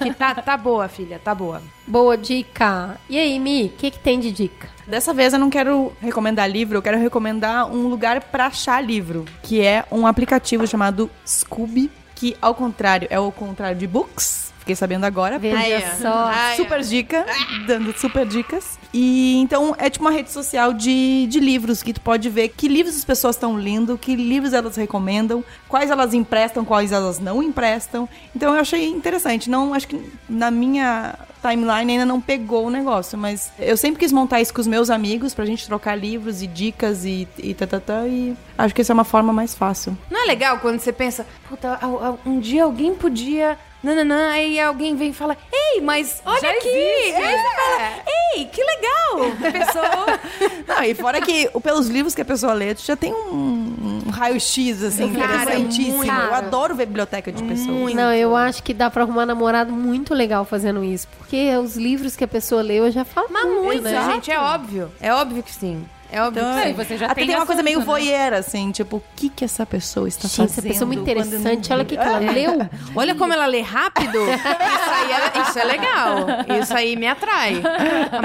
Que 0.01 0.11
tá, 0.13 0.33
tá 0.35 0.57
boa, 0.57 0.87
filha, 0.87 1.19
tá 1.23 1.35
boa. 1.35 1.61
Boa 1.85 2.17
dica. 2.17 2.97
E 3.07 3.19
aí, 3.19 3.39
Mi, 3.39 3.65
o 3.65 3.69
que, 3.77 3.91
que 3.91 3.99
tem 3.99 4.19
de 4.19 4.31
dica? 4.31 4.67
Dessa 4.87 5.13
vez 5.13 5.33
eu 5.33 5.39
não 5.39 5.49
quero 5.49 5.93
recomendar 6.01 6.49
livro, 6.49 6.77
eu 6.77 6.81
quero 6.81 6.97
recomendar 6.97 7.71
um 7.71 7.87
lugar 7.87 8.21
pra 8.21 8.47
achar 8.47 8.83
livro, 8.83 9.25
que 9.43 9.61
é 9.61 9.85
um 9.91 10.07
aplicativo 10.07 10.65
chamado 10.65 11.09
Scooby, 11.27 11.91
que 12.15 12.35
ao 12.41 12.55
contrário, 12.55 13.07
é 13.11 13.19
o 13.19 13.31
contrário 13.31 13.77
de 13.77 13.85
books, 13.85 14.44
Fiquei 14.65 14.75
sabendo 14.75 15.03
agora. 15.03 15.37
Veja 15.37 15.93
ó. 15.93 16.01
só. 16.01 16.55
Super 16.55 16.81
dica, 16.81 17.23
dando 17.67 17.95
super 17.95 18.25
dicas. 18.25 18.79
E 18.91 19.37
então 19.37 19.75
é 19.77 19.91
tipo 19.91 20.03
uma 20.03 20.09
rede 20.09 20.31
social 20.31 20.73
de, 20.73 21.27
de 21.27 21.39
livros 21.39 21.83
que 21.83 21.93
tu 21.93 22.01
pode 22.01 22.27
ver 22.31 22.49
que 22.49 22.67
livros 22.67 22.95
as 22.95 23.05
pessoas 23.05 23.35
estão 23.35 23.53
lendo, 23.55 23.95
que 23.95 24.15
livros 24.15 24.53
elas 24.53 24.75
recomendam, 24.75 25.45
quais 25.69 25.91
elas 25.91 26.15
emprestam, 26.15 26.65
quais 26.65 26.91
elas 26.91 27.19
não 27.19 27.43
emprestam. 27.43 28.09
Então 28.35 28.55
eu 28.55 28.59
achei 28.59 28.87
interessante. 28.87 29.51
Não 29.51 29.71
acho 29.71 29.87
que 29.87 30.11
na 30.27 30.49
minha 30.49 31.13
timeline 31.43 31.91
ainda 31.91 32.05
não 32.05 32.19
pegou 32.19 32.65
o 32.65 32.69
negócio, 32.71 33.19
mas 33.19 33.51
eu 33.59 33.77
sempre 33.77 33.99
quis 33.99 34.11
montar 34.11 34.41
isso 34.41 34.51
com 34.51 34.61
os 34.61 34.67
meus 34.67 34.89
amigos 34.89 35.35
pra 35.35 35.45
gente 35.45 35.67
trocar 35.67 35.95
livros 35.95 36.41
e 36.41 36.47
dicas 36.47 37.05
e 37.05 37.27
e 37.37 37.53
tatatá, 37.53 38.07
e 38.07 38.35
acho 38.57 38.73
que 38.73 38.81
essa 38.81 38.91
é 38.91 38.95
uma 38.95 39.03
forma 39.03 39.31
mais 39.31 39.53
fácil. 39.53 39.95
Não 40.09 40.23
é 40.23 40.25
legal 40.25 40.57
quando 40.57 40.79
você 40.79 40.91
pensa, 40.91 41.25
puta, 41.47 41.79
um 42.25 42.39
dia 42.39 42.63
alguém 42.63 42.95
podia. 42.95 43.59
Nananã, 43.85 44.31
aí 44.31 44.59
alguém 44.59 44.95
vem 44.95 45.09
e 45.09 45.13
fala, 45.13 45.37
ei, 45.51 45.79
mas 45.81 46.21
olha 46.25 46.41
Já 46.41 46.49
aqui! 46.51 46.67
existe, 46.67 47.13
Aí 47.21 47.35
você 47.37 47.55
fala, 47.55 47.91
ei, 48.35 48.45
que 48.45 48.61
legal! 48.63 49.31
A 49.47 49.51
pessoa. 49.51 50.19
Não, 50.67 50.83
e 50.83 50.93
fora 50.95 51.21
que 51.21 51.49
pelos 51.61 51.87
livros 51.87 52.13
que 52.15 52.21
a 52.21 52.25
pessoa 52.25 52.53
lê, 52.53 52.73
tu 52.75 52.81
já 52.83 52.95
tem 52.95 53.13
um, 53.13 54.01
um 54.07 54.09
raio-x, 54.09 54.83
assim, 54.83 55.13
Cara, 55.13 55.43
interessantíssimo. 55.43 55.97
muito. 55.97 56.11
Eu 56.11 56.33
adoro 56.33 56.75
ver 56.75 56.85
biblioteca 56.87 57.31
de 57.31 57.43
pessoas. 57.43 57.93
Não, 57.93 58.13
eu 58.13 58.35
acho 58.35 58.61
que 58.63 58.73
dá 58.73 58.89
pra 58.89 59.03
arrumar 59.03 59.25
namorado 59.25 59.71
muito 59.71 60.13
legal 60.13 60.43
fazendo 60.45 60.83
isso. 60.83 61.07
Porque 61.17 61.55
os 61.57 61.77
livros 61.77 62.15
que 62.15 62.23
a 62.23 62.27
pessoa 62.27 62.61
leu, 62.61 62.85
eu 62.85 62.91
já 62.91 63.05
falo 63.05 63.27
Mas 63.29 63.45
muito, 63.45 63.63
muito, 63.63 63.83
né? 63.83 64.11
gente, 64.11 64.31
é 64.31 64.39
óbvio. 64.39 64.91
É 64.99 65.13
óbvio 65.13 65.43
que 65.43 65.51
sim. 65.51 65.85
É 66.15 66.21
óbvio 66.21 66.41
Então, 66.41 66.53
que 66.53 66.59
É, 66.59 66.63
sim. 66.63 66.69
e 66.69 66.73
você 66.73 66.97
já 66.97 67.05
Até 67.07 67.15
tem 67.15 67.27
tem, 67.27 67.35
uma 67.35 67.45
coisa 67.45 67.61
meio 67.61 67.79
né? 67.79 67.85
voyeur, 67.85 68.33
assim, 68.33 68.71
tipo, 68.71 68.97
o 68.97 69.03
que 69.17 69.27
que 69.27 69.43
essa 69.43 69.65
pessoa 69.65 70.07
está 70.07 70.29
Gente, 70.29 70.43
essa 70.43 70.55
fazendo? 70.55 70.71
pessoa 70.71 70.85
é 70.85 70.87
muito 70.87 71.01
interessante. 71.01 71.69
não- 71.69 71.75
Olha 71.75 71.83
o 71.83 71.85
que, 71.85 71.97
que 71.97 72.03
ela 72.03 72.19
leu. 72.19 72.69
Olha 72.95 73.15
como 73.15 73.33
ela 73.33 73.45
lê 73.45 73.59
rápido. 73.61 74.17
Isso 74.17 74.91
aí 74.93 75.11
é, 75.11 75.41
isso 75.41 75.59
é 75.59 75.63
legal. 75.65 76.25
Isso 76.61 76.73
aí 76.73 76.95
me 76.95 77.07
atrai. 77.07 77.61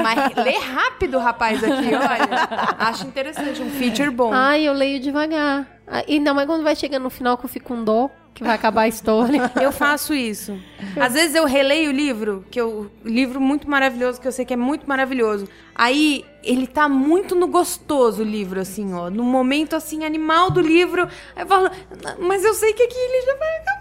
Mas 0.00 0.36
lê 0.44 0.56
rápido, 0.58 1.18
rapaz, 1.18 1.62
aqui, 1.64 1.88
olha. 1.94 2.48
Acho 2.78 3.06
interessante, 3.06 3.60
um 3.60 3.70
feature 3.70 4.10
bom. 4.10 4.30
Ai, 4.32 4.62
eu 4.68 4.72
leio 4.72 5.00
devagar. 5.00 5.66
Ah, 5.86 6.04
Ainda 6.08 6.32
mais 6.32 6.46
quando 6.46 6.62
vai 6.62 6.76
chegando 6.76 7.02
no 7.02 7.10
final 7.10 7.36
que 7.36 7.44
eu 7.44 7.48
fico 7.48 7.74
com 7.74 7.82
dó, 7.82 8.08
que 8.34 8.42
vai 8.42 8.54
acabar 8.54 8.82
a 8.82 8.88
história. 8.88 9.50
Eu 9.60 9.72
faço 9.72 10.14
isso. 10.14 10.58
Às 10.98 11.12
vezes 11.14 11.34
eu 11.34 11.44
releio 11.44 11.90
o 11.90 11.92
livro, 11.92 12.44
que 12.50 12.60
eu 12.60 12.90
livro 13.04 13.40
muito 13.40 13.68
maravilhoso, 13.68 14.20
que 14.20 14.26
eu 14.26 14.32
sei 14.32 14.44
que 14.44 14.54
é 14.54 14.56
muito 14.56 14.88
maravilhoso. 14.88 15.48
Aí 15.74 16.24
ele 16.42 16.66
tá 16.66 16.88
muito 16.88 17.34
no 17.34 17.46
gostoso 17.46 18.22
o 18.22 18.24
livro, 18.24 18.60
assim, 18.60 18.94
ó, 18.94 19.10
no 19.10 19.22
momento 19.24 19.76
assim 19.76 20.04
animal 20.04 20.50
do 20.50 20.60
livro. 20.60 21.08
Aí 21.36 21.42
eu 21.42 21.46
falo, 21.46 21.70
mas 22.18 22.44
eu 22.44 22.54
sei 22.54 22.72
que 22.72 22.82
aqui 22.82 22.96
ele 22.96 23.26
já 23.26 23.36
vai 23.36 23.56
acabar. 23.58 23.79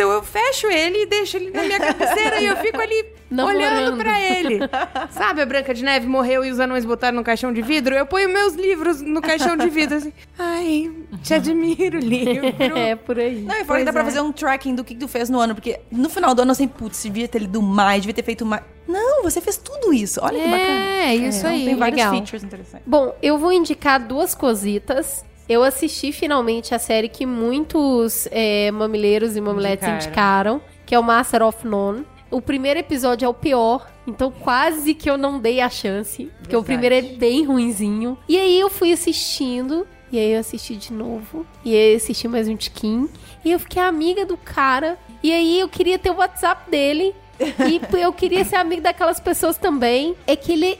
Então 0.00 0.10
eu 0.12 0.22
fecho 0.22 0.66
ele 0.68 1.02
e 1.02 1.06
deixo 1.06 1.36
ele 1.36 1.50
na 1.50 1.62
minha 1.62 1.78
cabeceira 1.78 2.40
e 2.40 2.46
eu 2.46 2.56
fico 2.56 2.80
ali 2.80 3.04
Namorando. 3.30 3.58
olhando 3.60 3.96
pra 3.98 4.18
ele. 4.18 4.58
Sabe 5.12 5.42
a 5.42 5.46
Branca 5.46 5.74
de 5.74 5.84
Neve 5.84 6.06
morreu 6.06 6.42
e 6.42 6.50
os 6.50 6.58
anões 6.58 6.86
botaram 6.86 7.18
no 7.18 7.22
caixão 7.22 7.52
de 7.52 7.60
vidro? 7.60 7.94
Eu 7.94 8.06
ponho 8.06 8.30
meus 8.30 8.54
livros 8.54 9.02
no 9.02 9.20
caixão 9.20 9.58
de 9.58 9.68
vidro 9.68 9.98
assim. 9.98 10.10
Ai, 10.38 10.90
te 11.22 11.34
admiro, 11.34 11.98
livro. 12.00 12.46
é, 12.78 12.96
por 12.96 13.18
aí. 13.18 13.42
Não, 13.42 13.60
e 13.60 13.64
fora 13.66 13.80
que 13.80 13.84
dá 13.84 13.92
pra 13.92 14.04
fazer 14.06 14.22
um 14.22 14.32
tracking 14.32 14.74
do 14.74 14.82
que 14.82 14.94
tu 14.94 15.06
fez 15.06 15.28
no 15.28 15.38
ano, 15.38 15.54
porque 15.54 15.78
no 15.92 16.08
final 16.08 16.34
do 16.34 16.40
ano 16.40 16.52
eu 16.52 16.54
sempre, 16.54 16.78
putz, 16.78 17.02
devia 17.02 17.28
ter 17.28 17.40
lido 17.40 17.60
mais, 17.60 18.00
devia 18.00 18.14
ter 18.14 18.22
feito 18.24 18.46
mais. 18.46 18.62
Não, 18.88 19.22
você 19.22 19.38
fez 19.42 19.58
tudo 19.58 19.92
isso. 19.92 20.18
Olha 20.22 20.38
que 20.40 20.48
bacana. 20.48 20.80
É, 20.80 21.14
isso 21.14 21.46
aí. 21.46 21.66
Tem 21.66 21.76
vários 21.76 21.98
legal. 21.98 22.14
features 22.14 22.42
interessantes. 22.42 22.86
Bom, 22.86 23.14
eu 23.22 23.36
vou 23.36 23.52
indicar 23.52 24.00
duas 24.00 24.34
cositas. 24.34 25.24
Eu 25.50 25.64
assisti 25.64 26.12
finalmente 26.12 26.76
a 26.76 26.78
série 26.78 27.08
que 27.08 27.26
muitos 27.26 28.28
é, 28.30 28.70
mamileiros 28.70 29.36
e 29.36 29.40
mamiletes 29.40 29.88
Indicaram. 29.88 30.58
indicaram, 30.58 30.62
que 30.86 30.94
é 30.94 30.98
o 30.98 31.02
Master 31.02 31.42
of 31.42 31.66
None. 31.66 32.06
O 32.30 32.40
primeiro 32.40 32.78
episódio 32.78 33.26
é 33.26 33.28
o 33.28 33.34
pior, 33.34 33.90
então 34.06 34.30
quase 34.30 34.94
que 34.94 35.10
eu 35.10 35.18
não 35.18 35.40
dei 35.40 35.60
a 35.60 35.68
chance, 35.68 36.30
porque 36.38 36.54
o 36.54 36.62
primeiro 36.62 36.94
é 36.94 37.02
bem 37.02 37.44
ruinzinho. 37.44 38.16
E 38.28 38.38
aí 38.38 38.60
eu 38.60 38.70
fui 38.70 38.92
assistindo, 38.92 39.84
e 40.12 40.20
aí 40.20 40.34
eu 40.34 40.38
assisti 40.38 40.76
de 40.76 40.92
novo, 40.92 41.44
e 41.64 41.74
aí 41.74 41.94
eu 41.94 41.96
assisti 41.96 42.28
mais 42.28 42.46
um 42.46 42.54
tiquinho, 42.54 43.10
e 43.44 43.50
eu 43.50 43.58
fiquei 43.58 43.82
amiga 43.82 44.24
do 44.24 44.36
cara, 44.36 44.96
e 45.20 45.32
aí 45.32 45.58
eu 45.58 45.68
queria 45.68 45.98
ter 45.98 46.10
o 46.10 46.18
WhatsApp 46.18 46.70
dele, 46.70 47.12
e 47.40 47.80
eu 48.00 48.12
queria 48.12 48.44
ser 48.44 48.54
amigo 48.54 48.82
daquelas 48.82 49.18
pessoas 49.18 49.58
também. 49.58 50.14
É 50.28 50.36
que 50.36 50.52
ele 50.52 50.66
é 50.66 50.78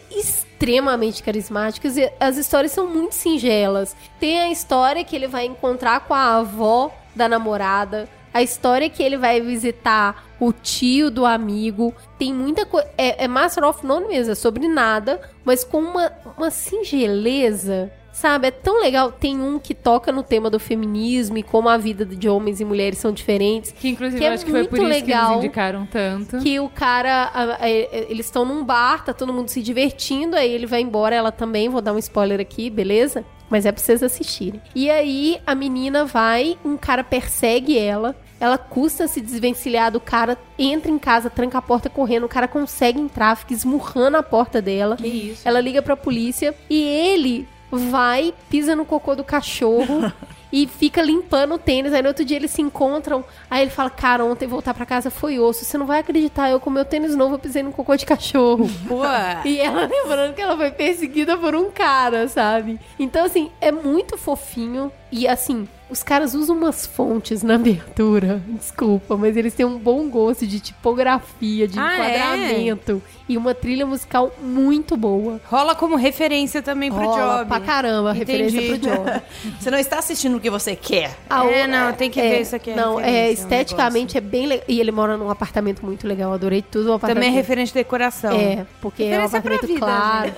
extremamente 0.60 1.22
carismático 1.22 1.86
e 1.86 2.12
as 2.20 2.36
histórias 2.36 2.72
são 2.72 2.86
muito 2.86 3.14
singelas. 3.14 3.96
Tem 4.20 4.40
a 4.40 4.50
história 4.50 5.02
que 5.02 5.16
ele 5.16 5.26
vai 5.26 5.46
encontrar 5.46 6.00
com 6.00 6.12
a 6.12 6.36
avó 6.36 6.92
da 7.16 7.26
namorada. 7.26 8.06
A 8.32 8.42
história 8.42 8.90
que 8.90 9.02
ele 9.02 9.16
vai 9.16 9.40
visitar 9.40 10.26
o 10.38 10.52
tio 10.52 11.10
do 11.10 11.24
amigo. 11.24 11.94
Tem 12.18 12.32
muita 12.32 12.66
coisa. 12.66 12.86
É, 12.98 13.24
é 13.24 13.26
Master 13.26 13.64
of 13.64 13.84
None 13.84 14.06
mesmo, 14.06 14.32
é 14.32 14.34
sobre 14.34 14.68
nada, 14.68 15.20
mas 15.44 15.64
com 15.64 15.78
uma, 15.78 16.12
uma 16.36 16.50
singeleza. 16.50 17.90
Sabe, 18.20 18.48
é 18.48 18.50
tão 18.50 18.82
legal. 18.82 19.10
Tem 19.10 19.40
um 19.40 19.58
que 19.58 19.72
toca 19.74 20.12
no 20.12 20.22
tema 20.22 20.50
do 20.50 20.60
feminismo 20.60 21.38
e 21.38 21.42
como 21.42 21.70
a 21.70 21.78
vida 21.78 22.04
de 22.04 22.28
homens 22.28 22.60
e 22.60 22.64
mulheres 22.66 22.98
são 22.98 23.12
diferentes. 23.12 23.72
Que 23.72 23.88
inclusive 23.88 24.18
Que 24.18 24.24
é 24.26 24.28
eu 24.28 24.34
acho 24.34 24.44
que 24.44 24.50
foi 24.50 24.64
por 24.68 24.78
isso 24.78 24.86
que 24.88 24.92
legal. 24.92 25.32
eles 25.32 25.44
indicaram 25.44 25.86
tanto. 25.86 26.38
Que 26.38 26.60
o 26.60 26.68
cara. 26.68 27.30
a- 27.32 27.64
a- 27.64 27.68
eles 27.70 28.26
estão 28.26 28.44
num 28.44 28.62
bar, 28.62 29.04
tá 29.06 29.14
todo 29.14 29.32
mundo 29.32 29.48
se 29.48 29.62
divertindo, 29.62 30.36
aí 30.36 30.52
ele 30.52 30.66
vai 30.66 30.82
embora, 30.82 31.14
ela 31.16 31.32
também, 31.32 31.68
vou 31.70 31.80
dar 31.80 31.94
um 31.94 31.98
spoiler 31.98 32.38
aqui, 32.40 32.68
beleza? 32.68 33.24
Mas 33.48 33.64
é 33.64 33.72
pra 33.72 33.82
vocês 33.82 34.02
assistirem. 34.02 34.60
E 34.74 34.90
aí 34.90 35.40
a 35.46 35.54
menina 35.54 36.04
vai, 36.04 36.58
um 36.64 36.76
cara 36.76 37.02
persegue 37.02 37.76
ela. 37.78 38.14
Ela 38.38 38.56
custa 38.58 39.08
se 39.08 39.20
desvencilhar 39.20 39.90
do 39.90 39.98
cara, 40.00 40.36
entra 40.58 40.90
em 40.90 40.98
casa, 40.98 41.28
tranca 41.30 41.58
a 41.58 41.62
porta 41.62 41.88
correndo, 41.90 42.24
o 42.24 42.28
cara 42.28 42.46
consegue 42.46 43.00
entrar, 43.00 43.34
fica 43.36 43.52
esmurrando 43.54 44.16
a 44.18 44.22
porta 44.22 44.60
dela. 44.62 44.96
Que 44.96 45.06
isso? 45.08 45.48
Ela 45.48 45.60
liga 45.60 45.80
pra 45.82 45.96
polícia 45.96 46.54
e 46.68 46.82
ele 46.82 47.46
vai, 47.70 48.34
pisa 48.48 48.74
no 48.74 48.84
cocô 48.84 49.14
do 49.14 49.24
cachorro 49.24 50.12
e 50.52 50.66
fica 50.66 51.02
limpando 51.02 51.54
o 51.54 51.58
tênis. 51.58 51.92
Aí 51.92 52.02
no 52.02 52.08
outro 52.08 52.24
dia 52.24 52.36
eles 52.36 52.50
se 52.50 52.62
encontram. 52.62 53.24
Aí 53.50 53.62
ele 53.62 53.70
fala: 53.70 53.90
Cara, 53.90 54.24
ontem 54.24 54.46
voltar 54.46 54.74
pra 54.74 54.86
casa 54.86 55.10
foi 55.10 55.38
osso. 55.38 55.64
Você 55.64 55.78
não 55.78 55.86
vai 55.86 56.00
acreditar, 56.00 56.50
eu 56.50 56.60
com 56.60 56.70
meu 56.70 56.84
tênis 56.84 57.14
novo 57.14 57.34
eu 57.34 57.38
pisei 57.38 57.62
no 57.62 57.72
cocô 57.72 57.96
de 57.96 58.06
cachorro. 58.06 58.68
Pô, 58.88 59.02
E 59.44 59.58
ela 59.60 59.86
lembrando 59.86 60.34
que 60.34 60.42
ela 60.42 60.56
foi 60.56 60.70
perseguida 60.70 61.36
por 61.36 61.54
um 61.54 61.70
cara, 61.70 62.28
sabe? 62.28 62.78
Então, 62.98 63.24
assim, 63.24 63.50
é 63.60 63.70
muito 63.70 64.16
fofinho. 64.16 64.90
E, 65.12 65.26
assim, 65.26 65.68
os 65.90 66.02
caras 66.02 66.34
usam 66.34 66.56
umas 66.56 66.86
fontes 66.86 67.42
na 67.42 67.54
abertura. 67.60 68.42
Desculpa, 68.48 69.16
mas 69.16 69.36
eles 69.36 69.54
têm 69.54 69.66
um 69.66 69.78
bom 69.78 70.08
gosto 70.08 70.46
de 70.46 70.60
tipografia, 70.60 71.66
de 71.68 71.78
Ah, 71.78 72.08
é? 72.08 72.16
enquadramento. 72.16 73.02
E 73.28 73.36
uma 73.36 73.54
trilha 73.54 73.86
musical 73.86 74.32
muito 74.42 74.96
boa. 74.96 75.40
rola 75.44 75.74
como 75.76 75.94
referência 75.96 76.60
também 76.62 76.90
pro 76.90 77.00
Rola 77.04 77.38
job. 77.38 77.48
pra 77.48 77.60
caramba, 77.60 78.10
Entendi. 78.16 78.32
referência 78.50 78.62
pro 78.62 78.78
job. 78.78 79.22
Você 79.60 79.70
não 79.70 79.78
está 79.78 79.98
assistindo 80.00 80.36
o 80.36 80.40
que 80.40 80.50
você 80.50 80.74
quer. 80.74 81.16
A 81.28 81.46
É, 81.46 81.66
não, 81.66 81.92
tem 81.92 82.10
que 82.10 82.20
ver 82.20 82.40
isso 82.42 82.56
aqui, 82.56 82.70
é 82.70 82.74
Não, 82.74 82.96
referência, 82.96 83.16
é, 83.16 83.26
é 83.26 83.28
um 83.28 83.32
esteticamente 83.32 84.18
é 84.18 84.20
bem 84.20 84.46
legal. 84.46 84.64
E 84.66 84.80
ele 84.80 84.90
mora 84.90 85.16
num 85.16 85.30
apartamento 85.30 85.84
muito 85.86 86.08
legal, 86.08 86.32
adorei 86.32 86.60
tudo. 86.60 86.90
Um 86.90 86.94
apartamento 86.94 87.22
Também 87.24 87.36
é 87.38 87.40
referente 87.40 87.68
de 87.68 87.74
decoração. 87.74 88.32
É, 88.32 88.66
porque 88.80 89.04
é 89.04 89.06
um 89.18 89.22
Referência 89.22 89.40
pra 89.42 89.54
apartamento 89.54 89.66
vida, 89.66 89.78
claro. 89.86 90.32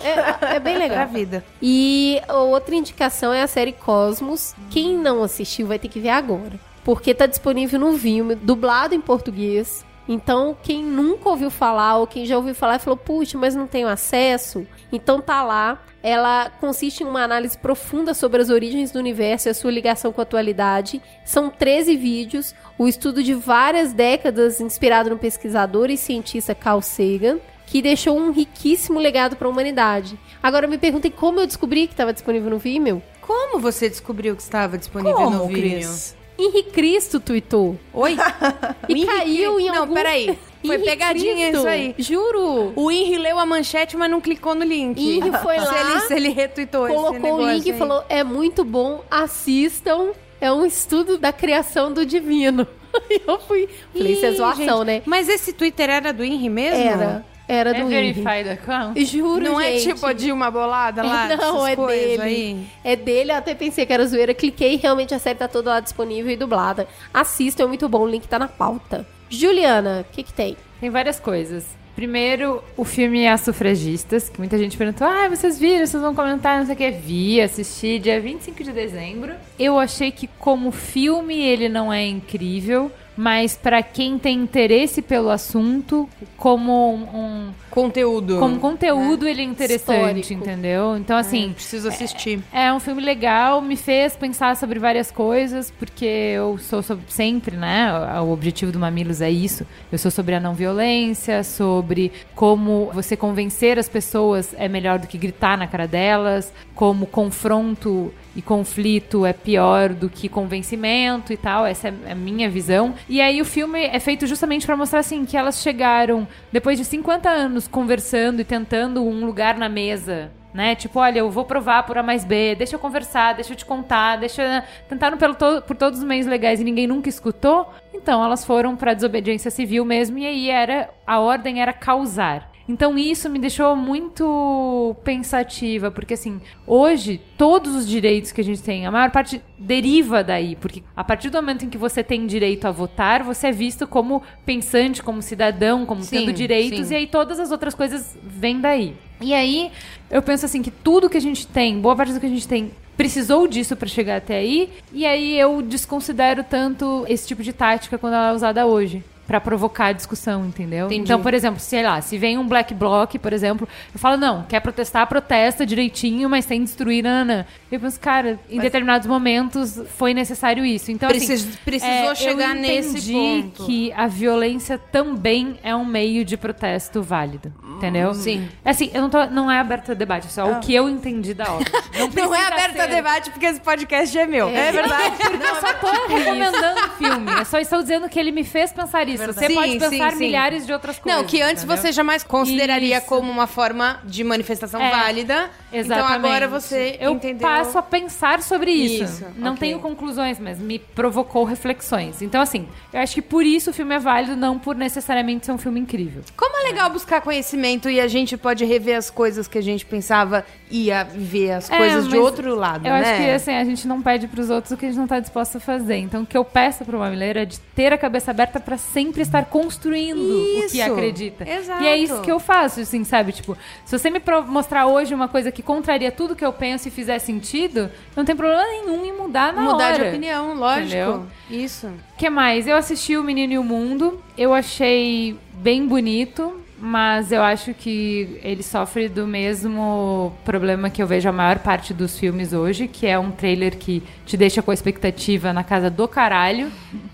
É, 0.53 0.57
é 0.57 0.61
bem 0.61 0.75
Pra 0.83 0.85
legal. 0.85 1.09
vida. 1.09 1.45
E 1.63 2.21
a 2.29 2.37
outra 2.37 2.75
indicação 2.75 3.33
é 3.33 3.43
a 3.43 3.47
série 3.47 3.73
Cosmos. 3.73 4.55
Quem 4.71 4.99
não 4.99 5.23
assistiu 5.23 5.42
vai 5.67 5.79
ter 5.79 5.89
que 5.89 6.01
ver 6.01 6.11
agora. 6.11 6.59
Porque 6.85 7.15
tá 7.15 7.27
disponível 7.27 7.79
no 7.79 7.93
Vimeo, 7.93 8.37
dublado 8.37 8.95
em 8.95 9.01
português. 9.01 9.85
Então, 10.09 10.57
quem 10.63 10.83
nunca 10.83 11.29
ouviu 11.29 11.49
falar 11.51 11.99
ou 11.99 12.07
quem 12.07 12.27
já 12.27 12.37
ouviu 12.37 12.55
falar 12.55 12.77
e 12.77 12.81
falou, 12.81 12.97
puxa, 12.97 13.39
mas 13.39 13.55
não 13.55 13.69
tenho 13.69 13.87
acesso, 13.87 14.67
então 14.93 15.21
tá 15.21 15.43
lá. 15.45 15.81
Ela 16.03 16.51
consiste 16.61 17.05
em 17.05 17.07
uma 17.07 17.23
análise 17.23 17.57
profunda 17.57 18.13
sobre 18.13 18.43
as 18.43 18.51
origens 18.51 18.91
do 18.91 18.99
universo 18.99 19.49
e 19.49 19.51
a 19.51 19.55
sua 19.55 19.71
ligação 19.71 20.13
com 20.13 20.21
a 20.21 20.25
atualidade. 20.25 21.01
São 21.25 21.49
13 21.49 21.97
vídeos, 21.97 22.53
o 22.77 22.89
estudo 22.89 23.23
de 23.23 23.33
várias 23.35 23.93
décadas 23.93 24.61
inspirado 24.61 25.11
no 25.11 25.19
pesquisador 25.19 25.91
e 25.91 25.97
cientista 25.97 26.57
Carl 26.57 26.83
Sagan, 26.83 27.39
que 27.65 27.81
deixou 27.81 28.19
um 28.19 28.33
riquíssimo 28.33 28.99
legado 28.99 29.37
para 29.37 29.47
a 29.47 29.51
humanidade. 29.51 30.19
Agora 30.43 30.67
me 30.67 30.77
perguntem 30.77 31.11
como 31.11 31.39
eu 31.39 31.47
descobri 31.47 31.87
que 31.87 31.95
estava 31.95 32.13
disponível 32.13 32.51
no 32.51 32.59
Vimeo. 32.59 33.01
Como 33.33 33.59
você 33.59 33.89
descobriu 33.89 34.37
que 34.37 34.43
estava 34.43 34.77
disponível 34.77 35.15
Como, 35.17 35.39
no 35.39 35.47
Vimeo? 35.47 35.79
Cris? 35.81 36.15
Henri 36.39 36.63
Cristo 36.65 37.19
tweetou. 37.19 37.79
Oi? 37.95 38.17
E 38.89 39.07
caiu 39.07 39.59
em 39.59 39.69
Não, 39.69 39.79
algum... 39.79 39.95
peraí. 39.95 40.39
Foi 40.65 40.77
Henri 40.77 40.85
pegadinha 40.85 41.35
Cristo. 41.35 41.57
isso 41.59 41.67
aí. 41.67 41.95
Juro. 41.99 42.73
O 42.77 42.91
Henry 42.91 43.17
leu 43.19 43.39
a 43.39 43.47
manchete, 43.47 43.97
mas 43.97 44.11
não 44.11 44.21
clicou 44.21 44.55
no 44.55 44.65
link. 44.65 45.01
Henry 45.01 45.33
foi 45.43 45.59
Se 45.59 45.65
lá, 45.65 45.81
ele, 45.81 46.01
se 46.01 46.15
ele 46.15 46.29
esse 46.29 46.67
colocou 46.95 47.37
o 47.37 47.51
link 47.51 47.67
e 47.67 47.73
aí. 47.73 47.79
falou: 47.79 48.05
é 48.09 48.23
muito 48.23 48.65
bom, 48.65 49.03
assistam. 49.11 50.11
É 50.41 50.53
um 50.53 50.65
estudo 50.67 51.17
da 51.19 51.33
criação 51.33 51.93
do 51.93 52.05
divino. 52.05 52.67
E 53.11 53.23
eu 53.27 53.39
fui. 53.41 53.69
Falei, 53.93 54.13
isso 54.13 54.27
é 54.27 54.33
zoação, 54.33 54.79
gente, 54.79 54.87
né? 54.87 55.03
Mas 55.07 55.29
esse 55.29 55.53
Twitter 55.53 55.89
era 55.89 56.13
do 56.13 56.23
Henry 56.23 56.49
mesmo? 56.51 56.83
Era. 56.83 57.25
Era 57.49 57.71
É 57.71 57.75
do 57.75 57.93
Henry. 57.93 58.13
verified 58.13 58.49
account? 58.49 59.05
Juro, 59.05 59.45
Não 59.45 59.61
é 59.61 59.73
gente. 59.79 59.95
tipo 59.95 60.07
a 60.07 60.13
Dilma 60.13 60.51
Bolada 60.51 61.03
lá? 61.03 61.29
Não, 61.37 61.67
é 61.67 61.75
dele. 61.77 62.23
Aí? 62.23 62.67
É 62.85 62.97
dele, 62.97 63.33
eu 63.33 63.37
até 63.37 63.55
pensei 63.55 63.85
que 63.85 63.93
era 63.93 64.07
zoeira. 64.07 64.33
Cliquei 64.33 64.75
e 64.75 64.77
realmente 64.77 65.15
a 65.15 65.19
série 65.19 65.39
tá 65.39 65.49
toda 65.49 65.71
lá 65.71 65.81
disponível 65.81 66.31
e 66.33 66.37
dublada. 66.37 66.87
Assistam, 67.13 67.65
é 67.65 67.67
muito 67.67 67.89
bom, 67.89 68.01
o 68.03 68.09
link 68.09 68.27
tá 68.29 68.39
na 68.39 68.49
pauta. 68.49 69.07
Juliana, 69.29 70.07
o 70.09 70.13
que 70.15 70.23
que 70.23 70.33
tem? 70.33 70.57
Tem 70.81 70.91
várias 70.91 71.19
coisas. 71.19 71.65
Primeiro, 71.95 72.65
o 72.75 72.85
filme 72.85 73.27
As 73.29 73.43
Sufragistas, 73.43 74.29
que 74.31 74.39
muita 74.39 74.57
gente 74.57 74.79
perguntou: 74.79 75.07
ah, 75.07 75.29
vocês 75.29 75.59
viram, 75.59 75.87
vocês 75.87 76.03
vão 76.03 76.15
comentar, 76.15 76.59
não 76.59 76.65
sei 76.67 76.75
o 76.75 76.79
que. 76.79 76.91
Vi, 76.91 77.39
assisti 77.41 77.99
dia 77.99 78.19
25 78.19 78.65
de 78.65 78.73
dezembro. 78.73 79.35
Eu 79.59 79.79
achei 79.79 80.11
que, 80.11 80.27
como 80.39 80.71
filme, 80.73 81.39
ele 81.39 81.69
não 81.69 81.93
é 81.93 82.07
incrível, 82.07 82.91
mas 83.17 83.57
pra 83.57 83.83
quem 83.83 84.19
tem 84.19 84.39
interesse 84.39 85.03
pelo 85.03 85.31
assunto, 85.31 86.09
como 86.37 86.95
um. 86.95 87.03
um- 87.19 87.53
Conteúdo. 87.73 88.39
como 88.39 88.59
conteúdo, 88.61 89.27
ele 89.27 89.41
é 89.41 89.45
interessante, 89.45 90.21
Histórico. 90.21 90.33
entendeu? 90.35 90.95
Então, 90.99 91.17
assim. 91.17 91.53
Preciso 91.55 91.89
assistir. 91.89 92.41
É 92.53 92.71
um 92.71 92.79
filme 92.79 93.01
legal, 93.01 93.63
me 93.63 93.77
fez 93.77 94.15
pensar 94.15 94.57
sobre 94.57 94.79
várias 94.79 95.11
coisas, 95.11 95.71
porque 95.71 96.05
eu 96.05 96.59
sou 96.59 96.83
sobre, 96.83 97.05
sempre, 97.09 97.57
né? 97.57 97.91
O 98.21 98.31
objetivo 98.31 98.71
do 98.71 98.79
Mamilos 98.79 99.23
é 99.23 99.31
isso. 99.31 99.67
Eu 99.91 99.97
sou 99.97 100.11
sobre 100.11 100.35
a 100.35 100.41
não 100.41 100.53
violência, 100.53 101.43
sobre 101.43 102.13
como 102.35 102.91
você 102.93 103.17
convencer 103.17 103.79
as 103.79 103.89
pessoas 103.89 104.55
é 104.59 104.69
melhor 104.69 104.99
do 104.99 105.07
que 105.07 105.17
gritar 105.17 105.57
na 105.57 105.67
cara 105.67 105.87
delas, 105.89 106.53
como 106.75 107.07
confronto 107.07 108.13
e 108.35 108.43
conflito 108.43 109.27
é 109.27 109.33
pior 109.33 109.91
do 109.91 110.09
que 110.09 110.29
convencimento 110.29 111.33
e 111.33 111.37
tal. 111.37 111.67
Essa 111.67 111.89
é 111.89 112.13
a 112.13 112.15
minha 112.15 112.49
visão. 112.49 112.95
E 113.09 113.21
aí 113.21 113.41
o 113.41 113.45
filme 113.45 113.85
é 113.85 113.99
feito 114.01 114.27
justamente 114.27 114.67
para 114.67 114.77
mostrar 114.77 115.01
assim 115.01 115.25
que 115.25 115.37
elas 115.37 115.61
chegaram 115.63 116.27
depois 116.51 116.79
de 116.79 116.85
50 116.85 117.29
anos 117.29 117.69
conversando 117.69 118.41
e 118.41 118.45
tentando 118.45 119.03
um 119.05 119.25
lugar 119.25 119.57
na 119.57 119.69
mesa 119.69 120.31
né? 120.55 120.75
Tipo, 120.75 121.01
olha, 121.01 121.21
eu 121.21 121.31
vou 121.31 121.47
provar 121.47 121.85
por 121.85 121.97
A 121.97 122.03
mais 122.03 122.27
B, 122.27 122.55
deixa 122.55 122.75
eu 122.77 122.79
conversar, 122.79 123.33
deixa 123.35 123.53
eu 123.53 123.57
te 123.57 123.65
contar, 123.65 124.17
deixa. 124.17 124.63
Tentaram 124.87 125.17
pelo 125.17 125.35
to- 125.35 125.63
por 125.67 125.75
todos 125.75 126.01
os 126.01 126.05
meios 126.05 126.27
legais 126.27 126.61
e 126.61 126.65
ninguém 126.65 126.87
nunca 126.87 127.09
escutou. 127.09 127.73
Então 127.95 128.23
elas 128.23 128.45
foram 128.45 128.77
pra 128.77 128.93
desobediência 128.93 129.51
civil 129.51 129.83
mesmo, 129.83 130.19
e 130.19 130.27
aí 130.27 130.51
era. 130.51 130.91
A 131.07 131.21
ordem 131.21 131.63
era 131.63 131.73
causar. 131.73 132.52
Então 132.69 132.99
isso 132.99 133.29
me 133.29 133.39
deixou 133.39 133.75
muito 133.75 134.97
pensativa, 135.05 135.91
porque 135.91 136.15
assim, 136.15 136.41
hoje 136.67 137.21
todos 137.37 137.75
os 137.75 137.89
direitos 137.89 138.33
que 138.33 138.41
a 138.41 138.45
gente 138.45 138.63
tem, 138.63 138.87
a 138.87 138.91
maior 138.91 139.11
parte 139.11 139.43
deriva 139.59 140.23
daí, 140.23 140.57
porque 140.57 140.83
a 140.97 141.05
partir 141.05 141.31
do 141.31 141.37
momento 141.37 141.65
em 141.65 141.69
que 141.69 141.79
você 141.79 142.03
tem 142.03 142.27
direito 142.27 142.67
a 142.67 142.71
votar, 142.71 143.23
você 143.23 143.49
é 143.49 143.53
visto 143.53 143.87
como 143.87 144.23
pensante, 144.47 145.03
como 145.03 145.23
cidadão, 145.23 145.85
como 145.85 146.03
Sim, 146.03 146.19
tendo 146.19 146.33
direitos, 146.33 146.87
sim. 146.89 146.95
e 146.95 146.97
aí 146.99 147.07
todas 147.07 147.41
as 147.41 147.51
outras 147.51 147.75
coisas 147.75 148.17
vêm 148.23 148.61
daí. 148.61 148.95
E 149.21 149.33
aí, 149.33 149.71
eu 150.11 150.21
penso 150.21 150.45
assim 150.47 150.63
que 150.63 150.71
tudo 150.71 151.09
que 151.09 151.17
a 151.17 151.21
gente 151.21 151.47
tem, 151.47 151.81
boa 151.81 151.95
parte 151.95 152.13
do 152.13 152.19
que 152.19 152.27
a 152.27 152.29
gente 152.29 152.49
tem, 152.49 152.73
precisou 152.97 153.47
disso 153.47 153.77
pra 153.77 153.89
chegar 153.89 154.17
até 154.17 154.37
aí, 154.37 154.71
e 154.93 155.07
aí 155.07 155.39
eu 155.39 155.63
desconsidero 155.63 156.45
tanto 156.45 157.05
esse 157.09 157.27
tipo 157.27 157.43
de 157.43 157.53
tática 157.53 157.99
quando 157.99 158.15
ela 158.15 158.31
é 158.31 158.33
usada 158.33 158.67
hoje. 158.67 159.03
Pra 159.27 159.41
provocar 159.41 159.93
discussão, 159.93 160.45
entendeu? 160.45 160.87
Entendi. 160.87 161.03
Então, 161.03 161.23
por 161.23 161.33
exemplo, 161.33 161.61
sei 161.61 161.83
lá, 161.83 162.01
se 162.01 162.19
vem 162.19 162.37
um 162.37 162.47
black 162.47 162.75
bloc, 162.75 163.15
por 163.19 163.33
exemplo, 163.33 163.69
eu 163.95 163.99
falo, 163.99 164.17
não, 164.17 164.43
quer 164.43 164.61
protestar, 164.61 165.07
protesta 165.07 165.65
direitinho, 165.65 166.29
mas 166.29 166.45
sem 166.45 166.63
destruir, 166.63 167.05
nanã. 167.05 167.47
Eu 167.71 167.79
penso, 167.81 167.99
cara, 168.01 168.39
em 168.51 168.59
determinados 168.61 169.07
momentos 169.07 169.81
foi 169.97 170.13
necessário 170.13 170.65
isso. 170.67 170.91
Então, 170.91 171.09
Precis- 171.09 171.43
assim, 171.47 171.59
precisou 171.65 171.95
eu 172.11 172.17
chegar 172.17 172.55
nesse 172.55 172.91
entendi 173.11 173.13
ponto. 173.53 173.65
que 173.65 173.93
a 173.93 174.07
violência 174.09 174.77
também 174.77 175.57
é 175.63 175.75
um 175.75 175.85
meio 175.85 176.25
de 176.25 176.37
protesto 176.37 177.01
válido, 177.03 177.53
entendeu? 177.77 178.13
Sim. 178.15 178.49
Assim, 178.65 178.91
eu 178.93 179.03
não, 179.03 179.09
tô, 179.11 179.25
não 179.27 179.51
é 179.51 179.59
aberto 179.61 179.93
a 179.93 179.95
debate, 179.95 180.27
é 180.27 180.31
só 180.31 180.51
o 180.51 180.61
que 180.61 180.75
eu 180.75 180.89
entendi 180.89 181.33
da 181.33 181.45
obra. 181.53 181.71
Não, 181.99 182.09
Não 182.09 182.35
é 182.35 182.47
aberto 182.47 182.81
a 182.81 182.85
ser. 182.85 182.95
debate 182.95 183.31
porque 183.31 183.47
esse 183.47 183.61
podcast 183.61 184.19
é 184.19 184.27
meu. 184.27 184.49
É, 184.49 184.73
verdade. 184.73 185.15
Eu 185.23 185.55
só 185.61 185.73
tô 185.75 185.87
recomendando 186.09 186.81
o 186.87 186.89
filme. 186.97 187.31
Eu 187.39 187.45
só 187.45 187.59
estou 187.59 187.81
dizendo 187.83 188.09
que 188.09 188.19
ele 188.19 188.33
me 188.33 188.43
fez 188.45 188.73
pensar 188.73 189.05
isso. 189.15 189.27
Você 189.33 189.47
Sim, 189.47 189.55
pode 189.55 189.73
pensar 189.79 190.11
sim, 190.11 190.19
sim. 190.19 190.25
milhares 190.25 190.67
de 190.67 190.73
outras 190.73 190.99
coisas. 190.99 191.21
Não, 191.21 191.27
que 191.29 191.41
antes 191.41 191.63
entendeu? 191.65 191.77
você 191.83 191.93
jamais 191.93 192.23
consideraria 192.23 192.99
Isso. 192.99 193.07
como 193.07 193.31
uma 193.31 193.47
forma 193.47 194.01
de 194.05 194.23
manifestação 194.25 194.81
É, 194.81 194.91
válida. 194.91 195.51
Exatamente. 195.73 196.19
Então 196.19 196.29
agora 196.31 196.49
você 196.49 196.97
eu 197.01 197.13
entendeu. 197.13 197.47
passo 197.49 197.79
a 197.79 197.83
pensar 197.83 198.43
sobre 198.43 198.71
isso. 198.71 199.05
Isso, 199.05 199.27
Não 199.37 199.53
ok. 199.53 199.61
tenho 199.61 199.79
conclusões, 199.81 200.39
mas 200.39 200.59
me 200.59 200.79
provocou 200.79 201.45
reflexões. 201.45 202.21
Então, 202.23 202.41
assim, 202.41 202.67
eu 202.93 203.01
acho 203.01 203.15
que 203.15 203.23
por 203.23 203.45
isso 203.45 203.71
o 203.71 203.73
filme 203.73 203.95
é 203.95 203.99
válido, 203.99 204.37
não 204.37 204.59
por 204.59 204.77
necessariamente 204.77 205.47
ser 205.47 205.53
um 205.53 205.59
filme 205.59 205.81
incrível. 205.81 206.23
Como 206.37 206.57
é 206.59 206.65
legal 206.71 206.91
buscar 206.91 207.21
conhecimento 207.21 207.89
e 207.89 208.01
a 208.01 208.09
gente 208.09 208.37
pode 208.37 208.65
rever 208.65 208.97
as 208.97 209.11
coisas 209.11 209.49
que 209.49 209.59
a 209.59 209.63
gente 209.63 209.85
pensava 209.87 210.45
e 210.71 210.91
ver 211.15 211.53
as 211.53 211.71
É, 211.71 211.77
coisas 211.77 212.09
de 212.09 212.17
outro 212.17 212.55
lado, 212.55 212.87
Eu 212.87 212.93
né? 212.93 213.01
acho 213.01 213.23
que 213.23 213.31
assim, 213.31 213.53
a 213.53 213.65
gente 213.65 213.87
não 213.89 214.01
pede 214.03 214.27
pros 214.29 214.51
outros 214.51 214.73
o 214.73 214.77
que 214.77 214.87
a 214.87 214.89
gente 214.89 214.99
não 214.99 215.07
tá 215.07 215.21
disposto 215.21 215.57
a 215.57 215.61
fazer. 215.61 215.97
Então, 215.97 216.23
o 216.23 216.27
que 216.27 216.37
eu 216.37 216.45
peço 216.45 216.85
pro 216.85 216.99
Mamileiro 216.99 217.39
é 217.39 217.45
de 217.45 217.59
ter 217.75 217.93
a 217.93 217.99
cabeça 217.99 218.31
aberta 218.31 218.61
pra 218.61 218.77
sempre 218.77 219.23
estar 219.23 219.45
construindo 219.47 220.19
o 220.21 220.69
que 220.71 220.77
Isso, 220.79 220.83
acredita. 220.93 221.49
exato. 221.49 221.83
E 221.83 221.87
é 221.87 221.97
isso 221.97 222.21
que 222.21 222.31
eu 222.31 222.39
faço, 222.41 222.81
assim, 222.81 223.05
sabe? 223.05 223.33
Tipo, 223.33 223.57
se 223.85 223.97
você 223.99 224.11
me 224.11 224.21
mostrar 224.47 224.87
hoje 224.87 225.15
uma 225.15 225.29
coisa 225.29 225.51
que 225.53 225.62
contraria 225.63 226.11
tudo 226.13 226.37
que 226.37 226.45
eu 226.45 226.53
penso 226.53 226.89
e 226.89 226.91
fizer 226.91 227.19
sentido, 227.19 227.91
não 228.17 228.25
tem 228.25 228.35
problema 228.37 228.63
nenhum 228.65 229.05
em 229.05 229.13
mudar 229.13 229.53
na 229.53 229.63
Mudar 229.63 229.93
hora. 229.95 230.03
de 230.05 230.09
opinião, 230.11 230.55
lógico. 230.55 230.87
Entendeu? 230.87 231.27
Isso. 231.51 231.87
O 231.87 232.17
que 232.19 232.29
mais? 232.29 232.67
Eu 232.67 232.77
assisti 232.77 233.17
O 233.17 233.23
Menino 233.23 233.53
e 233.55 233.59
o 233.59 233.65
Mundo. 233.65 234.21
Eu 234.37 234.53
achei 234.55 235.37
bem 235.55 235.87
bonito, 235.87 236.61
mas 236.81 237.31
eu 237.31 237.43
acho 237.43 237.73
que 237.75 238.41
ele 238.43 238.63
sofre 238.63 239.09
do 239.09 239.27
mesmo 239.27 240.33
problema 240.45 240.91
que 240.91 241.01
eu 241.03 241.07
vejo 241.07 241.29
a 241.29 241.33
maior 241.33 241.59
parte 241.61 241.95
dos 241.95 242.19
filmes 242.19 242.53
hoje, 242.53 242.89
que 242.89 243.07
é 243.07 243.17
um 243.19 243.31
trailer 243.31 243.77
que 243.77 244.03
te 244.27 244.37
deixa 244.37 244.61
com 244.63 244.71
a 244.73 244.75
expectativa 244.75 245.53
na 245.53 245.63
casa 245.63 245.89
do 245.89 246.09
caralho. 246.09 246.73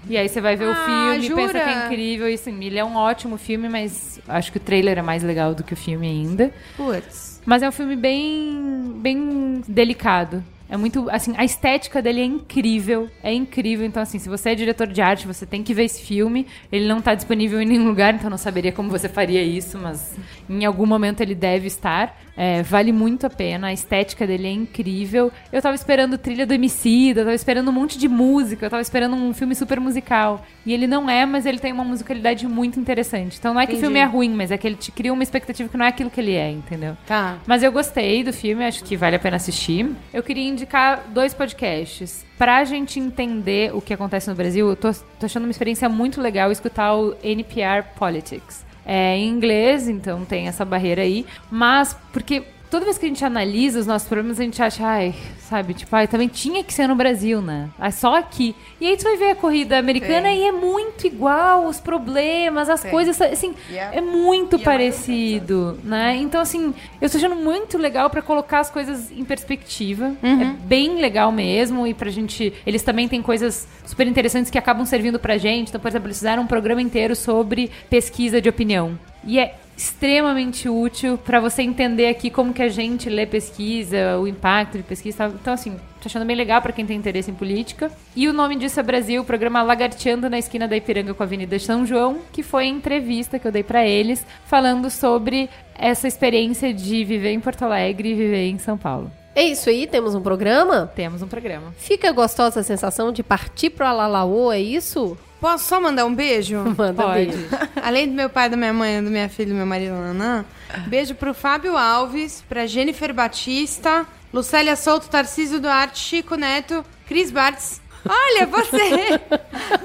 E 0.09 0.17
aí 0.17 0.27
você 0.29 0.41
vai 0.41 0.57
ver 0.57 0.69
o 0.69 0.71
Ah, 0.73 1.11
filme, 1.13 1.27
jura? 1.29 1.43
pensa 1.43 1.53
que 1.61 1.69
é 1.71 1.85
incrível. 1.87 2.29
E 2.31 2.35
assim, 2.35 2.65
ele 2.65 2.79
é 2.79 2.85
um 2.85 2.97
ótimo 2.97 3.37
filme, 3.37 3.69
mas 3.69 4.19
acho 4.27 4.51
que 4.51 4.57
o 4.57 4.61
trailer 4.61 4.99
é 4.99 5.03
mais 5.03 5.23
legal 5.23 5.55
do 5.55 5.63
que 5.63 5.75
o 5.75 5.77
filme 5.77 6.07
ainda. 6.07 6.51
Putz. 6.77 7.28
Mas 7.49 7.63
é 7.63 7.69
um 7.71 7.73
filme 7.73 7.97
bem, 7.97 8.93
bem 9.01 9.63
delicado. 9.67 10.45
É 10.69 10.77
muito, 10.77 11.09
assim, 11.09 11.33
a 11.35 11.47
estética 11.47 12.03
dele 12.03 12.21
é 12.21 12.25
incrível, 12.25 13.09
é 13.23 13.33
incrível. 13.33 13.87
Então, 13.87 14.03
assim, 14.03 14.19
se 14.19 14.29
você 14.29 14.51
é 14.51 14.55
diretor 14.55 14.87
de 14.87 15.01
arte, 15.01 15.27
você 15.27 15.47
tem 15.47 15.63
que 15.63 15.73
ver 15.73 15.85
esse 15.85 16.03
filme. 16.03 16.47
Ele 16.71 16.87
não 16.87 17.01
tá 17.01 17.15
disponível 17.15 17.59
em 17.59 17.65
nenhum 17.65 17.87
lugar, 17.87 18.13
então 18.15 18.29
não 18.29 18.37
saberia 18.37 18.71
como 18.71 18.91
você 18.91 19.09
faria 19.09 19.43
isso, 19.43 19.79
mas 19.79 20.15
em 20.47 20.67
algum 20.67 20.85
momento 20.85 21.23
ele 21.23 21.35
deve 21.35 21.69
estar. 21.69 22.21
É, 22.41 22.63
vale 22.63 22.93
muito 22.93 23.27
a 23.27 23.31
pena, 23.31 23.67
a 23.67 23.73
estética 23.73 24.25
dele 24.25 24.47
é 24.47 24.53
incrível. 24.53 25.33
Eu 25.53 25.61
tava 25.61 25.75
esperando 25.75 26.17
trilha 26.17 26.47
do 26.47 26.55
Emicida, 26.55 27.23
eu 27.23 27.25
tava 27.25 27.35
esperando 27.35 27.69
um 27.69 27.73
monte 27.73 27.99
de 27.99 28.07
música, 28.07 28.67
eu 28.67 28.71
tava 28.71 28.81
esperando 28.81 29.17
um 29.17 29.35
filme 29.35 29.57
super 29.57 29.81
musical. 29.81 30.47
E 30.65 30.73
ele 30.73 30.87
não 30.87 31.11
é, 31.11 31.27
mas 31.27 31.47
ele 31.47 31.59
tem 31.59 31.73
uma 31.73 31.83
musicalidade 31.83 32.47
muito 32.47 32.79
interessante. 32.79 33.37
Então 33.37 33.53
não 33.53 33.61
é 33.61 33.67
que 33.67 33.73
o 33.73 33.75
Entendi. 33.75 33.87
filme 33.87 33.99
é 33.99 34.05
ruim, 34.05 34.31
mas 34.31 34.53
é 34.53 34.57
que 34.57 34.69
ele 34.69 34.77
te 34.77 34.93
cria 34.93 35.13
uma 35.13 35.25
expectativa 35.25 35.69
que 35.69 35.77
não 35.77 35.85
é 35.85 35.89
aquilo 35.89 36.11
que 36.11 36.21
ele 36.21 36.35
é, 36.37 36.49
entendeu? 36.49 36.97
Tá. 37.09 37.39
Mas 37.45 37.65
eu 37.65 37.73
gostei 37.73 38.23
do 38.23 38.33
filme, 38.33 38.65
acho 38.65 38.85
que 38.85 38.97
vale 38.97 39.17
a 39.17 39.19
pena 39.19 39.35
assistir. 39.35 39.91
Eu 40.15 40.23
queria 40.23 40.49
indicar 40.49 41.03
dois 41.09 41.35
podcasts. 41.35 42.25
Pra 42.39 42.63
gente 42.63 43.01
entender 43.01 43.75
o 43.75 43.81
que 43.81 43.93
acontece 43.93 44.31
no 44.31 44.37
Brasil, 44.37 44.69
eu 44.69 44.77
tô, 44.77 44.93
tô 44.93 45.27
achando 45.27 45.43
uma 45.43 45.51
experiência 45.51 45.89
muito 45.89 46.21
legal 46.21 46.53
escutar 46.53 46.95
o 46.95 47.17
NPR 47.21 47.83
Politics. 47.99 48.68
É 48.91 49.15
em 49.19 49.29
inglês, 49.29 49.87
então 49.87 50.25
tem 50.25 50.49
essa 50.49 50.65
barreira 50.65 51.03
aí. 51.03 51.27
Mas, 51.51 51.95
porque 52.11 52.43
toda 52.71 52.85
vez 52.85 52.99
que 52.99 53.07
a 53.07 53.09
gente 53.09 53.25
analisa 53.25 53.81
os 53.81 53.87
nossos 53.87 54.09
problemas, 54.09 54.39
a 54.39 54.43
gente 54.43 54.63
acha, 54.63 54.87
ai, 54.87 55.15
sabe, 55.41 55.75
tipo, 55.75 55.95
ai, 55.95 56.07
também 56.07 56.29
tinha 56.29 56.63
que 56.63 56.73
ser 56.73 56.87
no 56.87 56.95
Brasil, 56.95 57.41
né? 57.41 57.71
É 57.81 57.91
só 57.91 58.17
aqui. 58.17 58.55
E 58.81 58.87
aí 58.87 58.99
você 58.99 59.05
vai 59.05 59.17
ver 59.17 59.31
a 59.31 59.35
corrida 59.35 59.79
americana 59.79 60.33
e 60.33 60.43
é 60.43 60.53
muito 60.53 61.07
igual, 61.07 61.67
os 61.67 61.81
problemas, 61.81 62.69
as 62.69 62.85
coisas, 62.85 63.21
assim, 63.21 63.55
é 63.71 64.01
muito 64.01 64.59
parecido, 64.59 65.79
né? 65.83 66.17
Então, 66.17 66.41
assim, 66.41 66.75
eu 67.01 67.09
tô 67.09 67.17
achando 67.17 67.37
muito 67.37 67.79
legal 67.79 68.11
pra 68.11 68.23
colocar 68.23 68.61
as 68.61 68.71
coisas 68.71 69.11
em 69.11 69.25
perspectiva. 69.25 70.15
É 70.23 70.45
bem 70.65 71.01
legal 71.01 71.33
mesmo. 71.33 71.87
E 71.87 71.95
pra 71.95 72.11
gente. 72.11 72.53
Eles 72.67 72.83
também 72.83 73.09
têm 73.09 73.23
coisas 73.23 73.67
super 73.85 74.07
interessantes 74.07 74.51
que 74.51 74.59
acabam 74.59 74.85
servindo 74.85 75.19
pra 75.19 75.39
gente. 75.39 75.69
Então, 75.69 75.81
por 75.81 75.89
exemplo, 75.89 76.09
eles 76.09 76.19
fizeram 76.19 76.43
um 76.43 76.47
programa 76.47 76.83
inteiro 76.83 77.17
sobre 77.17 77.71
pesquisa 77.89 78.41
de 78.41 78.49
opinião. 78.49 78.99
E 79.25 79.39
é 79.39 79.55
extremamente 79.79 80.69
útil 80.69 81.17
pra 81.17 81.39
você 81.39 81.63
entender 81.63 82.09
aqui 82.09 82.31
como 82.31 82.53
que 82.53 82.61
a 82.61 82.69
gente 82.69 83.09
lê 83.09 83.25
pesquisa, 83.25 84.19
o 84.19 84.27
impacto 84.27 84.77
de 84.77 84.83
pesquisa. 84.83 85.33
Então, 85.41 85.55
assim, 85.55 85.77
tô 86.03 86.07
achando 86.07 86.27
bem 86.27 86.35
legal 86.35 86.61
pra 86.61 86.73
quem 86.73 86.85
tem 86.85 86.99
interesse 86.99 87.31
em 87.31 87.35
política. 87.35 87.89
E 88.17 88.27
o 88.27 88.33
nome 88.33 88.57
disso 88.57 88.81
é 88.81 88.83
Brasil, 88.83 89.23
o 89.23 89.25
programa 89.25 89.63
Lagarteando 89.63 90.29
na 90.29 90.37
esquina 90.37 90.67
da 90.67 90.77
Ipiranga 90.77 91.15
com 91.15 91.23
a 91.23 91.27
Avenida 91.27 91.57
São 91.61 91.87
João, 91.87 92.19
que 92.33 92.43
foi 92.43 92.65
a 92.65 92.67
entrevista 92.67 93.39
que 93.39 93.47
eu 93.47 93.53
dei 93.53 93.63
pra 93.63 93.87
eles, 93.87 94.27
falando 94.47 94.91
sobre 94.91 95.49
essa 95.77 96.09
experiência 96.09 96.75
de 96.75 97.05
viver 97.05 97.31
em 97.31 97.39
Porto 97.39 97.63
Alegre 97.63 98.11
e 98.11 98.15
viver 98.15 98.49
em 98.49 98.59
São 98.59 98.77
Paulo. 98.77 99.13
É 99.33 99.45
isso 99.45 99.71
aí, 99.71 99.87
temos 99.87 100.17
um 100.17 100.21
programa? 100.21 100.91
Temos 100.93 101.23
um 101.23 101.29
programa. 101.29 101.73
Fica 101.79 102.11
gostosa 102.11 102.59
a 102.59 102.65
sensação 102.65 103.13
de 103.13 103.23
partir 103.23 103.71
pro 103.71 103.87
Alalaô, 103.87 104.51
é 104.51 104.59
isso? 104.59 105.17
Posso 105.41 105.69
só 105.69 105.81
mandar 105.81 106.05
um 106.05 106.15
beijo? 106.15 106.59
Manda 106.77 107.03
Pode. 107.03 107.27
beijo. 107.27 107.49
Além 107.83 108.09
do 108.09 108.15
meu 108.15 108.29
pai, 108.29 108.49
da 108.49 108.57
minha 108.57 108.73
mãe, 108.73 109.03
do 109.03 109.11
minha 109.11 109.29
filha 109.29 109.49
do 109.51 109.55
meu 109.55 109.67
marido 109.67 109.93
Nanã, 109.93 110.45
beijo 110.87 111.15
pro 111.15 111.33
Fábio 111.33 111.77
Alves, 111.77 112.45
pra 112.49 112.67
Jennifer 112.67 113.13
Batista, 113.15 114.07
Lucélia 114.33 114.77
Souto, 114.77 115.09
Tarcísio 115.09 115.61
Duarte, 115.61 115.99
Chico 115.99 116.35
Neto, 116.35 116.85
Cris 117.07 117.31
Bartz. 117.31 117.81
Olha, 118.09 118.47
você! 118.47 119.21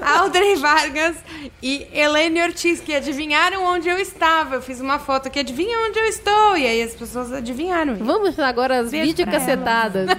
Aldrey 0.02 0.56
Vargas 0.56 1.16
e 1.62 1.86
Helene 1.92 2.42
Ortiz, 2.42 2.80
que 2.80 2.94
adivinharam 2.94 3.64
onde 3.64 3.88
eu 3.88 3.98
estava. 3.98 4.56
Eu 4.56 4.62
fiz 4.62 4.80
uma 4.80 4.98
foto 4.98 5.30
que 5.30 5.38
adivinha 5.38 5.78
onde 5.80 5.98
eu 5.98 6.06
estou. 6.06 6.56
E 6.56 6.66
aí 6.66 6.82
as 6.82 6.94
pessoas 6.94 7.32
adivinharam. 7.32 7.96
Vamos 7.96 8.38
agora 8.38 8.82
pra 8.82 9.02
videocacetadas. 9.02 10.08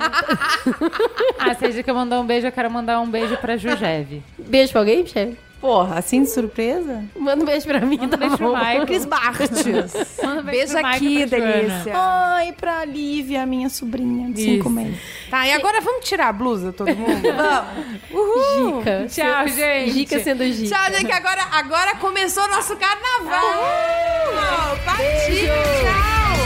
Ah, 1.38 1.54
seja 1.54 1.84
que 1.84 1.90
eu 1.90 1.96
mandar 1.96 2.20
um 2.20 2.26
beijo, 2.26 2.48
eu 2.48 2.52
quero 2.52 2.72
mandar 2.72 3.00
um 3.00 3.10
beijo 3.10 3.38
pra 3.38 3.56
Jujeve. 3.58 4.24
Beijo 4.38 4.72
pra 4.72 4.82
alguém, 4.82 5.06
chefe? 5.06 5.38
Porra, 5.66 5.98
assim 5.98 6.22
de 6.22 6.30
surpresa? 6.30 7.04
Manda 7.18 7.42
um 7.42 7.46
beijo 7.46 7.66
pra 7.66 7.80
mim, 7.80 7.98
Manda 7.98 8.06
um 8.06 8.10
tá 8.10 8.18
beijo 8.18 8.38
pro? 8.38 8.56
Michael. 8.56 8.86
Cris 8.86 9.04
Bartes. 9.06 9.50
Manda 10.22 10.42
um 10.42 10.44
beijo 10.44 10.74
Beijo 10.74 10.78
aqui, 10.88 11.26
delícia. 11.26 11.92
Ai, 11.96 12.52
pra 12.52 12.86
Lívia, 12.86 13.48
minha 13.48 13.68
sobrinha 13.68 14.30
de 14.32 14.42
cinco 14.42 14.68
Isso. 14.68 14.70
meses. 14.70 15.00
Tá, 15.28 15.48
e 15.48 15.54
agora 15.54 15.82
vamos 15.82 16.08
tirar 16.08 16.28
a 16.28 16.34
blusa, 16.34 16.72
todo 16.72 16.96
mundo? 16.96 17.28
Uhul! 18.14 18.78
Gica. 18.78 19.08
Tchau, 19.10 19.48
gente. 19.48 19.92
Gica 19.92 20.20
sendo 20.20 20.44
Gica. 20.46 20.76
Tchau, 20.76 20.94
gente, 20.94 21.06
que 21.06 21.12
agora, 21.12 21.42
agora 21.54 21.96
começou 21.96 22.44
o 22.44 22.48
nosso 22.48 22.76
carnaval! 22.78 23.42
Partiu! 24.86 25.48
Tchau! 25.48 26.45